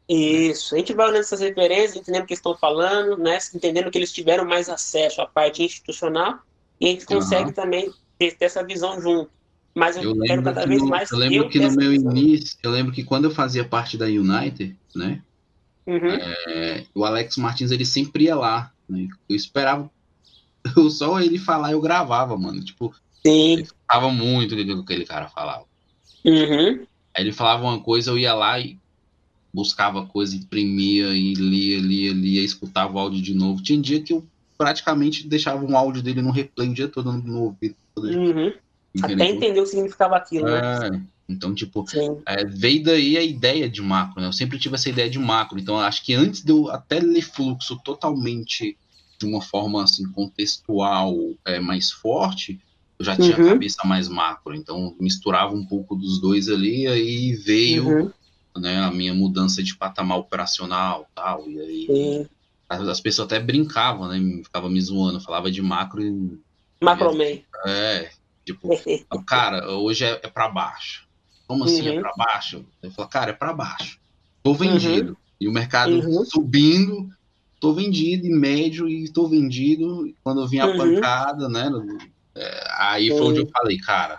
Isso, 0.09 0.75
a 0.75 0.79
gente 0.79 0.93
vai 0.93 1.07
olhando 1.07 1.21
essas 1.21 1.41
referências, 1.41 1.97
entendendo 1.97 2.25
o 2.25 2.27
que 2.27 2.35
estão 2.35 2.57
falando, 2.57 3.17
né? 3.17 3.39
entendendo 3.55 3.91
que 3.91 3.97
eles 3.97 4.13
tiveram 4.13 4.45
mais 4.45 4.69
acesso 4.69 5.23
à 5.23 5.27
parte 5.27 5.63
institucional, 5.63 6.41
e 6.81 6.87
a 6.87 6.91
gente 6.91 7.07
consegue 7.07 7.47
uhum. 7.47 7.53
também 7.53 7.91
ter, 8.19 8.37
ter, 8.37 8.45
essa 8.45 8.63
visão 8.65 9.01
junto. 9.01 9.31
Mas 9.75 9.97
eu, 9.97 10.03
eu 10.03 10.21
quero 10.21 10.43
cada 10.43 10.67
vez 10.67 10.83
no, 10.83 10.89
mais. 10.89 11.11
Eu 11.11 11.19
lembro 11.19 11.37
eu 11.37 11.49
que 11.49 11.59
no 11.59 11.71
meu 11.75 11.91
visão. 11.91 12.11
início, 12.11 12.59
eu 12.63 12.71
lembro 12.71 12.93
que 12.93 13.05
quando 13.05 13.25
eu 13.25 13.31
fazia 13.31 13.65
parte 13.65 13.97
da 13.97 14.05
United, 14.05 14.77
né? 14.95 15.23
Uhum. 15.87 16.11
É, 16.11 16.85
o 16.95 17.05
Alex 17.05 17.37
Martins 17.39 17.71
ele 17.71 17.87
sempre 17.87 18.25
ia 18.25 18.37
lá. 18.37 18.71
Né? 18.89 19.09
Eu 19.29 19.35
esperava 19.35 19.91
eu, 20.77 20.89
só 20.91 21.21
ele 21.21 21.39
falar 21.39 21.73
eu 21.73 21.81
gravava, 21.81 22.37
mano. 22.37 22.63
Tipo, 22.63 22.95
Sim. 23.25 23.61
eu 23.61 23.67
ficava 23.67 24.11
muito 24.11 24.57
do 24.57 24.65
que 24.65 24.93
aquele 24.93 25.05
cara 25.05 25.29
falava. 25.29 25.65
Uhum. 26.25 26.87
Aí 27.15 27.25
ele 27.25 27.33
falava 27.33 27.65
uma 27.65 27.81
coisa, 27.81 28.11
eu 28.11 28.19
ia 28.19 28.35
lá 28.35 28.59
e 28.59 28.79
buscava 29.53 30.07
coisa, 30.07 30.35
imprimia 30.35 31.09
e 31.09 31.35
lia, 31.35 31.79
lia, 31.81 32.13
lia, 32.13 32.43
escutava 32.43 32.95
o 32.95 32.99
áudio 32.99 33.21
de 33.21 33.35
novo. 33.35 33.63
Tinha 33.63 33.81
dia 33.81 34.01
que 34.01 34.13
eu 34.13 34.25
praticamente 34.57 35.27
deixava 35.27 35.65
um 35.65 35.77
áudio 35.77 36.03
dele 36.03 36.23
no 36.23 36.31
replay 36.31 36.69
o 36.69 36.75
dia 36.75 36.89
todo 36.89 37.13
no 37.13 37.43
ouvido. 37.43 37.77
Uhum. 37.97 38.53
Até 39.03 39.27
entender 39.27 39.61
o 39.61 39.65
que 39.65 39.71
significava 39.71 40.17
aquilo, 40.17 40.47
né? 40.47 40.59
é, 40.59 40.91
né? 40.91 41.03
Então, 41.29 41.55
tipo, 41.55 41.85
é, 42.27 42.45
veio 42.45 42.83
daí 42.83 43.17
a 43.17 43.23
ideia 43.23 43.69
de 43.69 43.81
macro, 43.81 44.21
né? 44.21 44.27
Eu 44.27 44.33
sempre 44.33 44.59
tive 44.59 44.75
essa 44.75 44.89
ideia 44.89 45.09
de 45.09 45.19
macro. 45.19 45.59
Então, 45.59 45.79
acho 45.79 46.05
que 46.05 46.15
antes 46.15 46.43
de 46.43 46.53
eu 46.53 46.71
até 46.71 47.01
ler 47.01 47.23
fluxo 47.23 47.79
totalmente 47.83 48.77
de 49.23 49.27
uma 49.27 49.41
forma 49.41 49.83
assim 49.83 50.11
contextual 50.11 51.15
é, 51.45 51.61
mais 51.61 51.93
forte, 51.93 52.61
eu 52.99 53.05
já 53.05 53.17
tinha 53.17 53.37
uhum. 53.37 53.47
a 53.47 53.49
cabeça 53.51 53.87
mais 53.87 54.09
macro. 54.09 54.55
Então, 54.55 54.97
misturava 54.99 55.55
um 55.55 55.65
pouco 55.65 55.95
dos 55.95 56.21
dois 56.21 56.49
ali, 56.49 56.87
aí 56.89 57.35
veio 57.35 57.89
uhum. 57.89 58.13
né, 58.57 58.79
a 58.83 58.91
minha 58.91 59.15
mudança 59.15 59.63
de 59.63 59.77
patamar 59.77 60.19
operacional 60.19 61.09
tal. 61.15 61.49
E 61.49 61.61
aí 61.61 62.27
as, 62.69 62.81
as, 62.81 63.01
pessoas 63.01 63.27
até 63.27 63.39
brincavam, 63.39 64.09
né? 64.09 64.43
Ficava 64.43 64.69
me 64.69 64.81
zoando, 64.81 65.21
falava 65.21 65.51
de 65.51 65.63
macro 65.63 66.03
e. 66.03 66.41
Macroman. 66.81 67.41
É, 67.65 68.11
tipo, 68.45 68.69
cara, 69.25 69.71
hoje 69.71 70.05
é, 70.05 70.21
é 70.23 70.29
para 70.29 70.49
baixo. 70.49 71.07
Como 71.47 71.65
assim 71.65 71.87
é 71.87 71.93
uhum. 71.93 71.99
é 71.99 72.01
para 72.01 72.13
baixo? 72.17 72.65
Eu 72.83 72.91
falo, 72.91 73.09
cara, 73.09 73.31
é 73.31 73.35
para 73.35 73.53
baixo. 73.53 74.01
Tô 74.43 74.53
vendido. 74.53 75.11
Uhum. 75.11 75.17
E 75.41 75.49
o 75.49 75.53
mercado 75.53 75.93
uhum. 75.93 76.25
subindo, 76.25 77.09
tô 77.63 77.73
vendido 77.73 78.27
em 78.27 78.37
médio 78.37 78.89
e 78.89 79.09
tô 79.09 79.29
vendido. 79.29 80.13
Quando 80.25 80.49
vinha 80.49 80.65
a 80.65 80.67
uhum. 80.67 80.77
pancada, 80.77 81.49
né? 81.49 81.71
É, 82.35 82.65
aí 82.77 83.09
foi 83.09 83.21
onde 83.21 83.39
eu 83.39 83.47
falei, 83.47 83.79
cara, 83.79 84.19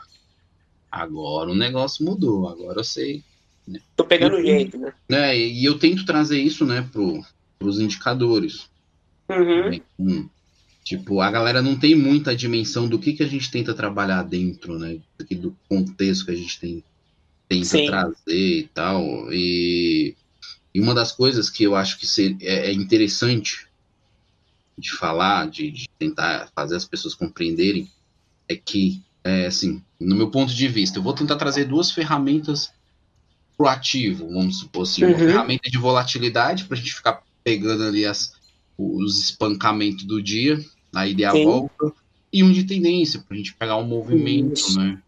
agora 0.90 1.52
o 1.52 1.56
negócio 1.56 2.06
mudou, 2.06 2.48
agora 2.48 2.80
eu 2.80 2.84
sei. 2.86 3.22
Né? 3.68 3.82
Tô 3.98 4.06
pegando 4.06 4.38
o 4.38 4.42
jeito, 4.42 4.78
né? 4.78 4.94
É, 5.12 5.38
e 5.38 5.66
eu 5.66 5.78
tento 5.78 6.06
trazer 6.06 6.40
isso, 6.40 6.66
né, 6.66 6.88
pro, 6.90 7.22
pros 7.60 7.82
indicadores. 7.82 8.70
Uhum. 9.30 9.82
Hum. 10.00 10.30
Tipo, 10.86 11.20
a 11.20 11.30
galera 11.30 11.62
não 11.62 11.78
tem 11.78 11.96
muita 11.96 12.34
dimensão 12.34 12.88
do 12.88 12.98
que, 12.98 13.12
que 13.12 13.24
a 13.24 13.28
gente 13.28 13.52
tenta 13.52 13.74
trabalhar 13.74 14.24
dentro, 14.24 14.80
né? 14.80 15.00
Do 15.32 15.56
contexto 15.68 16.26
que 16.26 16.32
a 16.32 16.36
gente 16.36 16.60
tem 16.60 16.84
tenta 17.50 17.66
Sim. 17.66 17.86
trazer 17.88 18.60
e 18.60 18.70
tal. 18.74 19.32
E, 19.32 20.16
e, 20.74 20.82
uma 20.82 20.94
das 20.94 21.12
coisas 21.12 21.50
que 21.50 21.64
eu 21.64 21.76
acho 21.76 21.98
que 22.00 22.08
é, 22.42 22.70
é 22.70 22.74
interessante 22.74 23.68
de 24.78 24.92
falar, 24.92 25.50
de, 25.50 25.70
de, 25.70 25.90
tentar 26.00 26.50
fazer 26.56 26.76
as 26.76 26.86
pessoas 26.86 27.14
compreenderem, 27.14 27.90
é 28.48 28.56
que, 28.56 29.02
é, 29.24 29.46
assim, 29.46 29.82
no 30.00 30.16
meu 30.16 30.32
ponto 30.32 30.54
de 30.54 30.68
vista, 30.68 30.98
eu 30.98 31.04
vou 31.04 31.14
tentar 31.14 31.36
trazer 31.36 31.66
duas 31.66 31.92
ferramentas 31.92 32.72
pro 33.56 33.68
ativo, 33.68 34.28
vamos 34.30 34.60
supor 34.60 34.84
assim, 34.84 35.04
uhum. 35.04 35.10
uma 35.12 35.20
ferramenta 35.20 35.70
de 35.70 35.78
volatilidade 35.78 36.66
para 36.66 36.76
a 36.76 36.80
gente 36.80 36.94
ficar 36.94 37.22
pegando 37.44 37.84
ali 37.84 38.06
as, 38.06 38.34
os 38.78 39.20
espancamentos 39.20 40.06
do 40.06 40.22
dia, 40.22 40.60
a 40.94 41.08
ida 41.08 41.22
e 41.22 41.26
a 41.26 41.32
Sim. 41.32 41.46
volta, 41.46 41.94
e 42.32 42.44
um 42.44 42.52
de 42.52 42.64
tendência, 42.64 43.20
para 43.20 43.36
a 43.36 43.38
gente 43.38 43.54
pegar 43.54 43.78
um 43.78 43.86
movimento, 43.86 44.56
Isso. 44.56 44.80
né? 44.80 45.00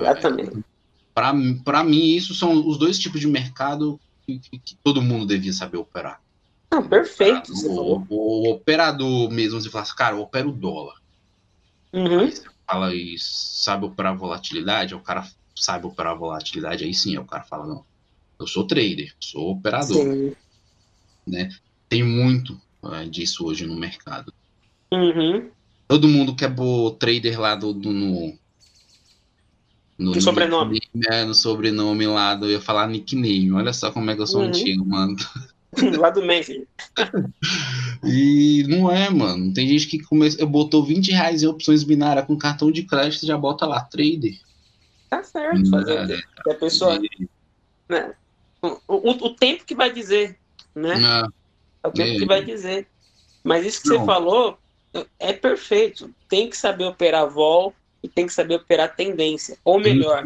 Exatamente 0.00 0.64
para 1.12 1.84
mim, 1.84 2.14
isso 2.14 2.34
são 2.34 2.66
os 2.66 2.78
dois 2.78 2.98
tipos 2.98 3.20
de 3.20 3.26
mercado 3.26 4.00
que, 4.26 4.38
que, 4.38 4.76
todo 4.82 5.02
mundo 5.02 5.26
devia 5.26 5.52
saber 5.52 5.78
operar. 5.78 6.20
Ah, 6.70 6.82
perfeito. 6.82 7.52
O, 7.66 7.96
o, 7.98 8.06
o, 8.08 8.50
operador 8.50 9.30
mesmo, 9.30 9.60
você 9.60 9.68
fala 9.68 9.82
assim, 9.82 9.96
cara, 9.96 10.16
eu 10.16 10.20
opero 10.20 10.52
dólar. 10.52 10.96
Uhum. 11.92 12.20
Aí 12.20 12.32
você 12.32 12.44
fala 12.66 12.94
e 12.94 13.16
sabe 13.18 13.84
operar 13.84 14.16
volatilidade, 14.16 14.94
o 14.94 15.00
cara 15.00 15.28
sabe 15.56 15.86
operar 15.86 16.16
volatilidade, 16.16 16.84
aí 16.84 16.94
sim, 16.94 17.18
o 17.18 17.24
cara 17.24 17.42
fala, 17.42 17.66
não, 17.66 17.84
eu 18.38 18.46
sou 18.46 18.66
trader, 18.66 19.14
sou 19.20 19.50
operador. 19.50 19.96
Sim. 19.96 20.32
Né? 21.26 21.50
Tem 21.88 22.02
muito 22.02 22.60
é, 22.92 23.04
disso 23.04 23.46
hoje 23.46 23.66
no 23.66 23.76
mercado. 23.76 24.32
Uhum. 24.92 25.50
Todo 25.86 26.08
mundo 26.08 26.34
quer 26.34 26.54
pôr 26.54 26.92
trader 26.92 27.38
lá 27.40 27.54
do, 27.54 27.72
do 27.72 27.92
no, 27.92 28.38
no, 30.00 30.12
no 30.12 30.20
sobrenome. 30.20 30.80
É, 31.10 31.24
no 31.24 31.34
sobrenome 31.34 32.06
lá, 32.06 32.34
do, 32.34 32.46
eu 32.46 32.52
ia 32.52 32.60
falar 32.60 32.88
nickname. 32.88 33.52
Olha 33.52 33.72
só 33.72 33.92
como 33.92 34.10
é 34.10 34.16
que 34.16 34.22
eu 34.22 34.26
sou 34.26 34.40
uhum. 34.40 34.48
antigo, 34.48 34.84
mano. 34.84 35.14
lá 35.98 36.08
do 36.08 36.24
Memphis. 36.24 36.64
e 38.02 38.64
não 38.66 38.90
é, 38.90 39.10
mano. 39.10 39.52
Tem 39.52 39.68
gente 39.68 39.86
que 39.86 40.02
come... 40.02 40.28
botou 40.46 40.82
20 40.82 41.12
reais 41.12 41.42
em 41.42 41.46
opções 41.46 41.84
binárias 41.84 42.26
com 42.26 42.36
cartão 42.36 42.72
de 42.72 42.82
crédito 42.82 43.22
e 43.24 43.26
já 43.26 43.36
bota 43.36 43.66
lá, 43.66 43.82
trader. 43.82 44.40
Tá 45.10 45.22
certo, 45.22 45.68
fazer 45.68 46.24
é, 46.46 46.50
a 46.50 46.54
pessoa. 46.54 46.98
Né? 47.88 48.14
O, 48.62 48.78
o, 48.88 49.10
o, 49.10 49.34
tempo 49.34 49.64
que 49.64 49.74
vai 49.74 49.92
dizer, 49.92 50.38
né? 50.74 50.94
É, 50.94 51.26
é 51.84 51.88
o 51.88 51.92
tempo 51.92 52.10
é. 52.10 52.16
que 52.16 52.26
vai 52.26 52.44
dizer. 52.44 52.86
Mas 53.44 53.66
isso 53.66 53.82
que 53.82 53.88
não. 53.88 53.98
você 53.98 54.06
falou 54.06 54.58
é 55.18 55.32
perfeito. 55.32 56.14
Tem 56.28 56.48
que 56.48 56.56
saber 56.56 56.84
operar 56.84 57.28
vol, 57.28 57.74
e 58.02 58.08
tem 58.08 58.26
que 58.26 58.32
saber 58.32 58.54
operar 58.56 58.94
tendência. 58.94 59.58
Ou 59.64 59.78
melhor, 59.78 60.24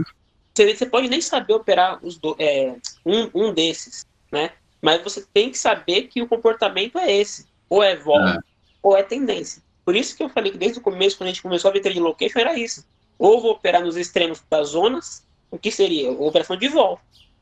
você, 0.54 0.74
você 0.74 0.86
pode 0.86 1.08
nem 1.08 1.20
saber 1.20 1.54
operar 1.54 1.98
os 2.04 2.16
do, 2.16 2.36
é, 2.38 2.76
um, 3.04 3.30
um 3.34 3.52
desses, 3.52 4.06
né? 4.30 4.52
Mas 4.80 5.02
você 5.02 5.24
tem 5.32 5.50
que 5.50 5.58
saber 5.58 6.02
que 6.02 6.22
o 6.22 6.28
comportamento 6.28 6.98
é 6.98 7.12
esse. 7.12 7.46
Ou 7.68 7.82
é 7.82 7.96
vol, 7.96 8.20
é. 8.20 8.38
ou 8.82 8.96
é 8.96 9.02
tendência. 9.02 9.62
Por 9.84 9.96
isso 9.96 10.16
que 10.16 10.22
eu 10.22 10.28
falei 10.28 10.52
que 10.52 10.58
desde 10.58 10.78
o 10.78 10.82
começo, 10.82 11.16
quando 11.16 11.28
a 11.28 11.32
gente 11.32 11.42
começou 11.42 11.70
a 11.70 11.72
ver 11.72 11.80
trade 11.80 11.98
location, 11.98 12.38
era 12.38 12.58
isso. 12.58 12.86
Ou 13.18 13.40
vou 13.40 13.52
operar 13.52 13.82
nos 13.82 13.96
extremos 13.96 14.42
das 14.48 14.68
zonas, 14.68 15.26
o 15.50 15.58
que 15.58 15.70
seria? 15.70 16.10
Operação 16.10 16.56
de 16.56 16.68
vol. 16.68 17.00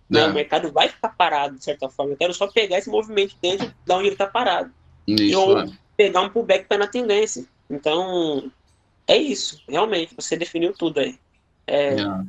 Né? 0.08 0.20
É. 0.20 0.26
O 0.26 0.34
mercado 0.34 0.70
vai 0.70 0.88
ficar 0.88 1.10
parado, 1.10 1.56
de 1.56 1.64
certa 1.64 1.88
forma. 1.88 2.12
Eu 2.12 2.16
quero 2.16 2.34
só 2.34 2.46
pegar 2.46 2.78
esse 2.78 2.90
movimento 2.90 3.36
dentro 3.40 3.66
de 3.66 3.92
onde 3.92 4.06
ele 4.06 4.14
está 4.14 4.26
parado. 4.26 4.72
Isso, 5.06 5.40
ou 5.40 5.58
é. 5.58 5.66
pegar 5.96 6.20
um 6.20 6.28
pullback 6.28 6.66
para 6.66 6.78
na 6.78 6.86
tendência. 6.86 7.44
Então, 7.68 8.50
é 9.06 9.16
isso, 9.16 9.60
realmente, 9.68 10.14
você 10.14 10.36
definiu 10.36 10.72
tudo 10.72 11.00
aí. 11.00 11.18
É, 11.66 12.00
é. 12.00 12.24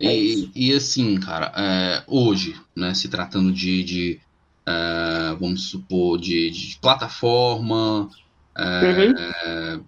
E, 0.00 0.50
e, 0.54 0.72
assim, 0.72 1.18
cara, 1.20 1.52
é, 1.56 2.04
hoje, 2.06 2.60
né, 2.76 2.92
se 2.94 3.08
tratando 3.08 3.52
de, 3.52 3.82
de 3.84 4.20
é, 4.66 5.36
vamos 5.38 5.70
supor, 5.70 6.18
de, 6.18 6.50
de 6.50 6.78
plataforma, 6.80 8.10
é, 8.56 9.74
uhum. 9.76 9.84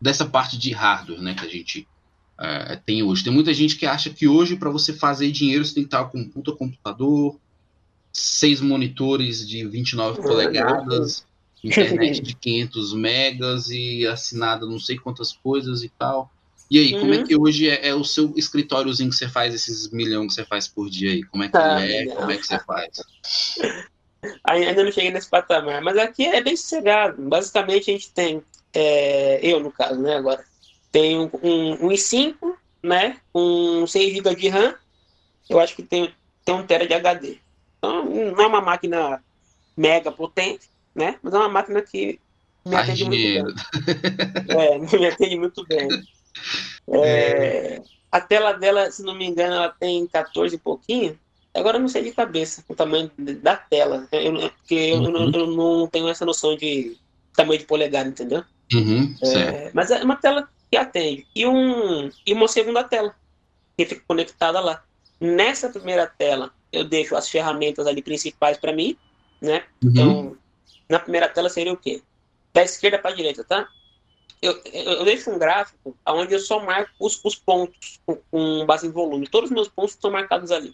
dessa 0.00 0.24
parte 0.26 0.56
de 0.56 0.72
hardware, 0.72 1.20
né, 1.20 1.34
que 1.34 1.44
a 1.44 1.48
gente 1.48 1.86
é, 2.38 2.76
tem 2.76 3.02
hoje. 3.02 3.24
Tem 3.24 3.32
muita 3.32 3.52
gente 3.52 3.76
que 3.76 3.84
acha 3.84 4.10
que 4.10 4.28
hoje, 4.28 4.56
para 4.56 4.70
você 4.70 4.92
fazer 4.92 5.30
dinheiro, 5.32 5.64
você 5.64 5.74
tem 5.74 5.82
que 5.82 5.88
estar 5.88 6.04
com 6.04 6.18
um 6.18 6.28
puta 6.28 6.52
computador, 6.52 7.36
seis 8.12 8.60
monitores 8.60 9.46
de 9.46 9.66
29 9.66 10.22
polegadas, 10.22 11.26
internet 11.62 12.20
de 12.20 12.34
500 12.34 12.94
megas 12.94 13.70
e 13.70 14.06
assinada 14.06 14.66
não 14.66 14.78
sei 14.78 14.96
quantas 14.96 15.32
coisas 15.32 15.82
e 15.82 15.88
tal. 15.88 16.30
E 16.70 16.78
aí, 16.78 16.94
uhum. 16.94 17.00
como 17.00 17.14
é 17.14 17.16
uhum. 17.18 17.24
que 17.24 17.36
hoje 17.36 17.68
é, 17.68 17.88
é, 17.88 17.94
o 17.94 18.04
seu 18.04 18.32
escritóriozinho 18.36 19.08
que 19.08 19.16
você 19.16 19.28
faz 19.28 19.54
esses 19.54 19.90
milhão 19.90 20.26
que 20.26 20.34
você 20.34 20.44
faz 20.44 20.68
por 20.68 20.90
dia 20.90 21.10
aí? 21.10 21.22
Como 21.22 21.42
é 21.42 21.48
que 21.48 21.56
ah, 21.56 21.80
é? 21.80 22.06
Como 22.06 22.30
é 22.30 22.36
que 22.36 22.46
você 22.46 22.58
faz? 22.58 23.02
Ainda 24.44 24.84
não 24.84 24.92
cheguei 24.92 25.10
nesse 25.10 25.30
patamar, 25.30 25.80
mas 25.80 25.96
aqui 25.96 26.26
é 26.26 26.42
bem 26.42 26.56
sossegado. 26.56 27.22
Basicamente 27.22 27.90
a 27.90 27.94
gente 27.94 28.10
tem, 28.10 28.42
é, 28.74 29.40
eu 29.42 29.60
no 29.60 29.70
caso, 29.70 30.00
né, 30.00 30.16
agora, 30.16 30.44
tenho 30.90 31.30
um, 31.42 31.86
um 31.86 31.88
i5, 31.88 32.34
né, 32.82 33.18
com 33.32 33.86
6 33.86 34.14
GB 34.14 34.34
de 34.34 34.48
RAM, 34.48 34.74
eu 35.48 35.60
acho 35.60 35.74
que 35.76 35.82
tem, 35.82 36.12
tem 36.44 36.54
um 36.54 36.66
tera 36.66 36.86
de 36.86 36.94
HD. 36.94 37.38
Então 37.78 38.04
não 38.04 38.42
é 38.42 38.46
uma 38.46 38.60
máquina 38.60 39.22
mega 39.76 40.10
potente, 40.10 40.68
né? 40.98 41.18
Mas 41.22 41.32
é 41.32 41.38
uma 41.38 41.48
máquina 41.48 41.80
que 41.80 42.20
me 42.66 42.72
Faz 42.72 42.88
atende 42.88 43.04
dinheiro. 43.04 43.44
muito 43.44 43.64
bem. 44.46 44.58
é, 44.58 44.78
me 44.98 45.06
atende 45.06 45.38
muito 45.38 45.66
bem. 45.66 45.88
É, 46.90 47.00
é. 47.00 47.82
A 48.10 48.20
tela 48.20 48.52
dela, 48.52 48.90
se 48.90 49.02
não 49.02 49.14
me 49.14 49.26
engano, 49.26 49.54
ela 49.54 49.68
tem 49.68 50.06
14 50.06 50.54
e 50.54 50.58
pouquinho. 50.58 51.18
Agora 51.54 51.76
eu 51.76 51.80
não 51.80 51.88
sei 51.88 52.02
de 52.02 52.12
cabeça 52.12 52.64
o 52.68 52.74
tamanho 52.74 53.10
da 53.16 53.56
tela, 53.56 54.06
eu, 54.12 54.50
porque 54.50 54.92
uhum. 54.92 55.04
eu, 55.04 55.10
não, 55.10 55.30
eu, 55.32 55.46
não, 55.46 55.86
tenho 55.88 56.08
essa 56.08 56.24
noção 56.24 56.56
de 56.56 56.96
tamanho 57.34 57.58
de 57.58 57.66
polegada, 57.66 58.08
entendeu? 58.08 58.44
Uhum, 58.72 59.14
é, 59.22 59.70
mas 59.72 59.90
é 59.90 60.02
uma 60.04 60.16
tela 60.16 60.48
que 60.70 60.76
atende. 60.76 61.26
E, 61.34 61.46
um, 61.46 62.10
e 62.26 62.32
uma 62.32 62.48
segunda 62.48 62.84
tela, 62.84 63.14
que 63.76 63.86
fica 63.86 64.02
conectada 64.06 64.60
lá. 64.60 64.82
Nessa 65.20 65.68
primeira 65.68 66.06
tela, 66.06 66.52
eu 66.72 66.84
deixo 66.84 67.16
as 67.16 67.28
ferramentas 67.28 67.86
ali 67.86 68.02
principais 68.02 68.56
para 68.56 68.72
mim, 68.72 68.96
né? 69.40 69.64
Uhum. 69.82 70.36
Na 70.88 70.98
primeira 70.98 71.28
tela 71.28 71.48
seria 71.48 71.72
o 71.72 71.76
quê? 71.76 72.02
Da 72.52 72.62
esquerda 72.62 72.98
para 72.98 73.10
a 73.10 73.14
direita, 73.14 73.44
tá? 73.44 73.68
Eu, 74.40 74.60
eu, 74.72 74.92
eu, 74.92 75.04
deixo 75.04 75.30
um 75.30 75.38
gráfico 75.38 75.96
onde 76.06 76.32
eu 76.32 76.38
só 76.38 76.64
marco 76.64 76.92
os, 77.00 77.20
os 77.24 77.34
pontos 77.34 78.00
com, 78.06 78.16
com, 78.30 78.64
base 78.64 78.86
em 78.86 78.90
volume. 78.90 79.26
Todos 79.26 79.50
os 79.50 79.54
meus 79.54 79.68
pontos 79.68 79.94
estão 79.94 80.10
marcados 80.10 80.52
ali. 80.52 80.72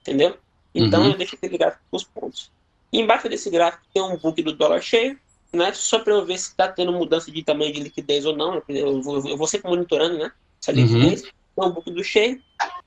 Entendeu? 0.00 0.36
Então 0.74 1.02
uhum. 1.02 1.12
eu 1.12 1.16
deixo 1.16 1.34
aquele 1.34 1.56
gráfico 1.56 1.82
com 1.90 1.96
os 1.96 2.04
pontos. 2.04 2.52
E 2.92 3.00
embaixo 3.00 3.28
desse 3.28 3.48
gráfico 3.50 3.84
tem 3.92 4.02
um 4.02 4.16
book 4.16 4.42
do 4.42 4.52
dólar 4.52 4.82
cheio, 4.82 5.18
né? 5.52 5.72
Só 5.72 5.98
para 6.00 6.12
eu 6.12 6.24
ver 6.24 6.38
se 6.38 6.50
está 6.50 6.68
tendo 6.68 6.92
mudança 6.92 7.30
de 7.30 7.42
tamanho 7.42 7.72
de 7.72 7.80
liquidez 7.80 8.26
ou 8.26 8.36
não. 8.36 8.62
Eu 8.68 9.00
vou, 9.00 9.26
eu 9.26 9.36
vou 9.36 9.46
sempre 9.46 9.70
monitorando, 9.70 10.18
né? 10.18 10.30
Essa 10.60 10.72
uhum. 10.72 10.76
liquidez. 10.76 11.22
Uhum. 11.22 11.30
Tem 11.56 11.64
um 11.64 11.70
book 11.70 11.90
do 11.90 12.04
cheio. 12.04 12.42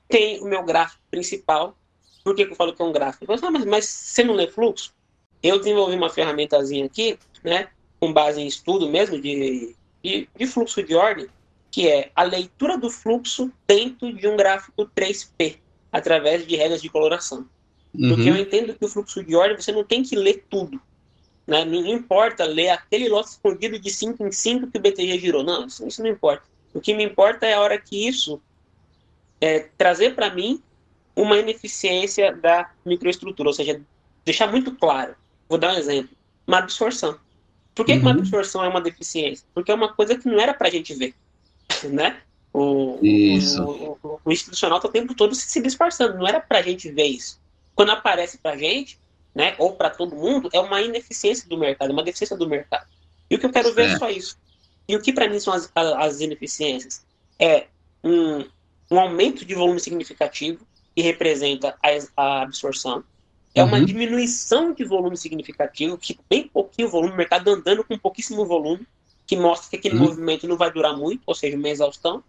Tem 0.08 0.40
o 0.40 0.44
meu 0.44 0.62
gráfico 0.62 1.02
principal. 1.10 1.76
Por 2.22 2.36
que, 2.36 2.46
que 2.46 2.52
eu 2.52 2.56
falo 2.56 2.72
que 2.72 2.80
é 2.80 2.84
um 2.84 2.92
gráfico? 2.92 3.24
Eu 3.24 3.38
falo, 3.38 3.48
ah, 3.48 3.50
mas, 3.50 3.64
mas 3.64 3.86
você 3.86 4.22
não 4.22 4.34
lê 4.34 4.46
fluxo? 4.46 4.94
Eu 5.42 5.58
desenvolvi 5.58 5.96
uma 5.96 6.10
ferramentazinha 6.10 6.86
aqui, 6.86 7.18
né? 7.42 7.68
Com 7.98 8.12
base 8.12 8.40
em 8.40 8.46
estudo 8.46 8.88
mesmo 8.88 9.20
de 9.20 9.74
de, 10.02 10.28
de 10.36 10.46
fluxo 10.46 10.82
de 10.82 10.94
ordem, 10.94 11.28
que 11.70 11.88
é 11.88 12.10
a 12.14 12.24
leitura 12.24 12.76
do 12.76 12.90
fluxo 12.90 13.50
dentro 13.66 14.12
de 14.12 14.26
um 14.26 14.36
gráfico 14.36 14.90
3P, 14.96 15.58
através 15.90 16.46
de 16.46 16.56
regras 16.56 16.82
de 16.82 16.88
coloração. 16.88 17.48
Uhum. 17.94 18.08
Porque 18.08 18.28
eu 18.28 18.36
entendo 18.36 18.74
que 18.74 18.84
o 18.84 18.88
fluxo 18.88 19.22
de 19.22 19.36
ordem 19.36 19.56
você 19.56 19.70
não 19.70 19.84
tem 19.84 20.02
que 20.02 20.16
ler 20.16 20.44
tudo. 20.50 20.80
Né? 21.46 21.64
Não, 21.64 21.86
importa 21.86 22.44
ler 22.44 22.70
aquele 22.70 23.08
lote 23.08 23.30
escondido 23.30 23.78
de 23.78 23.90
5 23.90 24.26
em 24.26 24.32
5 24.32 24.70
que 24.70 24.78
o 24.78 24.80
BTG 24.80 25.18
girou. 25.18 25.42
Não, 25.42 25.66
isso, 25.66 25.86
isso, 25.86 26.02
não 26.02 26.10
importa. 26.10 26.44
O 26.74 26.80
que 26.80 26.94
me 26.94 27.04
importa 27.04 27.46
é 27.46 27.54
a 27.54 27.60
hora 27.60 27.78
que 27.78 28.08
isso 28.08 28.40
é, 29.40 29.68
trazer 29.76 30.14
para 30.14 30.34
mim 30.34 30.62
uma 31.14 31.36
ineficiência 31.36 32.34
da 32.34 32.70
microestrutura, 32.84 33.50
ou 33.50 33.52
seja, 33.52 33.80
deixar 34.24 34.50
muito 34.50 34.74
claro. 34.74 35.14
Vou 35.52 35.58
dar 35.58 35.74
um 35.74 35.76
exemplo. 35.76 36.16
Uma 36.46 36.60
absorção. 36.60 37.18
Por 37.74 37.84
que, 37.84 37.92
uhum. 37.92 37.98
que 37.98 38.04
uma 38.06 38.12
absorção 38.12 38.64
é 38.64 38.68
uma 38.68 38.80
deficiência? 38.80 39.46
Porque 39.52 39.70
é 39.70 39.74
uma 39.74 39.92
coisa 39.92 40.16
que 40.16 40.26
não 40.26 40.40
era 40.40 40.54
para 40.54 40.68
a 40.68 40.70
gente 40.70 40.94
ver, 40.94 41.14
né? 41.92 42.22
O, 42.54 42.98
isso. 43.02 43.62
O, 43.62 43.98
o, 44.02 44.20
o 44.24 44.32
institucional 44.32 44.78
está 44.78 44.88
o 44.88 44.90
tempo 44.90 45.14
todo 45.14 45.34
se, 45.34 45.46
se 45.46 45.60
disfarçando, 45.60 46.16
não 46.16 46.26
era 46.26 46.40
para 46.40 46.60
a 46.60 46.62
gente 46.62 46.90
ver 46.90 47.04
isso. 47.04 47.38
Quando 47.74 47.90
aparece 47.90 48.38
para 48.38 48.52
a 48.52 48.56
gente, 48.56 48.98
né, 49.34 49.54
ou 49.58 49.74
para 49.74 49.90
todo 49.90 50.16
mundo, 50.16 50.48
é 50.54 50.58
uma 50.58 50.80
ineficiência 50.80 51.46
do 51.46 51.58
mercado, 51.58 51.90
uma 51.90 52.02
deficiência 52.02 52.34
do 52.34 52.48
mercado. 52.48 52.86
E 53.28 53.34
o 53.34 53.38
que 53.38 53.44
eu 53.44 53.52
quero 53.52 53.74
ver 53.74 53.90
é 53.90 53.98
só 53.98 54.08
isso. 54.08 54.38
E 54.88 54.96
o 54.96 55.02
que 55.02 55.12
para 55.12 55.28
mim 55.28 55.38
são 55.38 55.52
as, 55.52 55.70
as 55.74 56.20
ineficiências? 56.20 57.04
É 57.38 57.66
um, 58.02 58.42
um 58.90 58.98
aumento 58.98 59.44
de 59.44 59.54
volume 59.54 59.80
significativo, 59.80 60.66
que 60.96 61.02
representa 61.02 61.76
a, 61.82 61.88
a 62.16 62.42
absorção, 62.44 63.04
é 63.54 63.62
uma 63.62 63.78
uhum. 63.78 63.84
diminuição 63.84 64.72
de 64.72 64.84
volume 64.84 65.16
significativo, 65.16 65.98
que 65.98 66.18
bem 66.28 66.48
pouquinho 66.48 66.88
volume, 66.88 67.12
o 67.12 67.16
mercado 67.16 67.50
andando 67.50 67.84
com 67.84 67.98
pouquíssimo 67.98 68.46
volume, 68.46 68.86
que 69.26 69.36
mostra 69.36 69.70
que 69.70 69.76
aquele 69.76 69.96
uhum. 69.96 70.08
movimento 70.08 70.48
não 70.48 70.56
vai 70.56 70.72
durar 70.72 70.96
muito, 70.96 71.22
ou 71.26 71.34
seja, 71.34 71.56
uma 71.56 71.68
exaustão, 71.68 72.22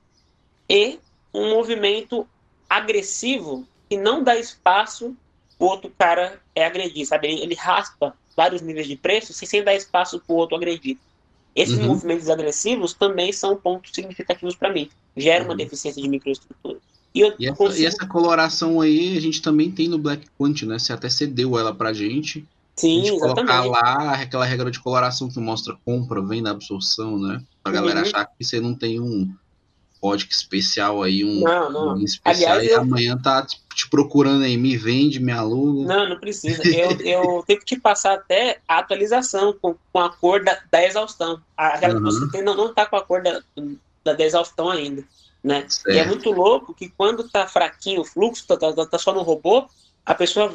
e 0.70 1.00
um 1.34 1.50
movimento 1.50 2.28
agressivo 2.70 3.68
que 3.90 3.98
não 3.98 4.24
dá 4.24 4.36
espaço 4.36 5.16
o 5.64 5.66
outro 5.66 5.90
cara 5.98 6.42
é 6.54 6.66
agredir, 6.66 7.06
sabe? 7.06 7.28
Ele, 7.28 7.42
ele 7.42 7.56
raspa 7.56 8.14
vários 8.36 8.62
níveis 8.62 8.88
de 8.88 8.98
preço 8.98 9.34
sem 9.34 9.64
dar 9.64 9.74
espaço 9.74 10.20
para 10.20 10.34
o 10.34 10.38
outro 10.38 10.58
agredir. 10.58 10.98
Esses 11.56 11.78
uhum. 11.78 11.88
movimentos 11.88 12.30
agressivos 12.30 12.94
também 12.94 13.32
são 13.32 13.56
pontos 13.56 13.92
significativos 13.94 14.56
para 14.56 14.74
mim. 14.74 14.90
Gera 15.16 15.44
uma 15.44 15.52
uhum. 15.52 15.58
deficiência 15.58 16.02
de 16.02 16.10
microestrutura. 16.10 16.80
E, 17.14 17.22
e, 17.40 17.48
essa, 17.48 17.56
consigo... 17.56 17.82
e, 17.82 17.86
essa, 17.86 18.08
coloração 18.08 18.82
aí 18.82 19.18
a 19.18 19.22
gente 19.22 19.42
também 19.42 19.70
tem 19.70 19.88
no 19.88 19.98
Black 19.98 20.28
Quant, 20.38 20.64
né? 20.64 20.80
Você 20.80 20.92
até 20.92 21.10
cedeu 21.10 21.58
ela 21.58 21.74
pra 21.74 21.94
gente. 21.94 22.46
Sim, 22.76 23.02
a 23.02 23.06
gente 23.06 23.16
exatamente. 23.16 23.48
colocar 23.48 23.66
lá 23.66 24.14
aquela 24.14 24.46
regra 24.46 24.72
de 24.72 24.80
coloração 24.80 25.30
que 25.30 25.40
mostra 25.40 25.78
compra, 25.86 26.22
venda, 26.22 26.50
absorção, 26.50 27.20
né? 27.20 27.42
Pra 27.62 27.72
uhum. 27.72 27.80
galera 27.80 28.02
achar 28.02 28.26
que 28.26 28.44
você 28.44 28.60
não 28.60 28.74
tem 28.74 29.00
um 29.00 29.32
código 30.02 30.32
especial 30.32 31.02
aí, 31.02 31.24
um, 31.24 31.40
não, 31.40 31.72
não. 31.72 31.94
um 31.94 32.02
especial 32.04 32.56
Aliás, 32.56 32.64
e 32.64 32.74
eu... 32.74 32.82
amanhã 32.82 33.18
tá 33.18 33.46
te 33.46 33.90
procurando 33.90 34.44
aí, 34.44 34.58
me 34.58 34.76
vende, 34.76 35.18
me 35.18 35.32
aluga. 35.32 35.88
Não, 35.88 36.10
não 36.10 36.20
precisa. 36.20 36.62
Eu, 36.68 36.92
eu 37.00 37.44
tenho 37.48 37.60
que 37.60 37.66
te 37.66 37.80
passar 37.80 38.16
até 38.16 38.60
a 38.68 38.80
atualização 38.80 39.54
com, 39.62 39.76
com 39.94 40.00
a 40.00 40.10
cor 40.10 40.44
da, 40.44 40.60
da 40.70 40.84
exaustão. 40.84 41.40
Aquela 41.56 41.94
uhum. 41.94 42.00
que 42.00 42.06
você 42.06 42.32
tem 42.32 42.42
não, 42.44 42.54
não 42.54 42.74
tá 42.74 42.86
com 42.86 42.98
a 42.98 43.02
cor 43.02 43.24
da, 43.24 43.42
da, 44.04 44.14
da 44.14 44.26
exaustão 44.26 44.70
ainda. 44.70 45.06
Né? 45.44 45.68
E 45.88 45.98
é 45.98 46.06
muito 46.06 46.32
louco 46.32 46.74
que 46.74 46.88
quando 46.90 47.28
tá 47.28 47.46
fraquinho 47.46 48.02
o 48.02 48.06
fluxo, 48.06 48.48
tá, 48.48 48.56
tá, 48.56 48.86
tá 48.86 48.98
só 48.98 49.14
no 49.14 49.24
robô, 49.24 49.68
a 50.06 50.16
pessoa 50.16 50.54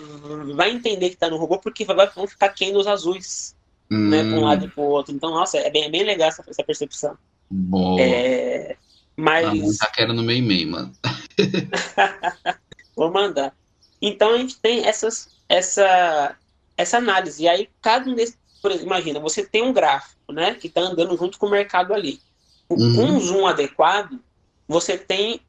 vai 0.54 0.70
entender 0.70 1.10
que 1.10 1.16
tá 1.16 1.28
no 1.28 1.36
robô 1.36 1.58
porque 1.58 1.84
vai, 1.84 2.08
vão 2.08 2.26
ficar 2.26 2.48
quentes 2.50 2.76
os 2.76 2.86
azuis, 2.86 3.54
hum. 3.90 4.08
né, 4.08 4.22
um 4.22 4.44
lado 4.44 4.64
e 4.64 4.68
para 4.68 4.82
o 4.82 4.86
outro. 4.86 5.14
Então, 5.14 5.30
nossa, 5.30 5.58
é 5.58 5.70
bem, 5.70 5.84
é 5.84 5.90
bem 5.90 6.04
legal 6.04 6.28
essa, 6.28 6.42
essa 6.48 6.64
percepção. 6.64 7.18
Boa. 7.50 8.00
É, 8.00 8.76
mas... 9.14 9.76
tá 9.76 9.90
querendo 9.90 10.14
no 10.14 10.22
meio 10.22 10.42
meio, 10.42 10.70
mano. 10.70 10.92
Vou 12.96 13.12
mandar. 13.12 13.54
Então 14.00 14.34
a 14.34 14.38
gente 14.38 14.58
tem 14.58 14.86
essas, 14.86 15.28
essa, 15.48 16.34
essa 16.76 16.98
análise. 16.98 17.42
E 17.42 17.48
aí, 17.48 17.68
cada 17.82 18.10
um 18.10 18.14
desses, 18.14 18.38
por 18.62 18.70
exemplo, 18.70 18.86
imagina, 18.86 19.20
você 19.20 19.44
tem 19.44 19.62
um 19.62 19.72
gráfico, 19.72 20.32
né, 20.32 20.54
que 20.54 20.66
está 20.66 20.80
andando 20.80 21.16
junto 21.16 21.38
com 21.38 21.46
o 21.46 21.50
mercado 21.50 21.92
ali. 21.92 22.20
Uhum. 22.70 22.96
Com 22.96 23.04
um 23.04 23.20
zoom 23.20 23.46
adequado, 23.46 24.18
você 24.68 24.98
tem 24.98 25.40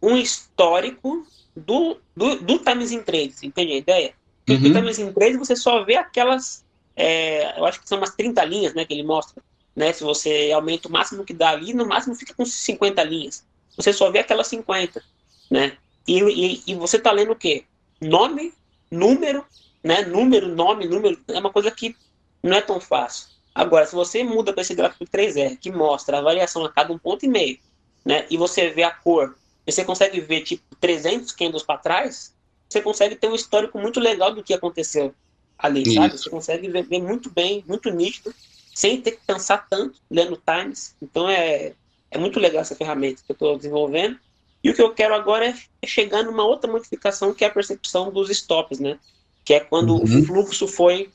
um 0.00 0.16
histórico 0.16 1.26
do, 1.54 1.98
do, 2.16 2.36
do 2.36 2.58
Times 2.58 2.90
in 2.90 3.02
Trades, 3.02 3.42
entende 3.42 3.72
a 3.72 3.76
ideia? 3.76 4.14
Uhum. 4.48 4.56
o 4.56 4.72
Times 4.72 4.98
in 4.98 5.12
Trades 5.12 5.38
você 5.38 5.54
só 5.54 5.84
vê 5.84 5.96
aquelas, 5.96 6.64
é, 6.96 7.58
eu 7.58 7.64
acho 7.64 7.80
que 7.80 7.88
são 7.88 7.98
umas 7.98 8.14
30 8.14 8.44
linhas, 8.44 8.74
né, 8.74 8.84
que 8.84 8.94
ele 8.94 9.02
mostra, 9.02 9.42
né, 9.76 9.92
se 9.92 10.02
você 10.02 10.50
aumenta 10.52 10.88
o 10.88 10.92
máximo 10.92 11.24
que 11.24 11.34
dá 11.34 11.50
ali, 11.50 11.74
no 11.74 11.86
máximo 11.86 12.14
fica 12.14 12.34
com 12.34 12.44
50 12.44 13.02
linhas, 13.04 13.44
você 13.76 13.92
só 13.92 14.10
vê 14.10 14.20
aquelas 14.20 14.46
50, 14.48 15.02
né, 15.50 15.76
e, 16.06 16.20
e, 16.20 16.62
e 16.66 16.74
você 16.74 16.98
tá 16.98 17.12
lendo 17.12 17.32
o 17.32 17.36
quê? 17.36 17.64
Nome, 18.00 18.52
número, 18.90 19.44
né, 19.82 20.02
número, 20.02 20.48
nome, 20.48 20.86
número, 20.86 21.18
é 21.28 21.38
uma 21.38 21.50
coisa 21.50 21.70
que 21.70 21.96
não 22.42 22.56
é 22.56 22.60
tão 22.60 22.80
fácil. 22.80 23.34
Agora, 23.54 23.86
se 23.86 23.94
você 23.94 24.24
muda 24.24 24.52
para 24.52 24.62
esse 24.62 24.74
gráfico 24.74 25.04
3R, 25.06 25.56
que 25.58 25.70
mostra 25.70 26.18
a 26.18 26.22
variação 26.22 26.64
a 26.64 26.72
cada 26.72 26.92
um 26.92 26.98
ponto 26.98 27.24
e 27.24 27.28
meio, 27.28 27.58
né, 28.04 28.26
e 28.30 28.36
você 28.36 28.70
vê 28.70 28.82
a 28.82 28.90
cor, 28.90 29.36
e 29.66 29.72
você 29.72 29.84
consegue 29.84 30.20
ver 30.20 30.42
tipo 30.42 30.62
300 30.76 31.32
candles 31.32 31.62
para 31.62 31.78
trás, 31.78 32.34
você 32.68 32.80
consegue 32.80 33.16
ter 33.16 33.28
um 33.28 33.34
histórico 33.34 33.78
muito 33.78 34.00
legal 34.00 34.34
do 34.34 34.42
que 34.42 34.52
aconteceu 34.52 35.14
ali, 35.58 35.82
Isso. 35.82 35.94
sabe? 35.94 36.18
Você 36.18 36.30
consegue 36.30 36.68
ver, 36.68 36.82
ver, 36.82 37.00
muito 37.00 37.30
bem, 37.30 37.64
muito 37.66 37.90
nítido, 37.90 38.34
sem 38.74 39.00
ter 39.00 39.12
que 39.12 39.20
pensar 39.26 39.66
tanto 39.68 39.98
lendo 40.10 40.36
times. 40.44 40.94
Então 41.00 41.28
é, 41.28 41.72
é 42.10 42.18
muito 42.18 42.40
legal 42.40 42.62
essa 42.62 42.74
ferramenta 42.74 43.22
que 43.24 43.30
eu 43.30 43.34
estou 43.34 43.56
desenvolvendo. 43.56 44.18
E 44.62 44.70
o 44.70 44.74
que 44.74 44.82
eu 44.82 44.92
quero 44.92 45.14
agora 45.14 45.46
é, 45.46 45.54
é 45.82 45.86
chegar 45.86 46.24
numa 46.24 46.44
outra 46.44 46.70
modificação 46.70 47.32
que 47.32 47.44
é 47.44 47.48
a 47.48 47.52
percepção 47.52 48.10
dos 48.10 48.30
stops, 48.30 48.80
né? 48.80 48.98
Que 49.44 49.54
é 49.54 49.60
quando 49.60 49.94
uhum. 49.94 50.20
o 50.20 50.24
fluxo 50.24 50.66
foi 50.66 51.10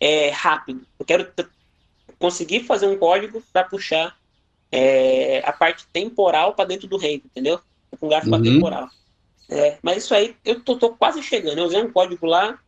é, 0.00 0.30
rápido. 0.30 0.86
Eu 0.98 1.04
quero 1.04 1.30
conseguir 2.18 2.64
fazer 2.64 2.86
um 2.86 2.98
código 2.98 3.42
para 3.52 3.64
puxar 3.64 4.17
é, 4.70 5.42
a 5.44 5.52
parte 5.52 5.86
temporal 5.92 6.54
para 6.54 6.66
dentro 6.66 6.86
do 6.86 6.96
reino, 6.96 7.22
entendeu? 7.26 7.60
Com 7.98 8.08
gráfico 8.08 8.34
uhum. 8.34 8.42
temporal. 8.42 8.88
É, 9.48 9.78
mas 9.82 10.04
isso 10.04 10.14
aí, 10.14 10.36
eu 10.44 10.60
tô, 10.60 10.76
tô, 10.76 10.90
quase 10.90 11.22
chegando. 11.22 11.58
Eu 11.58 11.64
usei 11.64 11.82
um 11.82 11.90
código 11.90 12.26
lá, 12.26 12.58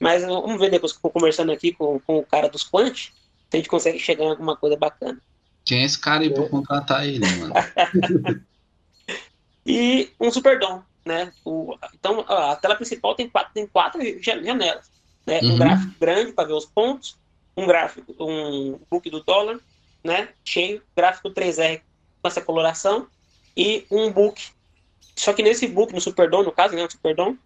mas 0.00 0.24
vamos 0.24 0.58
ver 0.58 0.70
depois 0.70 0.92
que 0.92 0.98
eu 0.98 1.02
for 1.02 1.10
conversando 1.10 1.52
aqui 1.52 1.72
com, 1.72 2.00
com 2.00 2.18
o 2.18 2.26
cara 2.26 2.48
dos 2.48 2.64
Quant, 2.64 2.94
se 2.96 3.12
a 3.52 3.56
gente 3.56 3.68
consegue 3.68 3.98
chegar 3.98 4.24
em 4.24 4.30
alguma 4.30 4.56
coisa 4.56 4.76
bacana. 4.76 5.20
É 5.70 5.82
esse 5.82 5.98
cara 5.98 6.22
aí 6.22 6.28
é. 6.28 6.30
para 6.30 6.48
contratar 6.48 7.06
ele, 7.06 7.24
mano? 7.38 7.54
e 9.64 10.10
um 10.20 10.30
Superdom, 10.30 10.82
né? 11.06 11.32
O, 11.44 11.76
então, 11.94 12.20
a 12.28 12.56
tela 12.56 12.74
principal 12.74 13.14
tem 13.14 13.28
quatro, 13.28 13.54
tem 13.54 13.66
quatro 13.66 14.00
janelas. 14.20 14.90
Né? 15.24 15.40
Uhum. 15.40 15.54
Um 15.54 15.58
gráfico 15.58 15.94
grande 16.00 16.32
para 16.32 16.48
ver 16.48 16.52
os 16.52 16.66
pontos, 16.66 17.16
um 17.56 17.66
gráfico, 17.66 18.14
um 18.20 18.78
book 18.90 19.08
do 19.08 19.22
dólar, 19.22 19.58
né, 20.04 20.28
cheio, 20.44 20.82
gráfico 20.94 21.30
3R 21.30 21.80
com 22.20 22.28
essa 22.28 22.40
coloração 22.40 23.08
e 23.56 23.86
um 23.90 24.12
book. 24.12 24.50
Só 25.16 25.32
que 25.32 25.42
nesse 25.42 25.66
book, 25.66 25.92
no 25.94 26.00
Superdom, 26.00 26.42
no 26.42 26.52
caso, 26.52 26.74
né, 26.74 26.82
no 26.82 26.90
Superdom, 26.90 27.36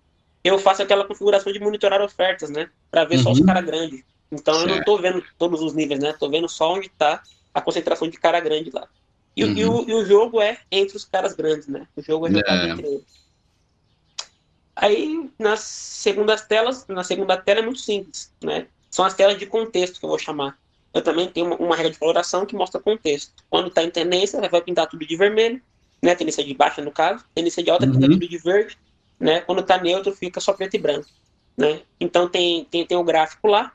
eu 0.43 0.59
faço 0.59 0.83
aquela 0.83 1.05
configuração 1.05 1.53
de 1.53 1.61
monitorar 1.61 2.03
ofertas, 2.03 2.51
né, 2.51 2.69
para 2.91 3.05
ver 3.05 3.17
uhum. 3.17 3.23
só 3.23 3.31
os 3.33 3.39
uhum. 3.39 3.47
cara 3.47 3.61
grande. 3.61 4.05
Então 4.31 4.55
certo. 4.55 4.69
eu 4.69 4.75
não 4.75 4.81
estou 4.81 4.99
vendo 5.01 5.25
todos 5.39 5.63
os 5.63 5.73
níveis, 5.75 6.01
né, 6.01 6.11
estou 6.11 6.29
vendo 6.29 6.49
só 6.49 6.75
onde 6.75 6.89
está 6.89 7.23
a 7.55 7.61
concentração 7.61 8.09
de 8.09 8.19
cara 8.19 8.41
grande 8.41 8.71
lá. 8.71 8.89
E, 9.37 9.45
uhum. 9.45 9.53
e, 9.53 9.65
o, 9.65 9.89
e, 9.89 9.95
o, 9.95 10.05
jogo 10.05 10.41
é 10.41 10.59
entre 10.71 10.97
os 10.97 11.05
caras 11.05 11.33
grandes, 11.33 11.69
né? 11.69 11.87
O 11.95 12.03
jogo 12.03 12.27
é 12.27 12.33
jogado 12.33 12.67
é. 12.67 12.71
entre 12.71 12.87
eles. 12.89 13.29
Aí, 14.75 15.31
nas 15.39 15.61
segundas 15.61 16.43
telas, 16.43 16.87
na 16.89 17.05
segunda 17.05 17.37
tela 17.37 17.61
é 17.61 17.63
muito 17.63 17.79
simples, 17.79 18.33
né? 18.43 18.67
São 18.91 19.05
as 19.05 19.15
telas 19.15 19.39
de 19.39 19.47
contexto 19.47 20.01
que 20.01 20.05
eu 20.05 20.09
vou 20.09 20.19
chamar 20.19 20.59
eu 20.95 21.03
também 21.03 21.29
tenho 21.29 21.47
uma, 21.47 21.57
uma 21.57 21.77
regra 21.77 21.93
de 21.93 21.99
coloração 21.99 22.47
que 22.47 22.55
mostra 22.57 22.81
contexto. 22.81 23.33
Quando 23.51 23.69
está 23.69 23.83
em 23.83 23.91
tendência, 23.91 24.41
vai 24.49 24.61
pintar 24.63 24.87
tudo 24.89 25.07
de 25.07 25.17
vermelho, 25.17 25.61
né? 26.03 26.15
Tendência 26.15 26.45
de 26.45 26.55
baixa, 26.55 26.83
no 26.83 26.91
caso. 26.91 27.25
Tendência 27.35 27.63
de 27.63 27.71
alta, 27.71 27.87
uhum. 27.87 27.93
pinta 27.93 28.07
tudo 28.09 28.29
de 28.29 28.39
verde, 28.39 28.79
né? 29.21 29.41
Quando 29.41 29.61
está 29.61 29.79
neutro, 29.79 30.13
fica 30.15 30.41
só 30.41 30.53
preto 30.53 30.75
e 30.75 30.79
branco, 30.79 31.09
né? 31.57 31.81
Então, 32.01 32.29
tem, 32.29 32.65
tem, 32.65 32.87
tem 32.87 32.97
o 32.97 33.05
gráfico 33.05 33.49
lá, 33.49 33.73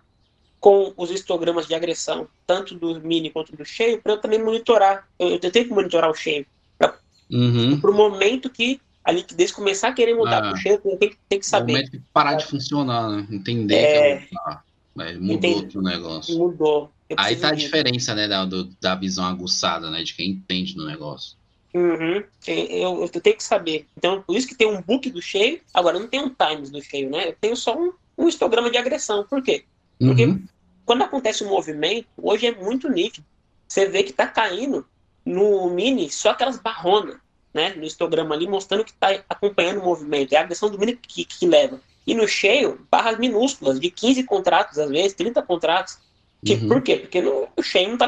com 0.60 0.94
os 0.96 1.12
histogramas 1.12 1.68
de 1.68 1.76
agressão, 1.76 2.28
tanto 2.48 2.74
do 2.76 3.00
mini 3.02 3.30
quanto 3.30 3.56
do 3.56 3.66
cheio, 3.66 4.02
para 4.02 4.14
eu 4.14 4.18
também 4.22 4.42
monitorar. 4.42 5.08
Eu, 5.20 5.30
eu 5.32 5.40
tenho 5.40 5.66
que 5.66 5.74
monitorar 5.74 6.10
o 6.10 6.16
cheio. 6.16 6.46
Para 6.78 6.98
Uhum. 7.30 7.80
o 7.84 7.92
momento 7.94 8.50
que 8.50 8.80
a 9.04 9.12
liquidez 9.12 9.52
começar 9.52 9.90
a 9.90 9.94
querer 9.94 10.16
mudar 10.16 10.38
Ah. 10.38 10.42
para 10.42 10.54
o 10.54 10.58
cheio, 10.58 10.78
tenho, 10.80 10.98
que- 10.98 11.18
tenho 11.28 11.42
que 11.42 11.46
saber. 11.48 11.74
momento 11.74 11.92
que 11.92 12.02
parar 12.14 12.36
de 12.36 12.46
funcionar, 12.46 13.10
né? 13.10 13.28
Entender 13.30 13.76
É. 13.76 14.18
que 14.20 14.36
ah, 14.46 14.62
é, 15.00 15.14
mudou 15.16 15.34
Entendi. 15.36 15.56
outro 15.56 15.82
negócio. 15.82 16.38
Mudou. 16.38 16.92
Eu 17.14 17.24
Aí 17.26 17.36
tá 17.36 17.50
a 17.50 17.54
diferença, 17.56 18.16
né, 18.16 18.28
da, 18.28 18.46
do- 18.46 18.66
da 18.82 18.96
visão 18.96 19.26
aguçada, 19.26 19.90
né, 19.90 20.04
de 20.04 20.14
quem 20.14 20.30
entende 20.32 20.74
do 20.76 20.86
negócio. 20.86 21.38
Uhum. 21.74 22.24
Eu, 22.48 23.02
eu 23.02 23.10
tenho 23.22 23.36
que 23.36 23.44
saber. 23.44 23.88
Então, 23.98 24.22
por 24.22 24.36
isso 24.36 24.48
que 24.48 24.56
tem 24.56 24.68
um 24.68 24.82
book 24.82 25.10
do 25.10 25.22
cheio. 25.22 25.60
Agora, 25.74 25.98
não 25.98 26.08
tem 26.08 26.22
um 26.22 26.30
times 26.30 26.70
do 26.70 26.82
cheio, 26.82 27.10
né? 27.10 27.30
Eu 27.30 27.36
tenho 27.42 27.56
só 27.56 27.76
um, 27.76 27.92
um 28.18 28.28
histograma 28.28 28.70
de 28.70 28.78
agressão. 28.78 29.26
Por 29.28 29.42
quê? 29.42 29.64
Porque 30.00 30.26
Uhum. 30.26 30.44
quando 30.86 31.02
acontece 31.04 31.44
um 31.44 31.50
movimento, 31.50 32.08
hoje 32.16 32.46
é 32.46 32.52
muito 32.56 32.90
nítido. 32.90 33.26
Você 33.68 33.88
vê 33.88 34.04
que 34.04 34.14
tá 34.14 34.28
caindo 34.28 34.86
no 35.26 35.68
mini 35.72 36.12
só 36.12 36.30
aquelas 36.32 36.60
barronas, 36.60 37.18
né? 37.52 37.74
No 37.74 37.84
histograma 37.86 38.36
ali, 38.36 38.48
mostrando 38.48 38.84
que 38.86 38.94
tá 38.94 39.24
acompanhando 39.28 39.80
o 39.82 39.84
movimento. 39.86 40.34
É 40.34 40.38
a 40.38 40.42
agressão 40.42 40.70
do 40.70 40.78
mini 40.78 40.96
que, 40.96 41.26
que 41.26 41.48
leva. 41.48 41.82
E 42.06 42.14
no 42.14 42.28
cheio, 42.28 42.86
barras 42.92 43.18
minúsculas, 43.18 43.80
de 43.80 43.90
15 43.90 44.24
contratos, 44.26 44.78
às 44.78 44.90
vezes, 44.92 45.14
30 45.14 45.42
contratos. 45.42 45.98
Que, 46.46 46.56
Uhum. 46.56 46.68
Por 46.68 46.82
quê? 46.82 46.98
Porque 46.98 47.22
no, 47.22 47.48
o 47.56 47.64
cheio 47.64 47.90
não 47.90 47.98
tá 47.98 48.08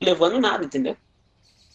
levando 0.00 0.40
nada, 0.40 0.64
entendeu? 0.64 0.96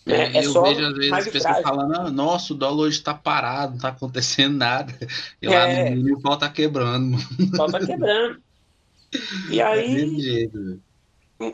né? 0.06 0.34
É, 0.36 0.38
É 0.38 0.46
eu 0.46 0.52
só 0.52 0.64
vejo 0.64 0.86
às 0.86 0.94
vezes 0.96 1.14
as 1.14 1.28
pessoas 1.30 1.62
falando, 1.62 1.96
ah, 1.96 2.12
nossa, 2.12 2.54
o 2.54 2.58
dólar 2.58 2.84
hoje 2.84 3.02
tá 3.02 3.14
parado, 3.14 3.74
não 3.74 3.80
tá 3.80 3.90
acontecendo 3.90 4.58
nada. 4.58 4.94
E 5.42 5.48
lá 5.48 5.68
É. 5.70 5.90
no 5.90 5.96
mínimo 5.98 6.18
o 6.18 6.22
pau 6.22 6.38
tá 6.38 6.50
quebrando. 6.50 7.18
Só 7.56 7.68
tá 7.68 7.80
quebrando. 7.80 8.42
E 9.50 9.62
aí, 9.62 10.20
jeito, 10.22 10.60
velho. 10.62 10.82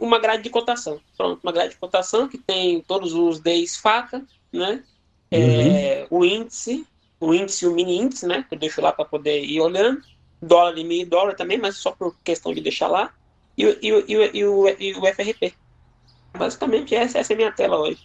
uma 0.01 0.19
grade 0.19 0.43
de 0.43 0.49
cotação. 0.49 0.99
Pronto, 1.17 1.39
uma 1.43 1.51
grade 1.51 1.71
de 1.73 1.77
cotação 1.80 2.27
que 2.27 2.38
tem 2.38 2.81
todos 2.81 3.13
os 3.13 3.39
Ds 3.39 3.77
faca, 3.77 4.23
né? 4.51 4.84
É, 5.31 6.07
o 6.09 6.26
índice, 6.26 6.88
o 7.19 7.34
índice 7.34 7.65
e 7.65 7.67
o 7.67 7.73
mini 7.76 7.97
índice, 7.97 8.26
né? 8.26 8.43
Que 8.47 8.55
eu 8.55 8.59
deixo 8.59 8.81
lá 8.81 8.91
para 8.91 9.05
poder 9.05 9.43
ir 9.43 9.59
olhando. 9.61 10.01
Dólar 10.41 10.77
e 10.77 10.84
mini 10.84 11.05
dólar 11.05 11.35
também, 11.35 11.57
mas 11.57 11.77
só 11.77 11.91
por 11.91 12.15
questão 12.23 12.53
de 12.53 12.61
deixar 12.61 12.88
lá. 12.88 13.13
E, 13.60 13.65
o- 13.65 13.80
e, 13.81 14.14
e, 14.14 14.38
e, 14.40 14.45
o, 14.45 14.68
e 14.69 14.94
o 14.94 15.06
FRP. 15.06 15.53
Basicamente, 16.38 16.95
essa, 16.95 17.19
essa 17.19 17.34
é 17.34 17.36
a 17.36 17.38
minha 17.38 17.52
tela 17.52 17.77
hoje. 17.77 17.99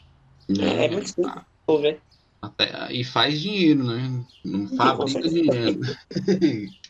É, 0.61 0.87
é 0.87 0.91
muito 0.91 1.09
simples. 1.09 1.45
Vou 1.67 1.81
ver. 1.81 2.01
Até- 2.43 2.93
e 2.93 3.05
faz 3.05 3.41
dinheiro, 3.41 3.85
né? 3.85 4.25
Não 4.45 4.69
fabrica 4.77 5.23
dinheiro. 5.29 5.81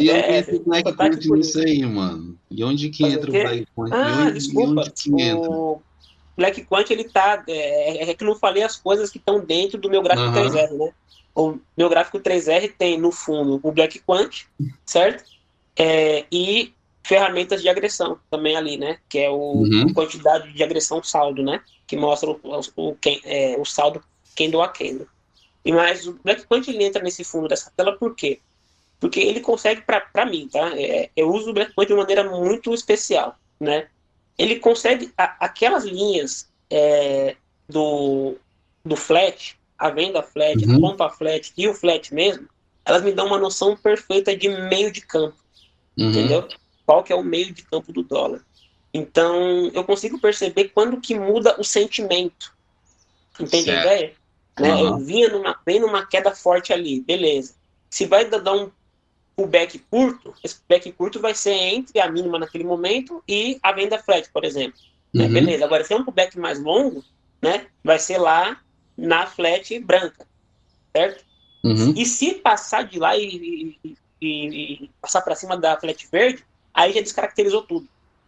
E 0.00 0.10
é 0.10 0.38
entra 0.38 0.56
o 0.56 0.64
Black 0.64 0.96
Point 0.96 1.28
por 1.28 1.36
nisso 1.36 1.58
isso. 1.58 1.68
aí, 1.68 1.84
mano? 1.84 2.38
E 2.50 2.64
onde 2.64 2.88
que 2.88 3.04
entra 3.04 3.30
o 3.30 3.34
o? 3.34 3.38
Black? 3.38 3.60
E 3.62 3.66
Ah, 3.92 4.24
onde, 4.24 4.32
desculpa. 4.32 4.80
Onde 4.80 4.90
que 4.92 5.10
entra? 5.22 5.50
O 5.50 5.82
Black 6.36 6.64
Quant, 6.64 6.90
ele 6.90 7.04
tá. 7.04 7.44
É, 7.46 8.10
é 8.10 8.14
que 8.14 8.24
eu 8.24 8.28
não 8.28 8.36
falei 8.36 8.62
as 8.62 8.76
coisas 8.76 9.10
que 9.10 9.18
estão 9.18 9.44
dentro 9.44 9.78
do 9.78 9.90
meu 9.90 10.02
gráfico 10.02 10.30
Aham. 10.30 10.50
3R, 10.50 10.72
né? 10.78 10.92
O 11.34 11.58
meu 11.76 11.88
gráfico 11.90 12.18
3R 12.18 12.68
tem 12.68 12.98
no 12.98 13.12
fundo 13.12 13.60
o 13.62 13.72
Black 13.72 14.00
Quant, 14.00 14.32
certo? 14.86 15.24
É, 15.78 16.24
e 16.32 16.72
ferramentas 17.04 17.62
de 17.62 17.68
agressão 17.68 18.18
também 18.30 18.56
ali, 18.56 18.76
né? 18.76 18.98
Que 19.08 19.18
é 19.20 19.30
o 19.30 19.62
Uhum. 19.62 19.92
quantidade 19.92 20.52
de 20.52 20.62
agressão 20.62 21.02
saldo, 21.02 21.42
né? 21.42 21.62
Que 21.86 21.96
mostra 21.96 22.30
o, 22.30 22.40
o, 22.76 22.94
quem- 22.96 23.20
é, 23.24 23.56
o 23.58 23.64
saldo 23.64 24.02
candle 24.36 24.62
a 24.62 24.68
candle. 24.68 25.06
E 25.64 25.72
mais 25.72 26.06
o 26.06 26.18
Black 26.24 26.46
Quant 26.46 26.66
ele 26.68 26.84
entra 26.84 27.02
nesse 27.02 27.24
fundo 27.24 27.48
dessa 27.48 27.70
tela 27.76 27.96
por 27.96 28.14
quê? 28.14 28.40
Porque 29.00 29.20
ele 29.20 29.40
consegue, 29.40 29.82
para 29.82 30.24
mim, 30.26 30.48
tá? 30.48 30.72
É, 30.78 31.10
eu 31.14 31.30
uso 31.30 31.50
o 31.50 31.52
Black 31.54 31.72
Quant 31.74 31.86
de 31.88 31.94
maneira 31.94 32.24
muito 32.24 32.72
especial, 32.72 33.36
né? 33.60 33.88
Ele 34.38 34.56
consegue, 34.58 35.12
a- 35.16 35.36
aquelas 35.40 35.84
linhas 35.84 36.48
é, 36.70 37.36
do, 37.68 38.36
do 38.84 38.96
flat, 38.96 39.56
a 39.78 39.90
venda 39.90 40.22
flat, 40.22 40.64
Uhum. 40.64 40.76
a 40.76 40.80
compra 40.80 41.10
flat 41.10 41.52
e 41.56 41.68
o 41.68 41.74
flat 41.74 42.12
mesmo, 42.14 42.48
elas 42.84 43.02
me 43.02 43.12
dão 43.12 43.26
uma 43.26 43.38
noção 43.38 43.76
perfeita 43.76 44.36
de 44.36 44.48
meio 44.48 44.90
de 44.90 45.00
campo 45.02 45.36
Uhum. 45.96 46.10
entendeu? 46.10 46.48
Qual 46.86 47.02
que 47.02 47.12
é 47.12 47.16
o 47.16 47.22
meio 47.24 47.52
de 47.52 47.62
campo 47.62 47.92
do 47.92 48.02
dólar. 48.02 48.44
Então, 48.92 49.70
eu 49.74 49.82
consigo 49.84 50.20
perceber 50.20 50.68
quando 50.68 51.00
que 51.00 51.18
muda 51.18 51.58
o 51.58 51.64
sentimento. 51.64 52.52
Entende 53.40 53.70
a 53.70 53.74
Certo. 53.82 53.86
ideia? 53.86 54.14
Né? 54.60 54.70
Aham. 54.70 54.80
Eu 54.82 54.98
vinha 54.98 55.28
numa, 55.30 55.58
vem 55.66 55.80
numa 55.80 56.06
queda 56.06 56.30
forte 56.34 56.72
ali, 56.72 57.00
beleza. 57.00 57.54
Se 57.90 58.06
vai 58.06 58.24
dar 58.24 58.52
um 58.52 58.70
pullback 59.36 59.78
curto, 59.90 60.32
esse 60.44 60.56
pullback 60.56 60.92
curto 60.92 61.20
vai 61.20 61.34
ser 61.34 61.54
entre 61.54 61.98
a 62.00 62.08
mínima 62.10 62.38
naquele 62.38 62.62
momento 62.62 63.22
e 63.26 63.58
a 63.62 63.72
venda 63.72 63.98
flat, 63.98 64.30
por 64.32 64.44
exemplo. 64.44 64.78
né? 65.12 65.24
Uhum. 65.26 65.32
Beleza. 65.32 65.64
Agora, 65.64 65.82
se 65.84 65.92
é 65.92 65.96
um 65.96 66.04
pullback 66.04 66.38
mais 66.38 66.60
longo, 66.62 67.04
né, 67.42 67.66
vai 67.82 67.98
ser 67.98 68.18
lá 68.18 68.60
na 68.96 69.26
flat 69.26 69.76
branca, 69.80 70.24
certo? 70.96 71.24
Uhum. 71.64 71.94
E 71.96 72.06
se 72.06 72.34
passar 72.34 72.82
de 72.84 72.98
lá 72.98 73.16
e, 73.16 73.76
e- 73.84 73.96
e- 74.22 74.84
e 74.84 74.90
passar 75.00 75.20
para 75.22 75.34
cima 75.34 75.56
da 75.56 75.76
flat 75.78 76.06
verde, 76.12 76.44
aí 76.74 76.92
já 76.92 77.00
descaracterizou 77.00 77.62
tudo. 77.62 77.86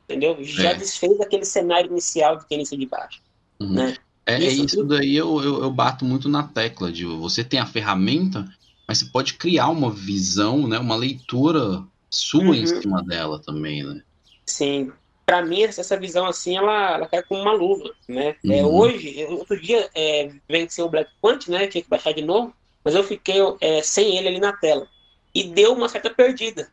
Entendeu? 0.09 0.37
Já 0.41 0.71
É. 0.71 0.75
desfez 0.75 1.21
aquele 1.21 1.45
cenário 1.45 1.91
inicial 1.91 2.37
de 2.39 2.47
tendência 2.49 2.79
de 2.79 2.87
baixa. 2.87 3.19
Uhum. 3.61 3.73
Né? 3.73 3.97
É, 4.25 4.35
é 4.35 4.39
Isso- 4.47 4.65
isso 4.65 4.85
daí 4.85 5.17
eu, 5.17 5.43
eu, 5.43 5.63
eu 5.65 5.71
bato 5.71 6.05
muito 6.05 6.29
na 6.29 6.43
tecla 6.45 6.91
de 6.93 7.05
você 7.05 7.43
tem 7.45 7.59
a 7.61 7.67
ferramenta, 7.67 8.45
mas 8.87 8.99
você 8.99 9.07
pode 9.07 9.35
criar 9.35 9.69
uma 9.69 9.91
visão, 9.91 10.67
né, 10.69 10.79
uma 10.79 10.97
leitura 10.97 11.85
sua 12.11 12.57
em 12.57 12.61
Uhum. 12.61 12.81
cima 12.83 13.03
dela 13.05 13.41
também, 13.43 13.83
né? 13.83 14.01
Sim. 14.47 14.93
Para 15.25 15.45
mim, 15.45 15.63
essa 15.63 15.97
visão 15.99 16.25
assim, 16.27 16.57
ela, 16.57 16.95
ela 16.95 17.09
cai 17.09 17.21
como 17.25 17.41
uma 17.43 17.53
luva, 17.53 17.91
né? 18.09 18.37
É, 18.45 18.65
Uhum. 18.65 18.75
hoje, 18.77 19.19
eu- 19.19 19.33
outro 19.39 19.61
dia, 19.61 19.91
é, 19.93 20.31
venceu 20.49 20.87
o 20.87 20.89
Black 20.89 21.11
Quant, 21.21 21.49
né? 21.49 21.67
Tinha 21.67 21.83
que 21.83 21.91
baixar 21.91 22.13
de 22.13 22.23
novo, 22.23 22.55
mas 22.85 22.95
eu 22.95 23.03
fiquei 23.03 23.39
é, 23.61 23.83
sem 23.83 24.17
ele 24.17 24.29
ali 24.29 24.39
na 24.39 24.53
tela. 24.53 24.89
E 25.35 25.43
deu 25.45 25.73
uma 25.75 25.89
certa 25.89 26.09
perdida, 26.11 26.71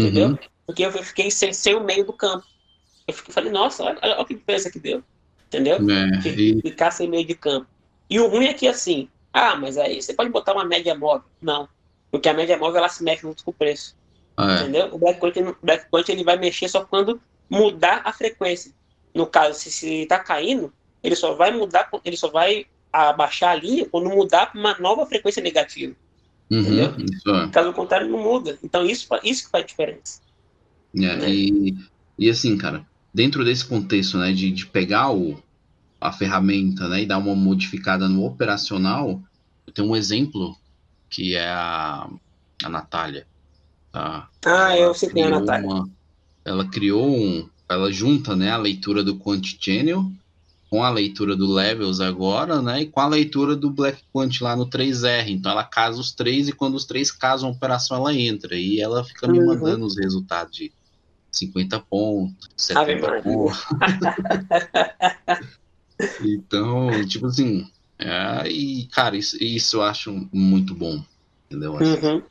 entendeu? 0.00 0.28
Uhum. 0.30 0.38
Porque 0.66 0.84
eu 0.84 0.92
fiquei 0.92 1.30
sem, 1.30 1.52
sem 1.52 1.74
o 1.74 1.82
meio 1.84 2.04
do 2.04 2.12
campo. 2.12 2.46
Eu 3.06 3.14
fiquei, 3.14 3.32
falei, 3.34 3.50
nossa, 3.50 3.84
olha, 3.84 3.98
olha 4.02 4.24
que 4.24 4.34
diferença 4.34 4.70
que 4.70 4.78
deu, 4.78 5.02
entendeu? 5.46 5.76
É, 5.90 6.28
e- 6.28 6.60
ficar 6.62 6.90
sem 6.90 7.08
meio 7.08 7.26
de 7.26 7.34
campo. 7.34 7.66
E 8.08 8.20
o 8.20 8.28
ruim 8.28 8.46
é 8.46 8.54
que 8.54 8.68
assim, 8.68 9.08
ah, 9.32 9.56
mas 9.56 9.76
aí 9.78 10.00
você 10.00 10.14
pode 10.14 10.30
botar 10.30 10.52
uma 10.52 10.64
média 10.64 10.94
móvel. 10.94 11.24
Não. 11.40 11.68
Porque 12.10 12.28
a 12.28 12.34
média 12.34 12.56
móvel 12.56 12.78
ela 12.78 12.88
se 12.88 13.02
mexe 13.02 13.22
junto 13.22 13.44
com 13.44 13.50
o 13.50 13.54
preço. 13.54 13.96
é, 14.38 14.62
Entendeu? 14.62 14.88
O 14.94 14.98
Black 14.98 15.18
Quant, 15.20 15.36
o 15.36 15.56
Black 15.62 15.88
Quant 15.90 16.08
ele 16.08 16.24
vai 16.24 16.36
mexer 16.36 16.68
só 16.68 16.84
quando 16.84 17.20
mudar 17.50 18.02
a 18.04 18.12
frequência. 18.12 18.72
No 19.14 19.26
caso, 19.26 19.58
se, 19.58 19.70
se 19.70 20.06
tá 20.06 20.18
caindo, 20.18 20.72
ele 21.02 21.16
só 21.16 21.34
vai 21.34 21.50
mudar, 21.50 21.90
ele 22.04 22.16
só 22.16 22.28
vai 22.28 22.66
abaixar 22.92 23.50
a 23.50 23.54
linha 23.54 23.88
quando 23.88 24.10
mudar 24.10 24.46
para 24.52 24.60
uma 24.60 24.78
nova 24.78 25.06
frequência 25.06 25.42
negativa. 25.42 25.94
Uhum, 26.52 26.80
é. 26.80 27.50
Caso 27.50 27.72
contrário, 27.72 28.08
não 28.08 28.22
muda. 28.22 28.58
Então 28.62 28.84
isso, 28.86 29.06
isso 29.24 29.44
que 29.44 29.50
faz 29.50 29.66
diferença. 29.66 30.20
É, 30.94 31.16
né? 31.16 31.30
e, 31.30 31.74
e 32.18 32.28
assim, 32.30 32.56
cara, 32.58 32.86
dentro 33.14 33.44
desse 33.44 33.64
contexto, 33.64 34.18
né, 34.18 34.32
de, 34.32 34.50
de 34.50 34.66
pegar 34.66 35.10
o, 35.12 35.42
a 36.00 36.12
ferramenta, 36.12 36.88
né, 36.88 37.02
e 37.02 37.06
dar 37.06 37.18
uma 37.18 37.34
modificada 37.34 38.08
no 38.08 38.24
operacional, 38.24 39.20
eu 39.66 39.72
tenho 39.72 39.88
um 39.88 39.96
exemplo 39.96 40.56
que 41.08 41.34
é 41.34 41.48
a, 41.48 42.08
a 42.64 42.68
Natália, 42.68 43.26
tá? 43.92 44.28
Ah, 44.44 44.76
eu 44.76 44.94
citei 44.94 45.22
a 45.22 45.26
criou 45.26 45.40
Natália. 45.40 45.68
uma- 45.68 45.88
ela 46.44 46.68
criou 46.68 47.08
um, 47.08 47.48
ela 47.68 47.92
junta, 47.92 48.36
né, 48.36 48.50
a 48.50 48.56
leitura 48.56 49.02
do 49.04 49.18
Quant 49.18 49.44
Channel 49.60 50.10
com 50.72 50.82
a 50.82 50.88
leitura 50.88 51.36
do 51.36 51.52
Levels 51.52 52.00
agora, 52.00 52.62
né, 52.62 52.80
e 52.80 52.86
com 52.86 52.98
a 52.98 53.06
leitura 53.06 53.54
do 53.54 53.70
Black 53.70 54.02
Quant 54.10 54.40
lá 54.40 54.56
no 54.56 54.64
3R. 54.70 55.28
Então 55.28 55.52
ela 55.52 55.64
casa 55.64 56.00
os 56.00 56.12
três 56.12 56.48
e 56.48 56.52
quando 56.52 56.76
os 56.76 56.86
três 56.86 57.12
casam 57.12 57.50
a 57.50 57.52
operação 57.52 57.98
ela 57.98 58.14
entra 58.14 58.56
e 58.56 58.80
ela 58.80 59.04
fica 59.04 59.28
me 59.28 59.38
Uhum. 59.38 59.48
mandando 59.48 59.84
os 59.84 59.98
resultados 59.98 60.56
de 60.56 60.72
50 61.30 61.78
pontos, 61.78 62.70
Ave 62.74 62.94
70 62.98 63.06
Maria. 63.06 63.22
pontos. 63.22 63.58
então, 66.24 67.06
tipo 67.06 67.26
assim, 67.26 67.68
é, 67.98 68.48
e 68.48 68.86
cara, 68.86 69.14
isso, 69.14 69.36
isso 69.44 69.76
eu 69.76 69.82
acho 69.82 70.26
muito 70.32 70.74
bom, 70.74 71.04
entendeu? 71.50 71.76
Assim, 71.76 72.06
Uhum. 72.06 72.22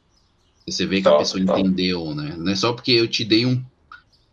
você 0.67 0.87
vê 0.87 0.99
que 0.99 1.07
a 1.07 1.11
Top, 1.11 1.23
pessoa 1.23 1.45
top. 1.45 1.61
entendeu, 1.61 2.15
né? 2.15 2.35
Não 2.39 2.51
é 2.51 2.55
só 2.55 2.73
porque 2.73 2.91
eu 2.91 3.07
te 3.07 3.23
dei 3.23 3.45
um, 3.45 3.63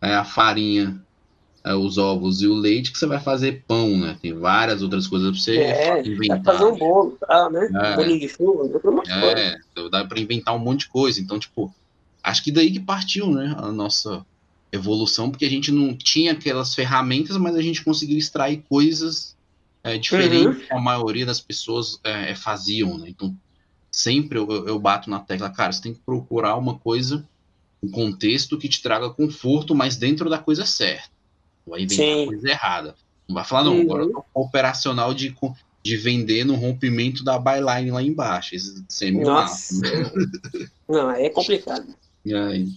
é, 0.01 0.15
a 0.15 0.25
farinha, 0.25 0.99
os 1.75 1.97
ovos 1.97 2.41
e 2.41 2.47
o 2.47 2.53
leite 2.53 2.91
que 2.91 2.97
você 2.97 3.05
vai 3.05 3.19
fazer 3.19 3.63
pão, 3.67 3.97
né? 3.97 4.17
Tem 4.21 4.33
várias 4.33 4.81
outras 4.81 5.07
coisas 5.07 5.29
pra 5.31 5.39
você 5.39 5.57
É, 5.57 6.07
inventar. 6.07 6.41
pra 6.41 6.53
fazer 6.53 6.65
um 6.71 6.77
bolo, 6.77 7.17
tá, 7.19 7.49
né? 7.49 7.69
É. 7.73 7.95
Bolinho 7.95 8.19
de 8.19 8.29
chuva. 8.29 8.69
É, 9.07 9.57
então 9.71 9.89
dá 9.89 10.03
pra 10.05 10.19
inventar 10.19 10.55
um 10.55 10.59
monte 10.59 10.81
de 10.81 10.89
coisa. 10.89 11.19
Então, 11.19 11.37
tipo, 11.39 11.73
acho 12.23 12.43
que 12.43 12.51
daí 12.51 12.71
que 12.71 12.79
partiu, 12.79 13.29
né? 13.31 13.55
A 13.57 13.71
nossa 13.71 14.25
evolução, 14.71 15.29
porque 15.31 15.45
a 15.45 15.49
gente 15.49 15.71
não 15.71 15.95
tinha 15.95 16.31
aquelas 16.33 16.75
ferramentas, 16.75 17.37
mas 17.37 17.55
a 17.55 17.61
gente 17.61 17.83
conseguiu 17.83 18.17
extrair 18.17 18.63
coisas 18.69 19.35
é, 19.83 19.97
diferentes 19.97 20.67
que 20.67 20.73
a 20.73 20.79
maioria 20.79 21.25
das 21.25 21.39
pessoas 21.39 21.99
é, 22.03 22.31
é, 22.31 22.35
faziam, 22.35 22.97
né? 22.97 23.09
Então, 23.09 23.35
sempre 23.91 24.37
eu, 24.37 24.47
eu- 24.49 24.67
eu 24.67 24.79
bato 24.79 25.09
na 25.09 25.19
tecla, 25.19 25.49
cara, 25.49 25.71
você 25.71 25.81
tem 25.81 25.93
que 25.93 26.01
procurar 26.05 26.55
uma 26.57 26.77
coisa 26.77 27.27
um 27.81 27.89
contexto 27.89 28.57
que 28.57 28.67
te 28.67 28.81
traga 28.81 29.09
conforto, 29.09 29.73
mas 29.73 29.95
dentro 29.95 30.29
da 30.29 30.37
coisa 30.37 30.65
certa. 30.65 31.07
Vai 31.69 31.81
inventar 31.81 32.25
coisa 32.25 32.49
errada. 32.49 32.95
Não 33.27 33.35
vai 33.35 33.43
falar, 33.43 33.63
não, 33.63 33.75
uhum. 33.75 33.81
agora 33.81 34.03
eu 34.03 34.11
tô 34.11 34.23
operacional 34.33 35.13
de, 35.13 35.35
de 35.83 35.97
vender 35.97 36.43
no 36.43 36.55
rompimento 36.55 37.23
da 37.23 37.37
byline 37.37 37.91
lá 37.91 38.01
embaixo. 38.01 38.55
Isso 38.55 38.83
é 39.01 39.11
Nossa. 39.11 39.75
não, 40.89 41.11
é 41.11 41.29
complicado. 41.29 41.87
E, 42.25 42.33
aí, 42.33 42.67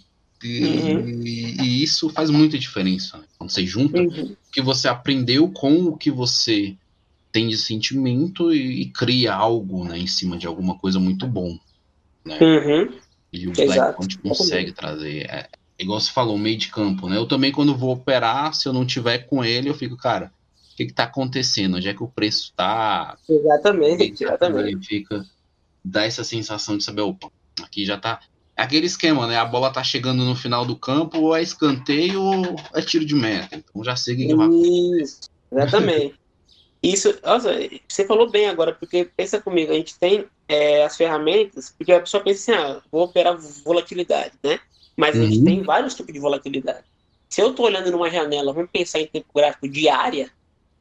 e, 0.45 0.65
uhum. 0.65 1.23
e, 1.25 1.61
e, 1.63 1.83
isso 1.83 2.11
faz 2.11 2.29
muita 2.31 2.59
diferença. 2.59 3.17
Né? 3.17 3.25
Quando 3.39 3.51
você 3.51 3.67
junta 3.67 3.99
uhum. 3.99 4.33
o 4.33 4.37
que 4.53 4.61
você 4.61 4.89
aprendeu 4.89 5.49
com 5.49 5.85
o 5.85 5.97
que 5.97 6.11
você 6.11 6.77
tem 7.33 7.49
de 7.49 7.57
sentimento 7.57 8.53
e, 8.53 8.87
cria 8.91 9.33
algo 9.33 9.85
né, 9.85 9.99
em 9.99 10.07
cima 10.07 10.37
de 10.37 10.47
alguma 10.47 10.77
coisa 10.79 11.01
muito 11.01 11.27
bom. 11.27 11.59
Né? 12.25 12.39
Uhum. 12.41 12.93
E 13.33 13.49
o 13.49 13.53
Black 13.53 14.19
consegue 14.19 14.73
trazer. 14.73 15.49
Igual 15.83 16.01
você 16.01 16.11
falou, 16.11 16.39
meio 16.39 16.57
de 16.57 16.69
campo, 16.69 17.09
né? 17.09 17.17
Eu 17.17 17.27
também, 17.27 17.51
quando 17.51 17.77
vou 17.77 17.93
operar, 17.93 18.55
se 18.55 18.69
eu 18.69 18.73
não 18.73 18.87
tiver 18.87 19.19
com 19.19 19.45
ele, 19.45 19.69
eu 19.69 19.75
fico, 19.75 19.97
cara, 19.97 20.33
o 20.73 20.77
que, 20.77 20.87
que 20.87 20.93
tá 20.93 21.05
acontecendo? 21.05 21.77
Onde 21.77 21.89
é 21.89 21.95
que 21.95 22.03
o 22.03 22.09
preço 22.09 22.53
tá? 22.57 23.17
Exatamente, 23.29 24.23
exatamente. 24.25 24.87
Fica, 24.87 25.25
dá 25.85 26.05
essa 26.05 26.23
sensação 26.23 26.79
de 26.79 26.85
saber, 26.85 27.03
opa, 27.03 27.31
aqui 27.63 27.85
já 27.85 27.99
tá. 27.99 28.21
É 28.57 28.63
aquele 28.63 28.87
esquema, 28.87 29.27
né? 29.27 29.37
A 29.37 29.45
bola 29.45 29.73
tá 29.73 29.83
chegando 29.83 30.25
no 30.25 30.37
final 30.37 30.65
do 30.65 30.77
campo, 30.77 31.19
ou 31.19 31.37
é 31.37 31.43
escanteio 31.43 32.23
ou 32.23 32.57
é 32.75 32.81
tiro 32.81 33.05
de 33.05 33.15
meta. 33.15 33.57
Então 33.57 33.83
já 33.83 33.97
sei 33.97 34.15
que 34.15 34.35
vai 34.35 34.49
Isso, 34.49 35.29
exatamente. 35.51 36.15
Isso, 36.83 37.17
nossa, 37.25 37.51
você 37.87 38.05
falou 38.05 38.29
bem 38.29 38.49
agora, 38.49 38.75
porque 38.75 39.09
pensa 39.17 39.41
comigo, 39.41 39.71
a 39.71 39.77
gente 39.77 39.97
tem 39.97 40.27
é, 40.49 40.85
as 40.85 40.97
ferramentas, 40.97 41.73
porque 41.77 41.93
a 41.93 42.01
pessoa 42.01 42.25
pensa 42.25 42.53
assim, 42.53 42.61
ah, 42.61 42.83
vou 42.91 43.05
operar 43.05 43.39
volatilidade, 43.65 44.33
né? 44.43 44.59
Mas 44.97 45.17
uhum. 45.17 45.23
a 45.23 45.27
gente 45.27 45.45
tem 45.45 45.63
vários 45.63 45.95
tipos 45.95 46.13
de 46.13 46.21
volatilidade. 46.21 46.85
Se 47.29 47.41
eu 47.41 47.51
estou 47.51 47.67
olhando 47.67 47.91
numa 47.91 48.11
janela, 48.11 48.53
vamos 48.53 48.71
pensar 48.71 49.01
em 49.01 49.07
tempo 49.07 49.29
gráfico 49.35 49.69
diária, 49.69 50.31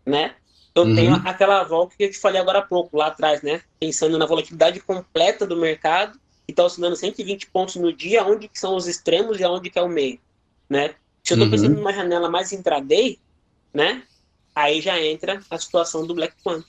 né? 0.05 0.35
Eu 0.73 0.83
uhum. 0.83 0.95
tenho 0.95 1.15
aquela 1.25 1.63
volta 1.63 1.95
que 1.97 2.03
eu 2.03 2.11
te 2.11 2.17
falei 2.17 2.41
agora 2.41 2.59
há 2.59 2.61
pouco, 2.61 2.97
lá 2.97 3.07
atrás, 3.07 3.41
né? 3.41 3.61
Pensando 3.79 4.17
na 4.17 4.25
volatilidade 4.25 4.79
completa 4.79 5.45
do 5.45 5.57
mercado, 5.57 6.19
que 6.45 6.51
está 6.51 6.63
oscilando 6.63 6.95
120 6.95 7.47
pontos 7.47 7.75
no 7.75 7.93
dia, 7.93 8.25
onde 8.25 8.47
que 8.47 8.59
são 8.59 8.75
os 8.75 8.87
extremos 8.87 9.39
e 9.39 9.43
aonde 9.43 9.69
que 9.69 9.79
é 9.79 9.81
o 9.81 9.89
meio, 9.89 10.19
né? 10.69 10.95
Se 11.23 11.33
eu 11.33 11.35
estou 11.35 11.45
uhum. 11.45 11.51
pensando 11.51 11.75
numa 11.75 11.93
janela 11.93 12.29
mais 12.29 12.51
intraday, 12.51 13.19
né? 13.73 14.03
Aí 14.55 14.81
já 14.81 14.99
entra 15.01 15.41
a 15.49 15.57
situação 15.57 16.05
do 16.05 16.15
Black 16.15 16.35
Quant, 16.43 16.65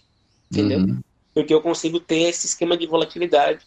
entendeu? 0.50 0.80
Uhum. 0.80 1.00
Porque 1.34 1.54
eu 1.54 1.62
consigo 1.62 1.98
ter 1.98 2.28
esse 2.28 2.46
esquema 2.46 2.76
de 2.76 2.86
volatilidade, 2.86 3.64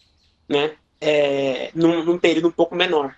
né? 0.48 0.76
É, 1.00 1.70
num, 1.74 2.04
num 2.04 2.18
período 2.18 2.48
um 2.48 2.52
pouco 2.52 2.74
menor. 2.74 3.14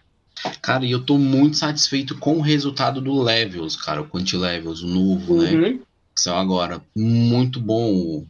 Cara, 0.62 0.85
e 0.85 0.90
eu 0.90 1.05
tô 1.05 1.19
muito 1.19 1.56
satisfeito 1.56 2.16
com 2.16 2.36
o 2.36 2.43
resultado 2.43 3.01
do 3.01 3.23
Levels, 3.23 3.77
cara, 3.77 4.02
o 4.02 4.09
Quanti 4.09 4.36
Levels, 4.36 4.82
o 4.82 4.86
novo, 4.86 5.43
né? 5.43 5.51
uhum. 5.51 5.60
né? 5.60 5.81
Que 6.15 6.20
saiu 6.20 6.36
agora. 6.36 6.82
Muito 6.94 7.60
bom 7.60 7.93
o 7.93 8.27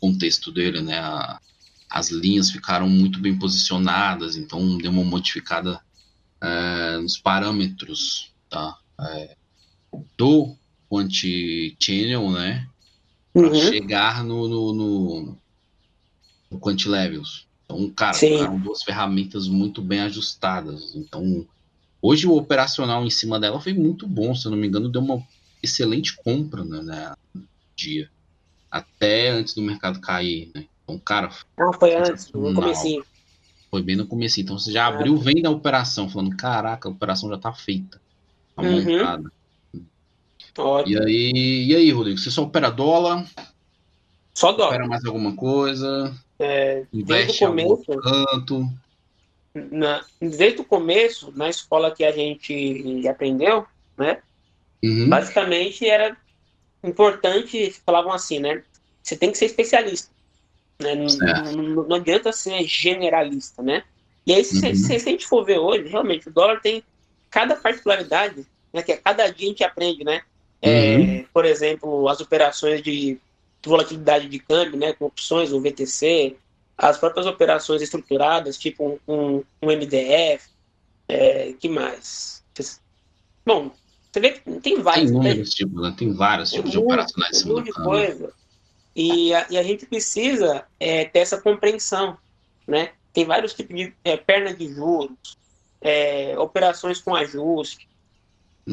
contexto 0.00 0.50
dele, 0.50 0.80
né? 0.80 0.98
A, 0.98 1.40
as 1.88 2.10
linhas 2.10 2.50
ficaram 2.50 2.88
muito 2.88 3.18
bem 3.18 3.36
posicionadas, 3.36 4.36
então 4.36 4.78
deu 4.78 4.90
uma 4.90 5.04
modificada 5.04 5.80
é, 6.40 6.98
nos 6.98 7.18
parâmetros, 7.18 8.32
tá? 8.48 8.78
É, 9.00 9.36
do 10.16 10.56
Quanti-Channel, 10.88 12.30
né? 12.30 12.68
Para 13.32 13.48
uhum. 13.48 13.54
chegar 13.54 14.24
no, 14.24 14.48
no, 14.48 14.72
no, 14.72 15.38
no 16.50 16.60
Quanti-Levels. 16.60 17.46
Então, 17.70 17.90
cara, 17.90 18.14
são 18.14 18.58
duas 18.58 18.82
ferramentas 18.82 19.46
muito 19.46 19.80
bem 19.80 20.00
ajustadas. 20.00 20.94
Então, 20.96 21.46
hoje 22.02 22.26
o 22.26 22.36
operacional 22.36 23.04
em 23.04 23.10
cima 23.10 23.38
dela 23.38 23.60
foi 23.60 23.72
muito 23.72 24.08
bom. 24.08 24.34
Se 24.34 24.46
eu 24.46 24.50
não 24.50 24.58
me 24.58 24.66
engano, 24.66 24.88
deu 24.88 25.00
uma 25.00 25.22
excelente 25.62 26.16
compra 26.16 26.64
né, 26.64 26.82
né 26.82 27.12
dia. 27.76 28.10
Até 28.70 29.30
antes 29.30 29.54
do 29.54 29.62
mercado 29.62 30.00
cair, 30.00 30.50
né? 30.54 30.66
Então, 30.82 30.98
cara. 30.98 31.30
Ah, 31.56 31.72
foi 31.78 31.94
antes, 31.94 32.30
no 32.32 32.54
comecinho. 32.54 33.04
Foi 33.70 33.82
bem 33.82 33.94
no 33.94 34.06
começo. 34.06 34.40
Então 34.40 34.58
você 34.58 34.72
já 34.72 34.86
abriu, 34.86 35.16
vem 35.16 35.40
da 35.40 35.50
operação, 35.50 36.08
falando, 36.08 36.36
caraca, 36.36 36.88
a 36.88 36.92
operação 36.92 37.30
já 37.30 37.38
tá 37.38 37.52
feita. 37.52 38.00
Tá 38.56 38.62
uhum. 38.62 38.98
montada. 38.98 39.32
E 40.86 40.98
aí, 40.98 41.66
e 41.68 41.76
aí, 41.76 41.90
Rodrigo? 41.92 42.18
Você 42.18 42.30
só 42.30 42.42
opera 42.42 42.68
dólar? 42.68 43.24
Só 44.34 44.50
dólar. 44.50 44.74
Opera 44.74 44.88
mais 44.88 45.04
alguma 45.04 45.36
coisa? 45.36 46.12
É, 46.40 46.84
desde 46.90 47.44
o 47.44 47.48
começo. 47.48 47.84
Canto. 48.00 48.66
Na, 49.54 50.02
desde 50.20 50.60
o 50.60 50.64
começo, 50.64 51.32
na 51.36 51.50
escola 51.50 51.94
que 51.94 52.02
a 52.02 52.12
gente 52.12 53.06
aprendeu, 53.06 53.66
né? 53.96 54.22
Uhum. 54.82 55.08
Basicamente 55.08 55.86
era 55.86 56.16
importante, 56.82 57.70
falavam 57.84 58.12
assim, 58.12 58.38
né? 58.38 58.62
Você 59.02 59.16
tem 59.16 59.30
que 59.30 59.36
ser 59.36 59.46
especialista. 59.46 60.10
Né? 60.80 60.94
Não, 60.94 61.52
não, 61.52 61.84
não, 61.84 61.96
adianta 61.96 62.32
ser 62.32 62.62
generalista, 62.64 63.62
né? 63.62 63.84
E 64.26 64.32
aí, 64.32 64.42
se, 64.42 64.66
uhum. 64.66 64.74
se, 64.74 64.84
se, 64.84 64.94
a 64.94 64.98
gente 64.98 65.26
for 65.26 65.44
ver 65.44 65.58
hoje, 65.58 65.88
realmente, 65.88 66.28
o 66.28 66.32
dólar 66.32 66.60
tem 66.60 66.82
cada 67.28 67.54
particularidade, 67.54 68.46
né? 68.72 68.82
Que 68.82 68.92
a 68.92 68.96
cada 68.96 69.28
dia 69.28 69.46
a 69.46 69.50
gente 69.50 69.64
aprende, 69.64 70.04
né? 70.04 70.22
É, 70.62 70.96
uhum. 70.96 71.24
por 71.34 71.44
exemplo, 71.44 72.08
as 72.08 72.20
operações 72.20 72.82
de 72.82 73.18
volatilidade 73.64 74.28
de 74.28 74.38
câmbio, 74.38 74.78
né, 74.78 74.92
com 74.92 75.06
opções, 75.06 75.52
o 75.52 75.60
VTC, 75.60 76.36
as 76.76 76.96
próprias 76.96 77.26
operações 77.26 77.82
estruturadas, 77.82 78.56
tipo 78.56 78.98
um, 79.06 79.12
um, 79.12 79.44
um 79.62 79.66
MDF, 79.66 80.48
é, 81.08 81.52
que 81.52 81.68
mais? 81.68 82.42
Bom, 83.44 83.70
você 84.10 84.20
vê 84.20 84.32
que 84.32 84.60
tem 84.60 84.80
vários. 84.80 85.10
Tem 85.10 85.20
muitos 85.20 85.50
tipos, 85.50 85.82
né? 85.82 85.94
tem 85.96 86.12
vários 86.12 86.50
tipos 86.50 86.70
de 86.70 86.78
operacionais 86.78 87.42
tem 87.42 87.62
de 87.62 87.72
coisa. 87.72 88.32
E 88.94 89.34
a, 89.34 89.46
e 89.50 89.58
a 89.58 89.62
gente 89.62 89.86
precisa 89.86 90.64
é, 90.78 91.04
ter 91.04 91.20
essa 91.20 91.40
compreensão, 91.40 92.16
né? 92.66 92.90
Tem 93.12 93.24
vários 93.24 93.54
tipos 93.54 93.76
de 93.76 93.92
é, 94.04 94.16
perna 94.16 94.54
de 94.54 94.72
juros, 94.72 95.36
é, 95.80 96.38
operações 96.38 97.00
com 97.00 97.14
ajuste, 97.14 97.88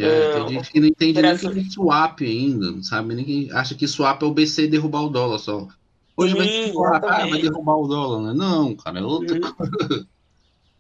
é, 0.04 0.34
tem 0.34 0.50
gente 0.50 0.72
que 0.72 0.80
não 0.80 0.88
entende 0.88 1.22
nem 1.22 1.38
que 1.38 1.60
é 1.60 1.64
swap 1.70 2.22
ainda, 2.22 2.72
não 2.72 2.84
sabe 2.84 3.16
nem 3.16 3.26
que 3.26 3.52
acha 3.52 3.76
que 3.76 3.88
swap 3.88 4.22
é 4.22 4.26
o 4.26 4.32
BC 4.32 4.68
derrubar 4.68 5.04
o 5.04 5.10
dólar 5.10 5.40
só. 5.40 5.68
Hoje 6.16 6.34
Sim, 6.34 6.74
vai, 6.74 6.96
ah, 6.98 7.28
vai 7.28 7.42
derrubar 7.42 7.76
o 7.76 7.88
dólar, 7.88 8.22
né? 8.22 8.34
Não, 8.34 8.76
cara, 8.76 9.00
é 9.00 9.04
outra 9.04 9.40
coisa. 9.40 10.08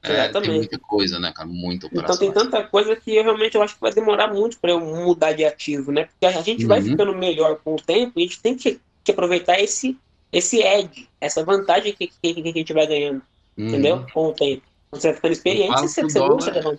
É, 0.04 0.28
tem 0.30 0.54
muita 0.54 0.80
coisa, 0.80 1.20
né, 1.20 1.32
cara? 1.34 1.50
Muita 1.50 1.88
operação. 1.88 2.16
Então 2.16 2.18
tem 2.18 2.32
tanta 2.32 2.64
coisa 2.64 2.96
que 2.96 3.16
eu 3.16 3.24
realmente 3.24 3.56
eu 3.56 3.62
acho 3.62 3.76
que 3.76 3.82
vai 3.82 3.94
demorar 3.94 4.32
muito 4.34 4.58
para 4.58 4.72
eu 4.72 4.80
mudar 4.80 5.34
de 5.34 5.44
ativo, 5.44 5.92
né? 5.92 6.06
Porque 6.06 6.26
a 6.26 6.42
gente 6.42 6.62
uhum. 6.62 6.68
vai 6.68 6.82
ficando 6.82 7.14
melhor 7.16 7.60
com 7.64 7.74
o 7.76 7.82
tempo 7.82 8.14
e 8.18 8.24
a 8.24 8.26
gente 8.26 8.40
tem 8.40 8.56
que, 8.56 8.80
que 9.04 9.12
aproveitar 9.12 9.60
esse, 9.60 9.98
esse 10.32 10.62
edge, 10.62 11.10
essa 11.20 11.44
vantagem 11.44 11.94
que, 11.94 12.08
que, 12.08 12.34
que 12.42 12.50
a 12.50 12.54
gente 12.54 12.74
vai 12.74 12.88
ganhando, 12.88 13.22
uhum. 13.58 13.68
entendeu? 13.68 14.06
Com 14.14 14.30
o 14.30 14.34
tempo. 14.34 14.64
Você 15.00 15.08
vai 15.08 15.16
ficando 15.16 15.32
experiente, 15.32 15.82
você, 15.82 16.02
você 16.02 16.20
dólar, 16.20 16.78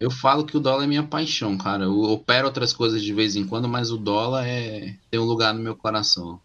Eu 0.00 0.10
falo 0.10 0.44
que 0.44 0.56
o 0.56 0.60
dólar 0.60 0.84
é 0.84 0.86
minha 0.86 1.02
paixão, 1.02 1.56
cara. 1.56 1.84
Eu 1.84 2.00
opero 2.02 2.46
outras 2.46 2.72
coisas 2.72 3.02
de 3.02 3.12
vez 3.12 3.36
em 3.36 3.46
quando, 3.46 3.68
mas 3.68 3.90
o 3.90 3.96
dólar 3.96 4.46
é 4.46 4.94
tem 5.10 5.20
um 5.20 5.24
lugar 5.24 5.54
no 5.54 5.60
meu 5.60 5.76
coração. 5.76 6.40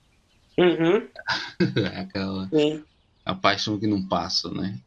Uhum. 0.58 1.08
é 1.78 2.00
aquela 2.02 2.48
Sim. 2.50 2.84
a 3.26 3.34
paixão 3.34 3.80
que 3.80 3.88
não 3.88 4.02
passa, 4.02 4.50
né? 4.52 4.78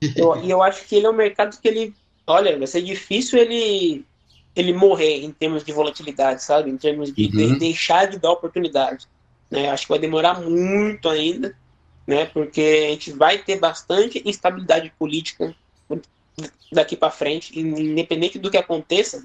E 0.00 0.12
eu, 0.16 0.34
eu 0.36 0.62
acho 0.62 0.84
que 0.86 0.96
ele 0.96 1.06
é 1.06 1.10
um 1.10 1.14
mercado 1.14 1.58
que 1.60 1.68
ele, 1.68 1.94
olha, 2.26 2.58
vai 2.58 2.66
ser 2.66 2.82
difícil 2.82 3.38
ele 3.38 4.04
ele 4.54 4.72
morrer 4.72 5.24
em 5.24 5.32
termos 5.32 5.64
de 5.64 5.72
volatilidade, 5.72 6.42
sabe? 6.42 6.70
Em 6.70 6.76
termos 6.76 7.12
de, 7.12 7.24
uhum. 7.24 7.30
de 7.30 7.58
deixar 7.58 8.06
de 8.06 8.18
dar 8.18 8.32
oportunidade. 8.32 9.08
Né? 9.50 9.70
Acho 9.70 9.84
que 9.84 9.90
vai 9.90 9.98
demorar 9.98 10.40
muito 10.40 11.08
ainda, 11.08 11.56
né? 12.06 12.26
Porque 12.26 12.86
a 12.86 12.90
gente 12.90 13.12
vai 13.12 13.38
ter 13.38 13.58
bastante 13.58 14.22
instabilidade 14.26 14.92
política 14.98 15.54
daqui 16.70 16.96
para 16.96 17.10
frente, 17.10 17.58
independente 17.58 18.38
do 18.38 18.50
que 18.50 18.56
aconteça, 18.56 19.22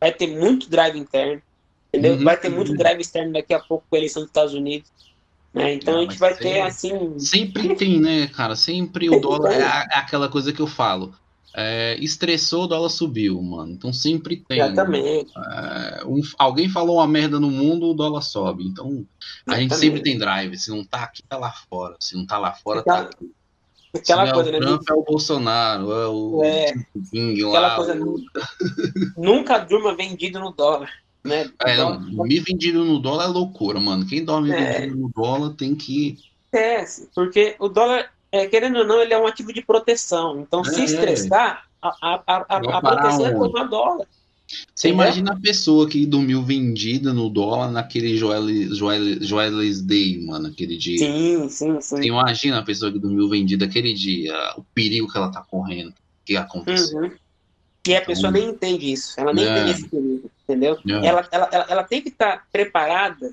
vai 0.00 0.12
ter 0.12 0.26
muito 0.26 0.68
drive 0.68 0.98
interno, 0.98 1.42
entendeu? 1.88 2.14
Uhum, 2.14 2.24
vai 2.24 2.36
ter 2.36 2.48
muito 2.48 2.74
drive 2.74 3.00
externo 3.00 3.32
daqui 3.32 3.54
a 3.54 3.60
pouco 3.60 3.84
com 3.88 3.96
a 3.96 3.98
eleição 3.98 4.22
dos 4.22 4.30
Estados 4.30 4.54
Unidos. 4.54 4.90
Né? 5.52 5.74
Então 5.74 5.94
Não, 5.94 6.00
a 6.00 6.04
gente 6.04 6.18
vai 6.18 6.34
ter 6.34 6.60
assim. 6.60 7.18
Sempre 7.18 7.74
tem, 7.74 7.98
né, 7.98 8.26
cara? 8.28 8.54
Sempre 8.54 9.08
o 9.08 9.18
dólar 9.18 9.52
é, 9.52 9.60
é 9.60 9.98
aquela 9.98 10.28
coisa 10.28 10.52
que 10.52 10.60
eu 10.60 10.66
falo. 10.66 11.14
É, 11.58 11.96
estressou, 11.98 12.64
o 12.64 12.66
dólar 12.66 12.90
subiu, 12.90 13.40
mano. 13.40 13.72
Então 13.72 13.90
sempre 13.90 14.36
tem. 14.36 14.60
Exatamente. 14.60 15.32
É, 15.34 16.04
um, 16.04 16.20
alguém 16.36 16.68
falou 16.68 16.96
uma 16.96 17.06
merda 17.06 17.40
no 17.40 17.50
mundo, 17.50 17.88
o 17.88 17.94
dólar 17.94 18.20
sobe. 18.20 18.66
Então 18.66 19.06
a 19.46 19.52
Exatamente. 19.52 19.62
gente 19.62 19.76
sempre 19.76 20.02
tem 20.02 20.18
drive. 20.18 20.58
Se 20.58 20.70
não 20.70 20.84
tá 20.84 21.04
aqui, 21.04 21.22
tá 21.22 21.38
lá 21.38 21.50
fora. 21.50 21.96
Se 21.98 22.14
não 22.14 22.26
tá 22.26 22.36
lá 22.36 22.52
fora, 22.52 22.82
tá 22.82 23.00
aqui. 23.00 23.32
Aquela 23.94 24.32
coisa, 24.32 24.50
é 24.50 24.56
o 24.56 24.60
né? 24.60 24.66
Trump 24.66 24.82
é 24.88 24.92
o 24.94 25.02
Bolsonaro, 25.02 25.92
é 25.92 26.06
o 26.08 26.42
é, 26.44 26.74
King 27.10 27.44
aquela 27.44 27.68
lá. 27.68 27.76
Coisa, 27.76 27.94
nunca 29.16 29.58
durma 29.58 29.94
vendido 29.94 30.38
no 30.38 30.52
dólar. 30.52 30.90
Né? 31.24 31.50
É, 31.60 31.76
não, 31.76 31.98
dormir 31.98 32.40
vendido 32.40 32.84
no 32.84 32.98
dólar 32.98 33.24
é 33.24 33.28
loucura, 33.28 33.80
mano. 33.80 34.06
Quem 34.06 34.24
dorme 34.24 34.52
é. 34.52 34.80
vendido 34.80 34.96
no 34.96 35.08
dólar 35.08 35.54
tem 35.54 35.74
que. 35.74 36.18
É, 36.52 36.84
porque 37.14 37.56
o 37.58 37.68
dólar, 37.68 38.10
é, 38.30 38.46
querendo 38.46 38.78
ou 38.78 38.86
não, 38.86 39.00
ele 39.00 39.12
é 39.12 39.18
um 39.18 39.26
ativo 39.26 39.52
de 39.52 39.62
proteção. 39.62 40.40
Então, 40.40 40.62
se 40.62 40.80
é. 40.80 40.84
estressar, 40.84 41.64
a, 41.82 41.88
a, 41.88 42.22
a, 42.26 42.56
a 42.56 42.80
proteção 42.80 43.26
é 43.26 43.32
contra 43.32 43.64
o 43.64 43.68
dólar. 43.68 44.06
Você 44.74 44.90
imagina 44.90 45.32
a 45.32 45.40
pessoa 45.40 45.88
que 45.88 46.06
dormiu 46.06 46.42
vendida 46.42 47.12
no 47.12 47.28
dólar 47.28 47.70
naquele 47.70 48.16
Joelis, 48.16 49.82
Day, 49.82 50.24
mano, 50.24 50.48
aquele 50.48 50.76
dia. 50.76 50.98
Sim, 50.98 51.48
sim, 51.48 51.80
sim. 51.80 51.96
Você 51.96 52.06
imagina 52.06 52.58
a 52.58 52.62
pessoa 52.62 52.92
que 52.92 52.98
dormiu 52.98 53.28
vendida 53.28 53.64
aquele 53.64 53.92
dia, 53.92 54.34
o 54.56 54.62
perigo 54.62 55.10
que 55.10 55.18
ela 55.18 55.30
tá 55.30 55.40
correndo, 55.40 55.92
que 56.24 56.36
aconteceu. 56.36 57.00
Uhum. 57.00 57.10
E 57.86 57.94
a 57.94 57.98
então, 57.98 58.06
pessoa 58.06 58.32
nem 58.32 58.48
entende 58.48 58.92
isso, 58.92 59.18
ela 59.18 59.32
nem 59.32 59.46
é. 59.46 59.50
entende 59.50 59.70
esse 59.70 59.88
perigo, 59.88 60.30
entendeu? 60.44 60.78
É. 60.88 61.06
Ela, 61.06 61.28
ela, 61.30 61.48
ela, 61.52 61.66
ela, 61.68 61.84
tem 61.84 62.02
que 62.02 62.08
estar 62.08 62.38
tá 62.38 62.44
preparada, 62.50 63.32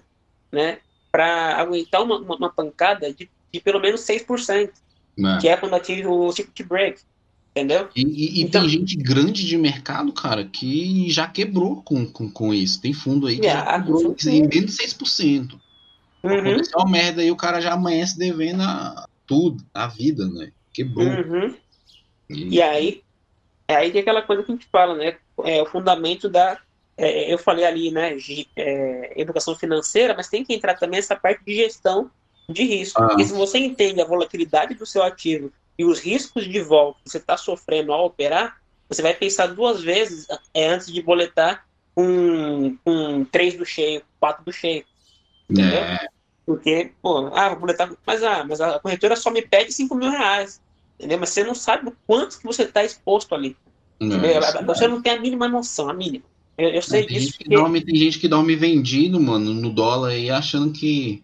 né, 0.51 0.77
para 1.11 1.57
aguentar 1.57 2.03
uma, 2.03 2.19
uma, 2.19 2.35
uma, 2.35 2.49
pancada 2.51 3.11
de, 3.11 3.29
de 3.51 3.59
pelo 3.59 3.79
menos 3.79 4.01
6%, 4.01 4.69
é. 4.69 5.37
que 5.39 5.47
é 5.47 5.57
quando 5.57 5.73
atinge 5.75 6.05
o 6.05 6.31
ticket 6.31 6.67
break. 6.67 7.01
Entendeu? 7.55 7.87
E, 7.95 8.01
e, 8.01 8.39
e 8.39 8.41
então, 8.41 8.61
tem 8.61 8.71
gente 8.71 8.97
grande 8.97 9.45
de 9.45 9.55
mercado, 9.57 10.11
cara, 10.11 10.43
que 10.43 11.09
já 11.11 11.27
quebrou 11.27 11.83
com, 11.83 12.03
com, 12.03 12.29
com 12.29 12.51
isso. 12.51 12.81
Tem 12.81 12.93
fundo 12.93 13.27
aí 13.27 13.37
que 13.37 13.47
já 13.47 13.61
ah, 13.61 13.79
quebrou 13.79 14.15
em 14.25 14.47
menos 14.47 14.75
de 14.75 14.87
6%. 14.87 15.53
Uhum. 16.23 16.33
Aconteceu 16.33 16.79
uma 16.79 16.89
merda 16.89 17.21
aí, 17.21 17.29
o 17.29 17.35
cara 17.35 17.61
já 17.61 17.73
amanhece 17.73 18.17
devendo 18.17 18.63
a, 18.63 19.07
tudo, 19.27 19.63
a 19.71 19.85
vida, 19.85 20.27
né? 20.27 20.51
Quebrou. 20.73 21.05
Uhum. 21.05 21.55
E... 22.27 22.55
e... 22.55 22.61
aí, 22.61 23.03
é 23.67 23.75
aí 23.75 23.91
que 23.91 23.99
é 23.99 24.01
aquela 24.01 24.23
coisa 24.23 24.41
que 24.41 24.51
a 24.51 24.55
gente 24.55 24.67
fala, 24.71 24.95
né? 24.95 25.17
É 25.43 25.61
o 25.61 25.67
fundamento 25.67 26.27
da. 26.27 26.59
É, 26.97 27.31
eu 27.31 27.37
falei 27.37 27.65
ali, 27.65 27.91
né? 27.91 28.15
De, 28.15 28.47
é, 28.55 29.21
educação 29.21 29.55
financeira, 29.55 30.15
mas 30.17 30.27
tem 30.27 30.43
que 30.43 30.55
entrar 30.55 30.73
também 30.73 30.97
essa 30.97 31.15
parte 31.15 31.45
de 31.45 31.53
gestão 31.53 32.09
de 32.49 32.63
risco. 32.63 33.03
Ah. 33.03 33.09
Porque 33.09 33.25
se 33.25 33.33
você 33.33 33.59
entende 33.59 34.01
a 34.01 34.05
volatilidade 34.05 34.73
do 34.73 34.87
seu 34.87 35.03
ativo 35.03 35.51
e 35.77 35.85
os 35.85 35.99
riscos 35.99 36.45
de 36.45 36.61
volta 36.61 36.99
que 37.03 37.09
você 37.09 37.17
está 37.17 37.37
sofrendo 37.37 37.91
ao 37.91 38.05
operar, 38.05 38.61
você 38.87 39.01
vai 39.01 39.13
pensar 39.13 39.47
duas 39.47 39.81
vezes 39.81 40.27
é, 40.53 40.67
antes 40.67 40.91
de 40.91 41.01
boletar 41.01 41.65
um, 41.97 42.77
um 42.85 43.25
3 43.25 43.55
do 43.55 43.65
cheio, 43.65 44.01
4 44.19 44.43
do 44.45 44.51
cheio. 44.51 44.83
Entendeu? 45.49 45.79
É. 45.79 46.07
Porque, 46.45 46.91
pô, 47.01 47.27
ah, 47.33 47.49
vou 47.49 47.59
boletar, 47.59 47.91
mas, 48.05 48.23
ah, 48.23 48.45
mas 48.47 48.59
a 48.59 48.79
corretora 48.79 49.15
só 49.15 49.31
me 49.31 49.41
pede 49.41 49.71
5 49.71 49.95
mil 49.95 50.11
reais. 50.11 50.61
Entendeu? 50.99 51.19
Mas 51.19 51.29
você 51.29 51.43
não 51.43 51.55
sabe 51.55 51.89
o 51.89 51.95
quanto 52.05 52.37
que 52.37 52.45
você 52.45 52.63
está 52.63 52.83
exposto 52.83 53.33
ali. 53.33 53.55
Não, 53.99 54.19
você 54.65 54.87
não 54.87 55.01
tem 55.01 55.13
a 55.13 55.19
mínima 55.19 55.47
noção, 55.47 55.89
a 55.89 55.93
mínima. 55.93 56.25
Eu, 56.57 56.69
eu 56.69 56.81
sei 56.81 57.05
tem 57.05 57.17
disso. 57.17 57.31
Gente 57.31 57.37
porque... 57.39 57.55
dorme, 57.55 57.81
tem 57.81 57.95
gente 57.95 58.19
que 58.19 58.27
dorme 58.27 58.55
vendido, 58.55 59.19
mano, 59.19 59.53
no 59.53 59.69
dólar 59.69 60.09
aí, 60.09 60.29
achando 60.29 60.71
que 60.71 61.23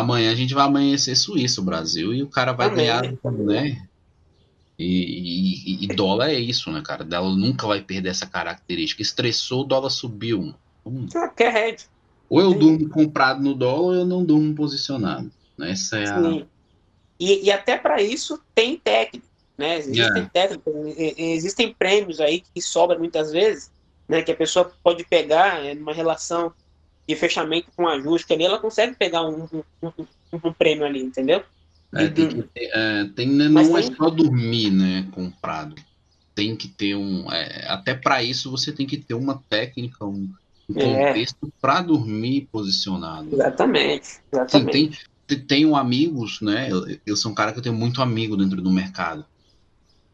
amanhã 0.00 0.32
a 0.32 0.34
gente 0.34 0.54
vai 0.54 0.64
amanhecer 0.64 1.14
Suíça, 1.14 1.60
o 1.60 1.64
Brasil, 1.64 2.14
e 2.14 2.22
o 2.22 2.28
cara 2.28 2.52
vai 2.52 2.68
Amém. 2.68 2.76
ganhar, 2.78 3.02
né? 3.32 3.86
E, 4.78 5.84
e, 5.84 5.84
e, 5.84 5.86
dólar 5.88 6.30
é 6.30 6.38
isso, 6.38 6.70
né, 6.70 6.82
cara? 6.84 7.04
Dólar 7.04 7.36
nunca 7.36 7.66
vai 7.66 7.80
perder 7.80 8.08
essa 8.08 8.26
característica. 8.26 9.02
Estressou, 9.02 9.60
o 9.60 9.64
dólar 9.64 9.90
subiu. 9.90 10.54
Hum. 10.84 11.06
Que 11.36 11.44
é 11.44 11.76
Ou 12.28 12.40
eu 12.40 12.52
Sim. 12.52 12.58
durmo 12.58 12.88
comprado 12.88 13.42
no 13.42 13.54
dólar 13.54 13.80
ou 13.80 13.94
eu 13.94 14.04
não 14.04 14.24
durmo 14.24 14.54
posicionado. 14.54 15.30
Né? 15.56 15.70
Essa 15.70 15.98
é 15.98 16.08
a... 16.08 16.42
E, 17.20 17.44
e 17.44 17.52
até 17.52 17.78
para 17.78 18.02
isso 18.02 18.40
tem 18.54 18.76
técnica. 18.76 19.26
Né? 19.56 19.78
Existem, 19.78 20.30
é. 20.34 21.32
existem 21.34 21.72
prêmios 21.72 22.18
aí 22.18 22.40
que 22.40 22.60
sobram 22.60 22.98
muitas 22.98 23.30
vezes, 23.30 23.70
né? 24.08 24.22
que 24.22 24.32
a 24.32 24.36
pessoa 24.36 24.72
pode 24.82 25.04
pegar 25.04 25.64
é, 25.64 25.74
numa 25.74 25.92
relação 25.92 26.52
de 27.06 27.16
fechamento 27.16 27.68
com 27.76 27.88
ajuste 27.88 28.32
ali, 28.32 28.44
ela 28.44 28.58
consegue 28.58 28.94
pegar 28.96 29.22
um, 29.22 29.44
um, 29.52 29.62
um, 29.82 30.06
um 30.32 30.52
prêmio 30.52 30.84
ali, 30.84 31.00
entendeu? 31.00 31.42
É, 31.94 32.08
tem, 32.08 32.28
que 32.28 32.42
ter, 32.42 32.70
é, 32.72 33.04
tem 33.14 33.28
né, 33.28 33.48
não 33.48 33.76
é 33.76 33.82
só 33.82 34.08
dormir, 34.08 34.70
né, 34.70 35.06
comprado. 35.12 35.74
Tem 36.34 36.56
que 36.56 36.68
ter 36.68 36.94
um. 36.94 37.30
É, 37.30 37.66
até 37.68 37.94
para 37.94 38.22
isso 38.22 38.50
você 38.50 38.72
tem 38.72 38.86
que 38.86 38.96
ter 38.96 39.14
uma 39.14 39.42
técnica, 39.50 40.06
um, 40.06 40.30
é. 40.74 41.08
contexto 41.08 41.52
para 41.60 41.82
dormir 41.82 42.48
posicionado. 42.50 43.34
Exatamente. 43.34 44.20
exatamente. 44.32 44.72
Tem, 44.72 44.90
tem, 45.26 45.38
tenho 45.40 45.76
amigos, 45.76 46.40
né? 46.40 46.68
Eu, 46.70 46.98
eu 47.04 47.16
sou 47.16 47.30
um 47.30 47.34
cara 47.34 47.52
que 47.52 47.58
eu 47.58 47.62
tenho 47.62 47.74
muito 47.74 48.00
amigo 48.00 48.36
dentro 48.36 48.62
do 48.62 48.70
mercado. 48.70 49.26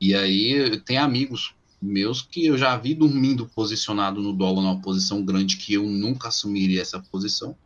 E 0.00 0.14
aí 0.14 0.80
tem 0.80 0.96
amigos 0.96 1.54
meus 1.80 2.22
que 2.22 2.46
eu 2.46 2.58
já 2.58 2.76
vi 2.76 2.94
dormindo 2.94 3.46
posicionado 3.46 4.20
no 4.20 4.32
dólar 4.32 4.62
numa 4.62 4.80
posição 4.80 5.24
grande 5.24 5.56
que 5.56 5.74
eu 5.74 5.84
nunca 5.84 6.28
assumiria 6.28 6.82
essa 6.82 7.00
posição. 7.00 7.56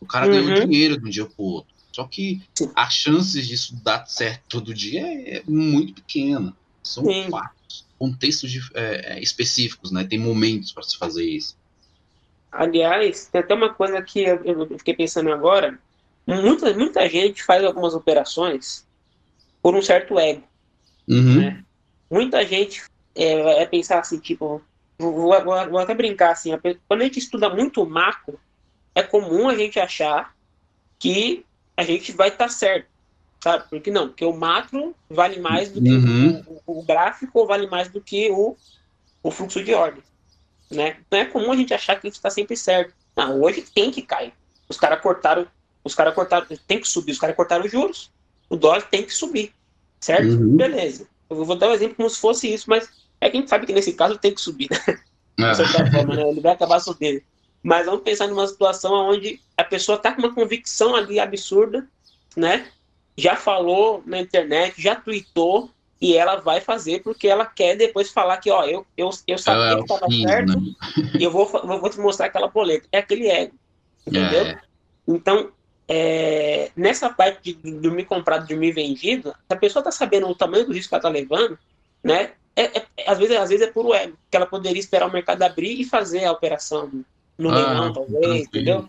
O 0.00 0.06
cara 0.06 0.26
uhum. 0.26 0.32
ganhou 0.32 0.66
dinheiro 0.66 0.98
de 0.98 1.06
um 1.06 1.10
dia 1.10 1.26
pro 1.26 1.44
outro. 1.44 1.72
Só 1.92 2.04
que 2.04 2.42
as 2.74 2.94
chances 2.94 3.46
disso 3.46 3.76
dar 3.82 4.06
certo 4.06 4.42
todo 4.48 4.74
dia 4.74 5.02
é 5.06 5.42
muito 5.46 5.94
pequena. 5.94 6.56
São 6.82 7.04
Sim. 7.04 7.30
fatos, 7.30 7.86
contextos 7.98 8.50
de, 8.50 8.60
é, 8.74 9.14
é, 9.14 9.22
específicos, 9.22 9.92
né? 9.92 10.04
Tem 10.04 10.18
momentos 10.18 10.72
para 10.72 10.82
se 10.82 10.96
fazer 10.96 11.24
isso. 11.24 11.56
Aliás, 12.50 13.28
tem 13.30 13.40
até 13.40 13.54
uma 13.54 13.72
coisa 13.72 14.00
que 14.02 14.22
eu, 14.22 14.42
eu 14.44 14.78
fiquei 14.78 14.94
pensando 14.94 15.32
agora. 15.32 15.78
Muita, 16.26 16.72
muita 16.74 17.08
gente 17.08 17.42
faz 17.42 17.64
algumas 17.64 17.94
operações 17.94 18.86
por 19.62 19.74
um 19.74 19.82
certo 19.82 20.18
ego. 20.18 20.42
Uhum. 21.08 21.40
Né? 21.40 21.64
Muita 22.10 22.44
gente 22.44 22.82
é, 23.14 23.62
é, 23.62 23.66
pensar 23.66 24.00
assim, 24.00 24.18
tipo, 24.18 24.62
vou, 24.98 25.12
vou, 25.12 25.44
vou, 25.44 25.78
até 25.78 25.94
brincar 25.94 26.32
assim, 26.32 26.50
quando 26.88 27.00
a 27.00 27.04
gente 27.04 27.18
estuda 27.18 27.48
muito 27.48 27.84
macro, 27.84 28.38
é 28.94 29.02
comum 29.02 29.48
a 29.48 29.54
gente 29.54 29.78
achar 29.78 30.34
que 30.98 31.44
a 31.76 31.82
gente 31.82 32.12
vai 32.12 32.28
estar 32.28 32.44
tá 32.44 32.50
certo, 32.50 32.86
sabe? 33.42 33.64
Porque 33.68 33.90
não, 33.90 34.08
porque 34.08 34.24
o 34.24 34.36
macro 34.36 34.94
vale 35.08 35.40
mais 35.40 35.70
do 35.70 35.82
que 35.82 35.90
uhum. 35.90 36.60
o, 36.66 36.80
o, 36.80 36.82
gráfico 36.82 37.46
vale 37.46 37.66
mais 37.66 37.88
do 37.88 38.00
que 38.00 38.30
o, 38.30 38.56
o 39.22 39.30
fluxo 39.30 39.62
de 39.62 39.74
ordem, 39.74 40.02
né? 40.70 40.98
Não 41.10 41.18
é 41.18 41.24
comum 41.24 41.52
a 41.52 41.56
gente 41.56 41.74
achar 41.74 41.98
que 41.98 42.06
a 42.06 42.10
gente 42.10 42.16
está 42.16 42.30
sempre 42.30 42.56
certo. 42.56 42.94
Não, 43.16 43.40
hoje 43.42 43.62
tem 43.62 43.90
que 43.90 44.02
cair. 44.02 44.32
Os 44.68 44.78
caras 44.78 45.00
cortaram, 45.00 45.46
os 45.84 45.94
caras 45.94 46.14
cortaram, 46.14 46.46
tem 46.66 46.80
que 46.80 46.88
subir, 46.88 47.12
os 47.12 47.18
caras 47.18 47.36
cortaram 47.36 47.64
os 47.64 47.70
juros. 47.70 48.10
O 48.48 48.56
dólar 48.56 48.82
tem 48.82 49.02
que 49.02 49.14
subir, 49.14 49.52
certo? 50.00 50.28
Uhum. 50.28 50.56
Beleza. 50.56 51.06
Eu 51.28 51.44
vou 51.44 51.56
dar 51.56 51.70
um 51.70 51.72
exemplo 51.72 51.96
como 51.96 52.10
se 52.10 52.20
fosse 52.20 52.52
isso, 52.52 52.68
mas 52.68 52.88
é 53.22 53.30
que 53.30 53.36
a 53.36 53.40
gente 53.40 53.48
sabe 53.48 53.66
que 53.66 53.72
nesse 53.72 53.92
caso 53.92 54.18
tem 54.18 54.34
que 54.34 54.40
subir, 54.40 54.68
né? 54.70 54.78
De 55.38 55.44
ah. 55.44 55.54
certa 55.54 55.90
forma, 55.90 56.16
né? 56.16 56.28
Ele 56.28 56.40
vai 56.40 56.52
acabar 56.52 56.80
subindo. 56.80 57.22
Mas 57.62 57.86
vamos 57.86 58.02
pensar 58.02 58.26
numa 58.26 58.46
situação 58.46 58.92
onde 58.92 59.40
a 59.56 59.62
pessoa 59.62 59.96
está 59.96 60.12
com 60.12 60.20
uma 60.20 60.34
convicção 60.34 60.96
ali 60.96 61.20
absurda, 61.20 61.88
né? 62.36 62.66
Já 63.16 63.36
falou 63.36 64.02
na 64.04 64.20
internet, 64.20 64.82
já 64.82 64.96
tweetou, 64.96 65.70
e 66.00 66.16
ela 66.16 66.40
vai 66.40 66.60
fazer 66.60 67.00
porque 67.04 67.28
ela 67.28 67.46
quer 67.46 67.76
depois 67.76 68.10
falar 68.10 68.38
que, 68.38 68.50
ó, 68.50 68.64
eu, 68.64 68.84
eu, 68.96 69.08
eu 69.24 69.38
sabia 69.38 69.74
é, 69.74 69.76
que 69.76 69.82
estava 69.82 70.10
certo, 70.10 70.60
né? 70.60 70.74
e 71.16 71.22
eu 71.22 71.30
vou, 71.30 71.46
vou 71.46 71.88
te 71.88 72.00
mostrar 72.00 72.26
aquela 72.26 72.48
boleta. 72.48 72.88
É 72.90 72.98
aquele 72.98 73.28
ego, 73.28 73.54
entendeu? 74.04 74.46
É. 74.46 74.60
Então, 75.06 75.52
é, 75.86 76.72
nessa 76.74 77.08
parte 77.08 77.52
de 77.52 77.72
dormir 77.74 78.06
comprado, 78.06 78.48
dormir 78.48 78.72
vendido, 78.72 79.32
a 79.48 79.54
pessoa 79.54 79.80
está 79.80 79.92
sabendo 79.92 80.26
o 80.26 80.34
tamanho 80.34 80.66
do 80.66 80.72
risco 80.72 80.88
que 80.88 80.94
ela 80.96 80.98
está 80.98 81.08
levando, 81.08 81.56
né? 82.02 82.32
É, 82.54 82.78
é, 82.78 82.86
às, 83.06 83.18
vezes, 83.18 83.36
às 83.36 83.48
vezes 83.48 83.66
é 83.66 83.70
puro 83.70 83.94
ego, 83.94 84.16
que 84.30 84.36
ela 84.36 84.46
poderia 84.46 84.80
esperar 84.80 85.08
o 85.08 85.12
mercado 85.12 85.42
abrir 85.42 85.80
e 85.80 85.84
fazer 85.84 86.24
a 86.24 86.32
operação 86.32 86.90
no 87.38 87.50
ah, 87.50 87.54
leilão, 87.54 87.92
talvez, 87.92 88.42
entendeu? 88.46 88.88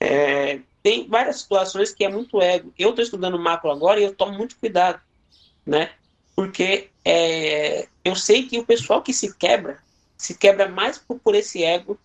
É, 0.00 0.60
tem 0.82 1.06
várias 1.08 1.40
situações 1.40 1.92
que 1.92 2.04
é 2.04 2.08
muito 2.08 2.40
ego. 2.40 2.72
Eu 2.78 2.90
estou 2.90 3.04
estudando 3.04 3.38
macro 3.38 3.70
agora 3.70 4.00
e 4.00 4.04
eu 4.04 4.14
tomo 4.14 4.36
muito 4.36 4.56
cuidado, 4.56 5.00
né? 5.64 5.90
Porque 6.34 6.88
é, 7.04 7.88
eu 8.04 8.14
sei 8.14 8.46
que 8.46 8.58
o 8.58 8.64
pessoal 8.64 9.02
que 9.02 9.12
se 9.12 9.34
quebra, 9.34 9.78
se 10.16 10.36
quebra 10.36 10.68
mais 10.68 10.98
por, 10.98 11.18
por 11.18 11.34
esse 11.34 11.62
ego, 11.62 11.98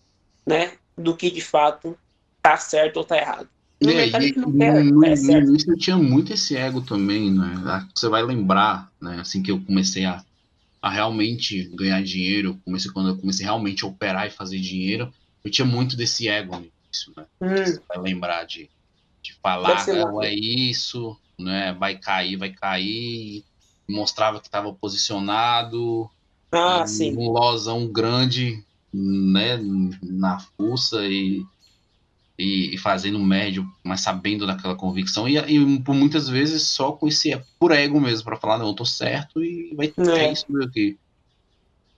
né? 0.46 0.74
Do 0.98 1.16
que 1.16 1.32
de 1.32 1.42
fato 1.42 1.98
tá 2.42 2.58
certo 2.58 2.98
ou 2.98 3.04
tá 3.04 3.18
errado. 3.18 3.48
No 3.82 3.92
é, 3.92 4.08
e, 4.08 4.36
não 4.36 4.52
quer, 4.58 4.84
no, 4.84 5.06
é 5.06 5.16
no 5.16 5.32
início 5.32 5.72
eu 5.72 5.78
tinha 5.78 5.98
muito 5.98 6.34
esse 6.34 6.56
ego 6.56 6.82
também, 6.82 7.32
né? 7.32 7.88
Você 7.96 8.08
vai 8.10 8.22
lembrar, 8.22 8.92
né? 9.02 9.20
Assim 9.20 9.42
que 9.42 9.52
eu 9.52 9.60
comecei 9.62 10.06
a, 10.06 10.24
a 10.82 10.90
realmente 10.90 11.70
ganhar 11.76 12.02
dinheiro, 12.02 12.60
comecei 12.66 12.92
quando 12.92 13.10
eu 13.10 13.18
comecei 13.18 13.46
realmente 13.46 13.86
a 13.86 13.88
operar 13.88 14.28
e 14.28 14.32
fazer 14.32 14.60
dinheiro, 14.60 15.14
eu 15.44 15.52
tinha 15.52 15.66
muito 15.66 15.96
desse 15.96 16.28
ego 16.28 16.58
nisso, 16.58 17.14
né? 17.16 17.26
Hum. 17.40 17.56
Você 17.56 17.82
vai 17.88 18.00
lembrar 18.00 18.46
de, 18.46 18.70
de 19.22 19.34
falar, 19.36 19.86
não 19.88 20.24
é 20.24 20.34
isso, 20.34 21.16
né? 21.38 21.74
Vai 21.74 21.98
cair, 21.98 22.36
vai 22.36 22.52
cair. 22.52 23.44
Mostrava 23.88 24.40
que 24.40 24.48
estava 24.48 24.74
posicionado. 24.74 26.10
Ah, 26.52 26.84
um, 26.84 26.88
sim. 26.88 27.16
Um 27.16 27.30
losão 27.30 27.88
grande, 27.88 28.64
né? 28.94 29.60
Na 30.02 30.40
fuça 30.40 31.06
e, 31.06 31.46
e, 32.42 32.74
e, 32.74 32.78
fazendo 32.78 33.20
médio, 33.20 33.72
mas 33.84 34.02
sabendo 34.02 34.48
daquela 34.48 34.76
convicção. 34.76 35.30
E, 35.30 35.38
e 35.38 35.80
por 35.82 35.94
muitas 35.94 36.28
vezes 36.28 36.64
só 36.64 36.92
com 36.92 37.08
esse 37.08 37.40
por 37.60 37.72
ego 37.72 38.02
mesmo, 38.02 38.26
para 38.26 38.38
falar, 38.38 38.58
não, 38.58 38.68
eu 38.68 38.74
tô 38.74 38.84
certo 38.84 39.44
e 39.44 39.74
vai 39.76 39.90
ter 39.90 40.10
é. 40.10 40.32
isso 40.32 40.46
meu 40.50 40.68
que. 40.68 40.98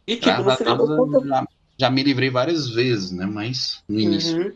E 0.05 0.17
tipo, 0.17 0.43
no 0.43 0.55
final 0.57 0.85
Deus, 0.85 1.25
já, 1.25 1.47
já 1.79 1.89
me 1.89 2.03
livrei 2.03 2.29
várias 2.29 2.69
vezes, 2.69 3.11
né? 3.11 3.25
Mas 3.25 3.81
no 3.87 3.97
início. 3.97 4.37
Uhum. 4.37 4.53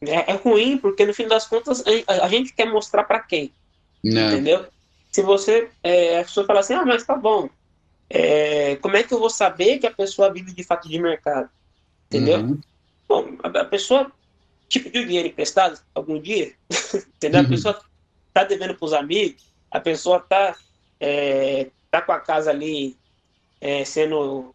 É, 0.00 0.32
é, 0.32 0.34
ruim, 0.36 0.78
porque 0.78 1.04
no 1.04 1.12
fim 1.12 1.28
das 1.28 1.46
contas 1.46 1.84
a, 2.06 2.24
a 2.24 2.28
gente 2.28 2.54
quer 2.54 2.66
mostrar 2.66 3.04
para 3.04 3.20
quem. 3.20 3.52
Não. 4.02 4.32
Entendeu? 4.32 4.66
Se 5.12 5.20
você. 5.20 5.68
É, 5.82 6.20
a 6.20 6.24
pessoa 6.24 6.46
fala 6.46 6.60
assim, 6.60 6.72
ah, 6.72 6.86
mas 6.86 7.04
tá 7.04 7.14
bom. 7.14 7.50
é, 8.08 8.76
como 8.76 8.96
é 8.96 9.02
que 9.02 9.12
eu 9.12 9.18
vou 9.18 9.28
saber 9.28 9.78
que 9.78 9.86
a 9.86 9.92
pessoa 9.92 10.32
vive 10.32 10.54
de 10.54 10.64
fato 10.64 10.88
de 10.88 10.98
mercado? 10.98 11.50
Entendeu? 12.06 12.40
Uhum. 12.40 12.60
Bom, 13.06 13.36
a, 13.42 13.48
a, 13.48 13.64
pessoa 13.66 14.10
tipo 14.68 14.90
de 14.90 15.04
dinheiro 15.04 15.28
emprestado 15.28 15.80
algum 15.94 16.20
dia, 16.20 16.52
entendeu? 17.16 17.40
Uhum. 17.40 17.46
A 17.46 17.48
pessoa 17.48 17.80
tá 18.32 18.44
devendo 18.44 18.74
para 18.74 18.84
os 18.84 18.92
amigos, 18.92 19.42
a 19.70 19.80
pessoa 19.80 20.20
tá 20.20 20.56
é, 21.00 21.68
tá 21.90 22.02
com 22.02 22.12
a 22.12 22.20
casa 22.20 22.50
ali 22.50 22.96
é, 23.60 23.84
sendo 23.84 24.54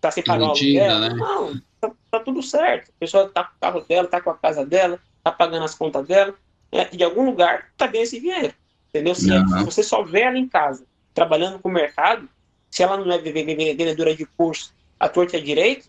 tá 0.00 0.10
sem 0.10 0.22
pagar 0.22 0.46
o 0.46 0.50
aluguel, 0.50 1.00
né? 1.00 1.08
não, 1.10 1.60
tá, 1.80 1.90
tá, 2.10 2.20
tudo 2.20 2.42
certo. 2.42 2.90
A 2.90 3.00
pessoa 3.00 3.28
tá 3.28 3.44
com 3.44 3.56
o 3.56 3.60
carro 3.60 3.80
dela, 3.80 4.08
tá 4.08 4.20
com 4.20 4.30
a 4.30 4.36
casa 4.36 4.64
dela, 4.64 5.00
tá 5.24 5.32
pagando 5.32 5.64
as 5.64 5.74
contas 5.74 6.06
dela, 6.06 6.34
é, 6.70 6.84
de 6.84 7.02
algum 7.02 7.24
lugar 7.24 7.70
tá 7.76 7.86
ganhando 7.86 8.04
esse 8.04 8.20
dinheiro, 8.20 8.54
entendeu? 8.88 9.14
Se 9.14 9.30
uhum. 9.30 9.64
você 9.64 9.82
só 9.82 10.02
vê 10.02 10.20
ela 10.20 10.38
em 10.38 10.48
casa 10.48 10.84
trabalhando 11.12 11.58
com 11.58 11.68
o 11.68 11.72
mercado, 11.72 12.28
se 12.70 12.82
ela 12.82 12.96
não 12.96 13.10
é 13.10 13.18
vendedora 13.18 14.14
de 14.14 14.26
curso, 14.26 14.72
a 15.00 15.08
torta 15.08 15.36
é 15.36 15.40
direito, 15.40 15.88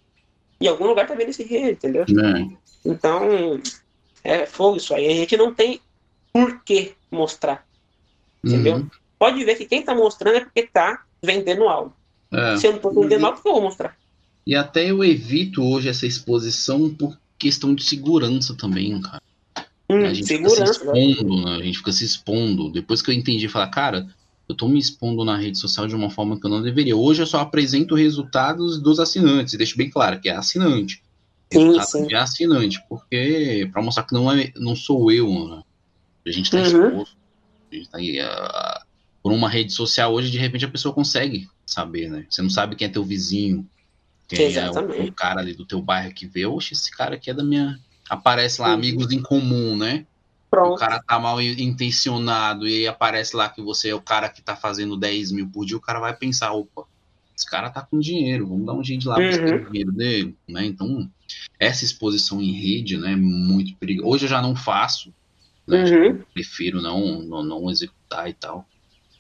em 0.60 0.68
algum 0.68 0.88
lugar 0.88 1.06
tá 1.06 1.14
vendo 1.14 1.30
esse 1.30 1.44
dinheiro, 1.44 1.72
entendeu? 1.72 2.04
É. 2.04 2.67
Então, 2.88 3.60
é 4.24 4.46
fogo 4.46 4.78
isso 4.78 4.94
aí. 4.94 5.08
A 5.08 5.14
gente 5.14 5.36
não 5.38 5.54
tem 5.54 5.80
por 6.32 6.64
que 6.64 6.94
mostrar. 7.12 7.66
Entendeu? 8.44 8.78
Uhum. 8.78 8.90
Pode 9.20 9.44
ver 9.44 9.56
que 9.56 9.66
quem 9.66 9.82
tá 9.82 9.96
mostrando 9.96 10.38
é 10.38 10.42
porque 10.42 10.64
tá 10.64 11.04
vendendo 11.22 11.68
algo. 11.68 11.94
É. 12.32 12.58
Se 12.58 12.68
eu 12.68 12.74
não 12.74 12.80
tô 12.80 12.92
vendendo 12.92 13.26
algo, 13.26 13.40
eu 13.44 13.54
vou 13.54 13.62
mostrar? 13.62 13.98
E 14.46 14.56
até 14.56 14.90
eu 14.90 15.04
evito 15.04 15.64
hoje 15.64 15.90
essa 15.90 16.06
exposição 16.06 16.90
por 16.94 17.18
questão 17.38 17.76
de 17.76 17.84
segurança 17.84 18.56
também, 18.56 19.00
cara. 19.02 19.22
Hum, 19.90 20.06
a 20.06 20.14
gente 20.14 20.28
segurança, 20.28 20.74
fica 20.74 20.94
se 20.94 21.00
expondo, 21.12 21.46
né? 21.46 21.56
a 21.56 21.64
gente 21.64 21.78
fica 21.78 21.92
se 21.92 22.06
expondo. 22.06 22.72
Depois 22.72 23.02
que 23.02 23.10
eu 23.10 23.16
entendi, 23.16 23.48
falar, 23.48 23.68
cara, 23.68 24.08
eu 24.48 24.54
estou 24.54 24.70
me 24.70 24.80
expondo 24.80 25.24
na 25.26 25.38
rede 25.38 25.58
social 25.58 25.88
de 25.88 25.96
uma 25.96 26.10
forma 26.10 26.40
que 26.40 26.46
eu 26.46 26.50
não 26.50 26.62
deveria. 26.62 26.96
Hoje 26.96 27.22
eu 27.22 27.28
só 27.28 27.40
apresento 27.40 27.96
resultados 27.96 28.82
dos 28.82 29.00
assinantes, 29.00 29.54
e 29.54 29.58
deixo 29.58 29.78
bem 29.78 29.90
claro 29.90 30.20
que 30.20 30.30
é 30.30 30.36
assinante. 30.36 31.02
Sim, 31.52 31.82
sim. 31.82 32.08
de 32.08 32.16
assinante, 32.16 32.84
porque 32.90 33.70
para 33.72 33.82
mostrar 33.82 34.04
que 34.04 34.14
não, 34.14 34.30
é, 34.32 34.52
não 34.58 34.76
sou 34.76 35.12
eu, 35.12 35.28
né? 35.48 35.64
a 36.26 36.32
gente 36.32 36.46
está 36.46 36.58
uhum. 36.58 36.88
exposto. 36.88 37.18
A 37.72 37.76
gente 37.76 37.90
tá 37.90 37.98
aí, 37.98 38.20
por 39.24 39.32
uma 39.32 39.50
rede 39.50 39.72
social 39.72 40.14
hoje, 40.14 40.32
de 40.32 40.38
repente 40.38 40.66
a 40.66 40.70
pessoa 40.70 40.94
consegue 40.94 41.48
saber, 41.66 42.10
né? 42.10 42.26
Você 42.30 42.42
não 42.42 42.50
sabe 42.50 42.76
quem 42.76 42.88
é 42.88 42.92
teu 42.92 43.04
vizinho, 43.04 43.68
quem 44.28 44.48
Exatamente. 44.48 45.00
é 45.00 45.04
o, 45.04 45.08
o, 45.08 45.12
cara 45.12 45.42
ali 45.42 45.54
do 45.54 45.66
teu 45.66 45.82
bairro 45.82 46.14
que 46.14 46.26
vê, 46.26 46.46
oxe, 46.46 46.74
esse 46.74 46.92
cara 46.92 47.16
aqui 47.16 47.30
é 47.30 47.34
da 47.34 47.44
minha. 47.44 47.80
Aparece 48.10 48.62
lá, 48.62 48.70
uhum. 48.70 48.74
amigos 48.74 49.12
em 49.12 49.22
comum, 49.22 49.76
né? 49.76 50.06
Pronto. 50.50 50.76
O 50.76 50.78
cara 50.78 51.02
tá 51.06 51.20
mal 51.20 51.42
intencionado 51.42 52.66
e 52.68 52.78
aí 52.78 52.88
aparece 52.88 53.36
lá 53.36 53.50
que 53.50 53.62
você 53.62 53.90
é 53.90 53.96
o 53.96 54.02
cara 54.02 54.30
que 54.30 54.42
tá 54.42 54.56
fazendo 54.56 54.96
10 54.96 55.34
mil 55.34 55.50
por 55.50 55.66
dia, 55.66 55.76
o 55.76 55.82
cara 55.82 56.00
vai 56.00 56.16
pensar, 56.16 56.54
opa, 56.54 56.86
esse 57.36 57.46
cara 57.46 57.70
tá 57.70 57.82
com 57.82 58.00
dinheiro, 58.00 58.48
vamos 58.48 58.66
dar 58.66 58.74
um 58.74 58.84
jeito 58.84 59.02
de 59.02 59.08
lá 59.10 59.18
uhum. 59.18 59.28
buscar 59.28 59.56
o 59.56 59.72
dinheiro 59.72 59.92
dele, 59.92 60.38
né? 60.48 60.66
Então, 60.66 61.10
essa 61.60 61.84
exposição 61.84 62.42
em 62.42 62.52
rede, 62.52 62.98
né, 62.98 63.14
é 63.14 63.16
muito 63.16 63.76
perigosa. 63.76 64.08
Hoje 64.08 64.26
eu 64.26 64.30
já 64.30 64.42
não 64.42 64.56
faço, 64.56 65.14
né? 65.66 65.84
Uhum. 65.84 66.24
prefiro 66.34 66.82
não, 66.82 67.22
não, 67.22 67.44
não 67.44 67.70
executar 67.70 68.30
e 68.30 68.34
tal. 68.34 68.68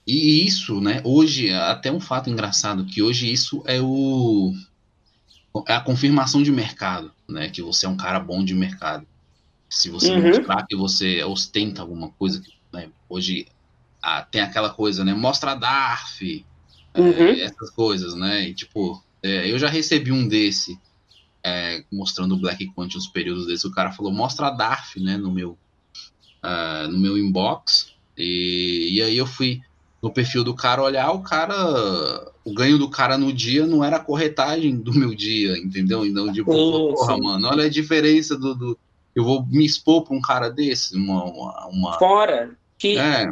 E 0.05 0.45
isso, 0.45 0.79
né, 0.79 1.01
hoje, 1.03 1.51
até 1.51 1.91
um 1.91 1.99
fato 1.99 2.29
engraçado, 2.29 2.85
que 2.85 3.01
hoje 3.01 3.31
isso 3.31 3.61
é 3.65 3.81
o 3.81 4.53
é 5.67 5.73
a 5.73 5.81
confirmação 5.81 6.43
de 6.43 6.51
mercado, 6.51 7.11
né, 7.27 7.49
que 7.49 7.63
você 7.63 7.87
é 7.87 7.89
um 7.89 7.97
cara 7.97 8.19
bom 8.19 8.43
de 8.43 8.53
mercado. 8.53 9.07
Se 9.69 9.89
você 9.89 10.11
uhum. 10.11 10.21
mostrar 10.21 10.65
que 10.65 10.75
você 10.75 11.23
ostenta 11.23 11.81
alguma 11.81 12.09
coisa, 12.11 12.41
né? 12.71 12.89
hoje 13.09 13.47
ah, 14.01 14.21
tem 14.21 14.41
aquela 14.41 14.69
coisa, 14.69 15.03
né? 15.03 15.13
Mostra 15.13 15.51
a 15.51 15.55
DARF, 15.55 16.45
uhum. 16.95 17.11
é, 17.11 17.41
essas 17.41 17.69
coisas, 17.71 18.15
né? 18.15 18.47
E, 18.47 18.53
tipo, 18.53 19.03
é, 19.21 19.51
eu 19.51 19.59
já 19.59 19.67
recebi 19.67 20.11
um 20.11 20.27
desse 20.27 20.79
é, 21.47 21.83
mostrando 21.91 22.35
o 22.35 22.37
Black 22.37 22.67
Quant 22.73 22.93
uns 22.95 23.07
períodos 23.07 23.47
desse. 23.47 23.65
O 23.65 23.71
cara 23.71 23.91
falou, 23.91 24.11
mostra 24.11 24.47
a 24.47 24.51
DARF, 24.51 24.99
né? 24.99 25.15
No 25.15 25.31
meu, 25.31 25.57
uh, 26.43 26.91
no 26.91 26.99
meu 26.99 27.17
inbox. 27.17 27.93
E, 28.17 28.89
e 28.91 29.01
aí 29.01 29.17
eu 29.17 29.25
fui 29.25 29.61
no 30.01 30.11
perfil 30.11 30.43
do 30.43 30.53
cara 30.53 30.83
olhar, 30.83 31.11
o 31.11 31.21
cara. 31.21 31.55
O 32.43 32.53
ganho 32.53 32.77
do 32.77 32.89
cara 32.89 33.17
no 33.17 33.31
dia 33.31 33.65
não 33.65 33.83
era 33.83 33.97
a 33.97 34.03
corretagem 34.03 34.75
do 34.75 34.93
meu 34.93 35.15
dia, 35.15 35.57
entendeu? 35.57 36.05
Então, 36.05 36.31
tipo, 36.31 36.51
sim, 36.51 36.95
porra, 36.95 37.15
sim. 37.15 37.21
mano, 37.21 37.47
olha 37.47 37.65
a 37.65 37.69
diferença 37.69 38.37
do, 38.37 38.55
do 38.55 38.79
eu 39.15 39.23
vou 39.23 39.45
me 39.47 39.65
expor 39.65 40.03
para 40.03 40.15
um 40.15 40.21
cara 40.21 40.49
desse, 40.49 40.95
uma, 40.95 41.23
uma, 41.23 41.67
uma... 41.67 41.99
fora 41.99 42.55
que 42.77 42.97
é. 42.97 43.27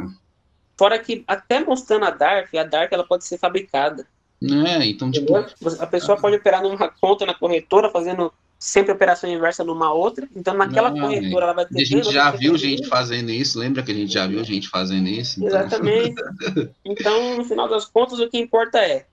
fora 0.76 0.98
que 0.98 1.22
até 1.28 1.64
mostrando 1.64 2.04
a 2.04 2.10
Dark, 2.10 2.52
a 2.54 2.64
Dark 2.64 2.92
ela 2.92 3.06
pode 3.06 3.24
ser 3.24 3.38
fabricada. 3.38 4.06
É, 4.42 4.84
então 4.84 5.10
tipo 5.10 5.34
a 5.34 5.86
pessoa 5.86 6.20
pode 6.20 6.36
operar 6.36 6.62
numa 6.62 6.88
conta 6.88 7.24
na 7.24 7.34
corretora 7.34 7.90
fazendo 7.90 8.32
sempre 8.58 8.92
operação 8.92 9.30
inversa 9.30 9.64
numa 9.64 9.92
outra, 9.92 10.28
então 10.34 10.54
naquela 10.54 10.90
não, 10.90 11.00
corretora 11.00 11.44
ela 11.46 11.54
vai 11.54 11.66
ter. 11.66 11.80
A 11.80 11.84
gente 11.84 12.12
já 12.12 12.30
viu 12.30 12.56
gente 12.56 12.86
fazendo 12.86 13.30
isso, 13.30 13.58
lembra 13.58 13.82
que 13.82 13.92
a 13.92 13.94
gente 13.94 14.12
já 14.12 14.26
viu 14.26 14.42
gente 14.44 14.68
fazendo 14.68 15.08
isso? 15.08 15.42
Então... 15.42 15.60
Exatamente. 15.60 16.14
então, 16.84 17.36
no 17.36 17.44
final 17.44 17.68
das 17.68 17.84
contas, 17.86 18.18
o 18.18 18.28
que 18.28 18.38
importa 18.38 18.78
é 18.78 19.06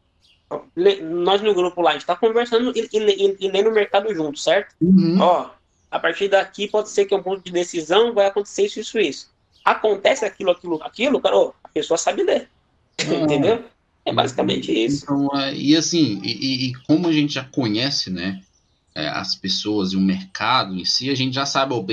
nós 1.02 1.42
no 1.42 1.54
grupo 1.54 1.82
lá, 1.82 1.92
a 1.92 1.94
gente 1.94 2.02
está 2.02 2.16
conversando 2.16 2.72
e, 2.76 2.88
e, 2.94 3.38
e, 3.40 3.48
lendo 3.50 3.70
o 3.70 3.74
mercado 3.74 4.14
junto, 4.14 4.40
certo? 4.40 4.76
Uhum. 4.82 5.18
Ó, 5.20 5.50
a 5.90 6.00
partir 6.00 6.28
daqui 6.28 6.68
pode 6.68 6.90
ser 6.90 7.06
que 7.06 7.14
é 7.14 7.18
um 7.18 7.24
ponto 7.24 7.44
de 7.44 7.52
decisão, 7.52 8.14
vai 8.14 8.28
acontecer 8.28 8.66
isso, 8.66 8.80
isso, 8.80 9.00
isso. 9.00 9.32
Acontece 9.64 10.26
aquilo, 10.26 10.52
aquilo, 10.52 10.84
aquilo, 10.84 11.22
cara, 11.22 11.36
a 11.64 11.70
pessoa 11.70 11.98
sabe 11.98 12.24
ler. 12.24 12.50
Ah, 13.00 13.14
Entendeu? 13.14 13.64
É 14.06 14.14
basicamente 14.14 14.72
isso. 14.72 15.04
Então, 15.04 15.30
é, 15.40 15.56
e 15.56 15.76
assim, 15.76 16.20
e, 16.24 16.68
e, 16.68 16.74
como 16.88 17.08
a 17.08 17.12
gente 17.12 17.34
já 17.34 17.44
conhece, 17.44 18.10
né, 18.10 18.42
é, 18.94 19.08
as 19.08 19.36
pessoas 19.36 19.94
e 19.94 19.98
o 19.98 20.02
mercado 20.02 20.76
em 20.76 20.86
si, 20.86 21.10
a 21.10 21.16
gente 21.16 21.34
já 21.34 21.46
sabe, 21.46 21.74
ó, 21.74 21.84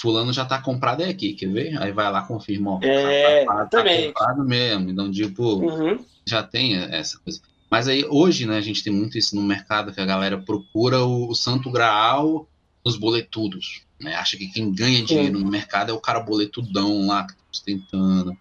fulano 0.00 0.32
já 0.32 0.44
tá 0.44 0.60
comprado 0.60 1.02
é 1.02 1.08
aqui, 1.08 1.34
quer 1.34 1.52
ver? 1.52 1.82
Aí 1.82 1.92
vai 1.92 2.10
lá, 2.10 2.22
confirma, 2.22 2.72
ó, 2.72 2.80
é, 2.82 3.44
tá, 3.44 3.66
tá, 3.66 3.82
tá 3.82 4.06
comprado 4.06 4.44
mesmo, 4.44 4.90
então, 4.90 5.10
tipo, 5.10 5.42
uhum. 5.42 6.04
já 6.26 6.42
tem 6.42 6.76
essa 6.76 7.18
coisa. 7.18 7.40
Mas 7.70 7.88
aí, 7.88 8.04
hoje, 8.08 8.46
né, 8.46 8.56
a 8.56 8.62
gente 8.62 8.82
tem 8.82 8.92
muito 8.92 9.18
isso 9.18 9.34
no 9.36 9.42
mercado, 9.42 9.92
que 9.92 10.00
a 10.00 10.06
galera 10.06 10.38
procura 10.38 11.04
o, 11.04 11.28
o 11.28 11.34
santo 11.34 11.70
graal 11.70 12.48
os 12.86 12.96
boletudos. 12.96 13.82
Né? 14.00 14.14
Acha 14.14 14.36
que 14.36 14.46
quem 14.46 14.72
ganha 14.72 15.02
dinheiro 15.02 15.40
no 15.40 15.50
mercado 15.50 15.90
é 15.90 15.92
o 15.92 16.00
cara 16.00 16.20
boletudão 16.20 17.06
lá 17.08 17.26
que 17.26 17.34
tá 17.34 17.40
sustentando. 17.50 18.36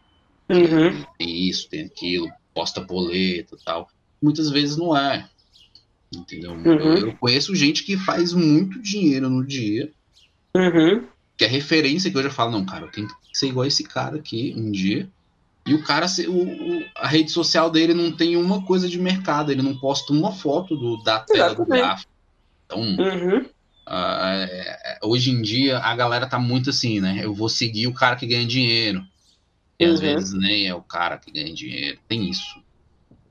Uhum. 0.48 1.04
Tem 1.18 1.50
isso, 1.50 1.68
tem 1.68 1.86
aquilo, 1.86 2.30
posta 2.56 2.82
boleto 2.82 3.58
e 3.60 3.64
tal. 3.64 3.90
Muitas 4.22 4.50
vezes 4.50 4.78
não 4.78 4.98
é. 4.98 5.28
Entendeu? 6.16 6.54
Uhum. 6.54 6.66
Eu, 6.66 7.08
eu, 7.08 7.18
conheço 7.18 7.54
gente 7.54 7.84
que 7.84 7.98
faz 7.98 8.34
muito 8.34 8.82
dinheiro 8.82 9.30
no 9.30 9.46
dia. 9.46 9.92
Uhum. 10.56 11.04
Que 11.38 11.44
é 11.44 11.48
referência 11.48 12.10
que 12.10 12.18
eu 12.18 12.24
já 12.24 12.30
falo, 12.30 12.52
não, 12.52 12.66
cara, 12.66 12.86
eu 12.86 12.92
tenho 12.92 13.08
que 13.08 13.16
ser 13.34 13.48
igual 13.48 13.66
esse 13.66 13.84
cara 13.84 14.16
aqui 14.16 14.56
um 14.58 14.72
dia. 14.72 15.10
E 15.68 15.74
o 15.74 15.84
cara, 15.84 16.06
o, 16.06 16.84
a 16.96 17.08
rede 17.08 17.32
social 17.32 17.70
dele 17.70 17.94
não 17.94 18.12
tem 18.12 18.38
uma 18.38 18.64
coisa 18.64 18.88
de 18.88 19.00
mercado, 19.00 19.52
ele 19.52 19.64
não 19.64 19.76
posta 19.76 20.14
uma 20.14 20.32
foto 20.32 20.76
do, 20.76 21.04
da 21.04 21.20
tela 21.20 21.48
Exatamente. 21.48 21.70
do 21.70 21.76
gráfico. 21.76 22.12
Então, 22.66 22.80
uhum. 22.80 23.46
Uh, 23.88 25.08
hoje 25.08 25.30
em 25.30 25.44
dia 25.44 25.78
a 25.78 25.96
galera 25.96 26.26
tá 26.26 26.40
muito 26.40 26.72
assim, 26.72 27.00
né? 27.00 27.20
Eu 27.22 27.36
vou 27.36 27.48
seguir 27.48 27.86
o 27.86 27.94
cara 27.94 28.16
que 28.16 28.26
ganha 28.26 28.46
dinheiro. 28.46 29.06
E 29.80 29.86
uhum. 29.86 29.94
às 29.94 30.00
vezes 30.00 30.34
nem 30.34 30.68
é 30.68 30.76
o 30.76 30.82
cara 30.82 31.18
que 31.18 31.32
ganha 31.32 31.54
dinheiro. 31.54 32.00
Tem 32.08 32.30
isso. 32.30 32.62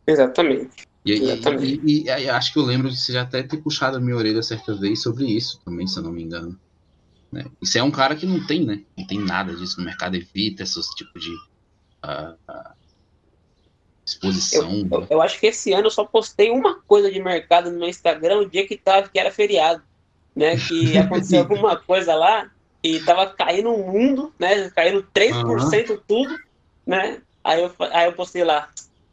Exatamente. 0.07 0.87
E, 1.05 1.13
Exatamente. 1.13 1.81
E, 1.85 2.03
e, 2.03 2.05
e, 2.05 2.31
acho 2.31 2.53
que 2.53 2.59
eu 2.59 2.65
lembro 2.65 2.91
de 2.91 2.97
você 2.97 3.13
já 3.13 3.23
até 3.23 3.43
ter 3.43 3.59
puxado 3.59 3.97
a 3.97 4.01
minha 4.01 4.17
orelha 4.17 4.43
certa 4.43 4.75
vez 4.75 5.03
sobre 5.03 5.27
isso 5.27 5.61
também, 5.65 5.87
se 5.87 5.99
eu 5.99 6.03
não 6.03 6.13
me 6.13 6.23
engano. 6.23 6.59
Né? 7.33 7.45
Isso 7.61 7.79
é 7.79 7.83
um 7.83 7.91
cara 7.91 8.15
que 8.15 8.27
não 8.27 8.47
tem, 8.47 8.65
né? 8.65 8.83
Não 8.97 9.07
tem 9.07 9.19
nada 9.19 9.55
disso 9.55 9.79
no 9.79 9.87
mercado, 9.87 10.17
evita 10.17 10.63
esses 10.63 10.87
tipo 10.91 11.19
de 11.19 11.31
uh, 11.31 12.35
uh, 12.49 12.75
exposição. 14.07 14.71
Eu, 14.71 14.89
eu, 14.91 15.07
eu, 15.11 15.23
acho 15.23 15.41
que 15.41 15.47
esse 15.47 15.73
ano 15.73 15.87
eu 15.87 15.91
só 15.91 16.05
postei 16.05 16.51
uma 16.51 16.81
coisa 16.83 17.11
de 17.11 17.21
mercado 17.21 17.71
no 17.71 17.79
meu 17.79 17.89
Instagram 17.89 18.39
o 18.39 18.49
dia 18.49 18.67
que, 18.67 18.77
tava, 18.77 19.09
que 19.09 19.19
era 19.19 19.33
feriado 19.33 19.83
né? 20.35 20.57
Que 20.57 20.97
aconteceu 20.99 21.41
alguma 21.41 21.77
coisa 21.77 22.15
lá 22.15 22.51
e 22.85 23.01
tava 23.01 23.27
caindo 23.29 23.71
o 23.71 23.91
mundo, 23.91 24.31
né? 24.39 24.69
Caindo 24.69 25.09
3% 25.15 25.91
uhum. 25.91 26.01
tudo, 26.07 26.39
né? 26.87 27.23
Aí 27.43 27.63
eu, 27.63 27.75
aí 27.91 28.07
eu 28.07 28.13
postei 28.13 28.45
lá, 28.45 28.69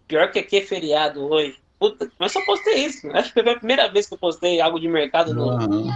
pior 0.10 0.30
que 0.30 0.40
aqui 0.40 0.58
é 0.58 0.62
feriado 0.62 1.22
hoje. 1.24 1.58
Puta, 1.80 2.12
mas 2.20 2.34
só 2.34 2.46
postei 2.46 2.86
isso. 2.86 3.10
Acho 3.12 3.34
que 3.34 3.42
foi 3.42 3.54
a 3.54 3.58
primeira 3.58 3.90
vez 3.90 4.08
que 4.08 4.14
eu 4.14 4.18
postei 4.18 4.60
algo 4.60 4.78
de 4.78 4.90
mercado 4.90 5.34
no, 5.34 5.56
uhum. 5.56 5.90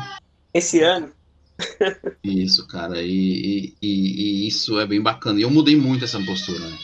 esse 0.54 0.82
ano. 0.82 1.12
Isso, 2.22 2.68
cara, 2.68 3.02
e, 3.02 3.74
e, 3.82 4.44
e, 4.44 4.48
isso 4.48 4.78
é 4.78 4.86
bem 4.86 5.02
bacana. 5.02 5.40
E 5.40 5.44
eu 5.44 5.50
mudei 5.50 5.74
muito 5.74 6.04
essa 6.04 6.20
postura, 6.20 6.60
né? 6.60 6.78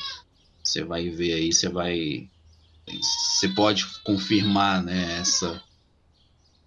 Você 0.63 0.81
vai 0.81 1.09
ver 1.09 1.33
aí, 1.33 1.51
você 1.51 1.67
vai. 1.67 2.29
Você 2.87 3.49
pode 3.49 3.85
confirmar, 4.05 4.81
né? 4.81 5.17
Essa, 5.19 5.61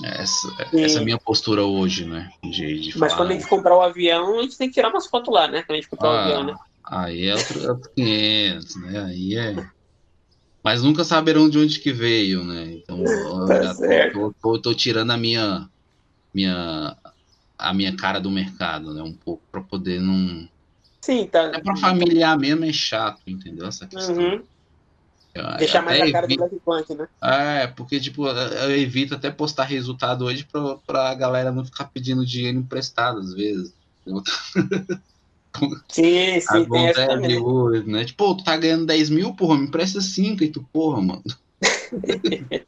essa, 0.04 0.48
essa 0.72 0.98
é 0.98 1.02
a 1.02 1.04
minha 1.04 1.18
postura 1.18 1.64
hoje, 1.64 2.04
né? 2.06 2.30
De, 2.42 2.80
de 2.80 2.98
Mas 2.98 3.14
quando 3.14 3.30
a 3.30 3.34
gente 3.34 3.46
comprar 3.46 3.76
o 3.76 3.80
avião, 3.82 4.38
a 4.38 4.42
gente 4.42 4.58
tem 4.58 4.68
que 4.68 4.74
tirar 4.74 4.90
umas 4.90 5.06
fotos 5.06 5.32
lá, 5.32 5.48
né? 5.48 5.62
Quando 5.62 5.72
a 5.72 5.80
gente 5.80 5.88
comprar 5.88 6.08
ah, 6.08 6.12
o 6.12 6.18
avião, 6.18 6.44
né? 6.44 6.54
Aí 6.84 7.26
é 7.26 7.34
outro, 7.34 7.64
é 7.64 7.70
outro 7.70 7.90
500, 7.96 8.76
né? 8.76 9.04
Aí 9.04 9.36
é. 9.36 9.54
Mas 10.62 10.82
nunca 10.82 11.04
saberão 11.04 11.48
de 11.48 11.58
onde 11.58 11.78
que 11.80 11.92
veio, 11.92 12.44
né? 12.44 12.72
Então 12.72 12.98
eu 13.04 13.46
Tá 13.46 13.74
certo. 13.74 14.12
tô, 14.12 14.34
tô- 14.54 14.58
tô 14.62 14.74
tirando 14.74 15.10
a 15.10 15.16
minha, 15.16 15.68
minha, 16.32 16.96
a 17.58 17.72
minha 17.74 17.96
cara 17.96 18.20
do 18.20 18.30
mercado, 18.30 18.92
né? 18.92 19.02
Um 19.02 19.14
pouco 19.14 19.42
para 19.50 19.60
poder 19.62 20.00
não. 20.00 20.48
Sim, 21.02 21.26
tá. 21.26 21.52
É 21.54 21.60
para 21.60 21.76
familiar 21.76 22.38
mesmo 22.38 22.64
é 22.64 22.72
chato, 22.72 23.20
entendeu? 23.26 23.66
Essa 23.66 23.86
questão. 23.86 24.16
Uhum. 24.16 24.42
Eu- 25.34 25.56
Deixar 25.58 25.82
mais 25.82 26.00
até 26.00 26.08
a 26.08 26.12
cara 26.12 26.26
do 26.28 26.32
evito- 26.34 26.62
Black 26.64 26.86
Punk, 26.86 26.94
né? 26.98 27.08
É, 27.22 27.66
porque, 27.66 27.98
tipo, 27.98 28.26
eu 28.28 28.70
evito 28.78 29.14
até 29.14 29.30
postar 29.30 29.64
resultado 29.64 30.24
hoje 30.24 30.44
pra, 30.50 30.76
pra 30.86 31.14
galera 31.14 31.50
não 31.50 31.64
ficar 31.64 31.86
pedindo 31.86 32.24
dinheiro 32.24 32.58
emprestado, 32.58 33.18
às 33.18 33.34
vezes. 33.34 33.74
Sim, 35.88 36.40
sim, 36.40 36.64
tem 36.70 36.86
essa 36.86 37.02
Acontece 37.04 37.38
hoje, 37.38 37.88
né? 37.88 38.04
Tipo, 38.04 38.24
pô, 38.24 38.34
tu 38.36 38.44
tá 38.44 38.56
ganhando 38.56 38.86
10 38.86 39.10
mil, 39.10 39.34
porra, 39.34 39.58
me 39.58 39.66
empresta 39.66 40.00
5 40.00 40.44
e 40.44 40.48
tu, 40.48 40.62
porra, 40.72 41.02
mano. 41.02 41.22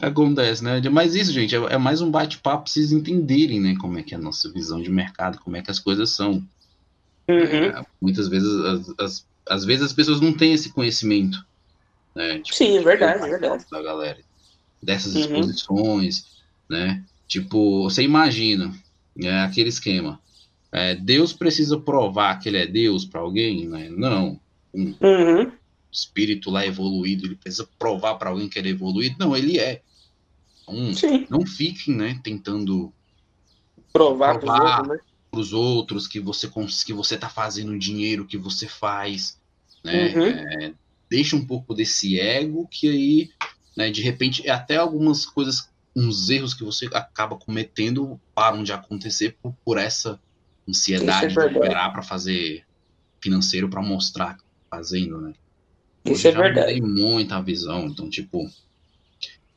Acontece, 0.00 0.64
né? 0.64 0.80
Mas 0.90 1.14
isso, 1.14 1.32
gente, 1.32 1.54
é, 1.54 1.58
é 1.58 1.78
mais 1.78 2.00
um 2.00 2.10
bate-papo 2.10 2.64
pra 2.64 2.72
vocês 2.72 2.90
entenderem, 2.90 3.60
né? 3.60 3.76
Como 3.80 3.98
é 3.98 4.02
que 4.02 4.14
é 4.14 4.16
a 4.16 4.20
nossa 4.20 4.50
visão 4.50 4.82
de 4.82 4.90
mercado, 4.90 5.38
como 5.38 5.56
é 5.56 5.62
que 5.62 5.70
as 5.70 5.78
coisas 5.78 6.10
são. 6.10 6.42
Uhum. 7.28 7.36
É, 7.66 7.84
muitas 8.00 8.26
vezes, 8.28 8.48
as, 8.64 8.94
as- 8.98 9.26
às 9.48 9.64
vezes 9.64 9.84
as 9.86 9.92
pessoas 9.92 10.20
não 10.20 10.32
têm 10.32 10.52
esse 10.52 10.72
conhecimento, 10.72 11.38
né? 12.14 12.38
Tipo, 12.40 12.56
Sim, 12.56 12.78
é 12.78 12.82
verdade, 12.82 13.24
é 13.24 13.28
verdade. 13.28 13.64
Da 13.70 13.82
galera. 13.82 14.18
Dessas 14.82 15.14
Uhum. 15.14 15.20
exposições, 15.20 16.24
né? 16.68 17.04
Tipo, 17.26 17.84
você 17.84 18.02
imagina, 18.02 18.74
né, 19.16 19.42
aquele 19.42 19.68
esquema. 19.68 20.20
É, 20.70 20.94
Deus 20.94 21.32
precisa 21.32 21.78
provar 21.78 22.38
que 22.38 22.48
ele 22.48 22.58
é 22.58 22.66
Deus 22.66 23.04
para 23.04 23.20
alguém, 23.20 23.68
né? 23.68 23.88
Não. 23.90 24.40
Um 24.74 24.94
Uhum. 25.00 25.52
espírito 25.90 26.50
lá 26.50 26.66
evoluído, 26.66 27.26
ele 27.26 27.36
precisa 27.36 27.68
provar 27.78 28.14
para 28.14 28.30
alguém 28.30 28.48
que 28.48 28.58
ele 28.58 28.68
é 28.68 28.72
evoluído. 28.72 29.16
Não, 29.18 29.36
ele 29.36 29.58
é. 29.58 29.82
Então, 30.62 30.94
Sim, 30.94 31.26
não 31.28 31.44
fiquem, 31.44 31.94
né, 31.94 32.20
tentando 32.24 32.92
provar 33.92 34.38
Provar. 34.38 34.78
outros, 34.80 34.88
né? 34.88 35.11
Para 35.32 35.40
os 35.40 35.54
outros 35.54 36.06
que 36.06 36.20
você 36.20 36.48
que 36.84 36.92
você 36.92 37.16
tá 37.16 37.28
fazendo 37.28 37.72
o 37.72 37.78
dinheiro 37.78 38.26
que 38.26 38.36
você 38.36 38.68
faz, 38.68 39.38
né? 39.82 40.14
Uhum. 40.14 40.26
É, 40.26 40.74
deixa 41.08 41.34
um 41.34 41.44
pouco 41.44 41.74
desse 41.74 42.20
ego 42.20 42.68
que 42.70 42.86
aí, 42.86 43.30
né, 43.74 43.90
de 43.90 44.02
repente, 44.02 44.48
até 44.48 44.76
algumas 44.76 45.24
coisas, 45.24 45.70
uns 45.96 46.28
erros 46.28 46.52
que 46.52 46.62
você 46.62 46.86
acaba 46.92 47.36
cometendo 47.36 48.20
param 48.34 48.62
de 48.62 48.74
acontecer 48.74 49.36
por, 49.42 49.54
por 49.64 49.78
essa 49.78 50.20
ansiedade 50.68 51.28
Isso 51.32 51.40
é 51.40 51.48
de 51.48 51.56
operar 51.56 51.90
para 51.92 52.02
fazer 52.02 52.66
financeiro 53.18 53.70
para 53.70 53.80
mostrar 53.80 54.34
que 54.34 54.42
tá 54.42 54.76
fazendo, 54.76 55.18
né? 55.18 55.32
Isso 56.04 56.14
Hoje 56.14 56.26
é 56.26 56.30
eu 56.30 56.34
já 56.34 56.42
verdade. 56.42 56.80
mudei 56.80 57.04
muita 57.04 57.40
visão, 57.40 57.86
então 57.86 58.10
tipo, 58.10 58.50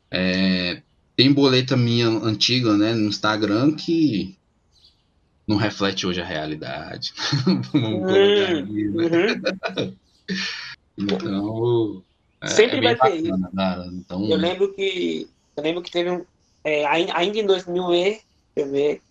é, 0.09 0.81
tem 1.17 1.33
boleta 1.33 1.75
minha 1.75 2.07
antiga, 2.07 2.77
né, 2.77 2.93
no 2.93 3.09
Instagram 3.09 3.73
que 3.75 4.37
não 5.47 5.57
reflete 5.57 6.07
hoje 6.07 6.21
a 6.21 6.25
realidade. 6.25 7.13
Vamos 7.45 7.67
colocar 7.69 8.51
Hum, 8.51 8.63
aqui, 8.63 8.83
né? 8.89 9.03
Uhum. 9.05 9.95
Então, 10.97 12.03
é, 12.41 12.47
Sempre 12.47 12.77
é 12.77 12.81
vai 12.81 12.95
ter 12.95 13.29
cara. 13.55 13.85
Então, 13.87 14.29
Eu 14.29 14.37
lembro 14.37 14.73
que 14.73 15.29
eu 15.57 15.63
lembro 15.63 15.81
que 15.81 15.91
teve 15.91 16.09
um 16.09 16.25
é, 16.63 16.85
ai- 16.85 17.09
ainda 17.13 17.37
em 17.37 17.45
2000 17.45 17.93
e 17.93 18.03
deixa 18.03 18.23
eu 18.55 18.71
ver, 18.71 19.01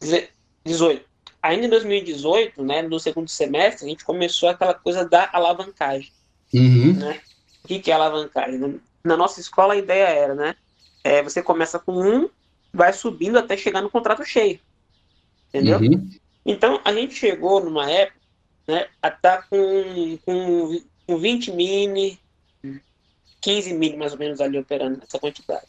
deze- 0.00 0.30
18. 0.66 1.04
Ainda 1.42 1.66
em 1.66 1.70
2018, 1.70 2.62
né, 2.62 2.82
no 2.82 3.00
segundo 3.00 3.28
semestre, 3.28 3.86
a 3.86 3.88
gente 3.88 4.04
começou 4.04 4.48
aquela 4.48 4.74
coisa 4.74 5.04
da 5.08 5.28
alavancagem, 5.32 6.12
Uhum, 6.54 6.92
né? 6.98 7.20
O 7.64 7.68
que 7.68 7.78
que 7.80 7.90
é 7.90 7.94
alavancagem? 7.94 8.80
Na 9.04 9.16
nossa 9.16 9.40
escola 9.40 9.74
a 9.74 9.76
ideia 9.76 10.08
era, 10.08 10.34
né, 10.34 10.54
é, 11.04 11.22
você 11.22 11.42
começa 11.42 11.78
com 11.78 11.92
um, 11.94 12.28
vai 12.72 12.92
subindo 12.92 13.38
até 13.38 13.56
chegar 13.56 13.80
no 13.80 13.90
contrato 13.90 14.24
cheio. 14.24 14.60
Entendeu? 15.52 15.82
uhum, 15.82 16.10
Então, 16.46 16.80
a 16.84 16.92
gente 16.92 17.14
chegou 17.14 17.64
numa 17.64 17.90
época, 17.90 18.20
né, 18.68 18.90
a 19.02 19.08
estar 19.08 19.48
com, 19.48 20.18
com, 20.26 20.82
com 21.06 21.18
20 21.18 21.52
mini, 21.52 22.20
15 23.40 23.72
mini 23.74 23.96
mais 23.96 24.12
ou 24.12 24.18
menos 24.18 24.40
ali 24.40 24.58
operando 24.58 25.02
essa 25.02 25.18
quantidade. 25.18 25.66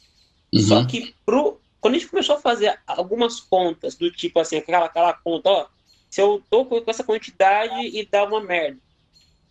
Só 0.55 0.81
uhum, 0.81 0.85
que 0.85 1.15
pro, 1.25 1.61
quando 1.81 1.95
a 1.95 1.99
gente 1.99 2.09
começou 2.09 2.35
a 2.37 2.41
fazer 2.41 2.79
algumas 2.87 3.39
contas, 3.41 3.95
do 3.97 4.11
tipo 4.11 4.39
assim, 4.39 4.57
aquela, 4.57 4.85
aquela 4.85 5.13
conta, 5.13 5.49
ó, 5.49 5.69
se 6.09 6.21
eu 6.21 6.43
tô 6.49 6.65
com 6.65 6.83
essa 6.87 7.03
quantidade 7.03 7.75
e 7.87 8.07
dá 8.09 8.23
uma 8.25 8.41
merda, 8.41 8.79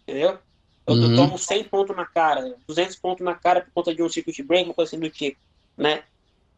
entendeu? 0.07 0.41
Eu, 0.87 0.99
eu 1.03 1.11
Uhum. 1.11 1.15
tomo 1.15 1.39
100 1.39 1.65
pontos 1.65 1.97
na 1.97 2.07
cara, 2.07 2.57
200 2.69 2.97
pontos 2.97 3.25
na 3.25 3.35
cara 3.37 3.63
por 3.63 3.73
conta 3.73 3.95
de 3.95 4.03
um 4.03 4.09
circuit 4.09 4.43
break, 4.45 4.67
uma 4.69 4.75
coisa 4.75 4.91
assim 4.91 5.01
do 5.01 5.11
tipo, 5.11 5.41
né? 5.79 6.05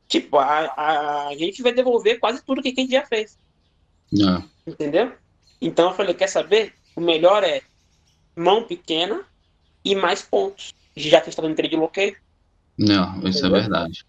Tipo, 0.08 0.38
a, 0.38 0.66
a, 0.66 1.28
a 1.28 1.36
gente 1.36 1.62
vai 1.62 1.72
devolver 1.74 2.20
quase 2.20 2.44
tudo 2.44 2.62
que 2.62 2.68
a 2.70 2.72
gente 2.72 2.92
já 2.92 3.06
fez. 3.06 3.38
É, 4.22 4.70
Entendeu? 4.70 5.12
Então 5.60 5.88
eu 5.90 5.94
falei, 5.96 6.14
quer 6.14 6.28
saber? 6.28 6.74
O 6.96 7.00
melhor 7.00 7.42
é 7.44 7.62
mão 8.36 8.64
pequena 8.64 9.24
e 9.84 9.94
mais 9.94 10.22
pontos. 10.22 10.72
Já 10.96 11.20
que 11.20 11.28
está 11.28 11.42
dando 11.42 11.56
trade 11.56 11.76
bloqueio, 11.76 12.16
não, 12.78 13.18
isso 13.18 13.38
é 13.38 13.48
Entendeu? 13.48 13.50
verdade. 13.52 14.04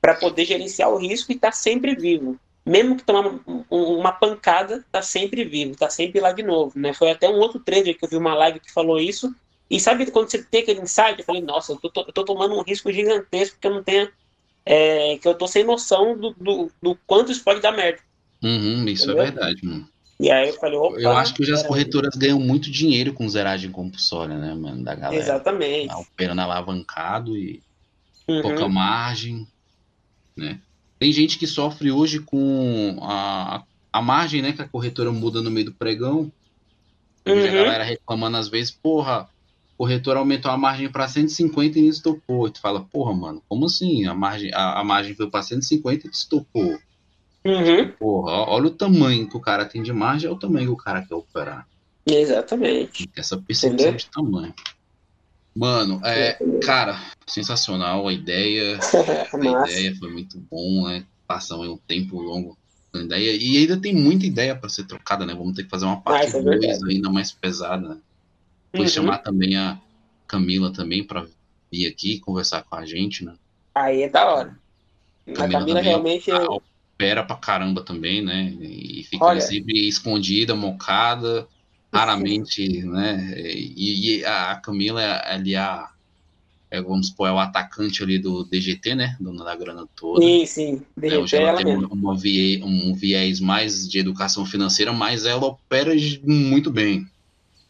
para 0.00 0.14
poder 0.14 0.44
gerenciar 0.44 0.88
o 0.90 0.96
risco 0.96 1.32
e 1.32 1.34
estar 1.34 1.50
sempre 1.52 1.94
vivo. 1.96 2.38
Mesmo 2.64 2.96
que 2.96 3.02
tomar 3.04 3.26
um- 3.26 3.64
um- 3.70 3.98
uma 3.98 4.12
pancada, 4.12 4.84
tá 4.92 5.02
sempre 5.02 5.44
vivo, 5.44 5.76
tá 5.76 5.90
sempre 5.90 6.20
lá 6.20 6.32
de 6.32 6.42
novo. 6.42 6.78
Né? 6.78 6.92
Foi 6.94 7.10
até 7.10 7.28
um 7.28 7.38
outro 7.40 7.58
trader 7.60 7.98
que 7.98 8.04
eu 8.04 8.08
vi 8.08 8.16
uma 8.16 8.34
live 8.34 8.60
que 8.60 8.72
falou 8.72 9.00
isso. 9.00 9.34
E 9.68 9.80
sabe 9.80 10.08
quando 10.10 10.30
você 10.30 10.42
tem 10.42 10.62
aquele 10.62 10.80
insight? 10.80 11.18
Eu 11.18 11.24
falei, 11.24 11.42
nossa, 11.42 11.72
eu 11.72 11.76
tô, 11.80 11.90
tô- 11.90 12.02
eu 12.06 12.12
tô 12.12 12.24
tomando 12.24 12.54
um 12.54 12.62
risco 12.62 12.92
gigantesco 12.92 13.58
que 13.60 13.66
eu 13.66 13.74
não 13.74 13.82
tenho. 13.82 14.08
é, 14.66 15.18
que 15.18 15.26
eu 15.26 15.34
tô 15.34 15.48
sem 15.48 15.64
noção 15.64 16.16
do, 16.16 16.34
do, 16.34 16.70
do 16.82 16.94
quanto 17.06 17.32
isso 17.32 17.42
pode 17.42 17.60
dar 17.60 17.72
merda. 17.72 18.00
Uhum, 18.42 18.88
isso 18.88 19.04
Entendeu? 19.04 19.22
é 19.22 19.30
verdade, 19.30 19.64
mano. 19.64 19.88
E 20.20 20.30
aí 20.30 20.48
eu 20.48 20.54
falei, 20.54 20.78
opa. 20.78 21.00
Eu 21.00 21.12
acho 21.12 21.34
que 21.34 21.42
hoje 21.42 21.52
as 21.52 21.62
corretoras 21.62 22.14
ganham 22.16 22.40
muito 22.40 22.70
dinheiro 22.70 23.12
com 23.12 23.28
zeragem 23.28 23.70
compulsória, 23.70 24.36
né, 24.36 24.54
mano? 24.54 24.82
Da 24.84 24.94
galera. 24.94 25.22
Exatamente. 25.22 25.94
Operando 25.94 26.40
alavancado 26.40 27.36
e 27.36 27.62
Uhum. 28.28 28.42
pouca 28.42 28.68
margem, 28.68 29.46
né? 30.36 30.60
Tem 31.00 31.10
gente 31.12 31.38
que 31.38 31.46
sofre 31.46 31.90
hoje 31.90 32.20
com 32.20 32.98
a, 33.00 33.64
a 33.92 34.02
margem, 34.02 34.42
né, 34.42 34.52
que 34.52 34.60
a 34.60 34.68
corretora 34.68 35.10
muda 35.12 35.40
no 35.40 35.50
meio 35.50 35.66
do 35.66 35.74
pregão. 35.74 36.30
Vejo 37.26 37.46
a 37.46 37.50
Uhum. 37.50 37.56
galera 37.56 37.84
reclamando 37.84 38.36
às 38.36 38.48
vezes, 38.48 38.70
porra, 38.70 39.28
corretora 39.78 40.18
aumentou 40.18 40.50
a 40.50 40.58
margem 40.58 40.90
para 40.90 41.08
150 41.08 41.78
e 41.78 41.82
não 41.82 41.88
estopou. 41.88 42.48
E 42.48 42.50
tu 42.50 42.60
fala, 42.60 42.84
porra, 42.84 43.14
mano, 43.14 43.42
como 43.48 43.66
assim? 43.66 44.06
A 44.06 44.14
margem, 44.14 44.52
a, 44.52 44.80
a 44.80 44.84
margem 44.84 45.14
foi 45.14 45.30
para 45.30 45.42
150 45.42 46.06
e 46.06 46.10
estopou. 46.10 46.78
Uhum. 47.44 47.90
Porra, 47.98 48.32
olha 48.50 48.66
o 48.66 48.70
tamanho 48.70 49.28
que 49.28 49.36
o 49.36 49.40
cara 49.40 49.64
tem 49.64 49.82
de 49.82 49.92
margem, 49.92 50.28
é 50.28 50.32
o 50.32 50.38
tamanho 50.38 50.66
que 50.66 50.72
o 50.72 50.76
cara 50.76 51.02
quer 51.02 51.14
operar. 51.14 51.66
Exatamente. 52.06 53.08
Essa 53.16 53.36
percepção 53.36 53.74
Entendeu? 53.74 53.96
de 53.96 54.06
tamanho. 54.10 54.54
Mano, 55.54 56.00
é, 56.04 56.38
cara, 56.64 57.00
sensacional 57.26 58.06
a 58.06 58.12
ideia. 58.12 58.78
A 59.32 59.68
ideia 59.68 59.94
foi 59.96 60.10
muito 60.10 60.38
bom, 60.38 60.86
né? 60.88 61.04
Passamos 61.26 61.68
um 61.68 61.76
tempo 61.76 62.20
longo 62.20 62.56
ideia. 62.94 63.32
E 63.36 63.58
ainda 63.58 63.76
tem 63.80 63.94
muita 63.94 64.26
ideia 64.26 64.56
para 64.56 64.68
ser 64.68 64.84
trocada, 64.84 65.26
né? 65.26 65.34
Vamos 65.34 65.54
ter 65.54 65.64
que 65.64 65.70
fazer 65.70 65.84
uma 65.84 66.00
parte 66.00 66.28
isso 66.28 66.38
é 66.38 66.42
2 66.42 66.60
verdade. 66.60 66.94
ainda 66.94 67.10
mais 67.10 67.32
pesada. 67.32 67.88
Né? 67.88 67.98
Depois 68.72 68.90
Uhum. 68.96 69.02
chamar 69.02 69.18
também 69.18 69.56
a 69.56 69.78
Camila 70.26 70.72
também 70.72 71.04
para 71.04 71.26
vir 71.70 71.86
aqui 71.86 72.18
conversar 72.20 72.62
com 72.64 72.76
a 72.76 72.84
gente, 72.84 73.24
né? 73.24 73.34
Aí 73.74 74.02
é 74.02 74.08
da 74.08 74.32
hora. 74.32 74.58
A 75.28 75.32
Camila 75.32 75.58
Camila 75.58 75.66
também 75.76 75.82
realmente. 75.84 76.30
a- 76.30 76.46
opera 76.98 77.22
pra 77.24 77.36
caramba 77.36 77.84
também, 77.84 78.20
né? 78.22 78.50
E 78.60 79.04
fica 79.04 79.26
Olha. 79.26 79.40
sempre 79.40 79.86
escondida, 79.86 80.56
mocada, 80.56 81.46
raramente, 81.94 82.82
né? 82.84 83.34
E, 83.40 84.18
e 84.18 84.24
a 84.24 84.56
Camila 84.56 85.00
é 85.00 85.32
ali 85.34 85.54
a, 85.54 85.88
é, 86.70 86.82
vamos 86.82 87.08
supor, 87.08 87.28
é 87.28 87.32
o 87.32 87.38
atacante 87.38 88.02
ali 88.02 88.18
do 88.18 88.44
DGT, 88.44 88.96
né? 88.96 89.16
Dona 89.20 89.44
da 89.44 89.54
grana 89.54 89.86
toda. 89.94 90.24
Sim, 90.24 90.44
sim. 90.46 90.82
DGT 90.96 91.22
Hoje 91.22 91.36
é 91.36 91.38
ela 91.38 91.48
ela 91.50 91.56
tem 91.58 91.66
mesmo. 91.66 91.94
uma, 91.94 92.16
vie- 92.16 92.62
um 92.64 92.94
viés 92.94 93.38
mais 93.40 93.88
de 93.88 94.00
educação 94.00 94.44
financeira, 94.44 94.92
mas 94.92 95.24
ela 95.24 95.46
opera 95.46 95.92
muito 96.24 96.68
bem. 96.70 97.06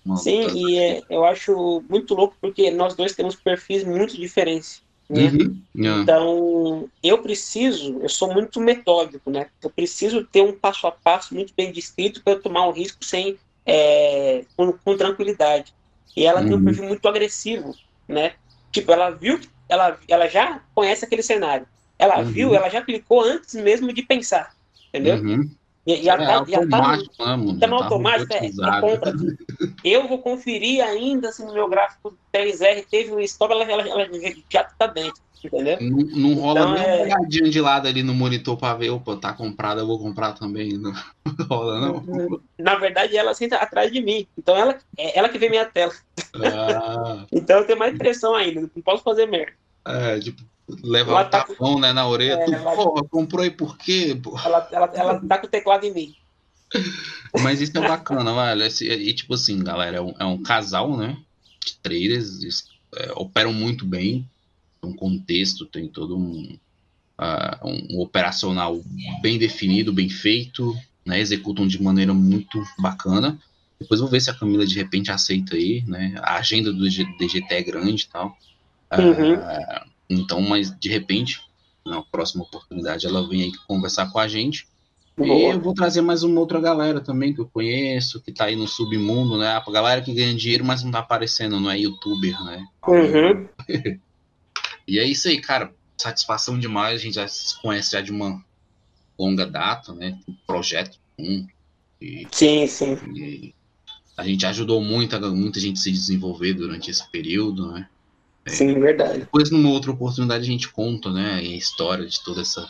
Uma- 0.06 0.16
Sim, 0.16 0.48
e 0.56 0.78
é, 0.78 1.02
eu 1.10 1.22
acho 1.26 1.84
muito 1.88 2.14
louco 2.14 2.34
porque 2.40 2.70
nós 2.70 2.96
dois 2.96 3.14
temos 3.14 3.36
perfis 3.36 3.84
muito 3.84 4.16
diferentes. 4.16 4.82
Né? 5.10 5.28
Uhum. 5.28 5.62
É. 5.85 6.02
Então, 6.02 6.90
eu 7.02 7.22
preciso, 7.22 8.01
eu 8.02 8.09
sou 8.09 8.32
muito 8.32 8.60
metódico, 8.60 9.30
né? 9.30 9.51
Eu 9.62 9.70
preciso 9.70 10.24
ter 10.26 10.43
um 10.43 10.59
passo 10.59 10.86
a 10.86 10.93
passo 10.93 11.35
muito 11.35 11.55
bem 11.56 11.72
descrito 11.72 12.22
para 12.22 12.35
eu 12.35 12.43
tomar 12.43 12.66
um 12.68 12.72
risco 12.72 13.05
sem, 13.05 13.39
é, 13.66 14.44
com, 14.56 14.72
com 14.72 14.97
tranquilidade. 14.97 15.72
E 16.16 16.26
ela 16.26 16.43
tem 16.43 16.56
um 16.56 16.59
Uhum. 16.59 16.64
perfil 16.64 16.85
muito 16.85 17.06
agressivo, 17.09 17.74
né? 18.09 18.35
Tipo, 18.72 18.93
ela 18.93 19.10
viu, 19.10 19.40
ela, 19.68 19.98
ela 20.09 20.28
já 20.28 20.62
conhece 20.74 21.05
aquele 21.05 21.22
cenário. 21.22 21.66
Ela 21.98 22.22
Uhum. 22.22 22.32
viu, 22.32 22.55
ela 22.55 22.68
já 22.68 22.80
aplicou 22.80 23.20
antes 23.22 23.55
mesmo 23.55 23.93
de 23.93 24.02
pensar, 24.02 24.55
entendeu? 24.89 25.16
Uhum. 25.16 25.57
E, 25.89 26.02
já 26.02 26.15
é, 26.15 26.19
tá, 26.19 26.35
automático, 26.35 27.16
tá, 27.16 27.36
né, 27.39 27.56
tá 27.59 27.66
no 27.66 27.77
automático, 27.77 28.35
é, 28.35 28.47
é 28.47 28.81
compra. 28.81 29.15
Eu 29.82 30.06
vou 30.06 30.19
conferir 30.19 30.85
ainda 30.85 31.32
se 31.32 31.43
no 31.43 31.55
meu 31.55 31.66
gráfico 31.66 32.15
3R 32.31 32.85
teve 32.90 33.15
um 33.15 33.20
stop, 33.20 33.55
ela, 33.55 33.65
ela, 33.65 33.89
ela 33.89 34.06
já 34.51 34.65
tá 34.65 34.86
dentro. 34.86 35.23
Entendeu? 35.43 35.78
Não, 35.81 35.98
não 35.98 36.35
rola 36.35 36.60
então, 36.60 36.73
nem 36.74 36.82
é... 36.82 36.94
uma 36.94 37.02
olhadinha 37.05 37.48
de 37.51 37.60
lado 37.60 37.89
ali 37.89 38.02
no 38.02 38.12
monitor 38.12 38.59
para 38.59 38.74
ver, 38.74 38.90
opa, 38.90 39.16
tá 39.16 39.32
comprado, 39.32 39.81
eu 39.81 39.86
vou 39.86 39.98
comprar 39.98 40.32
também. 40.35 40.77
Não 40.77 40.93
rola, 41.48 41.81
não? 41.81 42.40
Na 42.59 42.74
verdade, 42.74 43.16
ela 43.16 43.32
senta 43.32 43.56
atrás 43.56 43.93
de 43.93 44.02
mim. 44.02 44.27
Então, 44.36 44.56
ela, 44.56 44.77
é 44.98 45.19
ela 45.19 45.28
que 45.28 45.39
vê 45.39 45.48
minha 45.48 45.65
tela. 45.65 45.93
Ah. 46.35 47.24
então, 47.32 47.59
eu 47.60 47.66
tenho 47.66 47.78
mais 47.78 47.97
pressão 47.97 48.35
ainda. 48.35 48.62
Não 48.62 48.82
posso 48.82 49.02
fazer 49.02 49.27
merda. 49.27 49.52
É, 49.86 50.19
tipo, 50.19 50.43
levar 50.82 51.27
o 51.27 51.31
tá 51.31 51.45
tapão 51.45 51.74
com... 51.74 51.81
né, 51.81 51.93
na 51.93 52.07
orelha. 52.07 52.35
É, 52.35 52.45
tu, 52.45 52.55
ela... 52.55 52.74
porra, 52.74 53.05
comprou 53.05 53.43
aí 53.43 53.51
por 53.51 53.77
quê? 53.77 54.19
Ela, 54.45 54.69
ela, 54.70 54.90
ela 54.95 55.20
tá 55.20 55.39
com 55.39 55.47
o 55.47 55.51
teclado 55.51 55.85
em 55.85 55.93
mim. 55.93 56.15
Mas 57.40 57.61
isso 57.61 57.77
é 57.78 57.81
bacana, 57.81 58.32
velho. 58.35 58.66
E 58.82 59.12
tipo 59.12 59.35
assim, 59.35 59.62
galera, 59.62 59.99
é 59.99 60.01
um, 60.01 60.15
é 60.19 60.24
um 60.24 60.43
casal, 60.43 60.97
né? 60.97 61.16
De 61.65 61.74
traders, 61.77 62.43
eles, 62.43 62.69
é, 62.97 63.12
operam 63.15 63.53
muito 63.53 63.85
bem 63.85 64.28
um 64.82 64.93
contexto, 64.93 65.66
tem 65.66 65.89
todo 65.89 66.16
um, 66.16 66.57
uh, 67.19 67.69
um, 67.69 68.01
operacional 68.01 68.81
bem 69.20 69.39
definido, 69.39 69.93
bem 69.93 70.09
feito, 70.09 70.77
né? 71.05 71.19
Executam 71.19 71.66
de 71.66 71.82
maneira 71.82 72.15
muito 72.15 72.62
bacana. 72.78 73.39
Depois 73.81 74.01
vou 74.01 74.09
ver 74.09 74.20
se 74.20 74.31
a 74.31 74.35
Camila 74.35 74.66
de 74.66 74.74
repente 74.74 75.11
aceita 75.11 75.57
aí, 75.57 75.82
né? 75.86 76.15
A 76.19 76.36
agenda 76.36 76.73
do 76.73 76.85
DGT 76.85 77.47
é 77.55 77.62
grande 77.62 78.05
e 78.05 78.09
tal. 78.09 78.36
Uhum. 78.93 79.35
Uh, 79.35 79.98
então, 80.09 80.40
mas 80.40 80.76
de 80.78 80.89
repente, 80.89 81.40
na 81.85 82.02
próxima 82.02 82.44
oportunidade, 82.44 83.06
ela 83.06 83.26
vem 83.28 83.43
aí 83.43 83.52
conversar 83.66 84.10
com 84.10 84.18
a 84.18 84.28
gente. 84.28 84.66
Boa. 85.16 85.28
E 85.28 85.44
eu 85.44 85.60
vou 85.60 85.74
trazer 85.74 86.01
mais 86.01 86.22
uma 86.22 86.39
outra 86.40 86.60
galera 86.60 87.01
também 87.01 87.35
que 87.35 87.40
eu 87.40 87.47
conheço, 87.47 88.20
que 88.20 88.32
tá 88.32 88.44
aí 88.44 88.55
no 88.55 88.68
submundo, 88.68 89.36
né? 89.36 89.48
A 89.48 89.70
galera 89.70 90.01
que 90.01 90.14
ganha 90.14 90.35
dinheiro, 90.35 90.64
mas 90.64 90.82
não 90.82 90.93
tá 90.93 91.01
aparecendo, 91.01 91.59
não 91.59 91.70
é 91.70 91.78
youtuber, 91.78 92.43
né? 92.44 92.64
Uhum. 92.86 93.48
E 94.89 94.98
é 94.98 95.05
isso 95.05 95.28
aí, 95.28 95.39
cara. 95.39 95.70
Satisfação 95.98 96.59
demais. 96.59 96.98
A 96.98 97.02
gente 97.05 97.16
já 97.16 97.28
se 97.28 97.60
conhece 97.60 97.90
já 97.93 98.01
de 98.01 98.10
uma 98.10 98.43
longa 99.18 99.44
data, 99.44 99.93
né? 99.93 100.18
Um 100.26 100.32
projeto 100.47 100.98
um, 101.18 101.47
e, 102.01 102.26
sim, 102.30 102.66
sim. 102.66 102.97
E 103.14 103.55
a 104.16 104.24
gente 104.24 104.47
ajudou 104.47 104.80
muita, 104.82 105.18
muita 105.30 105.59
gente 105.59 105.78
se 105.78 105.90
desenvolver 105.90 106.55
durante 106.55 106.90
esse 106.90 107.09
período, 107.10 107.72
né? 107.72 107.89
É, 108.49 108.57
sim, 108.57 108.79
verdade. 108.81 109.20
Depois, 109.20 109.51
numa 109.51 109.70
outra 109.70 109.91
oportunidade, 109.91 110.43
a 110.43 110.47
gente 110.47 110.69
conta, 110.70 111.11
né? 111.11 111.35
A 111.35 111.43
história 111.43 112.07
de 112.07 112.23
toda 112.23 112.41
essa, 112.41 112.69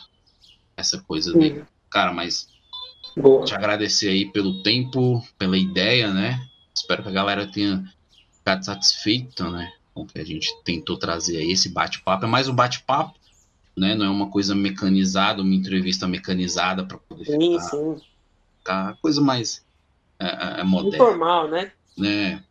essa 0.75 0.99
coisa 0.99 1.33
dele. 1.33 1.63
Cara, 1.89 2.13
mas 2.13 2.47
Boa. 3.15 3.45
te 3.45 3.55
agradecer 3.55 4.09
aí 4.09 4.31
pelo 4.31 4.61
tempo, 4.61 5.23
pela 5.37 5.57
ideia, 5.57 6.13
né? 6.13 6.39
Espero 6.73 7.03
que 7.03 7.09
a 7.09 7.13
galera 7.13 7.47
tenha 7.47 7.83
ficado 8.31 8.63
satisfeita, 8.63 9.49
né? 9.49 9.71
que 10.05 10.19
a 10.19 10.25
gente 10.25 10.49
tentou 10.63 10.97
trazer 10.97 11.37
aí 11.37 11.51
esse 11.51 11.69
bate-papo. 11.69 12.25
É 12.25 12.27
mais 12.27 12.47
um 12.47 12.55
bate-papo, 12.55 13.19
né? 13.75 13.95
Não 13.95 14.05
é 14.05 14.09
uma 14.09 14.29
coisa 14.29 14.55
mecanizada, 14.55 15.41
uma 15.41 15.53
entrevista 15.53 16.07
mecanizada 16.07 16.83
para 16.85 16.97
poder 16.97 17.25
sim, 17.25 17.59
ficar, 17.59 17.69
sim. 17.69 18.01
ficar 18.59 18.97
coisa 19.01 19.21
mais 19.21 19.63
é, 20.19 20.25
é, 20.27 20.59
é 20.61 20.63
moderna. 20.63 20.95
Informal, 20.95 21.47
né? 21.47 21.71
né? 21.97 22.43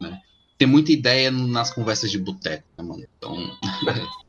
né? 0.00 0.20
Tem 0.58 0.66
muita 0.66 0.92
ideia 0.92 1.30
nas 1.30 1.70
conversas 1.72 2.10
de 2.10 2.18
boteco, 2.18 2.64
né, 2.78 2.84
mano? 2.84 3.04
Então. 3.18 3.36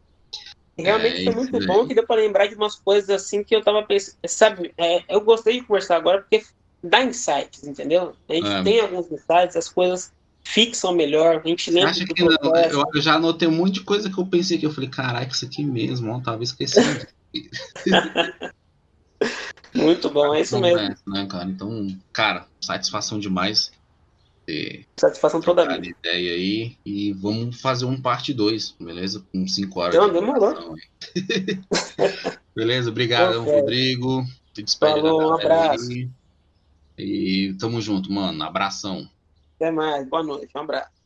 Realmente 0.78 1.22
é, 1.22 1.24
foi 1.24 1.34
muito 1.34 1.66
bom 1.66 1.88
que 1.88 1.96
deu 1.96 2.06
para 2.06 2.22
lembrar 2.22 2.46
de 2.46 2.54
umas 2.54 2.76
coisas 2.76 3.10
assim 3.10 3.44
que 3.44 3.56
eu 3.56 3.64
tava 3.64 3.82
pensando. 3.82 4.16
Sabe, 4.28 4.72
é, 4.78 5.04
eu 5.10 5.22
gostei 5.22 5.60
de 5.60 5.66
conversar 5.66 5.96
agora 5.96 6.22
porque 6.22 6.44
dá 6.84 7.04
insights, 7.04 7.64
entendeu? 7.64 8.16
A 8.30 8.34
gente 8.34 8.48
é. 8.48 8.64
tem 8.64 8.80
alguns 8.80 9.12
insights, 9.12 9.56
as 9.56 9.70
coisas 9.70 10.12
fixam 10.44 10.94
melhor, 10.94 11.42
a 11.44 11.48
gente 11.48 11.72
lembra. 11.72 11.90
Acho 11.90 12.06
que 12.06 12.24
não, 12.24 12.32
eu, 12.72 12.86
eu, 12.94 13.02
já 13.02 13.16
anotei 13.16 13.48
um 13.48 13.52
monte 13.52 13.74
de 13.76 13.82
coisa 13.82 14.10
que 14.10 14.18
eu 14.18 14.26
pensei 14.26 14.58
que 14.58 14.66
eu 14.66 14.72
falei, 14.72 14.90
caraca, 14.90 15.32
isso 15.32 15.46
aqui 15.46 15.64
mesmo, 15.64 16.12
ó, 16.12 16.20
tava 16.20 16.44
esquecendo. 16.44 17.08
Muito 19.74 20.10
bom, 20.10 20.34
é 20.34 20.42
isso 20.42 20.60
mesmo. 20.60 20.96
né, 21.08 21.28
cara? 21.28 21.46
Então, 21.46 21.88
cara, 22.14 22.48
satisfação 22.62 23.20
demais. 23.20 23.72
Satisfação 24.96 25.42
toda 25.42 25.64
a 25.64 25.78
vida. 25.78 25.88
ideia 25.88 26.34
aí 26.34 26.78
e 26.86 27.12
vamos 27.14 27.60
fazer 27.60 27.86
um 27.86 28.02
parte 28.02 28.34
2, 28.34 28.76
beleza? 28.80 29.24
Com 29.32 29.48
5 29.48 29.80
horas. 29.80 29.96
Então, 29.96 30.12
demorou. 30.12 30.76
beleza, 32.56 32.90
obrigado, 32.90 33.44
Rodrigo. 33.44 34.24
Te 34.54 34.64
despede 34.64 35.02
Falou, 35.02 35.32
um 35.32 35.34
abraço. 35.34 35.92
Aí. 35.92 36.10
E 36.98 37.54
tamo 37.60 37.82
junto, 37.82 38.12
mano. 38.12 38.42
Abração. 38.44 39.08
Até 39.56 39.70
mais. 39.70 40.08
Boa 40.08 40.24
noite. 40.24 40.52
Um 40.56 40.62
abraço. 40.62 40.97